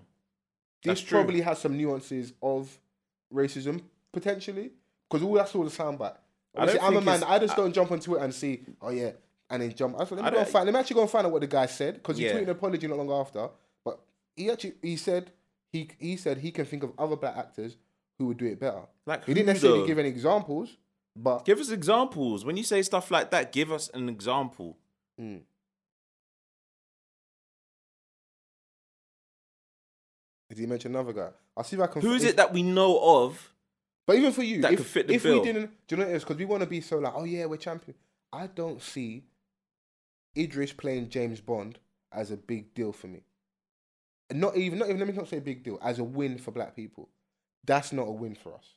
This 0.83 1.01
true. 1.01 1.17
probably 1.19 1.41
has 1.41 1.59
some 1.59 1.75
nuances 1.75 2.33
of 2.41 2.79
racism 3.33 3.81
potentially 4.13 4.71
because 5.09 5.23
all 5.25 5.33
that's 5.33 5.53
all 5.55 5.63
the 5.63 5.69
soundbite. 5.71 6.15
I 6.57 6.77
I'm 6.79 6.97
a 6.97 7.01
man. 7.01 7.23
I 7.23 7.39
just 7.39 7.55
don't 7.55 7.73
jump 7.73 7.91
onto 7.91 8.15
it 8.15 8.21
and 8.21 8.33
see, 8.33 8.61
oh 8.81 8.89
yeah, 8.89 9.11
and 9.49 9.61
then 9.61 9.73
jump. 9.73 9.95
I 9.99 10.05
thought, 10.05 10.17
let 10.19 10.25
me 10.25 10.31
go 10.31 10.39
and 10.39 10.47
find. 10.47 10.65
Let 10.65 10.73
me 10.73 10.79
actually 10.79 10.95
go 10.95 11.01
and 11.01 11.09
find 11.09 11.25
out 11.25 11.31
what 11.31 11.41
the 11.41 11.47
guy 11.47 11.65
said 11.65 11.95
because 11.95 12.17
he 12.17 12.25
Yeah. 12.25 12.33
tweeted 12.33 12.43
an 12.43 12.49
apology 12.49 12.87
not 12.87 12.97
long 12.97 13.11
after. 13.11 13.49
But 13.83 13.99
he 14.35 14.49
actually 14.51 14.73
he 14.81 14.95
said 14.97 15.31
he 15.71 15.89
he 15.99 16.17
said 16.17 16.39
he 16.39 16.51
can 16.51 16.65
think 16.65 16.83
of 16.83 16.91
other 16.97 17.15
black 17.15 17.37
actors 17.37 17.77
who 18.17 18.25
would 18.27 18.37
do 18.37 18.45
it 18.45 18.59
better. 18.59 18.81
Like 19.05 19.25
He 19.25 19.33
didn't 19.33 19.47
necessarily 19.47 19.81
though? 19.81 19.87
give 19.87 19.99
any 19.99 20.09
examples, 20.09 20.77
but 21.15 21.45
Give 21.45 21.59
us 21.59 21.69
examples. 21.69 22.43
When 22.45 22.57
you 22.57 22.63
say 22.63 22.81
stuff 22.81 23.09
like 23.11 23.31
that, 23.31 23.51
give 23.51 23.71
us 23.71 23.89
an 23.93 24.09
example. 24.09 24.77
Mm. 25.21 25.41
Did 30.49 30.57
he 30.59 30.65
mention 30.65 30.91
another 30.95 31.13
guy? 31.13 31.29
I'll 31.55 31.63
see 31.63 31.75
if 31.75 31.81
I 31.81 31.87
can. 31.87 32.01
Who 32.01 32.13
is 32.13 32.23
it 32.23 32.37
that 32.37 32.53
we 32.53 32.63
know 32.63 32.99
of? 33.23 33.53
But 34.05 34.15
even 34.15 34.31
for 34.31 34.43
you, 34.43 34.61
that 34.61 34.71
if, 34.71 34.77
could 34.79 34.85
fit 34.87 35.07
the 35.07 35.15
if 35.15 35.23
bill? 35.23 35.39
we 35.41 35.45
didn't, 35.45 35.71
do 35.87 35.95
you 35.95 35.97
know 35.97 36.05
what 36.05 36.13
it 36.13 36.15
is? 36.15 36.23
Because 36.23 36.37
we 36.37 36.45
want 36.45 36.63
to 36.63 36.69
be 36.69 36.79
so 36.79 36.97
like, 36.97 37.13
oh 37.15 37.25
yeah, 37.25 37.45
we're 37.45 37.57
champion. 37.57 37.95
I 38.31 38.47
don't 38.47 38.81
see 38.81 39.23
Idris 40.37 40.73
playing 40.73 41.09
James 41.09 41.41
Bond 41.41 41.79
as 42.11 42.31
a 42.31 42.37
big 42.37 42.73
deal 42.73 42.91
for 42.91 43.07
me. 43.07 43.21
Not 44.31 44.57
even, 44.57 44.79
not 44.79 44.89
even. 44.89 44.99
Let 44.99 45.07
me 45.07 45.13
not 45.13 45.27
say 45.29 45.39
big 45.39 45.63
deal 45.63 45.79
as 45.81 45.99
a 45.99 46.03
win 46.03 46.37
for 46.37 46.51
black 46.51 46.75
people. 46.75 47.09
That's 47.65 47.93
not 47.93 48.03
a 48.07 48.11
win 48.11 48.35
for 48.35 48.53
us. 48.53 48.73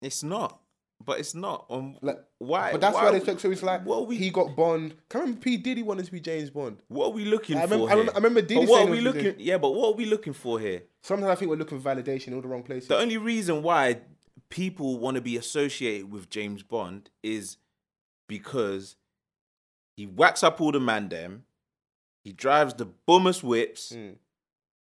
It's 0.00 0.22
not. 0.22 0.60
But 1.04 1.18
it's 1.18 1.34
not. 1.34 1.66
Um, 1.68 1.96
Like, 2.00 2.18
why? 2.38 2.72
But 2.72 2.80
that's 2.80 2.94
why 2.94 3.04
why 3.04 3.18
they 3.18 3.20
took. 3.20 3.38
So 3.40 3.50
it's 3.50 3.62
like 3.62 3.84
what 3.84 4.06
we, 4.06 4.16
he 4.16 4.30
got 4.30 4.56
Bond. 4.56 4.94
Can 5.08 5.20
I 5.20 5.24
remember 5.24 5.40
P 5.42 5.56
Diddy 5.58 5.82
wanted 5.82 6.06
to 6.06 6.12
be 6.12 6.20
James 6.20 6.50
Bond. 6.50 6.78
What 6.88 7.06
are 7.06 7.10
we 7.10 7.24
looking 7.26 7.56
I 7.58 7.66
for 7.66 7.74
remember, 7.74 7.84
I 7.86 7.88
here? 7.88 7.98
remember, 7.98 8.12
I 8.12 8.16
remember 8.16 8.40
Diddy 8.42 8.60
but 8.60 8.68
what 8.68 8.76
saying 8.78 8.88
are 8.88 8.92
we 8.92 9.00
looking? 9.00 9.34
Yeah, 9.38 9.58
but 9.58 9.70
what 9.74 9.88
are 9.88 9.96
we 9.96 10.06
looking 10.06 10.32
for 10.32 10.58
here? 10.58 10.84
Sometimes 11.02 11.30
I 11.30 11.34
think 11.34 11.50
we're 11.50 11.56
looking 11.58 11.80
for 11.80 11.94
validation 11.94 12.28
in 12.28 12.34
all 12.34 12.40
the 12.40 12.48
wrong 12.48 12.62
places. 12.62 12.88
The 12.88 12.96
only 12.96 13.18
reason 13.18 13.62
why 13.62 14.00
people 14.48 14.98
want 14.98 15.16
to 15.16 15.20
be 15.20 15.36
associated 15.36 16.10
with 16.10 16.30
James 16.30 16.62
Bond 16.62 17.10
is 17.22 17.58
because 18.28 18.96
he 19.96 20.04
whacks 20.06 20.42
up 20.42 20.60
all 20.60 20.72
the 20.72 20.80
man 20.80 21.08
them, 21.08 21.44
he 22.24 22.32
drives 22.32 22.74
the 22.74 22.86
bummest 22.86 23.42
whips, 23.42 23.92
Mm, 23.92 24.16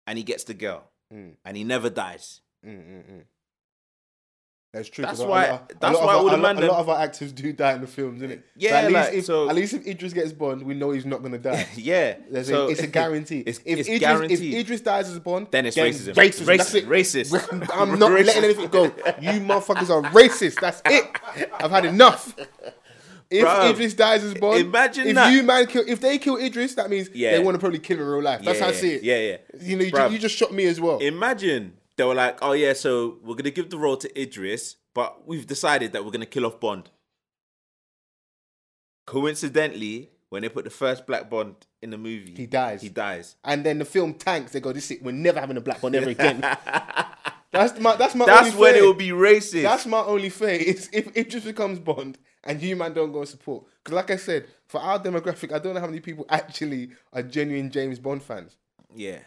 and 0.06 0.18
he 0.18 0.24
gets 0.24 0.44
the 0.44 0.54
girl, 0.54 0.84
mm, 1.12 1.32
and 1.44 1.56
he 1.56 1.64
never 1.64 1.90
dies. 1.90 2.40
mm, 2.64 2.70
mm, 2.78 3.10
mm. 3.10 3.22
That's 4.72 4.90
true. 4.90 5.04
That's 5.06 5.20
why- 5.20 5.60
that's 5.80 5.80
lot 5.82 5.94
of 5.94 6.00
why 6.04 6.12
our- 6.12 6.18
all 6.18 6.28
the 6.28 6.36
man 6.36 6.58
A 6.58 6.66
lot 6.66 6.80
of 6.80 6.88
our 6.90 7.00
actors 7.00 7.32
do 7.32 7.50
die 7.50 7.72
in 7.74 7.80
the 7.80 7.86
films, 7.86 8.18
isn't 8.20 8.30
it? 8.30 8.44
Yeah, 8.56 8.76
at 8.80 8.84
least 8.92 8.94
like, 8.94 9.14
if, 9.14 9.24
so- 9.24 9.48
at 9.48 9.54
least 9.56 9.72
if 9.72 9.86
Idris 9.86 10.12
gets 10.12 10.32
Bond, 10.32 10.62
we 10.64 10.74
know 10.74 10.90
he's 10.90 11.06
not 11.06 11.22
gonna 11.22 11.38
die. 11.38 11.66
yeah, 11.76 12.16
There's 12.30 12.48
so 12.48 12.66
a, 12.66 12.70
it's 12.70 12.82
a 12.82 12.86
guarantee. 13.00 13.40
It's, 13.46 13.58
if 13.64 13.78
it's 13.78 13.88
Idris, 13.88 14.00
guaranteed. 14.00 14.54
If 14.54 14.60
Idris 14.66 14.80
dies 14.82 15.08
as 15.08 15.18
Bond, 15.20 15.48
then 15.50 15.64
it's 15.64 15.78
racism. 15.78 16.12
Racism. 16.14 16.44
That's 16.58 16.74
it. 16.74 16.86
Racist. 16.88 17.70
I'm 17.74 17.98
not 17.98 18.10
Racist. 18.10 18.26
letting 18.26 18.44
anything 18.44 18.68
go. 18.68 18.84
You 18.84 19.40
motherfuckers 19.40 19.88
are 19.88 20.02
racist. 20.10 20.60
That's 20.60 20.82
it. 20.84 21.06
I've 21.54 21.70
had 21.70 21.86
enough. 21.86 22.34
If 23.30 23.44
Bruv, 23.44 23.70
Idris 23.70 23.94
dies 23.94 24.22
as 24.24 24.34
Bond, 24.34 24.60
imagine 24.60 25.08
if 25.08 25.14
that. 25.16 25.32
you 25.32 25.42
man 25.42 25.66
kill, 25.66 25.84
if 25.86 26.00
they 26.00 26.18
kill 26.18 26.36
Idris, 26.36 26.74
that 26.76 26.88
means 26.90 27.08
Yeah. 27.12 27.32
they 27.32 27.40
want 27.42 27.54
to 27.56 27.58
probably 27.58 27.80
kill 27.80 27.96
him 27.96 28.02
in 28.04 28.08
real 28.08 28.22
life. 28.22 28.42
That's 28.42 28.58
yeah, 28.58 28.64
how 28.64 28.70
I 28.70 28.74
see 28.74 28.92
it. 28.94 29.02
Yeah, 29.02 29.18
yeah. 29.18 29.36
You 29.60 29.76
know, 29.76 29.84
you, 29.84 29.90
ju- 29.90 30.12
you 30.12 30.18
just 30.18 30.36
shot 30.36 30.52
me 30.52 30.66
as 30.66 30.80
well. 30.80 30.98
Imagine 30.98 31.76
they 31.96 32.04
were 32.04 32.14
like, 32.14 32.38
"Oh 32.42 32.52
yeah, 32.52 32.72
so 32.72 33.18
we're 33.24 33.34
gonna 33.34 33.50
give 33.50 33.70
the 33.70 33.78
role 33.78 33.96
to 33.96 34.20
Idris, 34.20 34.76
but 34.94 35.26
we've 35.26 35.46
decided 35.46 35.92
that 35.92 36.04
we're 36.04 36.12
gonna 36.12 36.24
kill 36.26 36.46
off 36.46 36.60
Bond." 36.60 36.90
Coincidentally, 39.06 40.10
when 40.30 40.42
they 40.42 40.48
put 40.48 40.64
the 40.64 40.70
first 40.70 41.06
Black 41.06 41.30
Bond 41.30 41.54
in 41.80 41.90
the 41.90 41.98
movie, 41.98 42.34
He 42.36 42.46
dies. 42.46 42.82
He 42.82 42.88
dies. 42.88 43.36
and 43.44 43.64
then 43.64 43.78
the 43.78 43.84
film 43.84 44.14
tanks. 44.14 44.52
They 44.52 44.60
go, 44.60 44.72
"This 44.72 44.90
is, 44.90 45.00
we're 45.00 45.12
never 45.12 45.38
having 45.40 45.56
a 45.56 45.60
black 45.60 45.80
Bond 45.80 45.94
ever 45.94 46.10
again." 46.10 46.40
that's 47.52 47.78
my 47.80 47.94
that's 47.96 48.14
my 48.14 48.26
That's 48.26 48.48
only 48.48 48.58
when 48.60 48.74
fear. 48.74 48.82
it 48.82 48.86
will 48.86 48.94
be 48.94 49.10
racist. 49.10 49.62
That's 49.62 49.86
my 49.86 50.00
only 50.00 50.28
fear. 50.28 50.50
Is 50.50 50.88
if 50.92 51.16
it 51.16 51.30
just 51.30 51.46
becomes 51.46 51.78
Bond 51.78 52.18
and 52.46 52.62
you 52.62 52.76
man 52.76 52.94
don't 52.94 53.12
go 53.12 53.20
and 53.20 53.28
support. 53.28 53.64
Because 53.82 53.94
like 53.94 54.10
I 54.10 54.16
said, 54.16 54.46
for 54.66 54.80
our 54.80 54.98
demographic, 54.98 55.52
I 55.52 55.58
don't 55.58 55.74
know 55.74 55.80
how 55.80 55.86
many 55.86 56.00
people 56.00 56.26
actually 56.28 56.90
are 57.12 57.22
genuine 57.22 57.70
James 57.70 57.98
Bond 57.98 58.22
fans. 58.22 58.56
yeah. 58.94 59.18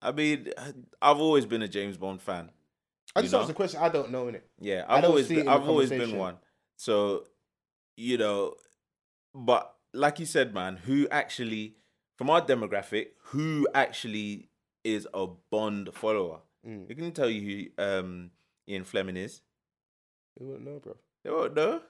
I 0.00 0.12
mean, 0.12 0.52
I've 1.02 1.18
always 1.18 1.44
been 1.44 1.60
a 1.62 1.66
James 1.66 1.96
Bond 1.96 2.22
fan. 2.22 2.50
I 3.16 3.22
just 3.22 3.32
know? 3.32 3.40
asked 3.40 3.48
the 3.48 3.54
question. 3.54 3.80
I 3.82 3.88
don't 3.88 4.12
know 4.12 4.26
innit? 4.26 4.42
Yeah, 4.60 4.84
I've 4.88 5.02
always 5.02 5.28
it 5.28 5.34
been, 5.34 5.48
I've 5.48 5.68
always 5.68 5.90
been 5.90 6.16
one. 6.16 6.36
So, 6.76 7.24
you 7.96 8.16
know, 8.16 8.54
but 9.34 9.74
like 9.92 10.20
you 10.20 10.26
said, 10.26 10.54
man, 10.54 10.76
who 10.76 11.08
actually 11.10 11.74
from 12.16 12.30
our 12.30 12.40
demographic, 12.40 13.08
who 13.24 13.66
actually 13.74 14.48
is 14.84 15.08
a 15.12 15.26
Bond 15.50 15.90
follower? 15.94 16.40
Mm. 16.66 16.88
We 16.88 16.94
can 16.94 17.12
tell 17.12 17.28
you 17.30 17.70
who 17.76 17.82
um, 17.82 18.30
Ian 18.68 18.84
Fleming 18.84 19.16
is. 19.16 19.40
They 20.38 20.44
wouldn't 20.44 20.64
know, 20.64 20.78
bro. 20.78 20.96
They 21.24 21.30
won't 21.30 21.54
know. 21.54 21.80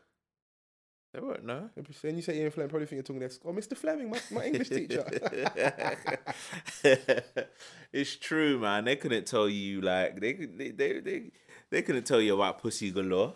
They 1.15 1.21
won't 1.21 1.45
know. 1.45 1.71
Saying 2.01 2.17
you 2.17 2.23
say 2.23 2.39
Ian 2.39 2.51
Fleming, 2.51 2.69
probably 2.69 2.87
think 2.87 2.99
you're 2.99 3.03
talking 3.03 3.21
next. 3.21 3.41
Oh, 3.45 3.53
Mr. 3.53 3.77
Fleming, 3.77 4.11
my, 4.11 4.21
my 4.31 4.45
English 4.45 4.69
teacher. 4.69 5.05
it's 7.93 8.17
true, 8.17 8.59
man. 8.59 8.85
They 8.85 8.97
couldn't 8.97 9.27
tell 9.27 9.49
you 9.49 9.81
like 9.81 10.21
they 10.21 10.33
they 10.35 10.71
they 10.71 11.01
they, 11.01 11.31
they 11.71 11.83
couldn't 11.83 12.05
tell 12.05 12.21
you 12.21 12.35
about 12.35 12.61
pussy 12.61 12.91
galore. 12.91 13.35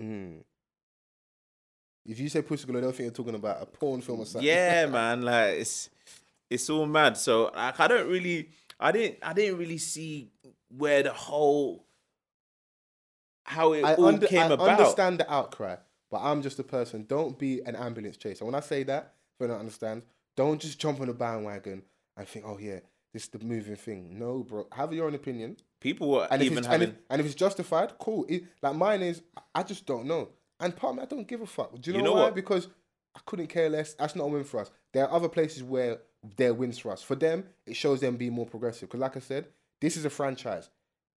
mm. 0.00 0.40
If 2.06 2.20
you 2.20 2.28
say 2.28 2.42
Pussy 2.42 2.66
Galore, 2.66 2.82
they'll 2.82 2.90
think 2.92 3.04
you're 3.06 3.12
talking 3.12 3.34
about 3.34 3.62
a 3.62 3.64
porn 3.66 4.02
film 4.02 4.20
or 4.20 4.26
something. 4.26 4.46
Yeah, 4.46 4.84
man. 4.90 5.22
Like 5.22 5.54
it's 5.60 5.88
it's 6.50 6.68
all 6.68 6.84
mad. 6.84 7.16
So 7.16 7.50
like 7.56 7.80
I 7.80 7.88
don't 7.88 8.08
really 8.10 8.50
I 8.78 8.92
didn't 8.92 9.18
I 9.22 9.32
didn't 9.32 9.56
really 9.58 9.78
see 9.78 10.28
where 10.68 11.02
the 11.02 11.14
whole 11.14 11.86
how 13.44 13.72
it 13.72 13.84
I, 13.84 13.94
all 13.94 14.04
under, 14.04 14.26
came 14.26 14.42
I 14.42 14.46
about. 14.54 14.68
understand 14.68 15.20
the 15.20 15.32
outcry, 15.32 15.76
but 16.10 16.20
I'm 16.20 16.42
just 16.42 16.58
a 16.58 16.64
person. 16.64 17.04
Don't 17.08 17.38
be 17.38 17.60
an 17.62 17.76
ambulance 17.76 18.16
chaser. 18.16 18.44
When 18.44 18.54
I 18.54 18.60
say 18.60 18.82
that, 18.84 19.14
if 19.34 19.44
you 19.44 19.48
don't 19.48 19.60
understand, 19.60 20.02
don't 20.36 20.60
just 20.60 20.78
jump 20.78 21.00
on 21.00 21.08
a 21.08 21.14
bandwagon 21.14 21.82
and 22.16 22.28
think, 22.28 22.44
oh 22.46 22.58
yeah, 22.58 22.80
this 23.12 23.24
is 23.24 23.28
the 23.28 23.38
moving 23.44 23.76
thing. 23.76 24.18
No, 24.18 24.42
bro. 24.42 24.66
Have 24.72 24.92
your 24.92 25.06
own 25.06 25.14
opinion. 25.14 25.56
People 25.80 26.10
were 26.10 26.26
And 26.30 26.42
if, 26.42 26.46
even 26.46 26.58
it's, 26.58 26.66
and, 26.66 26.72
having 26.72 26.88
if, 26.88 26.94
and 27.10 27.20
if 27.20 27.26
it's 27.26 27.34
justified, 27.34 27.92
cool. 27.98 28.24
It, 28.28 28.44
like 28.62 28.74
mine 28.74 29.02
is, 29.02 29.22
I 29.54 29.62
just 29.62 29.86
don't 29.86 30.06
know. 30.06 30.30
And 30.60 30.74
part 30.74 30.92
of 30.92 30.96
me, 30.96 31.02
I 31.02 31.06
don't 31.06 31.26
give 31.28 31.40
a 31.40 31.46
fuck. 31.46 31.80
Do 31.80 31.90
you 31.90 31.98
know, 31.98 31.98
You 31.98 32.04
know 32.04 32.12
why? 32.14 32.20
what? 32.22 32.34
Because 32.34 32.68
I 33.14 33.20
couldn't 33.26 33.48
care 33.48 33.68
less. 33.68 33.94
That's 33.94 34.16
not 34.16 34.24
a 34.24 34.28
win 34.28 34.44
for 34.44 34.60
us. 34.60 34.70
There 34.92 35.06
are 35.06 35.14
other 35.14 35.28
places 35.28 35.62
where 35.62 35.98
there 36.36 36.54
wins 36.54 36.78
for 36.78 36.90
us. 36.90 37.02
For 37.02 37.14
them, 37.14 37.44
it 37.66 37.76
shows 37.76 38.00
them 38.00 38.16
being 38.16 38.32
more 38.32 38.46
progressive. 38.46 38.88
Because 38.88 39.00
like 39.00 39.16
I 39.16 39.20
said, 39.20 39.46
this 39.80 39.96
is 39.96 40.04
a 40.04 40.10
franchise. 40.10 40.70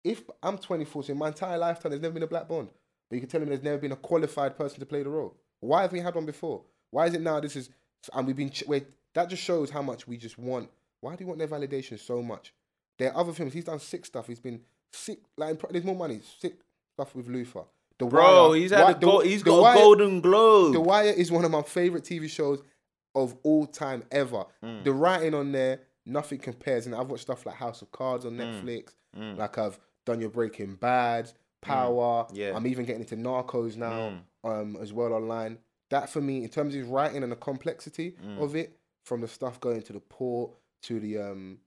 If 0.02 0.22
I'm 0.42 0.58
24, 0.58 1.04
so 1.04 1.12
in 1.12 1.18
my 1.18 1.28
entire 1.28 1.58
lifetime, 1.58 1.90
there's 1.90 2.02
never 2.02 2.14
been 2.14 2.22
a 2.22 2.26
black 2.28 2.48
Bond. 2.48 2.68
But 3.10 3.16
you 3.16 3.20
can 3.20 3.28
tell 3.30 3.42
him 3.42 3.48
there's 3.48 3.62
never 3.62 3.78
been 3.78 3.92
a 3.92 3.96
qualified 3.96 4.56
person 4.56 4.80
to 4.80 4.86
play 4.86 5.02
the 5.02 5.10
role. 5.10 5.36
Why 5.60 5.82
have 5.82 5.92
we 5.92 6.00
had 6.00 6.14
one 6.14 6.26
before? 6.26 6.62
Why 6.90 7.06
is 7.06 7.14
it 7.14 7.20
now 7.20 7.40
this 7.40 7.56
is, 7.56 7.70
and 8.12 8.26
we've 8.26 8.36
been, 8.36 8.50
ch- 8.50 8.64
wait, 8.66 8.86
that 9.14 9.28
just 9.28 9.42
shows 9.42 9.70
how 9.70 9.82
much 9.82 10.06
we 10.06 10.16
just 10.16 10.38
want. 10.38 10.68
Why 11.00 11.16
do 11.16 11.22
you 11.24 11.28
want 11.28 11.38
their 11.38 11.48
validation 11.48 11.98
so 11.98 12.22
much? 12.22 12.52
There 12.98 13.12
are 13.12 13.20
other 13.20 13.32
films. 13.32 13.52
He's 13.52 13.64
done 13.64 13.78
sick 13.78 14.06
stuff. 14.06 14.26
He's 14.26 14.40
been 14.40 14.60
sick. 14.92 15.18
Like 15.36 15.60
there's 15.70 15.84
more 15.84 15.96
money. 15.96 16.20
Sick 16.40 16.54
stuff 16.94 17.14
with 17.14 17.28
Luther. 17.28 17.62
The 17.98 18.06
Bro, 18.06 18.50
Wire- 18.50 18.58
he's 18.60 18.70
had 18.70 18.78
Wi- 18.78 18.96
a 18.96 19.00
gold, 19.00 19.24
he's 19.26 19.42
The 19.42 19.50
got 19.50 19.62
Wire- 19.62 19.76
a 19.76 19.80
golden 19.80 20.20
globe. 20.20 20.72
The 20.72 20.80
Wire 20.80 21.10
is 21.12 21.30
one 21.30 21.44
of 21.44 21.50
my 21.50 21.62
favorite 21.62 22.04
TV 22.04 22.28
shows 22.28 22.60
of 23.14 23.36
all 23.42 23.66
time 23.66 24.02
ever. 24.10 24.44
Mm. 24.64 24.82
The 24.84 24.92
writing 24.92 25.34
on 25.34 25.52
there, 25.52 25.80
nothing 26.06 26.38
compares. 26.38 26.86
And 26.86 26.94
I've 26.94 27.08
watched 27.08 27.22
stuff 27.22 27.46
like 27.46 27.54
House 27.56 27.82
of 27.82 27.92
Cards 27.92 28.24
on 28.24 28.32
Mm. 28.36 28.62
Netflix. 28.64 29.36
Like 29.38 29.58
I've 29.58 29.78
done 30.04 30.20
your 30.20 30.30
Breaking 30.30 30.74
Bad, 30.74 31.30
Power. 31.64 32.24
Mm. 32.24 32.30
Yeah. 32.34 32.56
I'm 32.56 32.66
even 32.66 32.84
getting 32.84 33.02
into 33.02 33.16
Narcos 33.16 33.76
now, 33.76 34.12
Mm. 34.44 34.50
um, 34.50 34.76
as 34.80 34.92
well 34.92 35.12
online. 35.12 35.58
That 35.90 36.08
for 36.10 36.20
me, 36.20 36.42
in 36.44 36.48
terms 36.48 36.74
of 36.74 36.80
his 36.80 36.88
writing 36.88 37.22
and 37.22 37.30
the 37.32 37.36
complexity 37.36 38.16
Mm. 38.24 38.40
of 38.42 38.56
it, 38.56 38.78
from 39.04 39.20
the 39.20 39.28
stuff 39.28 39.60
going 39.60 39.82
to 39.82 39.92
the 39.92 40.00
port 40.00 40.52
to 40.82 40.98
the 41.00 41.18
um 41.18 41.58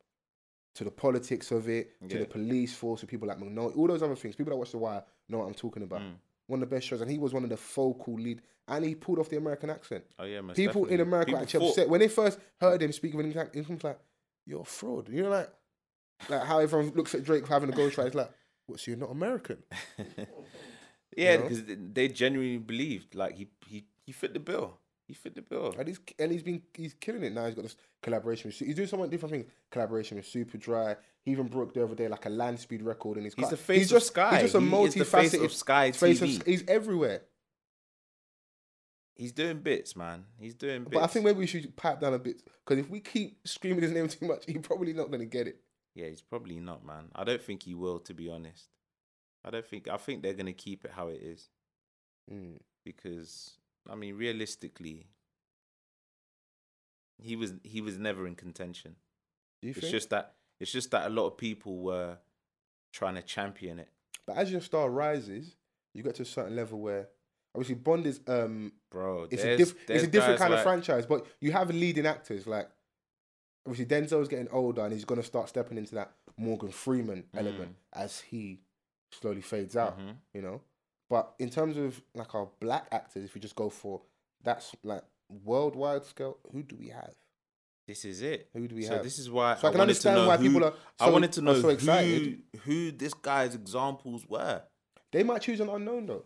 to 0.76 0.84
the 0.84 0.92
politics 0.92 1.52
of 1.52 1.68
it, 1.70 2.00
to 2.08 2.16
Yeah. 2.16 2.20
the 2.22 2.28
police 2.28 2.76
force, 2.76 3.00
to 3.02 3.08
people 3.08 3.28
like 3.28 3.40
McNulty, 3.40 3.76
all 3.76 3.88
those 3.88 4.04
other 4.04 4.16
things. 4.16 4.36
People 4.36 4.52
that 4.52 4.58
watch 4.58 4.72
The 4.72 4.78
Wire 4.78 5.04
know 5.28 5.40
what 5.40 5.46
I'm 5.48 5.54
talking 5.56 5.84
about. 5.84 6.02
Mm. 6.02 6.16
one 6.50 6.64
of 6.64 6.70
the 6.70 6.76
best 6.76 6.88
shows, 6.88 7.02
and 7.02 7.12
he 7.12 7.18
was 7.18 7.34
one 7.34 7.44
of 7.44 7.50
the 7.50 7.58
focal 7.58 8.14
lead, 8.14 8.42
and 8.70 8.86
he 8.86 8.96
pulled 8.96 9.20
off 9.20 9.28
the 9.28 9.36
American 9.36 9.70
accent. 9.70 10.06
Oh 10.18 10.24
yeah, 10.24 10.40
most 10.40 10.56
People 10.56 10.86
in. 10.86 11.02
America 11.02 11.26
People 11.32 11.42
actually 11.42 11.60
thought- 11.60 11.70
upset 11.72 11.90
when 11.90 12.00
they 12.00 12.08
first 12.08 12.40
heard 12.62 12.82
him 12.82 12.94
speak 12.94 13.14
with 13.16 13.26
an 13.26 13.38
accent. 13.38 13.56
It 13.68 13.70
was 13.70 13.84
like, 13.84 14.00
"You're 14.46 14.62
a 14.62 14.64
fraud." 14.64 15.10
You 15.10 15.24
know, 15.24 15.30
like, 15.30 15.50
like 16.30 16.44
how 16.44 16.60
everyone 16.60 16.92
looks 16.96 17.14
at 17.16 17.24
Drake 17.24 17.46
for 17.46 17.52
having 17.54 17.70
a 17.70 17.74
ghostwriter. 17.76 18.06
It's 18.08 18.16
like, 18.16 18.32
"What? 18.68 18.80
So 18.80 18.92
you're 18.92 19.00
not 19.00 19.12
American?" 19.12 19.64
Yeah, 21.16 21.38
know? 21.38 21.44
because 21.44 21.64
they 21.94 22.10
genuinely 22.10 22.60
believed 22.60 23.16
like 23.16 23.36
he 23.36 23.48
he 23.68 23.86
he 24.06 24.12
fit 24.12 24.34
the 24.34 24.40
bill. 24.40 24.78
He 25.08 25.14
fit 25.16 25.34
the 25.36 25.42
bill. 25.42 25.74
And 25.80 25.88
he's 25.88 26.00
and 26.20 26.32
he's 26.32 26.44
been 26.44 26.62
he's 26.76 26.94
killing 26.94 27.24
it 27.24 27.34
now. 27.34 27.46
He's 27.46 27.56
got 27.56 27.64
this 27.64 27.76
collaboration 28.04 28.50
with 28.50 28.60
he's 28.60 28.76
doing 28.76 28.88
so 28.88 28.98
many 28.98 29.10
different 29.10 29.32
things. 29.32 29.46
Collaboration 29.72 30.18
with 30.18 30.28
Super 30.28 30.58
Dry. 30.58 30.96
He 31.24 31.32
even 31.32 31.48
broke 31.48 31.74
the 31.74 31.84
other 31.84 31.96
day 31.96 32.08
like 32.08 32.26
a 32.28 32.30
land 32.30 32.60
speed 32.60 32.84
record, 32.84 33.18
and 33.18 33.26
he's 33.26 33.34
He's 33.34 33.50
the 33.50 33.58
face 33.58 33.80
he's 33.80 33.92
of 33.92 33.96
just, 33.96 34.08
Sky. 34.08 34.34
He's 34.34 34.52
just 34.52 34.56
a 34.56 34.60
He 34.60 34.84
is 34.84 34.94
the 34.94 35.06
face 35.06 35.34
multifaceted 35.34 35.46
of 35.46 35.54
Sky 35.54 35.92
face 35.92 36.22
of- 36.22 36.30
TV. 36.30 36.46
he's 36.46 36.64
everywhere. 36.68 37.22
He's 39.16 39.32
doing 39.32 39.58
bits, 39.60 39.96
man. 39.96 40.26
He's 40.40 40.54
doing 40.54 40.84
bits. 40.84 40.94
But 40.94 41.04
I 41.04 41.08
think 41.08 41.26
maybe 41.26 41.40
we 41.40 41.48
should 41.48 41.76
pipe 41.76 42.00
down 42.00 42.14
a 42.14 42.20
bit 42.20 42.44
because 42.64 42.78
if 42.78 42.90
we 42.92 43.00
keep 43.00 43.40
screaming 43.48 43.82
his 43.82 43.92
name 43.92 44.08
too 44.08 44.28
much, 44.28 44.44
he's 44.48 44.60
probably 44.60 44.94
not 44.94 45.08
going 45.08 45.22
to 45.22 45.26
get 45.26 45.48
it. 45.48 45.60
Yeah, 45.98 46.08
he's 46.10 46.22
probably 46.22 46.60
not, 46.60 46.86
man. 46.86 47.06
I 47.16 47.24
don't 47.24 47.42
think 47.42 47.64
he 47.64 47.74
will, 47.74 48.00
to 48.02 48.14
be 48.14 48.30
honest. 48.30 48.70
I 49.44 49.50
don't 49.50 49.66
think. 49.66 49.88
I 49.88 49.98
think 49.98 50.22
they're 50.24 50.34
gonna 50.34 50.54
keep 50.54 50.86
it 50.86 50.92
how 50.92 51.08
it 51.10 51.22
is 51.22 51.50
Mm. 52.32 52.60
because 52.84 53.58
I 53.90 53.96
mean, 53.96 54.16
realistically, 54.18 55.08
he 57.22 57.36
was 57.36 57.54
he 57.64 57.82
was 57.82 57.98
never 57.98 58.28
in 58.28 58.36
contention. 58.36 58.96
Do 59.62 59.68
you 59.68 59.72
It's 59.72 59.80
think? 59.82 59.92
just 59.92 60.10
that 60.12 60.36
it's 60.60 60.72
just 60.72 60.92
that 60.92 61.08
a 61.08 61.10
lot 61.10 61.28
of 61.28 61.38
people 61.38 61.78
were 61.80 62.18
trying 62.94 63.16
to 63.16 63.22
champion 63.22 63.80
it, 63.80 63.90
But 64.26 64.38
as 64.38 64.52
your 64.52 64.62
star 64.62 64.90
rises, 64.90 65.56
you 65.94 66.04
get 66.04 66.16
to 66.16 66.24
a 66.24 66.26
certain 66.26 66.56
level 66.56 66.80
where 66.80 67.10
obviously 67.56 67.76
Bond 67.76 68.06
is 68.06 68.20
um 68.28 68.74
bro. 68.92 69.28
it's 69.32 69.44
a 69.44 69.58
diff- 69.58 69.90
it's 69.90 70.04
a 70.04 70.08
different 70.08 70.40
kind 70.40 70.54
of 70.54 70.62
franchise, 70.64 71.06
but 71.06 71.26
you 71.40 71.52
have 71.52 71.70
leading 71.70 72.06
actors 72.06 72.46
like 72.48 72.70
obviously 73.68 73.86
Denzel's 73.86 74.28
getting 74.28 74.50
older 74.50 74.84
and 74.84 74.94
he's 74.94 75.06
gonna 75.06 75.24
start 75.24 75.50
stepping 75.50 75.78
into 75.78 75.96
that 75.96 76.12
Morgan 76.38 76.70
Freeman 76.72 77.26
element 77.36 77.76
as 77.94 78.22
he 78.22 78.60
slowly 79.12 79.42
fades 79.42 79.76
out, 79.76 79.98
Mhm. 80.00 80.16
you 80.34 80.42
know. 80.42 80.62
But 81.10 81.34
in 81.40 81.50
terms 81.50 81.78
of 81.78 82.02
like 82.14 82.34
our 82.36 82.50
black 82.60 82.88
actors, 82.92 83.24
if 83.24 83.34
we 83.34 83.42
just 83.42 83.56
go 83.56 83.70
for 83.70 84.02
that's 84.44 84.76
like 84.84 85.04
worldwide 85.44 86.06
scale, 86.06 86.38
who 86.52 86.64
do 86.64 86.76
we 86.76 86.90
have? 86.90 87.14
This 87.88 88.04
is 88.06 88.22
it. 88.22 88.50
Who 88.54 88.68
do 88.68 88.76
we 88.76 88.84
so 88.84 88.96
have? 88.96 89.04
this 89.04 89.18
is 89.18 89.30
why 89.30 89.56
So 89.56 89.68
I 89.68 89.72
can 89.72 89.82
understand 89.82 90.18
to 90.18 90.22
know 90.24 90.28
why 90.28 90.38
who, 90.38 90.44
people 90.52 90.66
are 90.66 90.74
I 91.00 91.10
wanted 91.10 91.32
to 91.34 91.42
know 91.42 91.60
so 91.62 91.70
excited. 91.70 92.44
who 92.54 92.60
who 92.60 92.92
this 92.92 93.14
guy's 93.14 93.56
examples 93.56 94.26
were. 94.28 94.62
They 95.12 95.24
might 95.24 95.42
choose 95.42 95.60
an 95.62 95.70
unknown 95.70 96.06
though. 96.08 96.26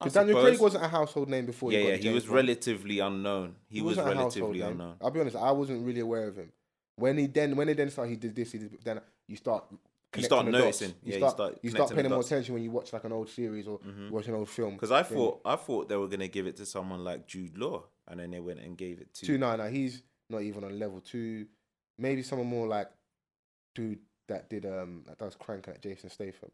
Because 0.00 0.14
Daniel. 0.14 0.42
Craig 0.42 0.58
wasn't 0.58 0.84
a 0.84 0.88
household 0.88 1.28
name 1.28 1.46
before. 1.46 1.70
Yeah, 1.72 1.78
he 1.78 1.84
got 1.84 1.90
yeah, 1.90 1.96
he 2.10 2.14
was 2.14 2.24
Bond. 2.24 2.36
relatively 2.36 2.98
unknown. 3.00 3.54
He, 3.68 3.82
was 3.82 3.98
a 3.98 4.02
household 4.04 4.18
relatively 4.18 4.58
name. 4.60 4.68
unknown. 4.72 4.96
I'll 5.00 5.10
be 5.10 5.20
honest, 5.20 5.36
I 5.36 5.50
wasn't 5.52 5.84
really 5.86 6.00
aware 6.00 6.26
of 6.28 6.36
him. 6.36 6.50
When 6.96 7.18
he 7.18 7.26
then 7.26 7.54
when 7.56 7.68
he 7.68 7.74
then 7.74 7.90
started, 7.90 8.10
he 8.10 8.16
did 8.16 8.34
this. 8.34 8.52
He 8.52 8.58
did, 8.58 8.78
then 8.82 9.00
you 9.28 9.36
start. 9.36 9.64
You 10.16 10.24
start 10.24 10.46
connecting 10.46 10.52
the 10.52 10.58
dots. 10.66 10.80
noticing. 10.80 10.88
You 10.88 10.94
Yeah, 11.04 11.12
you 11.14 11.18
start, 11.20 11.32
start 11.34 11.58
you 11.62 11.70
start 11.70 11.90
paying 11.94 12.08
more. 12.08 12.18
Mm-hmm. 12.18 12.26
attention 12.26 12.54
when 12.54 12.62
you 12.64 12.70
watch 12.72 12.92
like 12.92 13.04
an 13.04 13.12
old 13.12 13.28
series 13.28 13.68
or 13.68 13.78
watch 14.10 14.26
an 14.26 14.34
old 14.34 14.48
film. 14.48 14.72
Because 14.74 14.90
I 14.90 15.02
thought 15.04 15.40
I 15.44 15.54
thought 15.56 15.88
they 15.88 15.96
were 15.96 16.08
gonna 16.08 16.28
give 16.28 16.46
it 16.48 16.56
to 16.56 16.66
someone 16.66 17.04
like 17.04 17.26
Jude 17.28 17.56
Law, 17.56 17.84
and 18.08 18.18
then 18.18 18.30
they 18.32 18.40
went 18.40 18.58
and 18.60 18.76
gave 18.76 19.00
it 19.00 19.14
to 19.14 19.26
two 19.26 19.38
nine. 19.38 19.58
Now 19.58 19.68
he's 19.68 20.02
not 20.28 20.42
even 20.42 20.64
on 20.64 20.78
level 20.78 21.00
two. 21.00 21.46
Maybe 21.98 22.22
someone 22.22 22.48
more 22.48 22.66
like 22.66 22.90
dude 23.74 24.00
that 24.28 24.50
did 24.50 24.66
um 24.66 25.04
that 25.06 25.18
does 25.18 25.36
crank 25.36 25.68
like 25.68 25.80
Jason 25.80 26.10
Statham. 26.10 26.50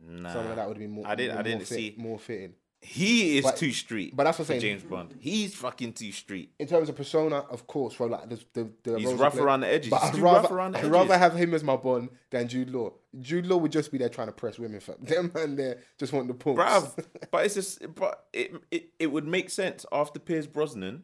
Nah. 0.00 0.28
Someone 0.30 0.48
like 0.48 0.56
that 0.56 0.68
would 0.68 0.78
be 0.78 0.86
more. 0.88 1.06
I 1.06 1.14
didn't- 1.14 1.38
I 1.38 1.42
didn't 1.42 1.60
fit- 1.60 1.68
see- 1.68 1.94
more 1.96 2.18
fitting. 2.18 2.54
He 2.88 3.36
is 3.38 3.44
But- 3.44 3.56
too 3.56 3.72
street. 3.72 4.14
but 4.16 4.24
that's 4.24 4.38
what 4.38 4.44
I'm 4.44 4.46
saying. 4.48 4.60
James 4.60 4.82
Bond. 4.84 5.14
He's 5.18 5.54
fucking 5.54 5.92
too 5.94 6.12
street. 6.12 6.52
In 6.58 6.68
terms 6.68 6.88
of 6.88 6.94
persona, 6.94 7.38
of 7.50 7.66
course, 7.66 7.94
for 7.94 8.08
like 8.08 8.28
the 8.28 8.40
the, 8.52 8.70
the 8.84 8.98
He's 8.98 9.12
rough 9.14 9.36
around 9.36 9.60
the 9.60 9.66
edges. 9.66 9.90
But 9.90 10.02
I'd 10.04 10.14
rather, 10.16 10.42
rough 10.42 10.50
around 10.52 10.72
the 10.72 10.78
I'd 10.78 10.84
edges. 10.84 10.90
rather 10.92 11.18
have 11.18 11.34
him 11.34 11.52
as 11.52 11.64
my 11.64 11.76
Bond 11.76 12.10
than 12.30 12.46
Jude 12.48 12.70
Law. 12.70 12.92
Jude 13.20 13.46
Law 13.46 13.56
would 13.56 13.72
just 13.72 13.90
be 13.90 13.98
there 13.98 14.08
trying 14.08 14.28
to 14.28 14.32
press 14.32 14.58
women. 14.58 14.78
Fam. 14.80 14.96
Them 15.00 15.32
man 15.34 15.56
there 15.56 15.82
just 15.98 16.12
want 16.12 16.28
the 16.28 16.34
pumps. 16.34 16.60
Bruv, 16.60 17.04
but 17.32 17.44
it's 17.44 17.54
just, 17.54 17.94
but 17.94 18.26
it, 18.32 18.54
it 18.70 18.90
it 19.00 19.06
would 19.08 19.26
make 19.26 19.50
sense 19.50 19.84
after 19.90 20.18
Pierce 20.20 20.46
Brosnan, 20.46 21.02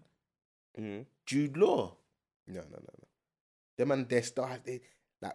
Mhm. 0.78 1.06
Jude 1.26 1.56
Law. 1.56 1.96
No, 2.46 2.60
no, 2.60 2.66
no, 2.70 2.78
no. 2.78 3.08
Them 3.76 3.88
man, 3.88 4.06
their 4.08 4.22
stars, 4.22 4.60
they 4.64 4.80
like 5.20 5.34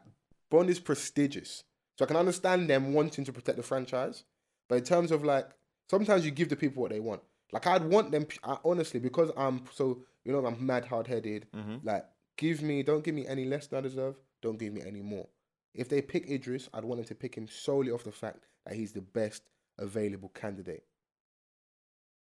Bond 0.50 0.70
is 0.70 0.80
prestigious, 0.80 1.64
so 1.98 2.06
I 2.06 2.08
can 2.08 2.16
understand 2.18 2.70
them 2.70 2.94
wanting 2.94 3.26
to 3.26 3.34
protect 3.34 3.58
the 3.58 3.64
franchise. 3.64 4.24
But 4.70 4.78
in 4.80 4.84
terms 4.84 5.12
of 5.12 5.24
like, 5.24 5.50
sometimes 5.90 6.26
you 6.26 6.32
give 6.32 6.50
the 6.50 6.56
people 6.56 6.82
what 6.82 6.92
they 6.92 7.00
want. 7.00 7.22
Like 7.52 7.68
I'd 7.68 7.84
want 7.84 8.12
them 8.12 8.28
I, 8.44 8.58
honestly 8.66 9.00
because 9.00 9.32
I'm 9.38 9.64
so 9.74 10.00
you 10.26 10.32
know 10.32 10.46
I'm 10.46 10.66
mad 10.66 10.86
hard 10.86 11.08
headed. 11.08 11.48
Mm-hmm. 11.56 11.88
Like 11.88 12.06
give 12.38 12.62
me, 12.62 12.84
don't 12.84 13.04
give 13.04 13.16
me 13.16 13.28
any 13.28 13.46
less 13.46 13.68
than 13.68 13.80
I 13.80 13.82
deserve. 13.82 14.16
Don't 14.42 14.60
give 14.60 14.74
me 14.74 14.82
any 14.86 15.02
more. 15.02 15.28
If 15.74 15.90
they 15.90 16.02
pick 16.02 16.30
Idris, 16.30 16.70
I'd 16.74 16.86
want 16.86 17.00
them 17.00 17.08
to 17.08 17.16
pick 17.16 17.36
him 17.36 17.48
solely 17.48 17.92
off 17.92 18.04
the 18.04 18.12
fact 18.12 18.46
that 18.66 18.76
he's 18.76 18.94
the 18.94 19.02
best 19.02 19.44
available 19.78 20.30
candidate, 20.30 20.84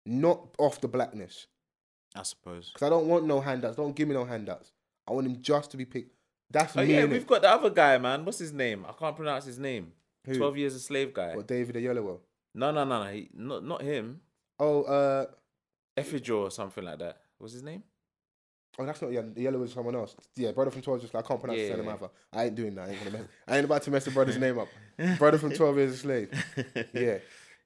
not 0.06 0.54
off 0.58 0.80
the 0.80 0.88
blackness. 0.88 1.46
I 2.14 2.22
suppose. 2.22 2.70
Because 2.72 2.86
I 2.86 2.90
don't 2.90 3.06
want 3.08 3.24
no 3.24 3.40
handouts. 3.40 3.76
Don't 3.76 3.96
give 3.96 4.08
me 4.08 4.14
no 4.14 4.24
handouts. 4.24 4.72
I 5.08 5.12
want 5.12 5.26
him 5.26 5.42
just 5.42 5.70
to 5.72 5.76
be 5.76 5.84
picked. 5.84 6.14
That's 6.50 6.76
Oh 6.76 6.82
me. 6.82 6.94
yeah, 6.94 7.04
we've 7.04 7.26
got 7.26 7.42
the 7.42 7.50
other 7.50 7.70
guy, 7.70 7.98
man. 7.98 8.24
What's 8.24 8.38
his 8.38 8.52
name? 8.52 8.86
I 8.88 8.92
can't 8.92 9.16
pronounce 9.16 9.44
his 9.44 9.58
name. 9.58 9.92
Who? 10.24 10.36
Twelve 10.36 10.56
years 10.56 10.74
a 10.74 10.80
slave 10.80 11.12
guy. 11.12 11.34
What, 11.34 11.46
David 11.48 11.76
Oyelowo. 11.76 12.20
No, 12.54 12.70
no, 12.70 12.84
no, 12.84 13.04
no. 13.04 13.10
He, 13.10 13.28
not 13.34 13.64
not 13.64 13.82
him. 13.82 14.20
Oh, 14.58 14.82
uh, 14.84 15.26
Effijo 15.96 16.38
or 16.42 16.50
something 16.50 16.84
like 16.84 16.98
that. 17.00 17.18
What's 17.38 17.52
his 17.54 17.62
name? 17.62 17.82
oh, 18.78 18.84
that's 18.86 19.00
not 19.02 19.12
yeah. 19.12 19.22
The 19.32 19.42
yellow 19.42 19.62
is 19.62 19.72
someone 19.72 19.94
else. 19.94 20.16
Yeah, 20.36 20.52
brother 20.52 20.70
from 20.70 20.82
Twelve. 20.82 21.00
Just 21.00 21.14
I 21.14 21.22
can't 21.22 21.40
pronounce 21.40 21.60
Yeah, 21.60 21.68
his 21.68 21.76
name 21.76 21.86
yeah. 21.86 21.92
either. 21.94 22.08
I 22.32 22.44
ain't 22.46 22.54
doing 22.54 22.74
that. 22.76 22.88
I 22.88 22.92
ain't, 22.92 23.12
mess, 23.12 23.22
I 23.48 23.56
ain't 23.56 23.64
about 23.64 23.82
to 23.82 23.90
mess 23.90 24.04
the 24.04 24.10
brother's 24.10 24.38
name 24.38 24.58
up. 24.58 24.68
Brother 25.18 25.38
from 25.38 25.52
Twelve 25.52 25.76
Years 25.76 25.92
a 25.94 25.96
Slave. 25.96 26.30
Yeah, 26.94 27.18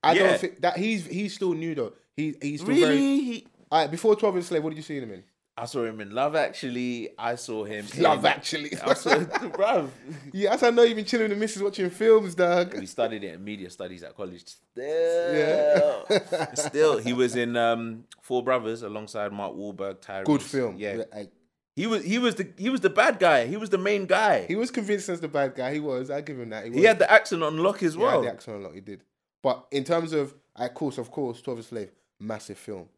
I 0.02 0.12
Yeah. 0.14 0.22
don't 0.28 0.40
think 0.40 0.60
that 0.62 0.76
he's 0.78 1.06
he's 1.06 1.34
still 1.34 1.52
new 1.52 1.74
though. 1.74 1.92
He 2.16 2.34
he's 2.40 2.60
still 2.60 2.74
really? 2.74 2.80
very. 2.82 2.96
He- 2.98 3.46
All 3.70 3.80
right, 3.82 3.90
before 3.90 4.16
Twelve 4.16 4.34
Years 4.34 4.44
a 4.46 4.48
Slave, 4.48 4.64
what 4.64 4.70
did 4.70 4.76
you 4.76 4.82
see 4.82 4.96
in 4.96 5.02
him 5.04 5.12
in? 5.12 5.24
I 5.60 5.64
saw 5.64 5.84
him 5.84 6.00
in 6.00 6.10
Love 6.10 6.36
Actually. 6.36 7.10
I 7.18 7.34
saw 7.34 7.64
him. 7.64 7.84
Love 7.98 8.20
in- 8.24 8.26
Actually. 8.30 8.70
I 8.80 8.94
saw, 8.94 9.10
bruv. 9.16 9.90
Yeah, 10.32 10.50
that's 10.50 10.62
how 10.62 10.68
I 10.68 10.70
know 10.70 10.82
you've 10.82 10.96
been 10.96 11.04
chilling 11.04 11.28
with 11.28 11.36
the 11.36 11.40
missus 11.40 11.62
watching 11.62 11.90
films, 11.90 12.34
dog. 12.34 12.74
We 12.78 12.86
studied 12.86 13.24
it 13.24 13.34
in 13.34 13.44
media 13.44 13.68
studies 13.70 14.02
at 14.02 14.16
college. 14.16 14.44
Still, 14.46 15.34
Yeah. 15.34 16.54
still, 16.54 16.98
he 16.98 17.12
was 17.12 17.36
in 17.36 17.56
um, 17.56 18.04
Four 18.22 18.42
Brothers 18.42 18.82
alongside 18.82 19.32
Mark 19.32 19.54
Wahlberg. 19.54 19.96
Tyrese. 20.00 20.24
Good 20.24 20.42
film. 20.42 20.76
Yeah, 20.78 21.02
I- 21.14 21.28
he 21.76 21.86
was. 21.86 22.04
He 22.04 22.18
was 22.18 22.34
the. 22.34 22.48
He 22.56 22.70
was 22.70 22.80
the 22.80 22.90
bad 22.90 23.20
guy. 23.20 23.46
He 23.46 23.56
was 23.56 23.70
the 23.70 23.78
main 23.78 24.06
guy. 24.06 24.46
he 24.46 24.56
was 24.56 24.70
convinced 24.72 25.08
as 25.08 25.20
the 25.20 25.28
bad 25.28 25.54
guy. 25.54 25.72
He 25.74 25.78
was. 25.78 26.10
I 26.10 26.22
give 26.22 26.38
him 26.40 26.50
that. 26.50 26.64
He 26.64 26.70
was. 26.70 26.84
had 26.84 26.98
the 26.98 27.08
accent 27.08 27.40
on 27.44 27.56
lock 27.58 27.84
as 27.84 27.96
well. 27.96 28.16
Yeah, 28.24 28.30
the 28.30 28.34
accent 28.34 28.56
a 28.56 28.60
lot. 28.66 28.74
He 28.74 28.80
did. 28.80 29.04
But 29.44 29.64
in 29.70 29.84
terms 29.84 30.12
of, 30.12 30.34
of 30.56 30.74
course, 30.74 30.98
of 30.98 31.12
course, 31.12 31.40
Twelve 31.40 31.64
Slave, 31.64 31.92
massive 32.18 32.58
film. 32.58 32.88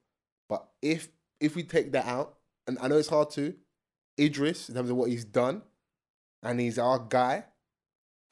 But 0.48 0.66
if 0.80 1.08
if 1.40 1.56
we 1.56 1.62
take 1.62 1.92
that 1.92 2.06
out, 2.06 2.36
and 2.70 2.78
I 2.80 2.88
know 2.88 2.98
it's 2.98 3.08
hard 3.08 3.30
to, 3.30 3.54
Idris 4.18 4.68
in 4.68 4.74
terms 4.76 4.90
of 4.90 4.96
what 4.96 5.10
he's 5.10 5.24
done, 5.24 5.62
and 6.42 6.60
he's 6.60 6.78
our 6.78 6.98
guy. 6.98 7.44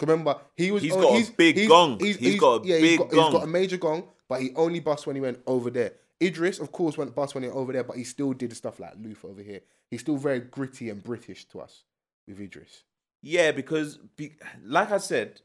Remember, 0.00 0.36
he 0.56 0.70
was. 0.70 0.82
He's 0.82 0.92
oh, 0.92 1.02
got 1.02 1.28
a 1.28 1.32
big 1.32 1.68
gong. 1.68 1.98
He's 1.98 2.38
got 2.38 2.64
a 2.64 2.66
he's 2.66 2.80
big 2.80 2.98
got, 2.98 3.10
gong. 3.10 3.24
He's 3.24 3.32
got 3.32 3.44
a 3.44 3.46
major 3.48 3.76
gong, 3.76 4.04
but 4.28 4.40
he 4.40 4.50
only 4.54 4.80
bust 4.80 5.06
when 5.06 5.16
he 5.16 5.22
went 5.22 5.40
over 5.46 5.70
there. 5.70 5.92
Idris, 6.22 6.60
of 6.60 6.72
course, 6.72 6.96
went 6.96 7.14
bust 7.14 7.34
when 7.34 7.42
he 7.42 7.48
went 7.48 7.58
over 7.58 7.72
there, 7.72 7.84
but 7.84 7.96
he 7.96 8.04
still 8.04 8.32
did 8.32 8.56
stuff 8.56 8.78
like 8.80 8.94
Luther 9.00 9.28
over 9.28 9.42
here. 9.42 9.60
He's 9.90 10.00
still 10.00 10.16
very 10.16 10.40
gritty 10.40 10.90
and 10.90 11.02
British 11.02 11.46
to 11.46 11.60
us 11.60 11.84
with 12.26 12.40
Idris. 12.40 12.84
Yeah, 13.22 13.50
because 13.50 13.96
be, 14.16 14.32
like 14.64 14.92
I 14.92 14.98
said, 14.98 15.40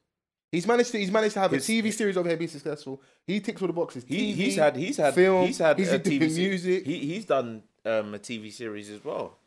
He's 0.54 0.68
managed 0.68 0.92
to 0.92 1.00
he's 1.00 1.10
managed 1.10 1.34
to 1.34 1.40
have 1.40 1.50
His- 1.50 1.68
a 1.68 1.72
TV 1.72 1.92
series 1.92 2.16
over 2.16 2.30
here 2.30 2.38
be 2.38 2.46
successful. 2.46 3.02
He 3.26 3.40
ticks 3.40 3.60
all 3.60 3.68
the 3.68 3.74
boxes. 3.74 4.06
he, 4.08 4.34
he's 4.34 4.56
had 4.56 4.76
he's 4.76 4.98
had 4.98 5.16
film, 5.16 5.48
he's 5.48 5.58
had 5.58 5.80
he's 5.80 5.92
a 5.92 5.98
TV 5.98 6.32
music. 6.32 6.86
He 6.86 7.00
he's 7.00 7.26
done 7.26 7.64
um, 7.86 8.14
a 8.14 8.20
TV 8.20 8.52
series 8.52 8.90
as 8.90 9.04
well. 9.04 9.38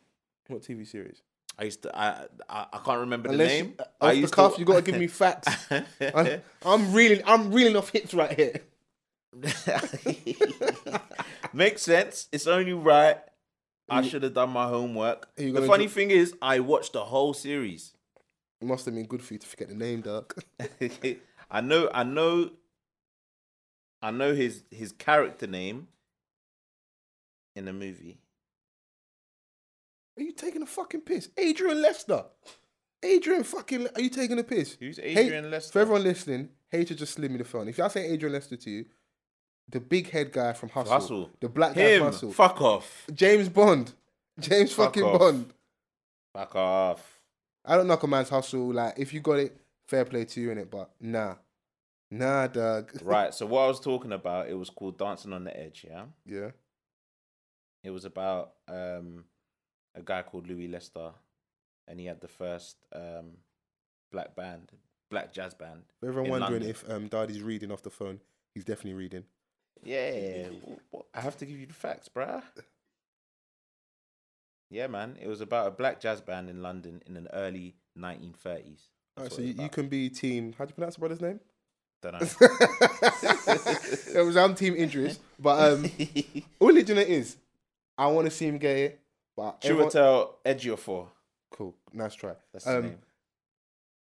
what 0.47 0.61
TV 0.61 0.85
series? 0.87 1.21
I 1.59 1.63
used 1.63 1.81
to 1.83 1.97
I 1.97 2.25
I, 2.47 2.67
I 2.73 2.77
can't 2.85 2.99
remember 2.99 3.29
Unless 3.29 3.49
the 3.51 3.57
you, 3.57 3.63
name. 3.63 3.73
uh, 3.79 3.83
I 4.01 4.05
off 4.07 4.13
the 4.13 4.19
used 4.21 4.33
cuff, 4.33 4.53
to- 4.55 4.59
you 4.59 4.65
gotta 4.65 4.81
give 4.83 4.97
me 4.97 5.07
facts. 5.07 5.47
I, 5.71 6.41
I'm 6.65 6.93
reeling 6.93 7.21
I'm 7.25 7.51
reeling 7.51 7.75
off 7.75 7.89
hits 7.89 8.13
right 8.13 8.33
here. 8.37 8.61
Makes 11.53 11.81
sense. 11.83 12.27
It's 12.31 12.47
only 12.47 12.73
right. 12.73 13.17
I 13.89 14.01
should 14.01 14.23
have 14.23 14.33
done 14.33 14.49
my 14.49 14.67
homework. 14.67 15.33
The 15.35 15.61
funny 15.65 15.85
do- 15.85 15.89
thing 15.89 16.11
is, 16.11 16.33
I 16.41 16.59
watched 16.59 16.93
the 16.93 17.05
whole 17.05 17.33
series. 17.33 17.93
It 18.61 18.67
must 18.67 18.85
have 18.85 18.95
been 18.95 19.05
good 19.05 19.21
for 19.21 19.33
you 19.33 19.39
to 19.39 19.47
forget 19.47 19.69
the 19.69 19.75
name, 19.75 20.01
Doc. 20.01 20.35
I 21.51 21.61
know, 21.61 21.89
I 21.93 22.03
know, 22.03 22.49
I 24.01 24.11
know 24.11 24.33
his 24.33 24.63
his 24.71 24.91
character 24.91 25.47
name 25.47 25.87
in 27.55 27.65
the 27.65 27.73
movie. 27.73 28.17
Are 30.17 30.23
you 30.23 30.31
taking 30.31 30.61
a 30.61 30.65
fucking 30.65 31.01
piss? 31.01 31.29
Adrian 31.37 31.81
Lester. 31.81 32.25
Adrian 33.03 33.43
fucking 33.43 33.87
are 33.95 34.01
you 34.01 34.09
taking 34.09 34.39
a 34.39 34.43
piss? 34.43 34.75
Who's 34.79 34.97
Hey, 34.97 35.15
Adrian 35.17 35.51
Lester? 35.51 35.71
For 35.73 35.79
everyone 35.79 36.03
listening, 36.03 36.49
Hater 36.69 36.95
just 36.95 37.13
slid 37.13 37.29
me 37.31 37.37
the 37.37 37.43
phone. 37.43 37.67
If 37.67 37.79
I 37.79 37.87
say 37.89 38.09
Adrian 38.09 38.33
Lester 38.33 38.57
to 38.57 38.69
you, 38.69 38.85
the 39.69 39.79
big 39.79 40.09
head 40.09 40.31
guy 40.31 40.53
from 40.53 40.69
Hustle, 40.69 40.93
Hustle. 40.93 41.29
the 41.39 41.49
black 41.49 41.75
guy 41.75 41.97
from 41.97 42.07
Hustle, 42.07 42.31
Fuck 42.31 42.61
off. 42.61 43.05
James 43.13 43.49
Bond, 43.49 43.93
James 44.39 44.73
Fuck 44.73 44.87
fucking 44.95 45.03
off. 45.03 45.19
Bond. 45.19 45.53
Fuck 46.33 46.55
off. 46.55 47.21
I 47.65 47.75
don't 47.75 47.87
knock 47.87 48.01
a 48.03 48.07
man's 48.07 48.29
hustle. 48.29 48.73
Like 48.73 48.97
if 48.97 49.13
you 49.13 49.19
got 49.19 49.39
it, 49.39 49.55
fair 49.87 50.05
play 50.05 50.25
to 50.25 50.41
you 50.41 50.51
in 50.51 50.57
it. 50.57 50.71
But 50.71 50.89
nah, 50.99 51.35
nah, 52.09 52.47
dog. 52.47 52.91
Right. 53.03 53.33
So 53.33 53.45
what 53.45 53.61
I 53.61 53.67
was 53.67 53.79
talking 53.79 54.13
about, 54.13 54.49
it 54.49 54.55
was 54.55 54.69
called 54.69 54.97
Dancing 54.97 55.33
on 55.33 55.43
the 55.43 55.55
Edge. 55.55 55.85
Yeah. 55.87 56.05
yeah. 56.25 56.51
It 57.83 57.91
was 57.91 58.05
about 58.05 58.53
um, 58.67 59.25
a 59.97 60.01
guy 60.01 60.21
called 60.21 60.47
Louis 60.47 60.67
Lester, 60.67 61.11
and 61.87 61.99
he 61.99 62.05
had 62.05 62.21
the 62.21 62.27
first 62.27 62.77
um, 62.93 63.37
black 64.11 64.35
band, 64.35 64.71
black 65.09 65.33
jazz 65.33 65.53
band. 65.53 65.83
For 65.99 66.07
everyone 66.07 66.31
wondering 66.31 66.63
London. 66.63 66.69
if 66.69 66.89
um 66.89 67.07
Daddy's 67.07 67.41
reading 67.41 67.71
off 67.71 67.81
the 67.81 67.89
phone, 67.89 68.19
he's 68.53 68.63
definitely 68.65 68.93
reading. 68.93 69.23
Yeah, 69.83 70.49
I 71.13 71.21
have 71.21 71.37
to 71.37 71.45
give 71.45 71.59
you 71.59 71.67
the 71.67 71.73
facts, 71.73 72.09
bruh. 72.09 72.43
Yeah, 74.69 74.87
man. 74.87 75.17
It 75.21 75.29
was 75.29 75.39
about 75.39 75.67
a 75.67 75.71
black 75.71 76.01
jazz 76.01 76.19
band 76.19 76.49
in 76.49 76.61
London 76.61 77.01
in 77.05 77.13
the 77.13 77.33
early 77.33 77.75
1930s. 77.97 78.79
Alright, 79.17 79.31
so 79.31 79.41
you, 79.41 79.53
you 79.57 79.69
can 79.69 79.87
be 79.87 80.09
team. 80.09 80.53
How 80.57 80.65
do 80.65 80.71
you 80.71 80.75
pronounce 80.75 80.95
the 80.95 80.99
brother's 80.99 81.21
name? 81.21 81.39
Don't 82.01 82.13
know. 82.13 82.19
it 84.19 84.25
was 84.25 84.35
I'm 84.35 84.53
team 84.55 84.75
Idris, 84.75 85.19
but 85.39 85.71
um, 85.71 85.85
all 86.59 86.75
it 86.75 86.89
is, 86.89 87.37
I 87.97 88.07
want 88.07 88.25
to 88.25 88.31
see 88.31 88.45
him 88.45 88.57
get 88.57 88.77
it. 88.77 88.99
But 89.37 89.59
everyone, 89.63 89.89
Chiwetel 89.91 90.29
Ejiofor. 90.45 91.07
cool, 91.51 91.75
nice 91.93 92.15
try. 92.15 92.33
That's 92.51 92.65
his 92.65 92.73
Um, 92.75 92.81
name. 92.83 92.97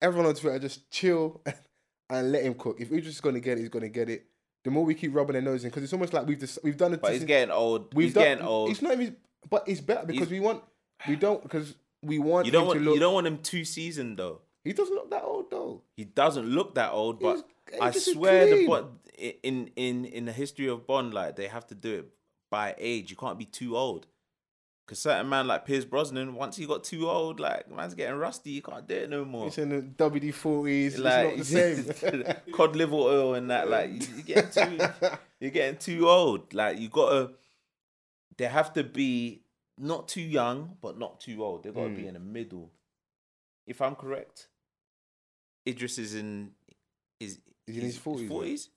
everyone 0.01 0.27
on 0.27 0.35
Twitter 0.35 0.57
just 0.59 0.89
chill 0.89 1.41
and 2.09 2.31
let 2.31 2.43
him 2.43 2.53
cook. 2.55 2.79
If 2.79 2.91
Idris 2.91 3.15
is 3.15 3.21
gonna 3.21 3.39
get 3.41 3.57
it, 3.57 3.61
he's 3.61 3.69
gonna 3.69 3.89
get 3.89 4.09
it. 4.09 4.25
The 4.63 4.71
more 4.71 4.83
we 4.85 4.95
keep 4.95 5.13
rubbing 5.13 5.33
their 5.33 5.41
nose 5.41 5.63
in, 5.63 5.69
because 5.69 5.83
it's 5.83 5.93
almost 5.93 6.13
like 6.13 6.25
we've 6.25 6.39
just 6.39 6.59
we've 6.63 6.77
done 6.77 6.93
it. 6.93 7.01
But 7.01 7.13
he's 7.13 7.23
getting 7.25 7.51
old. 7.51 7.93
we've 7.93 8.05
he's 8.05 8.13
done, 8.13 8.23
getting 8.23 8.45
old. 8.45 8.71
It's 8.71 8.81
not 8.81 8.93
even, 8.93 9.15
but 9.49 9.67
it's 9.67 9.81
better 9.81 10.05
because 10.07 10.27
He's- 10.29 10.31
we 10.31 10.39
want 10.39 10.63
we 11.07 11.15
don't 11.17 11.43
because 11.43 11.75
we 12.01 12.17
want 12.19 12.45
You 12.45 12.51
don't 12.53 12.61
him 12.63 12.67
want 12.67 12.79
to 12.79 12.85
look. 12.85 12.93
you 12.95 12.99
don't 12.99 13.13
want 13.13 13.27
him 13.27 13.37
too 13.39 13.65
seasoned 13.65 14.17
though. 14.17 14.41
he 14.63 14.73
doesn't 14.73 14.95
look 14.95 15.09
that 15.11 15.23
old 15.23 15.51
though. 15.51 15.81
He 15.97 16.05
doesn't 16.05 16.45
look 16.47 16.75
that 16.75 16.91
old, 16.93 17.19
but 17.19 17.45
I 17.81 17.91
swear 17.91 18.47
the. 18.47 18.65
Bond 18.67 18.99
in 19.43 19.71
in 19.75 20.05
in 20.05 20.25
the 20.25 20.31
history 20.31 20.67
of 20.67 20.87
Bond, 20.87 21.13
like 21.13 21.35
they 21.35 21.47
have 21.47 21.67
to 21.67 21.75
do 21.75 21.99
it 21.99 22.05
by 22.49 22.73
age. 22.77 23.09
You 23.11 23.17
can't 23.17 23.37
be 23.37 23.45
too 23.45 23.75
old. 23.77 24.07
Cause 24.87 24.99
certain 24.99 25.27
man 25.27 25.47
like 25.47 25.65
Pierce 25.65 25.83
Brosnan, 25.83 26.35
once 26.35 26.57
he 26.57 26.67
got 26.67 26.83
too 26.83 27.09
old, 27.09 27.39
like 27.39 27.67
man's 27.71 27.95
getting 27.95 28.17
rusty. 28.17 28.51
You 28.51 28.61
can't 28.61 28.87
do 28.87 28.93
it 28.93 29.09
no 29.09 29.25
more. 29.25 29.47
It's 29.47 29.57
in 29.57 29.69
the 29.69 29.81
WD 29.81 30.31
forties. 30.33 30.99
like 30.99 31.39
it's 31.39 31.51
not 31.51 31.61
the 31.87 31.93
same. 31.95 32.35
cod 32.53 32.75
liver 32.75 32.93
oil 32.95 33.33
and 33.33 33.49
that. 33.49 33.67
Like 33.67 33.89
you, 33.91 34.07
you 34.17 34.21
getting 34.23 34.51
too, 34.77 34.85
you're 35.39 35.49
getting 35.49 35.77
too 35.79 36.07
old. 36.07 36.53
Like 36.53 36.77
you 36.79 36.89
gotta. 36.89 37.31
They 38.37 38.45
have 38.45 38.73
to 38.73 38.83
be 38.83 39.41
not 39.77 40.07
too 40.07 40.21
young, 40.21 40.77
but 40.81 40.99
not 40.99 41.19
too 41.19 41.43
old. 41.43 41.63
They 41.63 41.71
gotta 41.71 41.89
Mm. 41.89 41.95
be 41.95 42.07
in 42.07 42.13
the 42.13 42.19
middle. 42.19 42.69
If 43.65 43.81
I'm 43.81 43.95
correct, 43.95 44.49
Idris 45.67 45.97
is 45.97 46.13
in 46.13 46.51
is 47.19 47.39
He's 47.65 47.77
in 47.77 47.83
his 47.85 47.97
40s, 47.97 48.21
yeah. 48.21 48.27
Forties. 48.27 48.69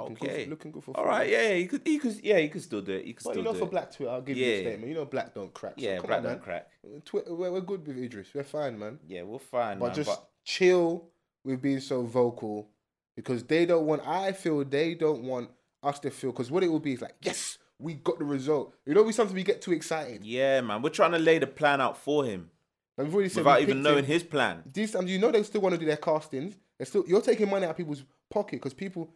Looking 0.00 0.14
good 0.16 0.28
Okay. 0.30 0.44
for- 0.44 0.50
looking 0.50 0.70
good 0.72 0.84
for. 0.84 0.96
All 0.96 1.04
right. 1.06 1.28
Yeah, 1.28 1.42
yeah. 1.48 1.54
You 1.54 1.68
could. 1.68 1.86
You 1.86 2.00
could. 2.00 2.20
Yeah, 2.22 2.38
you 2.38 2.48
could 2.48 2.62
still 2.62 2.80
do 2.82 2.92
it. 2.92 3.04
You 3.04 3.14
could 3.14 3.24
But 3.24 3.30
still 3.32 3.42
you 3.42 3.44
know, 3.44 3.52
do 3.52 3.58
for 3.60 3.64
it. 3.66 3.70
Black 3.70 3.94
Twitter, 3.94 4.10
I'll 4.12 4.20
give 4.22 4.36
you 4.36 4.46
a 4.52 4.60
statement. 4.62 4.88
You 4.88 4.94
know, 4.94 5.04
Black 5.04 5.34
don't 5.34 5.52
crack. 5.54 5.74
So 5.78 5.84
yeah, 5.84 5.96
come 5.98 6.06
Black 6.06 6.18
on, 6.18 6.22
don't 6.24 6.32
man. 6.34 6.40
crack. 6.42 6.68
Twitter, 7.04 7.34
we're, 7.34 7.50
we're 7.52 7.60
good 7.60 7.86
with 7.86 7.98
Idris. 7.98 8.28
We're 8.34 8.44
fine, 8.44 8.78
man. 8.78 8.98
Yeah, 9.06 9.22
we're 9.22 9.38
fine, 9.38 9.78
But 9.78 9.86
man. 9.86 9.94
just 9.94 10.08
but 10.10 10.28
chill 10.44 11.08
with 11.44 11.60
being 11.62 11.80
so 11.80 12.02
vocal 12.02 12.68
because 13.16 13.44
they 13.44 13.66
don't 13.66 13.86
want. 13.86 14.06
I 14.06 14.32
feel 14.32 14.64
they 14.64 14.94
don't 14.94 15.22
want 15.22 15.50
us 15.82 15.98
to 16.00 16.10
feel 16.10 16.32
because 16.32 16.50
what 16.50 16.62
it 16.62 16.68
will 16.68 16.80
be 16.80 16.92
is 16.94 17.00
like, 17.02 17.14
yes, 17.22 17.58
we 17.78 17.94
got 17.94 18.18
the 18.18 18.24
result. 18.24 18.74
You 18.86 18.94
know, 18.94 19.02
we 19.02 19.12
sometimes 19.12 19.34
we 19.34 19.42
get 19.42 19.62
too 19.62 19.72
excited. 19.72 20.24
yeah, 20.24 20.60
man, 20.60 20.82
we're 20.82 20.90
trying 20.90 21.12
to 21.12 21.18
lay 21.18 21.38
the 21.38 21.46
plan 21.46 21.80
out 21.80 21.96
for 21.96 22.24
him 22.24 22.50
Like 22.98 23.06
we've 23.06 23.14
already 23.14 23.30
said, 23.30 23.40
without 23.44 23.62
even 23.62 23.76
picked 23.76 23.84
knowing 23.84 23.98
him. 24.04 24.12
his 24.12 24.22
plan. 24.22 24.62
These 24.70 24.92
times, 24.92 25.10
you 25.10 25.18
know, 25.18 25.30
they 25.30 25.42
still 25.42 25.62
want 25.62 25.74
to 25.74 25.78
do 25.78 25.86
their 25.86 25.96
castings. 25.96 26.56
They 26.78 26.84
still, 26.84 27.04
you're 27.06 27.22
taking 27.22 27.48
money 27.48 27.64
out 27.64 27.70
of 27.70 27.76
people's 27.78 28.04
pocket 28.30 28.52
because 28.60 28.74
people, 28.74 29.10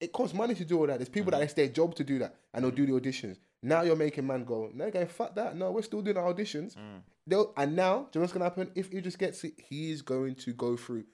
it 0.00 0.12
costs 0.12 0.34
money 0.34 0.54
to 0.54 0.64
do 0.64 0.78
all 0.78 0.86
that. 0.86 0.98
There's 0.98 1.08
people 1.08 1.30
Mm-hmm. 1.32 1.40
that 1.40 1.44
it's 1.44 1.54
their 1.54 1.68
job 1.68 1.94
to 1.96 2.04
do 2.04 2.18
that 2.20 2.36
and 2.54 2.64
they'll 2.64 2.70
do 2.70 2.86
the 2.86 2.92
auditions. 2.92 3.36
Now 3.62 3.82
you're 3.82 3.96
making 3.96 4.26
man 4.26 4.44
go, 4.44 4.70
no, 4.72 4.90
going, 4.90 5.06
fuck 5.06 5.34
that. 5.34 5.56
No, 5.56 5.72
we're 5.72 5.82
still 5.82 6.02
doing 6.02 6.16
our 6.16 6.32
auditions. 6.32 6.76
Mm. 6.76 7.00
They'll, 7.26 7.52
and 7.56 7.74
now, 7.74 8.06
do 8.12 8.18
you 8.18 8.20
know 8.20 8.20
what's 8.22 8.32
going 8.32 8.40
to 8.40 8.44
happen? 8.44 8.70
If 8.76 8.92
he 8.92 9.00
just 9.00 9.18
gets 9.18 9.42
it, 9.44 9.54
he 9.58 9.90
is 9.90 10.00
going 10.02 10.36
to 10.36 10.52
go 10.52 10.76
through 10.76 11.04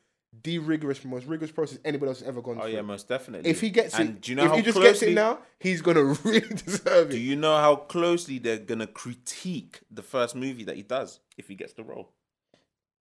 the 0.42 0.58
rigorous, 0.58 1.02
most 1.04 1.26
rigorous 1.26 1.50
process 1.52 1.78
anybody 1.84 2.08
else 2.10 2.18
has 2.18 2.28
ever 2.28 2.42
gone 2.42 2.58
Oh 2.58 2.62
through. 2.64 2.72
yeah, 2.72 2.82
most 2.82 3.08
definitely. 3.08 3.48
If 3.48 3.60
he 3.60 3.70
gets 3.70 3.94
and 3.98 4.10
it, 4.10 4.20
do 4.20 4.32
you 4.32 4.36
know 4.36 4.46
if 4.46 4.52
he 4.56 4.62
just 4.62 4.74
closely, 4.76 4.90
gets 4.90 5.02
it 5.02 5.14
now, 5.14 5.38
he's 5.60 5.80
going 5.80 5.96
to 5.96 6.04
really 6.28 6.40
deserve 6.48 7.08
it. 7.08 7.12
Do 7.12 7.18
you 7.20 7.36
know 7.36 7.56
how 7.56 7.76
closely 7.76 8.38
they're 8.38 8.58
gonna 8.58 8.86
critique 8.88 9.80
the 9.90 10.02
first 10.02 10.34
movie 10.34 10.64
that 10.64 10.76
he 10.76 10.82
does 10.82 11.20
if 11.38 11.48
he 11.48 11.54
gets 11.54 11.72
the 11.72 11.84
role? 11.84 12.10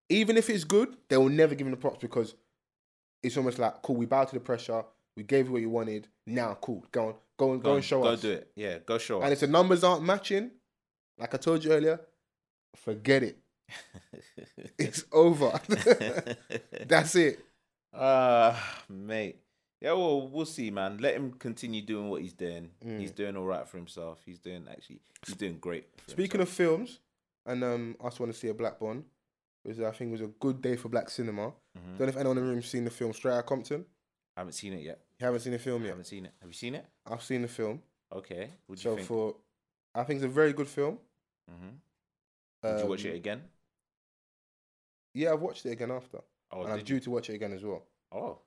even 0.10 0.38
if 0.38 0.50
it's 0.50 0.64
good, 0.64 0.96
they 1.10 1.18
will 1.18 1.30
never 1.30 1.56
give 1.56 1.66
him 1.66 1.72
the 1.72 1.78
props 1.78 1.98
because 2.00 2.36
it's 3.24 3.36
almost 3.38 3.58
like, 3.58 3.82
cool, 3.82 3.96
we 3.96 4.06
bow 4.06 4.24
to 4.26 4.34
the 4.36 4.40
pressure, 4.40 4.84
we 5.16 5.24
gave 5.24 5.48
you 5.48 5.52
what 5.54 5.62
you 5.62 5.70
wanted. 5.70 6.08
Now, 6.26 6.58
cool, 6.62 6.86
go 6.92 7.08
on, 7.10 7.16
go 7.38 7.54
and 7.54 7.64
go, 7.64 7.70
on, 7.72 7.76
and 7.78 7.86
show 7.86 8.02
go 8.02 8.10
us. 8.10 8.22
Go 8.22 8.30
do 8.30 8.34
it. 8.36 8.52
Yeah, 8.56 8.78
go 8.86 8.98
show 8.98 9.16
And 9.16 9.24
us. 9.26 9.28
And 9.28 9.34
if 9.34 9.40
the 9.42 9.48
numbers 9.48 9.84
aren't 9.84 10.04
matching, 10.04 10.52
like 11.18 11.34
I 11.34 11.38
told 11.38 11.64
you 11.64 11.72
earlier, 11.72 12.00
forget 12.76 13.24
it. 13.24 13.38
It's 14.78 15.06
over. 15.12 15.60
That's 16.88 17.16
it. 17.16 17.40
uh 17.94 18.56
mate. 18.90 19.38
Yeah, 19.82 19.94
well, 19.94 20.28
we'll 20.28 20.46
see, 20.46 20.72
man. 20.72 20.98
Let 21.00 21.16
him 21.16 21.34
continue 21.34 21.82
doing 21.82 22.10
what 22.10 22.22
he's 22.22 22.34
doing. 22.34 22.70
Mm. 22.86 23.00
He's 23.00 23.12
doing 23.12 23.36
all 23.36 23.46
right 23.46 23.68
for 23.68 23.78
himself. 23.78 24.22
He's 24.26 24.40
doing 24.40 24.66
actually, 24.72 25.02
he's 25.26 25.36
doing 25.36 25.58
great. 25.60 25.86
Speaking 26.08 26.40
himself. 26.40 26.50
of 26.50 26.56
films, 26.56 27.00
and 27.46 27.64
um, 27.64 27.96
I 28.02 28.06
just 28.06 28.20
want 28.20 28.32
to 28.32 28.38
see 28.38 28.48
a 28.48 28.54
Black 28.54 28.80
Bond. 28.80 29.04
Was 29.66 29.80
I 29.80 29.92
think 29.92 30.10
it 30.10 30.12
was 30.14 30.22
a 30.22 30.28
good 30.40 30.62
day 30.62 30.76
for 30.76 30.90
black 30.90 31.10
cinema. 31.10 31.48
Mhm. 31.78 31.98
Don't 31.98 32.00
know 32.00 32.08
if 32.08 32.18
anyone 32.18 32.38
in 32.38 32.44
the 32.46 32.50
room 32.50 32.62
seen 32.62 32.84
the 32.86 32.92
film 32.92 33.14
Straight 33.14 33.34
Outta 33.34 33.44
Compton. 33.44 33.86
I 34.36 34.40
haven't 34.42 34.54
seen 34.54 34.74
it 34.74 34.82
yet. 34.82 35.00
You 35.20 35.26
haven't 35.26 35.42
seen 35.42 35.54
the 35.54 35.60
film 35.60 35.82
I 35.82 35.86
yet. 35.86 35.90
haven't 35.92 36.06
seen 36.06 36.26
it. 36.26 36.34
Have 36.42 36.50
you 36.50 36.54
seen 36.54 36.76
it? 36.76 36.86
I've 37.06 37.22
seen 37.24 37.42
the 37.44 37.48
film. 37.48 37.82
Okay. 38.12 38.50
What 38.68 38.80
do 38.80 38.90
you 38.90 38.92
So 38.92 38.96
think? 38.96 39.08
for, 39.08 39.36
I 39.96 40.04
think 40.04 40.18
it's 40.18 40.26
a 40.26 40.30
very 40.30 40.54
good 40.54 40.68
film. 40.68 40.98
hmm 41.50 41.68
Did 42.64 42.80
you 42.82 42.86
watch 42.88 43.06
Um, 43.06 43.12
it 43.12 43.16
again? 43.16 43.42
Yeah, 45.14 45.34
I've 45.34 45.42
watched 45.42 45.66
it 45.66 45.72
again 45.72 45.92
after, 45.92 46.20
Oh, 46.52 46.64
and 46.64 46.72
I'm 46.74 46.80
did 46.80 46.90
you? 46.90 46.96
due 46.96 47.04
to 47.06 47.12
watch 47.12 47.30
it 47.30 47.36
again 47.36 47.54
as 47.54 47.64
well 47.64 47.84
Oh, 48.12 48.40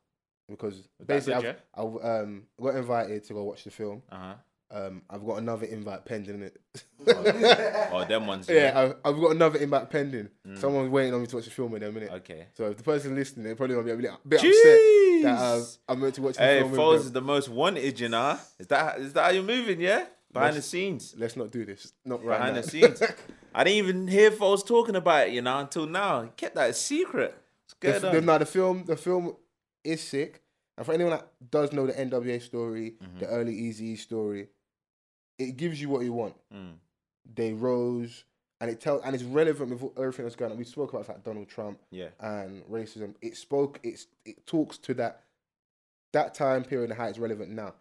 because 0.49 0.89
that 0.99 1.07
basically 1.07 1.43
good, 1.43 1.57
I've, 1.75 1.97
I've 1.97 2.23
um 2.23 2.43
got 2.61 2.75
invited 2.77 3.25
to 3.25 3.33
go 3.35 3.45
watch 3.45 3.65
the 3.65 3.71
film. 3.71 4.03
uh 4.11 4.17
huh. 4.17 4.35
Um, 4.69 5.03
I've 5.09 5.25
got 5.25 5.37
another 5.39 5.65
invite 5.67 6.05
pending 6.05 6.43
it. 6.43 6.61
Oh, 7.07 8.05
them 8.09 8.27
ones. 8.27 8.49
yeah, 8.51 8.73
I've, 8.75 8.95
I've 9.15 9.21
got 9.21 9.31
another 9.31 9.61
invite 9.61 9.89
pending. 9.91 10.29
Mm. 10.45 10.59
Someone's 10.59 10.91
waiting 10.91 11.15
on 11.15 11.21
me 11.21 11.29
to 11.29 11.37
watch 11.37 11.45
the 11.45 11.53
film 11.53 11.73
in 11.77 11.85
a 11.85 11.93
minute. 11.93 12.11
Okay. 12.11 12.47
So 12.55 12.71
if 12.71 12.77
the 12.77 12.83
person 12.83 13.15
listening, 13.15 13.45
they're 13.45 13.55
probably 13.55 13.77
gonna 13.77 13.87
be 13.87 13.93
a 13.93 13.97
bit, 13.97 14.11
a 14.25 14.29
bit 14.29 14.39
upset 14.41 14.81
that 15.23 15.77
I'm 15.89 16.01
meant 16.01 16.15
to 16.17 16.23
watch 16.23 16.37
the 16.37 16.43
Hey, 16.43 16.61
film. 16.61 16.73
Foles 16.73 16.97
is 16.97 17.13
the 17.13 17.21
most 17.21 17.49
wanted, 17.49 17.99
you 18.01 18.09
know. 18.09 18.39
Is 18.59 18.67
that 18.69 18.99
is 19.01 19.13
that 19.15 19.25
how 19.25 19.31
you're 19.31 19.43
moving? 19.43 19.81
Yeah, 19.81 20.07
behind 20.33 20.55
Let's- 20.55 20.57
the 20.67 20.71
scenes. 20.71 21.15
Let's 21.17 21.37
not 21.37 21.51
do 21.51 21.65
this. 21.65 21.93
Not 22.05 22.25
right 22.25 22.39
Behind 22.39 22.57
now. 22.57 22.63
the 22.63 22.69
scenes. 22.69 23.03
I 23.55 23.65
didn't 23.65 23.79
even 23.79 24.09
hear 24.09 24.31
Foles 24.31 24.67
talking 24.67 24.97
about 24.97 25.29
it, 25.29 25.33
you 25.35 25.41
know, 25.43 25.59
until 25.59 25.87
now. 25.87 26.23
He 26.23 26.29
kept 26.37 26.55
that 26.57 26.71
a 26.71 26.75
secret. 26.75 27.35
What's 27.81 28.01
the, 28.01 28.01
going 28.01 28.13
the, 28.13 28.19
on? 28.19 28.25
no, 28.27 28.39
the 28.39 28.47
film, 28.47 28.85
the 28.85 28.97
film 28.97 29.35
is 29.83 30.03
sick. 30.03 30.43
And 30.77 30.85
for 30.85 30.93
anyone 30.93 31.13
that 31.13 31.27
does 31.51 31.73
know 31.73 31.87
the 31.87 31.95
NWA 31.95 32.43
story, 32.43 32.97
Mm-hmm. 33.03 33.19
the 33.21 33.27
early 33.29 33.55
Eazy 33.55 33.97
story, 33.99 34.49
it 35.39 35.57
gives 35.57 35.81
you 35.81 35.89
what 35.89 36.03
you 36.05 36.13
want. 36.13 36.35
Mm. 36.55 36.75
They 37.35 37.55
rose, 37.55 38.25
and 38.61 38.71
it 38.71 38.81
tells, 38.81 39.03
and 39.05 39.15
it's 39.15 39.25
relevant 39.25 39.71
with 39.71 39.99
everything 39.99 40.25
that's 40.25 40.37
going 40.37 40.53
on. 40.53 40.59
We 40.59 40.65
spoke 40.65 40.93
about 40.93 41.09
like 41.09 41.25
Donald 41.25 41.49
Trump 41.49 41.79
Yeah. 41.91 42.09
and 42.21 42.65
racism. 42.65 43.15
It 43.21 43.37
spoke. 43.37 43.81
It's 43.83 44.07
it 44.25 44.47
talks 44.47 44.79
to 44.79 44.95
that 44.95 45.23
that 46.13 46.35
time 46.35 46.65
period 46.65 46.91
and 46.91 46.99
how 46.99 47.07
it's 47.07 47.19
relevant 47.19 47.51
now 47.51 47.75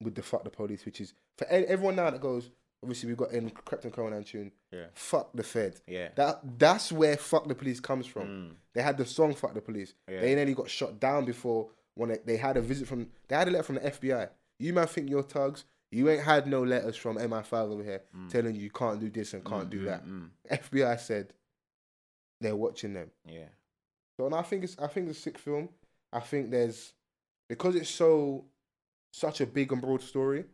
with 0.00 0.14
the 0.14 0.22
fuck 0.22 0.44
the 0.44 0.50
police, 0.50 0.84
which 0.84 1.00
is 1.00 1.14
for 1.36 1.46
everyone 1.48 1.96
now 1.96 2.10
that 2.10 2.20
goes. 2.20 2.50
Obviously, 2.80 3.08
we've 3.08 3.16
got 3.16 3.32
in 3.32 3.50
Captain 3.68 3.90
Conan 3.90 4.22
tune. 4.22 4.52
Yeah. 4.70 4.84
Fuck 4.94 5.30
the 5.34 5.42
Fed. 5.42 5.80
Yeah. 5.88 6.10
That 6.14 6.40
that's 6.58 6.92
where 6.92 7.16
fuck 7.16 7.48
the 7.48 7.54
police 7.56 7.80
comes 7.80 8.06
from. 8.06 8.22
Mm. 8.28 8.54
They 8.72 8.82
had 8.82 8.96
the 8.96 9.04
song 9.04 9.34
"Fuck 9.34 9.54
the 9.54 9.60
Police." 9.60 9.94
Yeah. 10.08 10.20
They 10.20 10.34
nearly 10.36 10.54
got 10.54 10.70
shot 10.70 11.00
down 11.00 11.24
before 11.24 11.70
when 11.96 12.10
they, 12.10 12.18
they 12.24 12.36
had 12.36 12.56
a 12.56 12.60
visit 12.62 12.86
from. 12.86 13.08
They 13.26 13.34
had 13.34 13.48
a 13.48 13.50
letter 13.50 13.64
from 13.64 13.74
the 13.76 13.80
FBI. 13.90 14.28
You 14.60 14.72
might 14.72 14.90
think 14.90 15.10
you're 15.10 15.24
thugs. 15.24 15.64
You 15.90 16.08
ain't 16.10 16.22
had 16.22 16.46
no 16.46 16.62
letters 16.62 16.96
from 16.96 17.16
MI5 17.16 17.52
over 17.70 17.82
here 17.82 18.02
telling 18.28 18.54
you 18.54 18.60
you 18.62 18.70
can't 18.70 19.00
do 19.00 19.08
this 19.08 19.32
and 19.32 19.44
can't 19.44 19.70
do 19.70 19.84
that. 19.84 20.04
Mm. 20.06 20.28
FBI 20.50 21.00
said 21.00 21.32
they're 22.40 22.56
watching 22.56 22.92
them. 22.94 23.10
Yeah. 23.24 23.48
So 24.16 24.26
and 24.26 24.34
I 24.34 24.42
think 24.42 24.64
it's 24.64 24.76
I 24.78 24.86
think 24.86 25.08
it's 25.08 25.18
a 25.18 25.22
sick 25.22 25.38
film. 25.38 25.68
I 26.12 26.20
think 26.20 26.50
there's 26.50 26.92
because 27.48 27.74
it's 27.74 27.88
so 27.90 28.44
such 29.12 29.40
a 29.40 29.46
big 29.46 29.72
and 29.72 29.80
broad 29.80 30.02
story. 30.02 30.44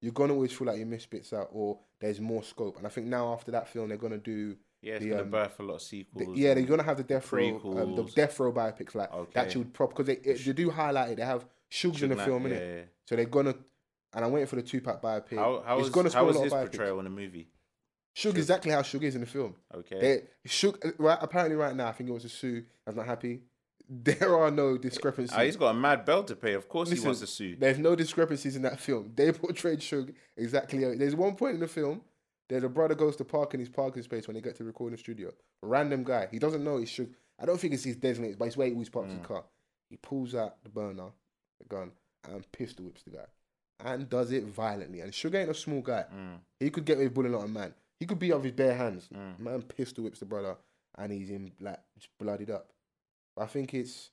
You're 0.00 0.12
gonna 0.12 0.34
always 0.34 0.52
feel 0.52 0.68
like 0.68 0.78
you 0.78 0.86
miss 0.86 1.06
bits 1.06 1.32
out 1.32 1.48
or 1.52 1.78
there's 2.00 2.20
more 2.20 2.42
scope. 2.44 2.76
And 2.76 2.86
I 2.86 2.90
think 2.90 3.06
now 3.08 3.32
after 3.32 3.50
that 3.52 3.68
film 3.68 3.88
they're 3.88 3.98
gonna 3.98 4.18
do 4.18 4.56
Yeah, 4.82 4.94
it's 4.94 5.04
the, 5.04 5.10
gonna 5.10 5.22
um, 5.22 5.30
birth 5.30 5.58
a 5.58 5.62
lot 5.62 5.74
of 5.74 5.80
the- 5.80 5.84
sequels. 5.86 6.38
yeah, 6.38 6.54
they're 6.54 6.62
gonna 6.64 6.82
have 6.84 6.98
the 6.98 7.02
death 7.04 7.32
row, 7.32 7.60
um, 7.64 7.96
the 7.96 8.04
death 8.14 8.38
row 8.38 8.52
biopics 8.52 8.94
like 8.94 9.12
Okay. 9.12 9.30
that. 9.34 9.50
Should 9.52 9.72
prop 9.72 9.90
because 9.90 10.06
they 10.06 10.18
it, 10.18 10.44
they 10.44 10.52
do 10.52 10.70
highlight 10.70 11.10
it. 11.12 11.16
They 11.16 11.24
have 11.24 11.44
Suge 11.70 12.02
in 12.02 12.10
the 12.10 12.16
film, 12.16 12.44
Knight, 12.44 12.52
innit? 12.52 12.76
yeah, 12.76 12.82
So 13.08 13.16
they're 13.16 13.24
gonna, 13.24 13.54
and 14.14 14.24
I'm 14.24 14.32
waiting 14.32 14.46
for 14.46 14.56
the 14.56 14.62
Tupac 14.62 15.02
biopic. 15.02 15.32
yeah. 15.32 15.38
How 15.40 15.62
how 15.66 15.74
it's 15.78 15.84
was, 15.84 15.90
gonna 15.90 16.10
how 16.12 16.28
a 16.28 16.30
lot 16.30 16.44
his 16.44 16.52
portrayal 16.52 16.98
in 16.98 17.04
the 17.04 17.10
movie? 17.10 17.48
Suge 18.16 18.36
exactly 18.36 18.70
how 18.70 18.82
Suge 18.82 19.02
is 19.02 19.14
in 19.16 19.20
the 19.22 19.26
film. 19.26 19.54
Okay. 19.74 20.00
They 20.00 20.48
Suge 20.48 20.94
right 20.98 21.18
apparently 21.20 21.56
right 21.56 21.74
now 21.74 21.88
I 21.88 21.92
think 21.92 22.08
it 22.08 22.12
was 22.12 22.24
a 22.24 22.28
sue. 22.28 22.64
I'm 22.86 22.94
not 22.96 23.06
happy. 23.06 23.42
There 23.86 24.34
are 24.38 24.50
no 24.50 24.78
discrepancies. 24.78 25.36
Ah, 25.36 25.42
he's 25.42 25.56
got 25.56 25.68
a 25.68 25.74
mad 25.74 26.06
bill 26.06 26.24
to 26.24 26.34
pay. 26.34 26.54
Of 26.54 26.70
course, 26.70 26.88
Listen, 26.88 27.02
he 27.02 27.06
wants 27.08 27.20
to 27.20 27.26
sue. 27.26 27.54
There's 27.58 27.76
no 27.78 27.94
discrepancies 27.94 28.56
in 28.56 28.62
that 28.62 28.80
film. 28.80 29.12
They 29.14 29.30
portrayed 29.30 29.80
Suge 29.80 30.14
exactly. 30.38 30.96
There's 30.96 31.14
one 31.14 31.34
point 31.36 31.54
in 31.56 31.60
the 31.60 31.68
film 31.68 32.00
that 32.48 32.62
the 32.62 32.68
brother 32.70 32.94
goes 32.94 33.14
to 33.16 33.24
park 33.26 33.52
in 33.52 33.60
his 33.60 33.68
parking 33.68 34.02
space 34.02 34.26
when 34.26 34.36
they 34.36 34.40
get 34.40 34.56
to 34.56 34.64
record 34.64 34.88
in 34.88 34.96
the 34.96 34.98
studio. 34.98 35.32
Random 35.60 36.02
guy. 36.02 36.28
He 36.30 36.38
doesn't 36.38 36.64
know 36.64 36.78
he's 36.78 36.90
Suge. 36.90 37.12
I 37.38 37.44
don't 37.44 37.60
think 37.60 37.74
it's 37.74 37.84
his 37.84 37.96
designated, 37.96 38.38
but 38.38 38.46
it's 38.46 38.56
where 38.56 38.68
he 38.68 38.72
always 38.72 38.88
parks 38.88 39.10
Mm. 39.10 39.18
his 39.18 39.26
car. 39.26 39.44
He 39.90 39.96
pulls 39.98 40.34
out 40.34 40.62
the 40.62 40.70
burner, 40.70 41.10
the 41.60 41.66
gun, 41.68 41.92
and 42.32 42.50
pistol 42.52 42.86
whips 42.86 43.02
the 43.02 43.10
guy. 43.10 43.26
And 43.80 44.08
does 44.08 44.30
it 44.32 44.44
violently. 44.44 45.00
And 45.00 45.12
Suge 45.12 45.34
ain't 45.34 45.50
a 45.50 45.54
small 45.54 45.80
guy. 45.82 46.04
Mm, 46.14 46.38
He 46.60 46.70
could 46.70 46.84
get 46.84 46.96
away 46.96 47.04
with 47.06 47.14
bullying 47.14 47.34
a 47.34 47.38
lot 47.38 47.44
of 47.44 47.50
man. 47.50 47.74
He 47.98 48.06
could 48.06 48.18
beat 48.18 48.32
up 48.32 48.38
with 48.38 48.46
his 48.46 48.52
bare 48.52 48.74
hands. 48.74 49.08
mm. 49.12 49.38
Man 49.38 49.62
pistol 49.62 50.04
whips 50.04 50.20
the 50.20 50.26
brother 50.26 50.56
and 50.96 51.12
he's 51.12 51.30
in 51.30 51.52
like 51.60 51.80
just 51.96 52.08
bloodied 52.18 52.50
up. 52.50 52.70
I 53.36 53.46
think 53.46 53.74
it's 53.74 54.10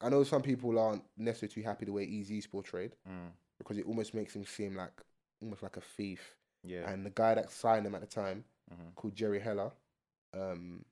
I 0.00 0.08
know 0.08 0.24
some 0.24 0.42
people 0.42 0.78
aren't 0.78 1.04
necessarily 1.16 1.54
too 1.54 1.62
happy 1.62 1.84
the 1.86 1.92
way 1.92 2.04
Eazy's 2.06 2.46
portrayed 2.46 2.92
Mm. 3.08 3.30
because 3.58 3.78
it 3.78 3.86
almost 3.86 4.14
makes 4.14 4.34
him 4.36 4.44
seem 4.44 4.74
like 4.76 5.00
almost 5.40 5.62
like 5.62 5.76
a 5.76 5.80
thief. 5.80 6.36
Yeah. 6.64 6.90
And 6.90 7.06
the 7.06 7.10
guy 7.10 7.34
that 7.34 7.50
signed 7.50 7.86
him 7.86 7.94
at 7.94 8.00
the 8.00 8.06
time, 8.06 8.44
Mhm. 8.72 8.94
called 8.96 9.14
Jerry 9.14 9.38
Heller, 9.40 9.72
um, 10.34 10.84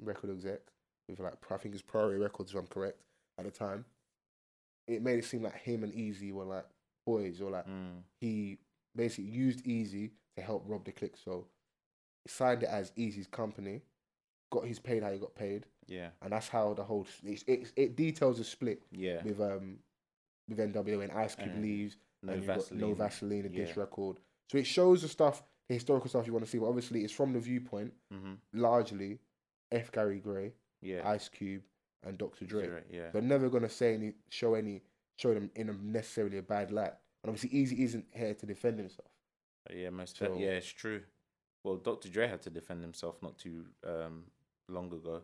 record 0.00 0.30
exec 0.30 0.60
with 1.08 1.20
like 1.20 1.34
I 1.50 1.56
think 1.56 1.74
it's 1.74 1.82
Priority 1.82 2.18
Records 2.20 2.52
if 2.52 2.58
I'm 2.58 2.66
correct 2.66 2.98
at 3.38 3.44
the 3.44 3.50
time. 3.50 3.84
It 4.86 5.02
made 5.02 5.18
it 5.18 5.24
seem 5.24 5.42
like 5.42 5.54
him 5.56 5.82
and 5.82 5.92
Eazy 5.92 6.32
were 6.32 6.44
like 6.44 6.66
boys 7.06 7.40
or 7.40 7.50
like 7.50 7.66
Mm. 7.66 8.02
he 8.20 8.58
basically 8.94 9.30
used 9.30 9.64
Eazy 9.64 10.10
to 10.36 10.42
help 10.42 10.64
rob 10.66 10.84
the 10.84 10.92
click. 10.92 11.16
So 11.16 11.46
he 12.24 12.30
signed 12.30 12.62
it 12.62 12.68
as 12.68 12.90
Eazy's 12.92 13.26
company, 13.26 13.82
got 14.50 14.66
his 14.66 14.78
paid 14.78 15.02
how 15.02 15.10
he 15.12 15.18
got 15.18 15.34
paid, 15.34 15.66
Yeah. 15.86 16.10
and 16.22 16.32
that's 16.32 16.48
how 16.48 16.74
the 16.74 16.84
whole 16.84 17.06
it 17.22 17.44
it, 17.46 17.72
it 17.76 17.96
details 17.96 18.38
a 18.40 18.44
split 18.44 18.82
Yeah. 18.92 19.22
with 19.22 19.40
um 19.40 19.78
with 20.48 20.58
NWA 20.58 20.98
when 20.98 21.10
Ice 21.10 21.34
Cube 21.34 21.54
Mm. 21.54 21.62
leaves 21.62 21.96
No 22.22 22.32
and 22.34 22.42
you've 22.42 22.46
got 22.48 22.56
Vaseline. 22.56 22.80
no 22.80 22.94
Vaseline, 22.94 23.46
a 23.46 23.48
dish 23.48 23.68
Yeah. 23.76 23.80
record. 23.80 24.18
So 24.50 24.58
it 24.58 24.66
shows 24.66 25.00
the 25.02 25.08
stuff, 25.08 25.42
the 25.68 25.74
historical 25.74 26.08
stuff 26.10 26.26
you 26.26 26.32
want 26.34 26.44
to 26.44 26.50
see, 26.50 26.58
but 26.58 26.66
obviously 26.68 27.02
it's 27.04 27.12
from 27.14 27.32
the 27.32 27.40
viewpoint 27.40 27.94
Mm-hmm. 28.12 28.34
largely 28.52 29.18
F. 29.72 29.90
Gary 29.90 30.20
Gray, 30.20 30.52
Yeah. 30.82 31.08
Ice 31.08 31.28
Cube, 31.30 31.62
and 32.06 32.18
Dr. 32.18 32.44
Dre. 32.46 32.68
Right, 32.68 32.84
Yeah. 32.90 33.10
They're 33.10 33.22
never 33.22 33.48
gonna 33.48 33.68
say 33.68 33.94
any, 33.94 34.14
show 34.28 34.54
any, 34.54 34.82
show 35.16 35.34
them 35.34 35.50
in 35.54 35.68
a 35.68 35.72
necessarily 35.72 36.38
a 36.38 36.42
bad 36.42 36.70
light. 36.70 36.92
And 37.22 37.30
obviously, 37.30 37.50
Eazy 37.50 37.84
isn't 37.84 38.06
here 38.12 38.34
to 38.34 38.46
defend 38.46 38.78
himself. 38.78 39.10
Yeah, 39.70 39.90
most 39.90 40.16
So- 40.16 40.36
yeah, 40.38 40.50
it's 40.52 40.68
true. 40.68 41.02
Well, 41.62 41.76
Dr. 41.76 42.10
Dre 42.10 42.26
had 42.28 42.42
to 42.42 42.50
defend 42.50 42.82
himself 42.82 43.22
not 43.22 43.38
too 43.38 43.64
um, 43.84 44.30
long 44.68 44.92
ago, 44.92 45.22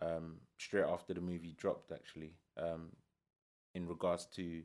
um, 0.00 0.40
straight 0.58 0.84
after 0.84 1.12
the 1.12 1.20
movie 1.20 1.52
dropped, 1.52 1.92
actually, 1.92 2.32
um, 2.56 2.96
in 3.74 3.86
regards 3.86 4.26
to 4.26 4.62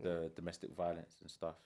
the 0.00 0.30
domestic 0.36 0.70
violence 0.74 1.16
and 1.20 1.30
stuff. 1.30 1.56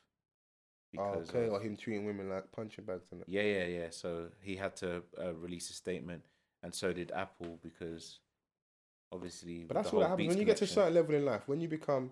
Oh, 0.96 1.02
okay, 1.28 1.46
of- 1.46 1.52
or 1.52 1.60
him 1.60 1.76
treating 1.76 2.06
women 2.06 2.30
like 2.30 2.50
punching 2.52 2.84
bags 2.84 3.12
and 3.12 3.20
that. 3.20 3.28
yeah, 3.28 3.42
yeah, 3.42 3.64
yeah. 3.66 3.90
So 3.90 4.30
he 4.40 4.56
had 4.56 4.74
to 4.76 5.02
uh, 5.18 5.34
release 5.34 5.68
a 5.70 5.74
statement, 5.74 6.24
and 6.62 6.74
so 6.74 6.92
did 6.92 7.12
Apple 7.12 7.58
because 7.62 8.20
obviously. 9.12 9.64
But 9.64 9.74
that's 9.74 9.92
what 9.92 10.08
happens 10.08 10.28
when 10.28 10.38
you 10.38 10.44
get 10.44 10.56
to 10.58 10.64
a 10.64 10.66
certain 10.74 10.94
level 10.94 11.14
in 11.14 11.24
life. 11.24 11.42
When 11.46 11.60
you 11.60 11.68
become 11.68 12.10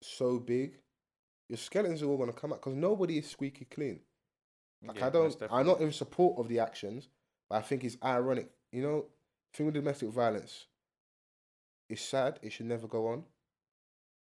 so 0.00 0.38
big, 0.38 0.78
your 1.48 1.58
skeletons 1.58 2.02
are 2.02 2.06
all 2.06 2.18
gonna 2.18 2.32
come 2.32 2.52
out 2.52 2.60
because 2.60 2.74
nobody 2.74 3.18
is 3.18 3.28
squeaky 3.30 3.64
clean. 3.66 4.00
Like 4.86 4.96
Yeah, 4.98 5.06
I 5.06 5.10
don't, 5.10 5.42
I'm 5.52 5.66
not 5.66 5.80
in 5.80 5.92
support 5.92 6.38
of 6.38 6.48
the 6.48 6.58
actions, 6.58 7.08
but 7.48 7.56
I 7.56 7.60
think 7.62 7.84
it's 7.84 7.96
ironic. 8.02 8.50
You 8.72 8.82
know, 8.82 9.06
thing 9.52 9.66
with 9.66 9.74
domestic 9.74 10.08
violence, 10.08 10.66
it's 11.88 12.02
sad. 12.02 12.38
It 12.42 12.50
should 12.52 12.66
never 12.66 12.88
go 12.88 13.08
on. 13.08 13.24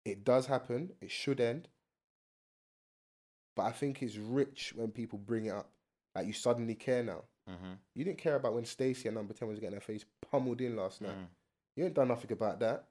It 0.05 0.25
does 0.25 0.47
happen. 0.47 0.93
It 1.01 1.11
should 1.11 1.41
end. 1.41 1.69
But 3.55 3.65
I 3.65 3.73
think 3.73 4.03
it's 4.03 4.17
rich 4.17 4.73
when 4.75 4.91
people 4.91 5.19
bring 5.19 5.47
it 5.47 5.51
up. 5.55 5.71
Like 6.15 6.27
you 6.27 6.33
suddenly 6.33 6.75
care 6.75 7.03
now. 7.03 7.25
Mhm, 7.49 7.79
You 7.95 8.05
didn't 8.05 8.19
care 8.19 8.37
about 8.37 8.55
when 8.55 8.65
Stacey 8.65 9.09
at 9.09 9.15
number 9.15 9.35
ten 9.35 9.49
was 9.49 9.59
getting 9.59 9.75
her 9.75 9.81
face 9.81 10.05
pummeled 10.31 10.61
in 10.61 10.77
last 10.77 11.01
night. 11.03 11.17
mhm. 11.17 11.27
You 11.77 11.85
ain't 11.85 11.95
done 11.95 12.09
nothing 12.09 12.33
about 12.33 12.61
that. 12.61 12.85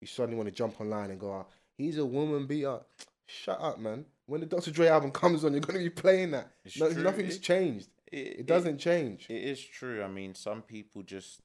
You 0.00 0.06
suddenly 0.06 0.36
want 0.36 0.48
to 0.48 0.54
jump 0.54 0.80
online 0.80 1.10
and 1.10 1.18
go, 1.18 1.32
oh, 1.32 1.46
he's 1.76 1.98
a 1.98 2.04
woman 2.06 2.46
beater. 2.46 2.80
Shut 3.26 3.60
up, 3.60 3.78
man. 3.78 4.04
When 4.26 4.40
the 4.40 4.46
Dr. 4.46 4.70
Dre 4.70 4.88
album 4.88 5.10
comes 5.10 5.44
on, 5.44 5.52
you're 5.52 5.60
going 5.60 5.78
to 5.78 5.84
be 5.84 5.90
playing 5.90 6.30
that. 6.32 6.50
No, 6.78 6.88
nothing's 6.90 7.36
It- 7.36 7.42
changed. 7.42 7.88
It, 8.10 8.40
It 8.40 8.46
doesn't 8.46 8.78
change. 8.78 9.26
It 9.28 9.42
is 9.42 9.62
true. 9.62 10.02
I 10.02 10.08
mean, 10.08 10.34
some 10.34 10.62
people 10.62 11.02
just, 11.02 11.40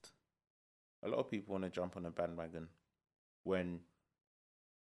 a 1.03 1.09
lot 1.09 1.19
of 1.19 1.29
people 1.29 1.53
want 1.53 1.63
to 1.65 1.69
jump 1.69 1.97
on 1.97 2.05
a 2.05 2.09
bandwagon 2.11 2.67
when, 3.43 3.79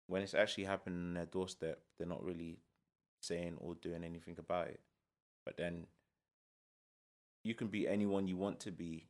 when 0.06 0.22
it's 0.22 0.34
actually 0.34 0.64
happening 0.64 0.98
on 0.98 1.14
their 1.14 1.26
doorstep. 1.26 1.80
They're 1.98 2.06
not 2.06 2.22
really 2.24 2.58
saying 3.20 3.56
or 3.58 3.74
doing 3.74 4.04
anything 4.04 4.36
about 4.38 4.68
it. 4.68 4.80
But 5.44 5.56
then, 5.58 5.86
you 7.44 7.54
can 7.54 7.68
be 7.68 7.86
anyone 7.86 8.26
you 8.26 8.36
want 8.36 8.60
to 8.60 8.70
be, 8.72 9.06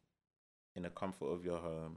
in 0.75 0.83
the 0.83 0.91
comfort 0.91 1.27
of 1.27 1.45
your 1.45 1.59
home. 1.59 1.97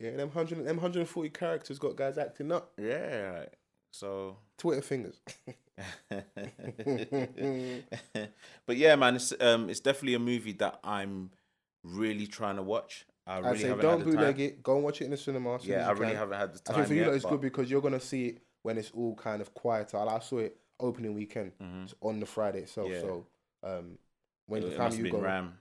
Yeah, 0.00 0.10
them, 0.16 0.28
100, 0.28 0.58
them 0.58 0.76
140 0.76 1.30
characters 1.30 1.78
got 1.78 1.94
guys 1.96 2.18
acting 2.18 2.50
up. 2.52 2.72
Yeah. 2.78 3.40
like, 3.40 3.52
So. 3.92 4.36
Twitter 4.58 4.82
fingers. 4.82 5.20
but 8.66 8.76
yeah, 8.76 8.96
man, 8.96 9.16
it's 9.16 9.32
um, 9.40 9.68
it's 9.70 9.80
definitely 9.80 10.14
a 10.14 10.18
movie 10.18 10.52
that 10.54 10.78
I'm 10.84 11.30
really 11.84 12.26
trying 12.26 12.56
to 12.56 12.62
watch. 12.62 13.06
I 13.26 13.36
I 13.36 13.38
really 13.40 13.58
say 13.58 13.68
haven't 13.68 13.82
don't 13.82 13.98
had 13.98 14.00
the 14.00 14.04
time. 14.12 14.14
bootleg 14.16 14.40
it. 14.40 14.62
Go 14.62 14.74
and 14.76 14.84
watch 14.84 15.00
it 15.00 15.04
in 15.06 15.10
the 15.12 15.16
cinema. 15.16 15.54
as 15.54 15.62
soon 15.62 15.70
as 15.72 15.76
Yeah, 15.76 15.84
you 15.84 15.88
I 15.88 15.92
really 15.92 16.06
can. 16.12 16.16
haven't 16.16 16.38
had 16.38 16.52
the 16.54 16.60
I 16.60 16.72
time. 16.72 16.74
think 16.76 16.86
for 16.88 16.94
you 16.94 17.00
yet, 17.00 17.06
lot 17.08 17.14
it's 17.16 17.24
but- 17.24 17.30
good 17.30 17.40
because 17.40 17.70
you're 17.70 17.80
gonna 17.82 18.00
see 18.00 18.26
it 18.28 18.38
when 18.62 18.78
it's 18.78 18.90
all 18.92 19.14
kind 19.14 19.40
of 19.40 19.54
quieter. 19.54 19.98
Like, 19.98 20.16
I 20.16 20.18
saw 20.24 20.38
it 20.38 20.56
opening 20.78 21.14
weekend 21.14 21.52
Mhm. 21.62 21.84
it's 21.84 21.94
on 22.00 22.20
the 22.20 22.26
Friday 22.26 22.60
itself. 22.60 22.90
Yeah. 22.90 23.00
So 23.00 23.26
um, 23.62 23.98
when 24.46 24.62
the 24.62 24.68
it 24.68 24.76
time 24.76 24.84
must 24.86 24.96
have 24.96 25.06
you 25.06 25.12
been 25.12 25.20
go, 25.20 25.26
Ram. 25.26 25.58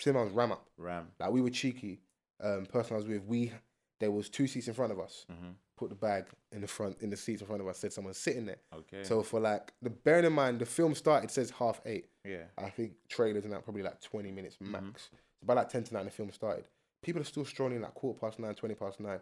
cinema 0.00 0.24
was 0.24 0.32
ram 0.32 0.52
up. 0.52 0.68
Ram. 0.76 1.08
Like 1.20 1.30
we 1.30 1.40
were 1.40 1.50
cheeky. 1.50 2.00
Um, 2.42 2.66
person 2.66 2.94
I 2.94 2.98
was 2.98 3.06
with, 3.06 3.22
we 3.24 3.52
there 4.00 4.10
was 4.10 4.28
two 4.28 4.46
seats 4.46 4.68
in 4.68 4.74
front 4.74 4.92
of 4.92 4.98
us. 5.00 5.26
hmm 5.28 5.50
Put 5.76 5.88
the 5.88 5.96
bag 5.96 6.26
in 6.52 6.60
the 6.60 6.68
front 6.68 6.98
in 7.00 7.10
the 7.10 7.16
seats 7.16 7.40
in 7.40 7.48
front 7.48 7.60
of 7.60 7.66
us. 7.66 7.78
Said 7.78 7.92
someone's 7.92 8.16
sitting 8.18 8.46
there. 8.46 8.58
Okay. 8.72 9.02
So 9.02 9.24
for 9.24 9.40
like 9.40 9.72
the 9.82 9.90
bearing 9.90 10.24
in 10.24 10.32
mind, 10.32 10.60
the 10.60 10.66
film 10.66 10.94
started 10.94 11.32
says 11.32 11.50
half 11.50 11.80
eight. 11.84 12.06
yeah. 12.24 12.44
I 12.56 12.70
think 12.70 12.92
trailers 13.08 13.42
and 13.44 13.52
that 13.52 13.64
probably 13.64 13.82
like 13.82 14.00
twenty 14.00 14.30
minutes 14.30 14.56
Mm-hmm. 14.62 14.70
max. 14.70 15.08
So 15.12 15.18
by 15.46 15.54
like 15.54 15.68
ten 15.68 15.82
to 15.82 15.94
nine, 15.94 16.04
the 16.04 16.12
film 16.12 16.30
started. 16.30 16.66
People 17.02 17.22
are 17.22 17.24
still 17.24 17.44
strolling 17.44 17.80
like 17.80 17.92
quarter 17.94 18.18
past 18.20 18.38
nine, 18.38 18.54
20 18.54 18.74
past 18.76 19.00
nine. 19.00 19.18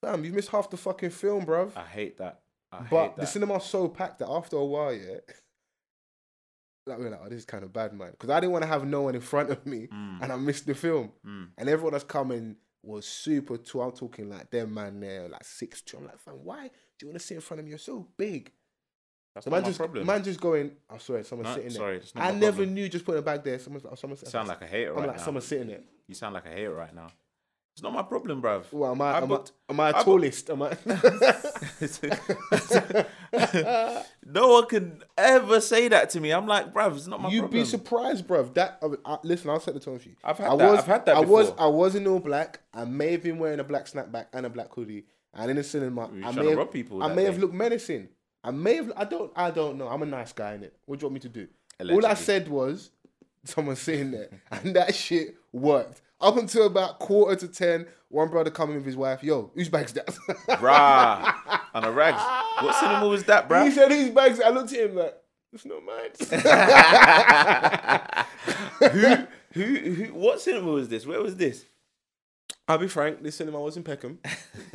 Damn, 0.00 0.24
you 0.24 0.32
missed 0.32 0.50
half 0.50 0.70
the 0.70 0.76
fucking 0.76 1.10
film, 1.10 1.44
bruv. 1.44 1.76
I 1.76 1.84
hate 1.84 2.16
that. 2.18 2.40
I 2.70 2.78
hate 2.78 2.90
But 2.90 3.16
that. 3.16 3.22
the 3.22 3.26
cinema's 3.26 3.64
so 3.64 3.88
packed 3.88 4.20
that 4.20 4.28
after 4.28 4.56
a 4.56 4.64
while, 4.64 4.94
yeah, 4.94 5.16
like 6.88 6.98
we're 6.98 7.10
like, 7.10 7.20
oh, 7.24 7.28
this 7.28 7.38
is 7.40 7.44
kind 7.44 7.64
of 7.64 7.72
bad, 7.72 7.92
man. 7.92 8.10
Because 8.12 8.30
I 8.30 8.40
didn't 8.40 8.52
want 8.52 8.62
to 8.62 8.68
have 8.68 8.84
no 8.86 9.02
one 9.02 9.14
in 9.14 9.20
front 9.20 9.50
of 9.50 9.64
me, 9.66 9.86
Mm. 9.92 10.22
and 10.22 10.32
I 10.32 10.36
missed 10.36 10.66
the 10.66 10.74
film. 10.74 11.12
Mm. 11.26 11.48
And 11.58 11.68
everyone 11.68 11.92
that's 11.92 12.04
coming 12.04 12.56
was 12.82 13.06
super 13.06 13.56
tall. 13.58 13.82
I'm 13.82 13.92
talking 13.92 14.28
like 14.30 14.50
them 14.50 14.74
man 14.74 15.00
there, 15.00 15.28
like 15.28 15.44
six 15.44 15.82
two. 15.82 15.96
I'm 15.98 16.04
like, 16.06 16.18
fam, 16.18 16.34
why 16.44 16.62
do 16.68 17.06
you 17.06 17.08
want 17.08 17.20
to 17.20 17.26
sit 17.26 17.34
in 17.36 17.40
front 17.40 17.58
of 17.60 17.64
me? 17.66 17.70
You're 17.70 17.78
so 17.78 18.08
big. 18.16 18.52
That's 19.34 19.46
not 19.46 19.52
man 19.52 19.62
my 19.62 19.68
just 19.68 19.78
problem. 19.78 20.06
man 20.06 20.24
just 20.24 20.40
going. 20.40 20.66
I'm 20.88 20.96
oh, 20.96 20.98
sorry, 20.98 21.24
someone's 21.24 21.48
No, 21.50 21.54
sitting 21.54 21.68
there. 21.70 21.78
sorry, 21.78 21.96
it's 21.98 22.12
I 22.16 22.32
never 22.32 22.56
problem. 22.58 22.74
knew. 22.74 22.88
Just 22.88 23.04
putting 23.04 23.18
a 23.20 23.22
bag 23.22 23.44
there. 23.44 23.58
Someone's, 23.58 23.84
oh, 23.90 23.94
someone's. 23.94 24.28
Sound 24.28 24.48
like 24.48 24.62
a 24.62 24.66
hater 24.66 24.90
right? 24.92 24.96
I'm 24.96 25.00
right 25.02 25.08
like, 25.08 25.16
now. 25.18 25.22
someone's 25.24 25.46
sitting 25.46 25.68
there. 25.68 25.80
You 26.06 26.14
sound 26.14 26.34
like 26.34 26.46
a 26.46 26.50
hater 26.50 26.74
right 26.74 26.94
now. 26.94 27.08
It's 27.78 27.82
not 27.84 27.92
my 27.92 28.02
problem, 28.02 28.42
bruv. 28.42 28.64
Well, 28.72 28.90
am 28.90 29.00
I? 29.00 29.12
I 29.12 29.18
am, 29.18 29.28
booked- 29.28 29.52
I, 29.68 29.72
am 29.72 29.78
I 29.78 29.90
a 29.90 29.96
I 29.98 30.02
tallest? 30.02 30.50
Am 30.50 30.62
I? 30.62 30.76
no 34.26 34.48
one 34.48 34.66
can 34.66 35.00
ever 35.16 35.60
say 35.60 35.86
that 35.86 36.10
to 36.10 36.20
me. 36.20 36.32
I'm 36.32 36.48
like, 36.48 36.74
bruv, 36.74 36.96
it's 36.96 37.06
not 37.06 37.20
my 37.20 37.30
problem. 37.30 37.34
You'd 37.34 37.40
problem. 37.42 37.60
be 37.60 37.64
surprised, 37.64 38.26
bruv. 38.26 38.54
That 38.54 38.80
uh, 38.82 38.88
uh, 39.04 39.18
listen, 39.22 39.50
I'll 39.50 39.60
set 39.60 39.74
the 39.74 39.80
tone 39.80 40.00
for 40.00 40.08
you. 40.08 40.16
I've 40.24 40.38
had 40.38 40.48
I 40.48 40.56
that- 40.56 40.70
Was, 40.72 40.78
I've 40.80 40.86
had 40.86 41.06
that 41.06 41.16
I 41.18 41.20
was. 41.20 41.50
before. 41.50 41.64
I 41.64 41.68
was 41.68 41.94
in 41.94 42.04
all 42.08 42.18
black. 42.18 42.58
I 42.74 42.84
may 42.84 43.12
have 43.12 43.22
been 43.22 43.38
wearing 43.38 43.60
a 43.60 43.64
black 43.64 43.86
snapback 43.86 44.26
and 44.32 44.44
a 44.44 44.50
black 44.50 44.74
hoodie, 44.74 45.04
and 45.32 45.48
in 45.48 45.56
the 45.56 45.62
cinema, 45.62 46.10
You 46.12 46.26
I 46.26 46.32
may 46.32 46.50
have, 46.50 46.68
I 47.00 47.14
may 47.14 47.22
have 47.26 47.38
looked 47.38 47.54
menacing. 47.54 48.08
I 48.42 48.50
may 48.50 48.74
have. 48.74 48.90
I 48.96 49.04
don't. 49.04 49.30
I 49.36 49.52
don't 49.52 49.78
know. 49.78 49.86
I'm 49.86 50.02
a 50.02 50.06
nice 50.06 50.32
guy 50.32 50.54
in 50.54 50.64
it. 50.64 50.74
What 50.86 50.98
do 50.98 51.04
you 51.04 51.10
want 51.10 51.14
me 51.14 51.20
to 51.20 51.28
do? 51.28 51.46
All 51.92 52.04
I 52.04 52.14
said 52.14 52.48
was 52.48 52.90
someone 53.44 53.76
sitting 53.76 54.10
there, 54.10 54.30
and 54.50 54.74
that 54.74 54.96
shit 54.96 55.36
worked. 55.52 56.02
Up 56.20 56.36
until 56.36 56.66
about 56.66 56.98
quarter 56.98 57.36
to 57.36 57.48
ten, 57.48 57.86
one 58.08 58.28
brother 58.28 58.50
coming 58.50 58.76
with 58.76 58.84
his 58.86 58.96
wife. 58.96 59.22
Yo, 59.22 59.50
whose 59.54 59.68
bag's 59.68 59.92
that? 59.92 60.06
Bruh. 60.48 61.60
On 61.74 61.84
a 61.84 61.92
rags. 61.92 62.20
What 62.64 62.74
cinema 62.74 63.06
was 63.06 63.24
that, 63.24 63.48
bruh? 63.48 63.64
He 63.66 63.70
said 63.70 63.90
his 63.90 64.10
bag's. 64.10 64.40
I 64.40 64.48
looked 64.50 64.72
at 64.72 64.90
him 64.90 64.96
like, 64.96 65.14
it's 65.52 65.64
not 65.64 65.84
mine. 65.84 66.10
who 68.92 69.26
Who, 69.54 69.64
who? 69.92 70.04
What 70.14 70.40
cinema 70.40 70.72
was 70.72 70.88
this? 70.88 71.06
Where 71.06 71.22
was 71.22 71.36
this? 71.36 71.64
I'll 72.66 72.78
be 72.78 72.88
frank, 72.88 73.22
this 73.22 73.36
cinema 73.36 73.60
was 73.60 73.76
in 73.78 73.82
Peckham, 73.82 74.18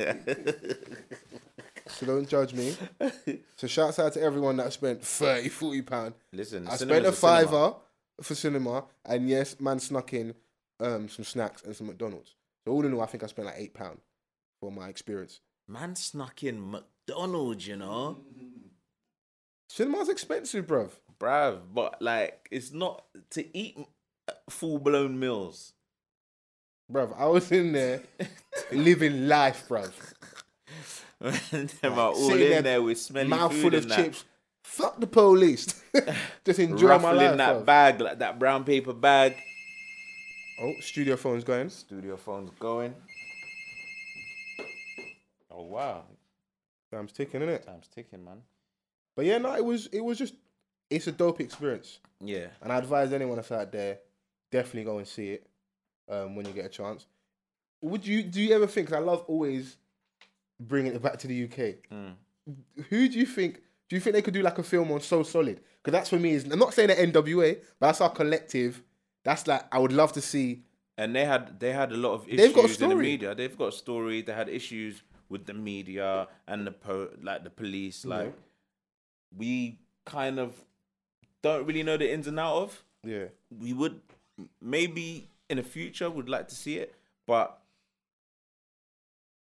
so 1.86 2.06
don't 2.06 2.28
judge 2.28 2.52
me. 2.52 2.74
So 3.56 3.68
shouts 3.68 4.00
out 4.00 4.14
to 4.14 4.20
everyone 4.20 4.56
that 4.56 4.72
spent 4.72 5.04
30, 5.04 5.48
40 5.48 5.82
pound. 5.82 6.14
Listen, 6.32 6.66
I 6.66 6.74
spent 6.74 6.90
a 6.90 7.12
cinema. 7.12 7.12
fiver 7.12 7.74
for 8.20 8.34
cinema, 8.34 8.84
and 9.04 9.28
yes, 9.28 9.60
man 9.60 9.78
snuck 9.78 10.12
in 10.12 10.34
um, 10.80 11.08
some 11.08 11.24
snacks 11.24 11.62
and 11.62 11.74
some 11.74 11.86
McDonald's. 11.86 12.34
So 12.66 12.72
all 12.72 12.84
in 12.84 12.92
all, 12.94 13.02
I 13.02 13.06
think 13.06 13.22
I 13.22 13.26
spent 13.26 13.46
like 13.46 13.56
eight 13.58 13.74
pound 13.74 13.98
for 14.60 14.70
my 14.72 14.88
experience. 14.88 15.40
Man 15.68 15.94
snuck 15.96 16.42
in 16.42 16.70
McDonald's, 16.70 17.66
you 17.66 17.76
know, 17.76 18.18
Cinema's 19.68 20.08
expensive, 20.08 20.66
bruv. 20.66 20.90
bruv. 21.18 21.60
But 21.72 22.00
like, 22.00 22.48
it's 22.50 22.72
not 22.72 23.04
to 23.30 23.56
eat 23.56 23.76
full 24.50 24.78
blown 24.78 25.18
meals. 25.18 25.72
Bruv, 26.92 27.18
I 27.18 27.26
was 27.26 27.50
in 27.50 27.72
there 27.72 28.02
living 28.72 29.26
life, 29.26 29.66
bruv. 29.68 29.90
and 31.52 31.68
them 31.70 31.94
are 31.94 32.10
all 32.10 32.28
Sitting 32.28 32.52
in 32.58 32.64
there 32.64 32.82
with 32.82 32.98
smelly 33.00 33.28
Mouth 33.28 33.54
full 33.54 33.74
of 33.74 33.82
and 33.82 33.90
that. 33.90 33.96
chips. 33.96 34.24
Fuck 34.64 35.00
the 35.00 35.06
police. 35.06 35.82
Just 36.44 36.58
enjoy 36.58 36.88
my 36.98 37.12
Ruffling 37.12 37.16
life. 37.16 37.36
that 37.38 37.56
bruv. 37.56 37.64
bag, 37.64 38.00
like 38.00 38.18
that 38.18 38.38
brown 38.38 38.64
paper 38.64 38.92
bag. 38.92 39.36
Oh, 40.60 40.74
studio 40.80 41.16
phone's 41.16 41.44
going. 41.44 41.68
Studio 41.68 42.16
phone's 42.16 42.50
going. 42.58 42.94
Oh 45.50 45.62
wow, 45.64 46.04
Time's 46.90 47.12
ticking, 47.12 47.42
isn't 47.42 47.54
it? 47.54 47.62
time's 47.66 47.88
ticking, 47.88 48.24
man. 48.24 48.38
But 49.16 49.24
yeah, 49.26 49.38
no, 49.38 49.54
it 49.54 49.64
was 49.64 49.86
it 49.86 50.00
was 50.00 50.18
just 50.18 50.34
it's 50.90 51.06
a 51.06 51.12
dope 51.12 51.40
experience, 51.40 51.98
Yeah, 52.20 52.46
and 52.62 52.72
I 52.72 52.78
advise 52.78 53.12
anyone 53.12 53.36
that's 53.36 53.52
out 53.52 53.70
there 53.72 53.98
definitely 54.50 54.84
go 54.84 54.98
and 54.98 55.06
see 55.06 55.30
it 55.30 55.46
um, 56.08 56.36
when 56.36 56.46
you 56.46 56.52
get 56.52 56.66
a 56.66 56.68
chance. 56.68 57.06
Would 57.82 58.06
you 58.06 58.22
do 58.22 58.40
you 58.40 58.54
ever 58.54 58.66
think? 58.66 58.92
I 58.92 58.98
love 58.98 59.24
always 59.26 59.76
bringing 60.60 60.94
it 60.94 61.02
back 61.02 61.18
to 61.18 61.26
the 61.28 61.44
UK. 61.44 61.76
Mm. 61.92 62.14
Who 62.90 63.08
do 63.08 63.18
you 63.18 63.26
think? 63.26 63.60
Do 63.88 63.96
you 63.96 64.00
think 64.00 64.14
they 64.14 64.22
could 64.22 64.34
do 64.34 64.42
like 64.42 64.58
a 64.58 64.62
film 64.62 64.90
on 64.92 65.00
So 65.00 65.22
Solid? 65.22 65.60
Because 65.82 65.92
that's 65.92 66.10
for 66.10 66.18
me. 66.18 66.32
Is 66.32 66.44
I'm 66.44 66.58
not 66.58 66.74
saying 66.74 66.88
the 66.88 66.94
NWA, 66.94 67.58
but 67.78 67.86
that's 67.88 68.00
our 68.00 68.10
collective. 68.10 68.82
That's 69.24 69.46
like 69.46 69.62
I 69.72 69.78
would 69.78 69.92
love 69.92 70.12
to 70.12 70.20
see. 70.20 70.62
and 70.96 71.14
they 71.16 71.24
had 71.24 71.58
they 71.58 71.72
had 71.72 71.90
a 71.92 71.96
lot 71.96 72.12
of 72.14 72.28
issues 72.28 72.38
They've 72.40 72.54
got 72.54 72.60
a 72.60 72.64
in 72.64 72.70
the 72.70 72.74
story. 72.74 72.96
media. 73.10 73.34
They've 73.34 73.58
got 73.58 73.68
a 73.68 73.72
story. 73.72 74.22
They 74.22 74.32
had 74.32 74.48
issues 74.48 75.02
with 75.28 75.46
the 75.46 75.54
media 75.54 76.28
and 76.46 76.66
the 76.66 76.70
po- 76.72 77.10
like 77.22 77.42
the 77.44 77.50
police. 77.50 78.04
Like 78.04 78.32
we 79.36 79.78
kind 80.04 80.38
of 80.38 80.52
don't 81.42 81.66
really 81.66 81.82
know 81.82 81.96
the 81.96 82.12
ins 82.12 82.26
and 82.26 82.38
out 82.38 82.56
of. 82.56 82.84
Yeah, 83.02 83.26
we 83.50 83.72
would 83.72 84.00
maybe 84.60 85.28
in 85.50 85.56
the 85.56 85.62
future 85.62 86.08
would 86.10 86.28
like 86.28 86.48
to 86.48 86.54
see 86.54 86.76
it, 86.78 86.94
but 87.26 87.60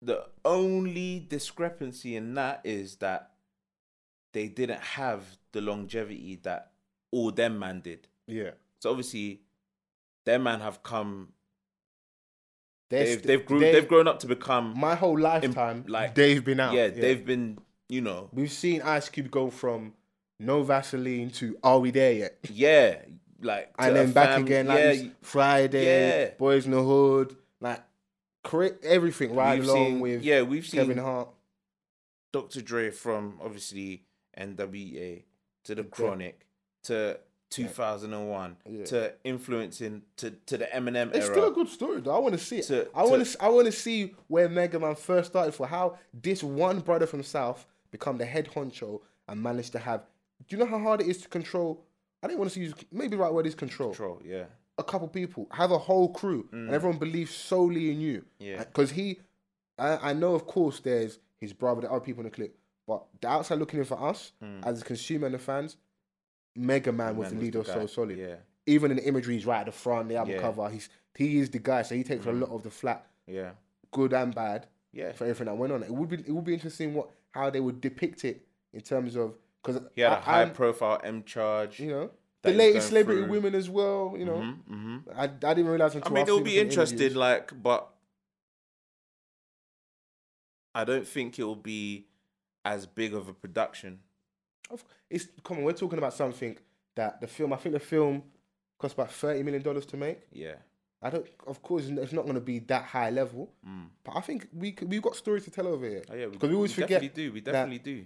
the 0.02 0.26
only 0.44 1.26
discrepancy 1.28 2.16
in 2.16 2.34
that 2.34 2.60
is 2.64 2.96
that 2.96 3.30
they 4.32 4.48
didn't 4.48 4.80
have 4.80 5.22
the 5.52 5.60
longevity 5.60 6.38
that 6.42 6.72
all 7.10 7.30
them 7.30 7.58
man 7.58 7.80
did. 7.80 8.06
yeah. 8.26 8.50
So 8.80 8.90
obviously, 8.90 9.40
them 10.24 10.42
man 10.44 10.60
have 10.60 10.82
come. 10.82 11.28
They're 12.90 13.04
They've 13.04 13.14
st- 13.14 13.22
they've 13.26 13.46
grew, 13.46 13.60
they- 13.60 13.72
they've 13.72 13.88
grown 13.88 14.06
up 14.08 14.18
to 14.20 14.26
become. 14.26 14.74
my 14.78 14.94
whole 14.94 15.18
lifetime. 15.18 15.84
like, 15.88 16.14
they've 16.14 16.44
been 16.44 16.60
out. 16.60 16.74
yeah, 16.74 16.88
they've 16.88 17.24
been 17.24 17.58
you 17.88 18.00
know 18.00 18.28
We've 18.32 18.52
seen 18.52 18.82
Ice 18.82 19.08
Cube 19.08 19.30
go 19.30 19.50
from 19.50 19.94
no 20.40 20.62
Vaseline 20.62 21.30
to 21.32 21.56
Are 21.62 21.78
We 21.80 21.90
There 21.90 22.12
Yet? 22.12 22.38
yeah 22.50 22.96
like 23.40 23.74
And 23.78 23.94
then 23.96 24.12
back 24.12 24.30
fam- 24.30 24.44
again, 24.44 24.66
like 24.66 24.78
yeah, 25.02 25.08
Friday, 25.22 25.84
Yeah. 26.28 26.30
Boys 26.38 26.64
in 26.66 26.72
the 26.72 26.82
Hood, 26.82 27.36
like 27.60 27.82
everything 28.82 29.34
right 29.34 29.58
we've 29.58 29.68
along 29.68 29.86
seen- 29.86 30.00
with 30.00 30.22
yeah 30.22 30.42
we've 30.42 30.66
seen 30.66 30.80
Kevin 30.80 30.98
Hart. 30.98 31.28
Dr. 32.32 32.60
Dre 32.62 32.90
from 32.90 33.38
obviously 33.42 34.04
NWA 34.36 35.24
to 35.64 35.74
the 35.74 35.84
Chronic 35.84 36.46
to 36.84 37.18
2001 37.50 38.56
Yeah. 38.68 38.84
to 38.86 39.12
influencing 39.24 40.02
to, 40.16 40.30
to 40.30 40.56
the 40.56 40.66
Eminem 40.66 41.08
It's 41.14 41.26
era. 41.26 41.34
still 41.34 41.48
a 41.48 41.52
good 41.52 41.68
story 41.68 42.00
though. 42.00 42.14
I 42.14 42.18
want 42.18 42.34
to 42.34 42.44
see 42.44 42.58
it. 42.58 42.66
To- 42.66 42.88
I 42.94 43.04
want 43.04 43.24
to-. 43.24 43.42
I 43.42 43.48
want 43.48 43.66
to 43.66 43.72
see 43.72 44.14
where 44.28 44.48
Megaman 44.48 44.98
first 44.98 45.30
started 45.30 45.52
for 45.52 45.66
how 45.66 45.98
this 46.12 46.42
one 46.42 46.80
brother 46.80 47.06
from 47.06 47.22
South 47.22 47.66
become 47.90 48.18
the 48.18 48.26
head 48.26 48.48
honcho 48.54 49.00
and 49.28 49.42
managed 49.42 49.72
to 49.72 49.78
have. 49.78 50.04
Do 50.46 50.56
you 50.56 50.62
know 50.62 50.68
how 50.68 50.78
hard 50.78 51.00
it 51.00 51.06
is 51.06 51.18
to 51.22 51.28
control? 51.28 51.84
I 52.22 52.26
didn't 52.26 52.40
want 52.40 52.52
to 52.52 52.60
use 52.60 52.74
maybe 52.90 53.16
the 53.16 53.18
right 53.18 53.32
word 53.32 53.46
is 53.46 53.54
control. 53.54 53.90
Control, 53.90 54.20
yeah. 54.24 54.44
a 54.78 54.82
couple 54.82 55.06
people, 55.08 55.46
have 55.52 55.70
a 55.70 55.78
whole 55.78 56.08
crew, 56.12 56.48
and 56.52 56.70
mm. 56.70 56.72
everyone 56.72 56.98
believes 56.98 57.34
solely 57.34 57.90
in 57.90 58.00
you. 58.00 58.24
Yeah. 58.38 58.56
Uh, 58.56 58.64
because 58.64 58.90
he, 58.90 59.20
I, 59.78 60.10
I 60.10 60.12
know, 60.14 60.34
of 60.34 60.46
course, 60.46 60.80
there's 60.80 61.18
his 61.38 61.52
brother, 61.52 61.82
the 61.82 61.90
other 61.90 62.00
people 62.00 62.20
in 62.20 62.24
the 62.24 62.30
clip, 62.30 62.56
but 62.86 63.04
the 63.20 63.28
outside 63.28 63.58
looking 63.58 63.78
in 63.78 63.84
for 63.84 64.02
us, 64.02 64.32
mm. 64.42 64.64
as 64.66 64.80
a 64.80 64.84
consumer 64.84 65.26
and 65.26 65.34
the 65.34 65.38
fans, 65.38 65.76
Megaman 66.58 67.16
was 67.16 67.30
the 67.30 67.36
leader 67.36 67.60
of 67.60 67.90
Solid. 67.90 68.16
Yeah, 68.18 68.36
Even 68.66 68.90
in 68.92 68.96
the 68.98 69.04
imagery, 69.06 69.34
he's 69.34 69.46
right 69.46 69.60
at 69.60 69.66
the 69.66 69.72
front, 69.72 70.08
the 70.08 70.16
album 70.16 70.34
Yeah. 70.34 70.40
cover, 70.40 70.68
he's 70.70 70.88
he 71.16 71.38
is 71.38 71.50
the 71.50 71.58
guy, 71.58 71.82
so 71.82 71.94
he 71.94 72.02
takes 72.04 72.26
a 72.26 72.32
lot 72.32 72.50
of 72.50 72.62
the 72.62 72.70
flat, 72.70 73.06
yeah, 73.26 73.52
good 73.92 74.12
and 74.12 74.34
bad, 74.34 74.66
yeah. 74.92 75.12
for 75.12 75.24
everything 75.24 75.46
that 75.46 75.56
went 75.56 75.72
on. 75.72 75.82
It 75.82 75.90
would 75.90 76.08
be 76.08 76.16
it 76.16 76.30
would 76.30 76.44
be 76.44 76.54
interesting 76.54 76.94
what 76.94 77.10
how 77.32 77.50
they 77.50 77.60
would 77.60 77.80
depict 77.80 78.24
it 78.24 78.46
in 78.72 78.80
terms 78.80 79.16
of 79.16 79.36
because 79.62 79.80
He 79.94 80.00
had 80.02 80.12
a 80.12 80.18
a 80.18 80.20
high 80.20 80.48
profile 80.50 81.00
M 81.04 81.22
charge. 81.24 81.80
you 81.80 81.88
know. 81.90 82.10
The 82.42 82.52
latest 82.52 82.88
celebrity 82.88 83.22
through. 83.22 83.30
women 83.30 83.54
as 83.54 83.70
well, 83.70 84.14
you 84.18 84.26
know. 84.26 84.42
hmm 84.42 84.98
I, 85.16 85.24
I 85.24 85.26
didn't 85.28 85.66
realize 85.66 85.94
I 85.94 85.98
until 85.98 86.12
mean, 86.12 86.20
after 86.22 86.32
it'll 86.32 86.44
be 86.44 86.56
some 86.56 86.66
interesting, 86.66 86.98
interviews. 86.98 87.16
like, 87.16 87.62
but 87.62 87.88
I 90.74 90.84
don't 90.84 91.06
think 91.06 91.38
it'll 91.38 91.54
be 91.56 92.06
as 92.64 92.86
big 92.86 93.14
of 93.14 93.28
a 93.28 93.32
production. 93.32 94.00
Of- 94.70 94.84
It's 95.10 95.26
come 95.42 95.58
on. 95.58 95.64
We're 95.64 95.72
talking 95.72 95.98
about 95.98 96.14
something 96.14 96.56
that 96.96 97.20
the 97.20 97.26
film. 97.26 97.52
I 97.52 97.56
think 97.56 97.74
the 97.74 97.80
film 97.80 98.22
cost 98.78 98.94
about 98.94 99.12
thirty 99.12 99.42
million 99.42 99.62
dollars 99.62 99.86
to 99.86 99.96
make. 99.96 100.20
Yeah, 100.32 100.54
I 101.02 101.10
don't. 101.10 101.26
Of 101.46 101.62
course, 101.62 101.86
it's 101.86 102.12
not 102.12 102.22
going 102.22 102.34
to 102.34 102.40
be 102.40 102.60
that 102.60 102.84
high 102.84 103.10
level. 103.10 103.50
But 104.04 104.16
I 104.16 104.20
think 104.20 104.48
we 104.52 104.70
c- 104.78 104.86
we've 104.86 105.02
got 105.02 105.16
stories 105.16 105.44
to 105.44 105.50
tell 105.50 105.66
over 105.66 105.86
here. 105.88 106.00
Mm. 106.02 106.10
oh 106.12 106.14
yeah, 106.16 106.26
because 106.26 106.48
we 106.48 106.54
always 106.56 106.72
forget 106.72 106.88
definitely 107.02 107.22
do. 107.24 107.32
We 107.32 107.40
definitely 107.40 107.78
do. 107.78 108.04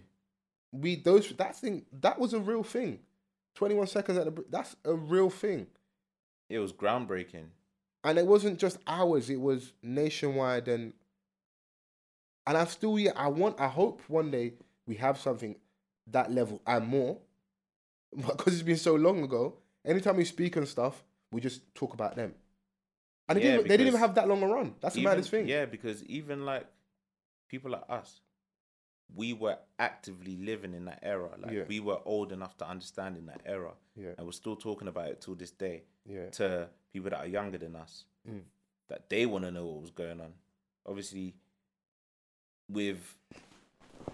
we 0.73 0.97
those 0.97 1.31
that 1.33 1.57
thing 1.57 1.85
that 2.01 2.19
was 2.19 2.33
a 2.35 2.41
real 2.41 2.63
thing. 2.63 2.99
Twenty 3.55 3.75
one 3.75 3.87
seconds 3.87 4.19
at 4.19 4.25
the. 4.35 4.45
That's 4.51 4.77
a 4.85 4.95
real 4.95 5.31
thing, 5.31 5.67
It 6.49 6.59
was 6.61 6.73
groundbreaking. 6.73 7.47
and 8.05 8.19
it 8.19 8.27
wasn't 8.27 8.59
just 8.59 8.79
ours. 8.87 9.31
It 9.31 9.41
was 9.41 9.73
nationwide, 9.83 10.69
and 10.69 10.93
and 12.47 12.57
I'm 12.57 12.67
still 12.67 12.99
yeah. 12.99 13.13
I 13.17 13.29
want. 13.29 13.61
I 13.61 13.69
hope 13.69 14.03
one 14.09 14.31
day 14.31 14.55
we 14.87 14.95
have 14.97 15.19
something 15.19 15.57
that 16.13 16.31
level 16.33 16.61
and 16.67 16.87
more. 16.87 17.19
Because 18.17 18.55
it's 18.55 18.63
been 18.63 18.77
so 18.79 18.95
long 18.95 19.23
ago. 19.23 19.59
Anytime 19.85 20.17
we 20.17 20.25
speak 20.25 20.57
and 20.57 20.67
stuff, 20.67 21.05
we 21.31 21.41
just 21.41 21.75
talk 21.75 21.93
about 21.95 22.17
them. 22.17 22.35
And 23.29 23.39
they, 23.39 23.43
Yeah, 23.45 23.51
didn't, 23.57 23.69
they 23.69 23.77
didn't 23.77 23.89
even 23.89 24.01
have 24.01 24.15
that 24.15 24.27
long 24.29 24.43
a 24.43 24.47
run. 24.47 24.75
That's 24.81 24.95
the 24.95 25.01
Even- 25.03 25.11
maddest 25.11 25.31
thing. 25.31 25.47
Yeah, 25.47 25.67
because 25.67 26.03
even 26.05 26.45
like 26.47 26.67
people 27.49 27.71
like 27.73 27.85
us, 27.89 28.21
we 29.15 29.33
were 29.35 29.59
actively 29.79 30.37
living 30.37 30.73
in 30.75 30.87
that 30.87 31.01
era. 31.03 31.31
Like 31.39 31.53
Yeah. 31.53 31.65
we 31.69 31.81
were 31.81 31.99
old 32.07 32.33
enough 32.33 32.57
to 32.59 32.67
understand 32.69 33.17
in 33.19 33.27
that 33.27 33.43
era. 33.45 33.73
Yeah. 33.95 34.13
And 34.17 34.27
we're 34.27 34.33
still 34.33 34.57
talking 34.57 34.89
about 34.89 35.09
it 35.09 35.21
till 35.21 35.35
this 35.35 35.51
day 35.51 35.83
Yeah. 36.07 36.31
to 36.31 36.69
people 36.93 37.11
that 37.11 37.19
are 37.21 37.27
younger 37.27 37.59
than 37.59 37.77
us. 37.77 38.05
Mm. 38.29 38.43
That 38.89 39.09
they 39.11 39.27
want 39.27 39.45
to 39.45 39.51
know 39.51 39.67
what 39.67 39.83
was 39.83 39.91
going 39.91 40.21
on. 40.21 40.33
Obviously, 40.87 41.35
with 42.69 43.17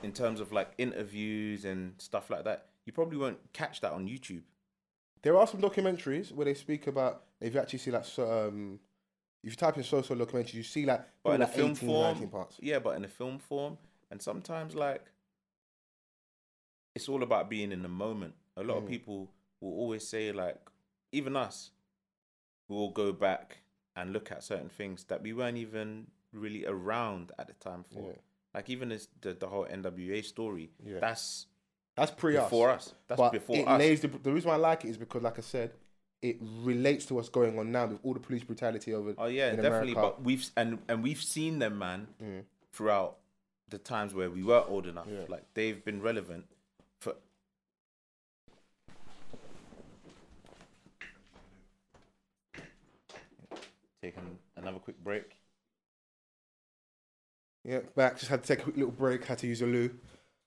in 0.03 0.12
terms 0.12 0.41
of 0.41 0.53
like 0.53 0.73
interviews 0.79 1.65
and 1.65 1.95
stuff 1.99 2.31
like 2.31 2.45
that, 2.45 2.66
you 2.85 2.93
probably 2.93 3.16
won't 3.19 3.39
catch 3.53 3.81
that 3.81 3.93
on 3.93 4.07
YouTube. 4.07 4.43
There 5.23 5.37
are 5.39 5.47
some 5.47 5.61
documentaries 5.61 6.33
where 6.33 6.45
they 6.45 6.55
speak 6.55 6.87
about 6.87 7.25
if 7.41 7.55
you 7.55 7.61
actually 7.61 7.79
see 7.79 7.91
like 7.91 8.05
so, 8.05 8.49
um 8.49 8.81
if 9.43 9.51
you 9.53 9.57
type 9.57 9.77
in 9.77 9.83
social 9.83 10.16
documentaries, 10.16 10.55
you 10.55 10.62
see 10.62 10.87
like, 10.87 11.03
But 11.23 11.35
in 11.35 11.43
a 11.43 11.47
film 11.47 11.73
18, 11.73 11.89
form, 11.89 12.12
19 12.15 12.29
parts. 12.29 12.57
yeah, 12.61 12.79
but 12.79 12.97
in 12.97 13.05
a 13.05 13.09
film 13.09 13.39
form, 13.39 13.77
and 14.11 14.21
sometimes 14.21 14.75
like 14.75 15.05
it's 16.95 17.09
all 17.09 17.23
about 17.23 17.51
being 17.51 17.73
in 17.73 17.83
the 17.83 17.89
moment. 17.89 18.35
A 18.57 18.62
lot 18.62 18.77
of 18.79 18.85
Mm. 18.85 18.89
people 18.89 19.31
will 19.61 19.73
always 19.73 20.07
say 20.07 20.31
like, 20.33 20.61
even 21.12 21.37
us, 21.37 21.71
we'll 22.69 22.91
go 22.91 23.12
back 23.12 23.59
and 23.97 24.12
look 24.12 24.31
at 24.33 24.43
certain 24.43 24.69
things 24.69 25.05
that 25.05 25.23
we 25.23 25.33
weren't 25.33 25.59
even 25.59 26.07
really 26.33 26.65
around 26.66 27.33
at 27.39 27.47
the 27.49 27.53
time 27.55 27.85
for. 27.93 28.12
Yeah. 28.12 28.19
Like 28.55 28.70
even 28.70 28.89
this 28.90 29.09
the, 29.20 29.35
the 29.35 29.47
whole 29.47 29.66
NWA 29.66 30.24
story. 30.24 30.70
Yeah. 30.85 31.01
That's 31.01 31.47
That's 31.97 32.10
pre 32.12 32.36
us. 32.36 32.44
before 32.44 32.70
us. 32.70 32.94
That's 33.09 33.18
but 33.20 33.32
before 33.32 33.56
it 33.56 33.66
us. 33.68 33.78
lays 33.78 34.01
the, 34.01 34.09
the 34.09 34.32
reason 34.32 34.48
why 34.48 34.55
I 34.55 34.59
like 34.59 34.85
it 34.85 34.89
is 34.90 34.97
because, 34.97 35.22
like 35.22 35.39
I 35.39 35.43
said, 35.43 35.72
it 36.22 36.36
relates 36.40 37.05
to 37.06 37.14
what's 37.14 37.28
going 37.28 37.59
on 37.59 37.70
now 37.72 37.86
with 37.86 37.98
all 38.02 38.14
the 38.14 38.20
police 38.20 38.44
brutality 38.44 38.94
over. 38.94 39.14
Oh 39.18 39.26
yeah, 39.26 39.51
in 39.51 39.56
definitely. 39.56 39.93
America. 39.93 40.01
But 40.16 40.22
we've 40.24 40.48
and 40.56 40.78
and 40.89 41.02
we've 41.02 41.22
seen 41.22 41.59
them, 41.59 41.78
man, 41.78 42.06
Mm. 42.22 42.43
throughout 42.72 43.16
the 43.68 43.78
times 43.78 44.14
where 44.14 44.31
we 44.31 44.43
were 44.43 44.64
old 44.68 44.86
enough. 44.86 45.06
Yeah. 45.10 45.24
Like 45.28 45.43
they've 45.55 45.85
been 45.85 46.01
relevant 46.01 46.44
for. 47.01 47.14
Taking 54.02 54.39
another 54.56 54.78
quick 54.78 55.02
break. 55.02 55.36
Yeah, 57.65 57.81
back. 57.97 58.19
Just 58.19 58.31
had 58.31 58.43
to 58.43 58.47
take 58.47 58.61
a 58.61 58.62
quick 58.65 58.77
little 58.77 58.93
break. 58.93 59.24
Had 59.24 59.39
to 59.39 59.47
use 59.47 59.62
a 59.62 59.66
loo. 59.66 59.91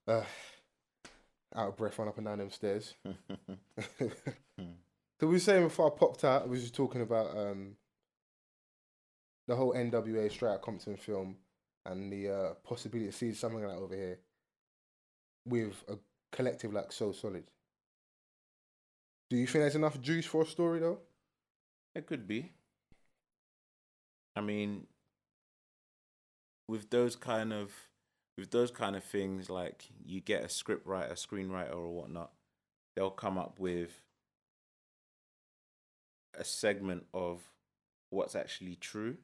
Uh, 0.07 0.23
out 1.55 1.69
of 1.69 1.77
breath, 1.77 1.97
run 1.97 2.07
up 2.07 2.17
and 2.17 2.27
down 2.27 2.37
them 2.37 2.51
stairs. 2.51 2.93
so 3.99 4.09
we 5.21 5.27
were 5.27 5.39
saying 5.39 5.63
before 5.63 5.91
I 5.91 5.97
popped 5.97 6.23
out, 6.23 6.43
I 6.43 6.45
was 6.45 6.61
just 6.61 6.75
talking 6.75 7.01
about 7.01 7.35
um, 7.35 7.75
the 9.47 9.55
whole 9.55 9.73
NWA 9.73 10.31
Straight 10.31 10.51
Outta 10.51 10.59
Compton 10.59 10.95
film 10.97 11.37
and 11.85 12.11
the 12.11 12.29
uh, 12.29 12.53
possibility 12.63 13.07
of 13.07 13.15
seeing 13.15 13.33
something 13.33 13.63
like 13.63 13.71
that 13.71 13.81
over 13.81 13.95
here 13.95 14.19
with 15.45 15.83
a 15.87 15.97
collective 16.31 16.73
like 16.73 16.91
So 16.91 17.11
Solid. 17.11 17.45
Do 19.29 19.37
you 19.37 19.47
think 19.47 19.63
there's 19.63 19.75
enough 19.75 19.99
juice 20.01 20.25
for 20.25 20.43
a 20.43 20.45
story 20.45 20.79
though? 20.79 20.99
It 21.95 22.05
could 22.05 22.27
be. 22.27 22.51
I 24.35 24.41
mean, 24.41 24.85
with 26.67 26.89
those 26.89 27.15
kind 27.15 27.53
of 27.53 27.71
with 28.37 28.51
those 28.51 28.69
kind 28.71 28.95
of 28.95 29.03
things, 29.03 29.49
like 29.49 29.85
you 30.05 30.21
get 30.21 30.43
a 30.43 30.49
script 30.49 30.85
writer, 30.85 31.13
screenwriter, 31.15 31.73
or 31.75 31.89
whatnot, 31.89 32.31
they'll 32.95 33.09
come 33.09 33.37
up 33.37 33.59
with 33.59 34.01
a 36.37 36.43
segment 36.43 37.05
of 37.13 37.41
what's 38.09 38.35
actually 38.35 38.75
true, 38.75 39.17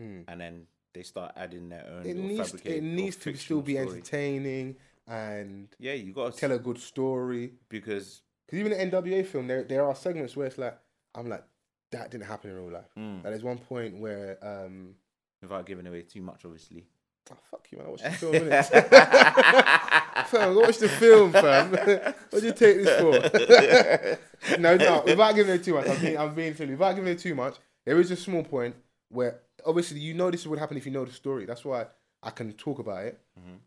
Mm. 0.00 0.24
and 0.28 0.40
then 0.40 0.66
they 0.94 1.02
start 1.02 1.32
adding 1.36 1.68
their 1.68 1.86
own. 1.88 2.06
It 2.06 2.16
needs 2.16 2.54
it 2.64 2.82
needs 2.82 3.16
to 3.16 3.34
still 3.36 3.60
be 3.62 3.74
story. 3.74 3.88
entertaining 3.98 4.76
and 5.06 5.68
Yeah, 5.78 5.92
you 5.92 6.12
got 6.12 6.32
to 6.32 6.38
tell 6.38 6.52
a 6.52 6.58
good 6.58 6.78
story. 6.78 7.52
because 7.68 8.22
Because 8.46 8.60
even 8.60 8.72
the 8.72 8.78
NWA 8.98 9.22
film, 9.26 9.46
there 9.48 9.62
there 9.64 9.84
are 9.84 9.94
segments 9.94 10.36
where 10.36 10.46
it's 10.46 10.58
like 10.58 10.78
I'm 11.14 11.28
like 11.28 11.44
that 11.92 12.10
didn't 12.10 12.26
happen 12.26 12.50
in 12.50 12.56
real 12.56 12.70
life. 12.72 12.90
mm, 12.96 13.16
Like, 13.16 13.24
there's 13.24 13.44
one 13.44 13.58
point 13.58 13.98
where 13.98 14.38
um 14.42 14.94
without 15.42 15.66
giving 15.66 15.86
away 15.86 16.02
too 16.02 16.22
much, 16.22 16.44
obviously. 16.44 16.86
oh, 17.32 17.36
fuck 17.50 17.66
you 17.70 17.78
man, 17.78 17.86
I 17.86 17.90
watched 17.90 18.04
the 18.04 18.10
film. 18.12 18.32
innit? 18.34 20.26
fam, 20.26 20.54
watch 20.56 20.78
the 20.78 20.88
film, 20.88 21.32
fam. 21.32 21.70
what 22.30 22.40
do 22.40 22.46
you 22.46 22.52
take 22.52 22.76
this 22.82 23.00
for? 23.00 24.58
no, 24.60 24.76
no, 24.76 25.02
without 25.06 25.34
giving 25.34 25.54
it 25.54 25.64
too 25.64 25.74
much, 25.74 25.88
I'm 25.88 26.00
being, 26.00 26.18
I'm 26.18 26.34
being 26.34 26.54
silly. 26.54 26.72
Without 26.72 26.94
giving 26.96 27.12
it 27.12 27.18
too 27.18 27.34
much, 27.34 27.56
there 27.84 27.98
is 28.00 28.10
a 28.10 28.16
small 28.16 28.42
point 28.42 28.74
where 29.08 29.40
obviously 29.64 30.00
you 30.00 30.14
know 30.14 30.30
this 30.30 30.46
would 30.46 30.58
happen 30.58 30.76
if 30.76 30.86
you 30.86 30.92
know 30.92 31.04
the 31.04 31.12
story. 31.12 31.46
That's 31.46 31.64
why 31.64 31.86
I 32.22 32.30
can 32.30 32.52
talk 32.54 32.78
about 32.78 33.04
it. 33.04 33.20
Mhm. 33.38 33.58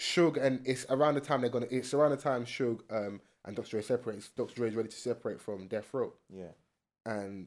Suge 0.00 0.42
and 0.42 0.60
it's 0.66 0.86
around 0.90 1.14
the 1.14 1.20
time 1.20 1.42
they're 1.42 1.50
gonna. 1.50 1.66
It's 1.70 1.94
around 1.94 2.10
the 2.12 2.16
time 2.16 2.44
Suge 2.44 2.80
um 2.90 3.20
and 3.44 3.54
Dr. 3.56 3.70
Dre 3.70 3.82
separates. 3.82 4.30
Dr. 4.30 4.54
Dre 4.54 4.68
is 4.68 4.74
ready 4.74 4.88
to 4.88 4.96
separate 4.96 5.40
from 5.40 5.66
Death 5.68 5.92
Row, 5.92 6.12
Yeah. 6.30 6.52
and 7.04 7.46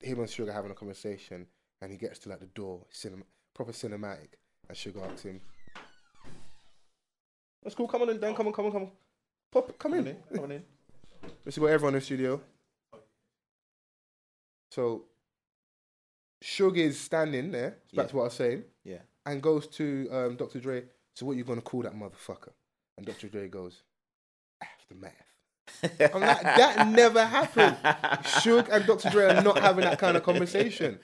him 0.00 0.18
and 0.20 0.28
Suge 0.28 0.48
are 0.48 0.52
having 0.52 0.70
a 0.70 0.74
conversation, 0.74 1.46
and 1.82 1.90
he 1.92 1.98
gets 1.98 2.18
to 2.20 2.28
like 2.28 2.40
the 2.40 2.46
door, 2.46 2.84
cinema, 2.90 3.22
proper 3.54 3.72
cinematic, 3.72 4.28
and 4.68 4.76
Suge 4.76 5.02
asks 5.02 5.22
him, 5.22 5.40
"That's 7.62 7.74
cool. 7.74 7.88
Come 7.88 8.02
on 8.02 8.10
in, 8.10 8.20
Dan. 8.20 8.34
Come 8.34 8.46
on, 8.48 8.52
come 8.52 8.66
on, 8.66 8.72
come 8.72 8.82
on. 8.82 8.92
Pop, 9.52 9.78
come 9.78 9.94
in. 9.94 10.16
Come 10.34 10.44
on 10.44 10.52
in. 10.52 10.64
This 11.44 11.54
is 11.56 11.60
what 11.60 11.70
everyone 11.70 11.94
in 11.94 12.00
the 12.00 12.04
studio. 12.04 12.40
So, 14.70 15.04
Suge 16.42 16.78
is 16.78 17.00
standing 17.00 17.50
there. 17.52 17.70
Back 17.70 17.78
Yeah. 17.92 18.06
to 18.06 18.16
what 18.16 18.22
I 18.22 18.24
was 18.24 18.34
saying 18.34 18.64
Yeah. 18.84 19.02
and 19.24 19.42
goes 19.42 19.66
to 19.68 20.08
um, 20.10 20.36
Dr. 20.36 20.60
Dre. 20.60 20.84
So 21.14 21.24
what 21.26 21.36
you 21.36 21.44
gonna 21.44 21.62
call 21.62 21.82
that 21.82 21.94
motherfucker? 21.94 22.52
And 22.96 23.06
Dr. 23.06 23.28
Dre 23.28 23.48
goes, 23.48 23.82
aftermath. 24.60 25.12
I'm 25.82 26.20
like, 26.20 26.42
that 26.42 26.88
never 26.88 27.24
happened. 27.24 27.76
Suge 28.24 28.68
and 28.70 28.86
Dr. 28.86 29.10
Dre 29.10 29.24
are 29.26 29.42
not 29.42 29.58
having 29.58 29.84
that 29.84 29.98
kind 29.98 30.16
of 30.16 30.22
conversation. 30.22 30.98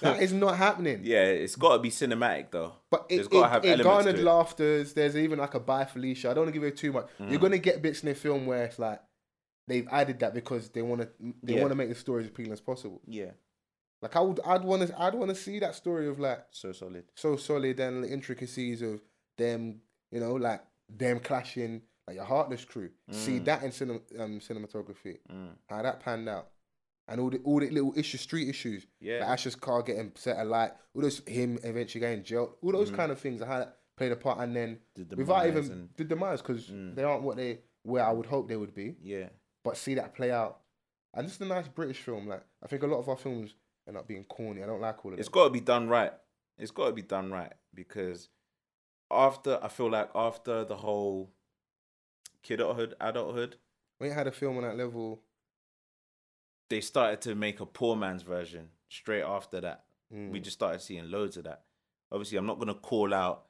That 0.00 0.22
is 0.22 0.32
not 0.32 0.56
happening. 0.56 1.00
Yeah, 1.02 1.24
it's 1.24 1.56
got 1.56 1.76
to 1.76 1.78
be 1.82 1.90
cinematic 1.90 2.50
though. 2.50 2.74
But 2.90 3.06
it, 3.08 3.26
it, 3.32 3.32
have 3.32 3.64
it 3.64 3.68
elements 3.68 3.82
garnered 3.84 4.14
to 4.16 4.20
it. 4.20 4.24
laughters. 4.24 4.92
There's 4.92 5.16
even 5.16 5.38
like 5.38 5.54
a 5.54 5.60
bye 5.60 5.84
Felicia. 5.84 6.30
I 6.30 6.34
don't 6.34 6.44
want 6.44 6.54
to 6.54 6.60
give 6.60 6.66
it 6.68 6.76
too 6.76 6.92
much. 6.92 7.06
Mm. 7.20 7.30
You're 7.30 7.40
gonna 7.40 7.58
get 7.58 7.82
bits 7.82 8.02
in 8.02 8.08
the 8.10 8.14
film 8.14 8.46
where 8.46 8.64
it's 8.64 8.78
like 8.78 9.00
they've 9.68 9.88
added 9.90 10.20
that 10.20 10.34
because 10.34 10.68
they 10.70 10.82
want 10.82 11.00
to 11.02 11.08
they 11.42 11.54
Yeah. 11.54 11.60
want 11.60 11.70
to 11.72 11.76
make 11.76 11.88
the 11.88 11.94
story 11.94 12.22
as 12.22 12.28
appealing 12.28 12.52
as 12.52 12.60
possible. 12.60 13.00
Yeah, 13.06 13.30
Like 14.02 14.14
I 14.16 14.20
would, 14.20 14.40
I'd 14.44 14.64
want 14.64 14.86
to, 14.88 15.00
I'd 15.00 15.14
want 15.14 15.30
to 15.30 15.36
see 15.36 15.58
that 15.60 15.74
story 15.74 16.08
of 16.08 16.18
like 16.20 16.44
so 16.50 16.72
solid. 16.72 17.04
so 17.14 17.36
solid 17.36 17.80
and 17.80 18.04
the 18.04 18.08
intricacies 18.10 18.82
of 18.82 19.00
them, 19.38 19.80
you 20.10 20.20
know, 20.20 20.34
like 20.34 20.62
them 20.88 21.20
clashing, 21.20 21.82
like 22.12 22.16
your 22.16 22.24
Heartless 22.24 22.64
crew. 22.64 22.90
See 23.10 23.40
Mm. 23.40 23.44
that 23.46 23.62
in 23.62 23.72
cinema, 23.72 24.00
um, 24.18 24.38
cinematography, 24.40 25.18
Mm. 25.30 25.56
how 25.68 25.82
that 25.82 26.00
panned 26.00 26.28
out, 26.28 26.50
and 27.08 27.20
all 27.20 27.30
the 27.30 27.38
all 27.44 27.60
the 27.60 27.70
little 27.70 27.92
issues, 27.96 28.20
street 28.20 28.48
issues, 28.48 28.86
Yeah, 29.00 29.20
like 29.20 29.28
Asher's 29.30 29.56
car 29.56 29.82
getting 29.82 30.12
set 30.16 30.38
alight, 30.38 30.72
all 30.94 31.02
those 31.02 31.20
him 31.26 31.58
eventually 31.64 32.00
getting 32.00 32.22
jailed, 32.24 32.56
all 32.62 32.72
those 32.72 32.90
Mhm. 32.90 32.96
kind 32.96 33.12
of 33.12 33.18
things, 33.20 33.42
how 33.42 33.58
that 33.58 33.78
played 33.96 34.12
a 34.12 34.16
part, 34.16 34.38
and 34.40 34.54
then 34.56 34.80
the 34.94 35.16
without 35.16 35.46
even 35.46 35.70
and- 35.70 35.88
the 35.96 36.04
demise 36.04 36.40
because 36.42 36.68
Mm. 36.68 36.94
they 36.94 37.04
aren't 37.04 37.22
what 37.24 37.36
they 37.36 37.62
where 37.84 38.04
I 38.04 38.12
would 38.12 38.26
hope 38.26 38.46
they 38.48 38.56
would 38.56 38.74
be, 38.74 38.96
yeah, 39.02 39.28
but 39.64 39.76
see 39.76 39.94
that 39.94 40.14
play 40.14 40.30
out, 40.30 40.62
and 41.14 41.26
this 41.26 41.34
is 41.34 41.40
a 41.40 41.46
nice 41.46 41.66
British 41.68 42.00
film. 42.02 42.28
Like 42.28 42.44
I 42.62 42.66
think 42.68 42.82
a 42.82 42.86
lot 42.86 42.98
of 42.98 43.08
our 43.08 43.16
films 43.16 43.54
end 43.88 43.96
up 43.96 44.06
being 44.06 44.24
corny. 44.24 44.62
I 44.62 44.66
don't 44.66 44.80
like 44.80 45.04
all 45.04 45.12
of 45.12 45.18
it's 45.18 45.26
It's 45.28 45.34
got 45.34 45.44
to 45.44 45.50
be 45.50 45.60
done 45.60 45.88
right. 45.88 46.12
It's 46.58 46.70
got 46.70 46.86
to 46.86 46.92
be 46.92 47.02
done 47.02 47.30
right 47.32 47.52
because 47.74 48.28
after 49.10 49.58
I 49.62 49.68
feel 49.68 49.90
like 49.90 50.10
after 50.14 50.64
the 50.64 50.76
whole 50.76 51.34
Kidulthood, 52.46 52.94
adulthood, 53.00 53.56
We 54.00 54.08
had 54.10 54.26
a 54.26 54.32
film 54.32 54.56
on 54.56 54.62
that 54.64 54.76
level, 54.76 55.22
they 56.68 56.80
started 56.80 57.20
to 57.22 57.34
make 57.34 57.60
a 57.60 57.66
poor 57.66 57.96
man's 57.96 58.22
version 58.22 58.70
straight 58.88 59.22
after 59.22 59.60
that. 59.60 59.84
mm, 60.12 60.30
We 60.30 60.40
just 60.40 60.56
started 60.56 60.80
seeing 60.80 61.10
loads 61.10 61.36
of 61.36 61.44
that. 61.44 61.62
Obviously, 62.10 62.38
I'm 62.38 62.46
not 62.46 62.58
gonna 62.58 62.74
call 62.74 63.12
out 63.14 63.44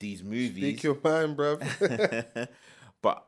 these 0.00 0.22
movies. 0.22 0.52
speak 0.56 0.82
your 0.82 0.98
mind, 1.02 1.36
bruv. 1.36 2.48
but 3.02 3.26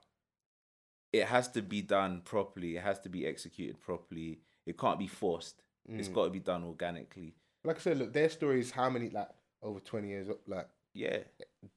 it 1.13 1.25
has 1.27 1.49
to 1.53 1.63
be 1.63 1.83
done 1.83 2.21
properly. 2.25 2.77
It 2.77 2.83
has 2.83 3.01
to 3.01 3.09
be 3.09 3.27
executed 3.27 3.81
properly. 3.81 4.41
It 4.67 4.79
can't 4.79 4.99
be 4.99 5.09
forced. 5.09 5.63
It's 5.89 6.07
got 6.07 6.25
to 6.27 6.31
be 6.31 6.39
done 6.39 6.63
organically. 6.63 7.35
like 7.65 7.77
I 7.77 7.81
said, 7.81 7.99
look, 7.99 8.13
their 8.13 8.29
story 8.29 8.61
is 8.61 8.71
how 8.71 8.89
many 8.91 9.11
like 9.11 9.29
over 9.61 9.81
twenty 9.81 10.09
years. 10.09 10.29
Like 10.47 10.69
Yeah, 10.95 11.19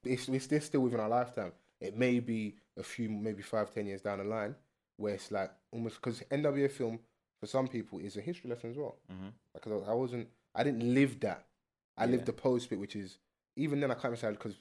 it's 0.04 0.28
it's 0.30 0.66
still 0.66 0.82
within 0.82 1.00
our 1.00 1.10
lifetime. 1.10 1.54
It 1.82 1.98
may 1.98 2.20
be 2.20 2.58
a 2.78 2.84
few, 2.84 3.10
maybe 3.10 3.41
five, 3.41 3.74
ten 3.74 3.86
years 3.86 4.02
down 4.02 4.20
the 4.20 4.24
line, 4.26 4.56
where 4.98 5.14
it's 5.14 5.32
like 5.32 5.52
almost 5.72 5.95
because 6.02 6.22
NWA 6.32 6.70
film 6.72 7.00
for 7.40 7.48
some 7.48 7.68
people 7.68 8.00
is 8.00 8.18
a 8.18 8.22
history 8.22 8.50
lesson 8.50 8.72
as 8.72 8.78
well. 8.78 8.98
Because 9.54 9.84
I, 9.88 9.91
I 9.91 9.94
wasn't, 9.94 10.28
I 10.56 10.64
didn't 10.64 10.94
live 10.94 11.20
that. 11.22 11.45
I 11.98 12.06
lived 12.08 12.26
the 12.26 12.34
post 12.34 12.70
bit, 12.70 12.80
which 12.80 12.95
is 12.95 13.18
even 13.56 13.80
then 13.80 13.91
I 13.91 13.95
can't 13.95 14.18
say 14.18 14.30
because 14.32 14.56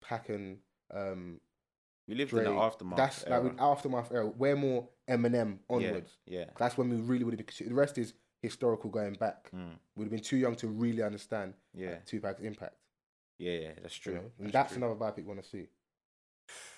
Pac 0.00 0.28
and 0.28 0.58
um, 0.94 1.40
we 2.06 2.14
lived 2.14 2.30
Dre, 2.30 2.44
in 2.46 2.54
the 2.54 2.60
aftermath. 2.60 2.96
that's 2.98 3.24
era. 3.24 3.42
like 3.42 3.60
aftermath 3.60 4.12
era. 4.12 4.26
We're 4.26 4.56
more 4.56 4.88
Eminem 5.08 5.58
onwards. 5.68 6.18
Yeah, 6.26 6.44
That's 6.58 6.76
when 6.76 6.88
we 6.90 6.96
really 6.96 7.24
would 7.24 7.38
have 7.38 7.44
been. 7.46 7.68
The 7.68 7.74
rest 7.74 7.98
is 7.98 8.14
historical 8.40 8.90
going 8.90 9.14
back. 9.14 9.50
mm, 9.54 9.70
We'd 9.96 10.04
have 10.04 10.10
been 10.12 10.20
too 10.20 10.36
young 10.36 10.54
to 10.56 10.68
really 10.68 11.02
understand 11.02 11.54
yeah, 11.74 11.96
Tupac's 12.06 12.40
impact. 12.40 12.74
yeah, 13.38 13.52
yeah. 13.52 13.68
That's 13.80 13.96
You 14.04 14.12
true. 14.12 14.14
know? 14.20 14.30
And 14.40 14.52
that's, 14.52 14.74
true. 14.74 14.82
another 14.84 14.98
biopic 14.98 15.18
we 15.18 15.22
want 15.24 15.42
to 15.42 15.48
see. 15.48 15.68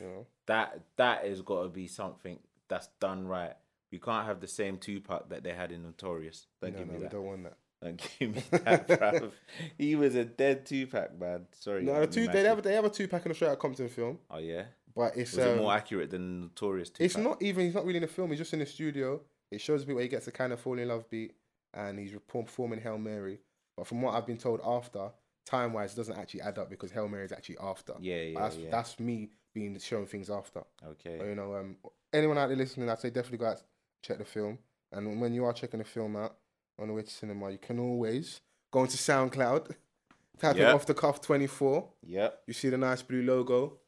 You 0.01 0.07
know, 0.07 0.27
That 0.47 0.81
that 0.97 1.25
has 1.25 1.41
got 1.43 1.63
to 1.63 1.69
be 1.69 1.87
something 1.87 2.39
that's 2.69 2.89
done 3.01 3.27
right. 3.27 3.55
We 3.91 3.99
can't 3.99 4.27
have 4.27 4.41
the 4.41 4.49
same 4.49 4.79
Tupac 4.79 5.29
that 5.29 5.45
they 5.45 5.53
had 5.53 5.71
in 5.71 5.83
Notorious. 5.83 6.47
Don't 6.61 6.73
no, 6.73 6.79
give 6.79 6.87
no, 6.89 6.93
me 6.95 6.99
we 6.99 7.05
that. 7.05 7.13
don't 7.13 7.25
want 7.25 7.43
that. 7.45 7.57
Don't 7.83 8.11
give 8.19 8.35
me 8.35 8.43
that, 8.51 8.89
bruv. 8.89 9.31
He 9.79 9.95
was 9.95 10.15
a 10.15 10.25
dead 10.25 10.65
Tupac, 10.67 11.19
man. 11.19 11.47
Sorry. 11.53 11.85
No, 11.85 12.01
the 12.01 12.07
two, 12.07 12.27
they 12.29 12.43
have 12.45 12.63
they 12.63 12.75
have 12.75 12.85
a 12.85 12.91
Tupac 12.91 13.25
in 13.25 13.33
a 13.33 13.35
straight 13.35 13.51
out 13.51 13.59
Compton 13.59 13.89
film, 13.89 14.19
Oh 14.31 14.39
yeah. 14.39 14.65
but 14.97 15.17
it's 15.17 15.33
Was 15.33 15.45
it 15.45 15.51
um, 15.53 15.59
more 15.59 15.73
accurate 15.73 16.11
than 16.11 16.41
Notorious 16.43 16.89
Tupac? 16.91 17.05
it's 17.05 17.17
not 17.17 17.43
even 17.43 17.67
he's 17.67 17.75
not 17.75 17.85
really 17.85 17.99
in 17.99 18.03
the 18.03 18.09
film. 18.09 18.31
He's 18.31 18.39
just 18.39 18.53
in 18.53 18.59
the 18.61 18.67
studio. 18.67 19.21
It 19.51 19.61
shows 19.61 19.85
bit 19.85 19.95
where 19.95 20.03
he 20.03 20.09
gets 20.09 20.27
a 20.27 20.33
kind 20.33 20.53
of 20.53 20.59
fall 20.61 20.79
in 20.79 20.89
love 20.89 21.09
beat, 21.11 21.35
and 21.73 21.99
he's 21.99 22.13
performing 22.27 22.81
Hail 22.81 22.99
Mary. 22.99 23.39
But 23.77 23.87
from 23.87 24.03
what 24.03 24.15
I've 24.15 24.27
been 24.27 24.39
told 24.39 24.61
after, 24.65 25.11
time 25.45 25.73
wise, 25.73 25.93
it 25.93 25.97
doesn't 25.97 26.17
actually 26.19 26.41
add 26.41 26.59
up 26.59 26.71
because 26.71 26.91
Hail 26.91 27.09
Mary 27.09 27.25
is 27.25 27.33
actually 27.33 27.59
after. 27.61 27.93
Yeah, 28.01 28.17
yeah, 28.17 28.41
that's 28.41 28.57
yeah. 28.57 28.71
that's 28.71 28.99
me 28.99 29.31
being 29.55 29.79
shown 29.79 30.07
things 30.07 30.29
after. 30.31 30.63
okay. 30.87 31.17
But, 31.19 31.29
you 31.29 31.35
know, 31.35 31.55
um, 31.55 31.77
anyone 32.13 32.37
out 32.39 32.49
there 32.49 32.57
listening, 32.57 32.91
I'd 32.91 32.99
say 32.99 33.11
definitely 33.11 33.39
go 33.39 33.47
out 33.47 33.63
check 34.03 34.19
the 34.19 34.25
film. 34.25 34.59
And 34.93 35.21
when 35.21 35.33
you 35.33 35.45
are 35.45 35.53
checking 35.53 35.79
the 35.79 35.85
film 35.85 36.17
out 36.17 36.37
on 36.79 36.89
the 36.89 36.95
way 36.95 37.03
to 37.03 37.11
cinema, 37.11 37.51
you 37.51 37.59
can 37.59 37.79
always 37.79 38.41
go 38.71 38.83
into 38.83 38.97
SoundCloud, 38.97 39.75
type 40.39 40.57
in 40.57 40.67
off 40.67 40.87
the 40.87 40.95
cuff 40.95 41.21
twenty 41.21 41.47
four. 41.47 41.89
Yep. 42.03 42.43
You 42.47 42.53
see 42.53 42.69
the 42.69 42.79
nice 42.79 43.03
blue 43.03 43.23
logo. 43.23 43.79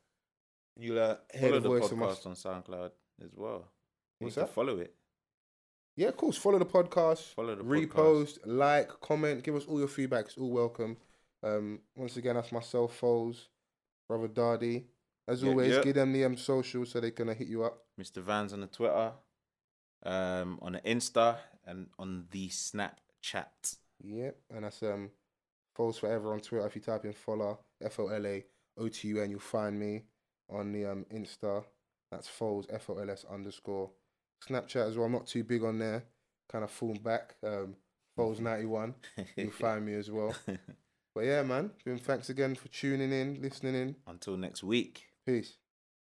You'll 0.78 0.98
uh, 0.98 1.16
hear 1.32 1.48
Follow 1.50 1.60
the 1.60 1.60
the 1.60 1.68
voice 1.68 1.90
of 1.90 1.98
my. 1.98 2.06
podcast 2.06 2.26
on 2.26 2.34
SoundCloud 2.34 2.90
as 3.22 3.30
well. 3.34 3.68
You 4.20 4.24
What's 4.24 4.36
that? 4.36 4.50
Follow 4.50 4.78
it. 4.78 4.94
Yeah, 5.96 6.08
of 6.08 6.16
course. 6.16 6.36
Follow 6.36 6.58
the 6.58 6.66
podcast. 6.66 7.34
Follow 7.34 7.54
the 7.54 7.64
podcast. 7.64 7.86
repost, 7.88 8.38
like, 8.44 8.88
comment, 9.00 9.42
give 9.42 9.56
us 9.56 9.64
all 9.66 9.78
your 9.78 9.88
feedback. 9.88 10.26
It's 10.26 10.36
all 10.36 10.50
welcome. 10.50 10.98
Um, 11.42 11.80
once 11.96 12.16
again, 12.16 12.34
that's 12.34 12.52
myself, 12.52 13.00
Foles, 13.00 13.46
brother 14.08 14.28
Dardy. 14.28 14.84
As 15.28 15.42
Yep, 15.42 15.50
always, 15.50 15.72
yep. 15.72 15.84
give 15.84 15.94
them 15.94 16.12
the 16.12 16.24
um, 16.24 16.36
socials 16.36 16.90
so 16.90 17.00
they 17.00 17.10
can 17.10 17.28
uh, 17.28 17.34
hit 17.34 17.48
you 17.48 17.64
up. 17.64 17.84
Mr. 18.00 18.22
Vans 18.22 18.52
on 18.52 18.60
the 18.60 18.66
Twitter, 18.66 19.12
um, 20.04 20.58
on 20.62 20.72
the 20.72 20.80
Insta, 20.80 21.36
and 21.64 21.88
on 21.98 22.26
the 22.30 22.48
Snapchat. 22.48 23.76
Yep, 24.02 24.36
and 24.54 24.64
that's 24.64 24.82
um, 24.82 25.10
Foles 25.76 25.98
Forever 25.98 26.32
on 26.32 26.40
Twitter. 26.40 26.66
If 26.66 26.76
you 26.76 26.82
type 26.82 27.04
in 27.04 27.12
follow 27.12 27.58
F 27.82 27.98
O 27.98 28.08
L 28.08 28.26
A 28.26 28.44
O 28.78 28.88
T 28.88 29.08
U 29.08 29.20
N, 29.20 29.30
you'll 29.30 29.40
find 29.40 29.78
me 29.78 30.04
on 30.48 30.72
the 30.72 30.86
um 30.86 31.06
Insta. 31.12 31.64
That's 32.10 32.28
Foles 32.28 32.66
F 32.72 32.88
O 32.90 32.98
L 32.98 33.10
S 33.10 33.24
underscore. 33.28 33.90
Snapchat 34.48 34.86
as 34.86 34.96
well. 34.96 35.06
I'm 35.06 35.12
not 35.12 35.26
too 35.26 35.42
big 35.42 35.64
on 35.64 35.78
there. 35.78 36.04
Kind 36.52 36.62
of 36.62 36.70
falling 36.70 37.02
back. 37.02 37.34
Um, 37.42 37.74
Foles 38.16 38.38
ninety 38.38 38.66
one. 38.66 38.94
You'll 39.36 39.50
find 39.50 39.84
me 39.84 39.94
as 39.94 40.10
well. 40.10 40.34
But 41.16 41.24
yeah, 41.24 41.42
man. 41.44 41.70
Thanks 42.00 42.28
again 42.28 42.54
for 42.56 42.68
tuning 42.68 43.10
in, 43.10 43.40
listening 43.40 43.74
in. 43.74 43.96
Until 44.06 44.36
next 44.36 44.62
week. 44.62 45.06
Peace. 45.26 45.58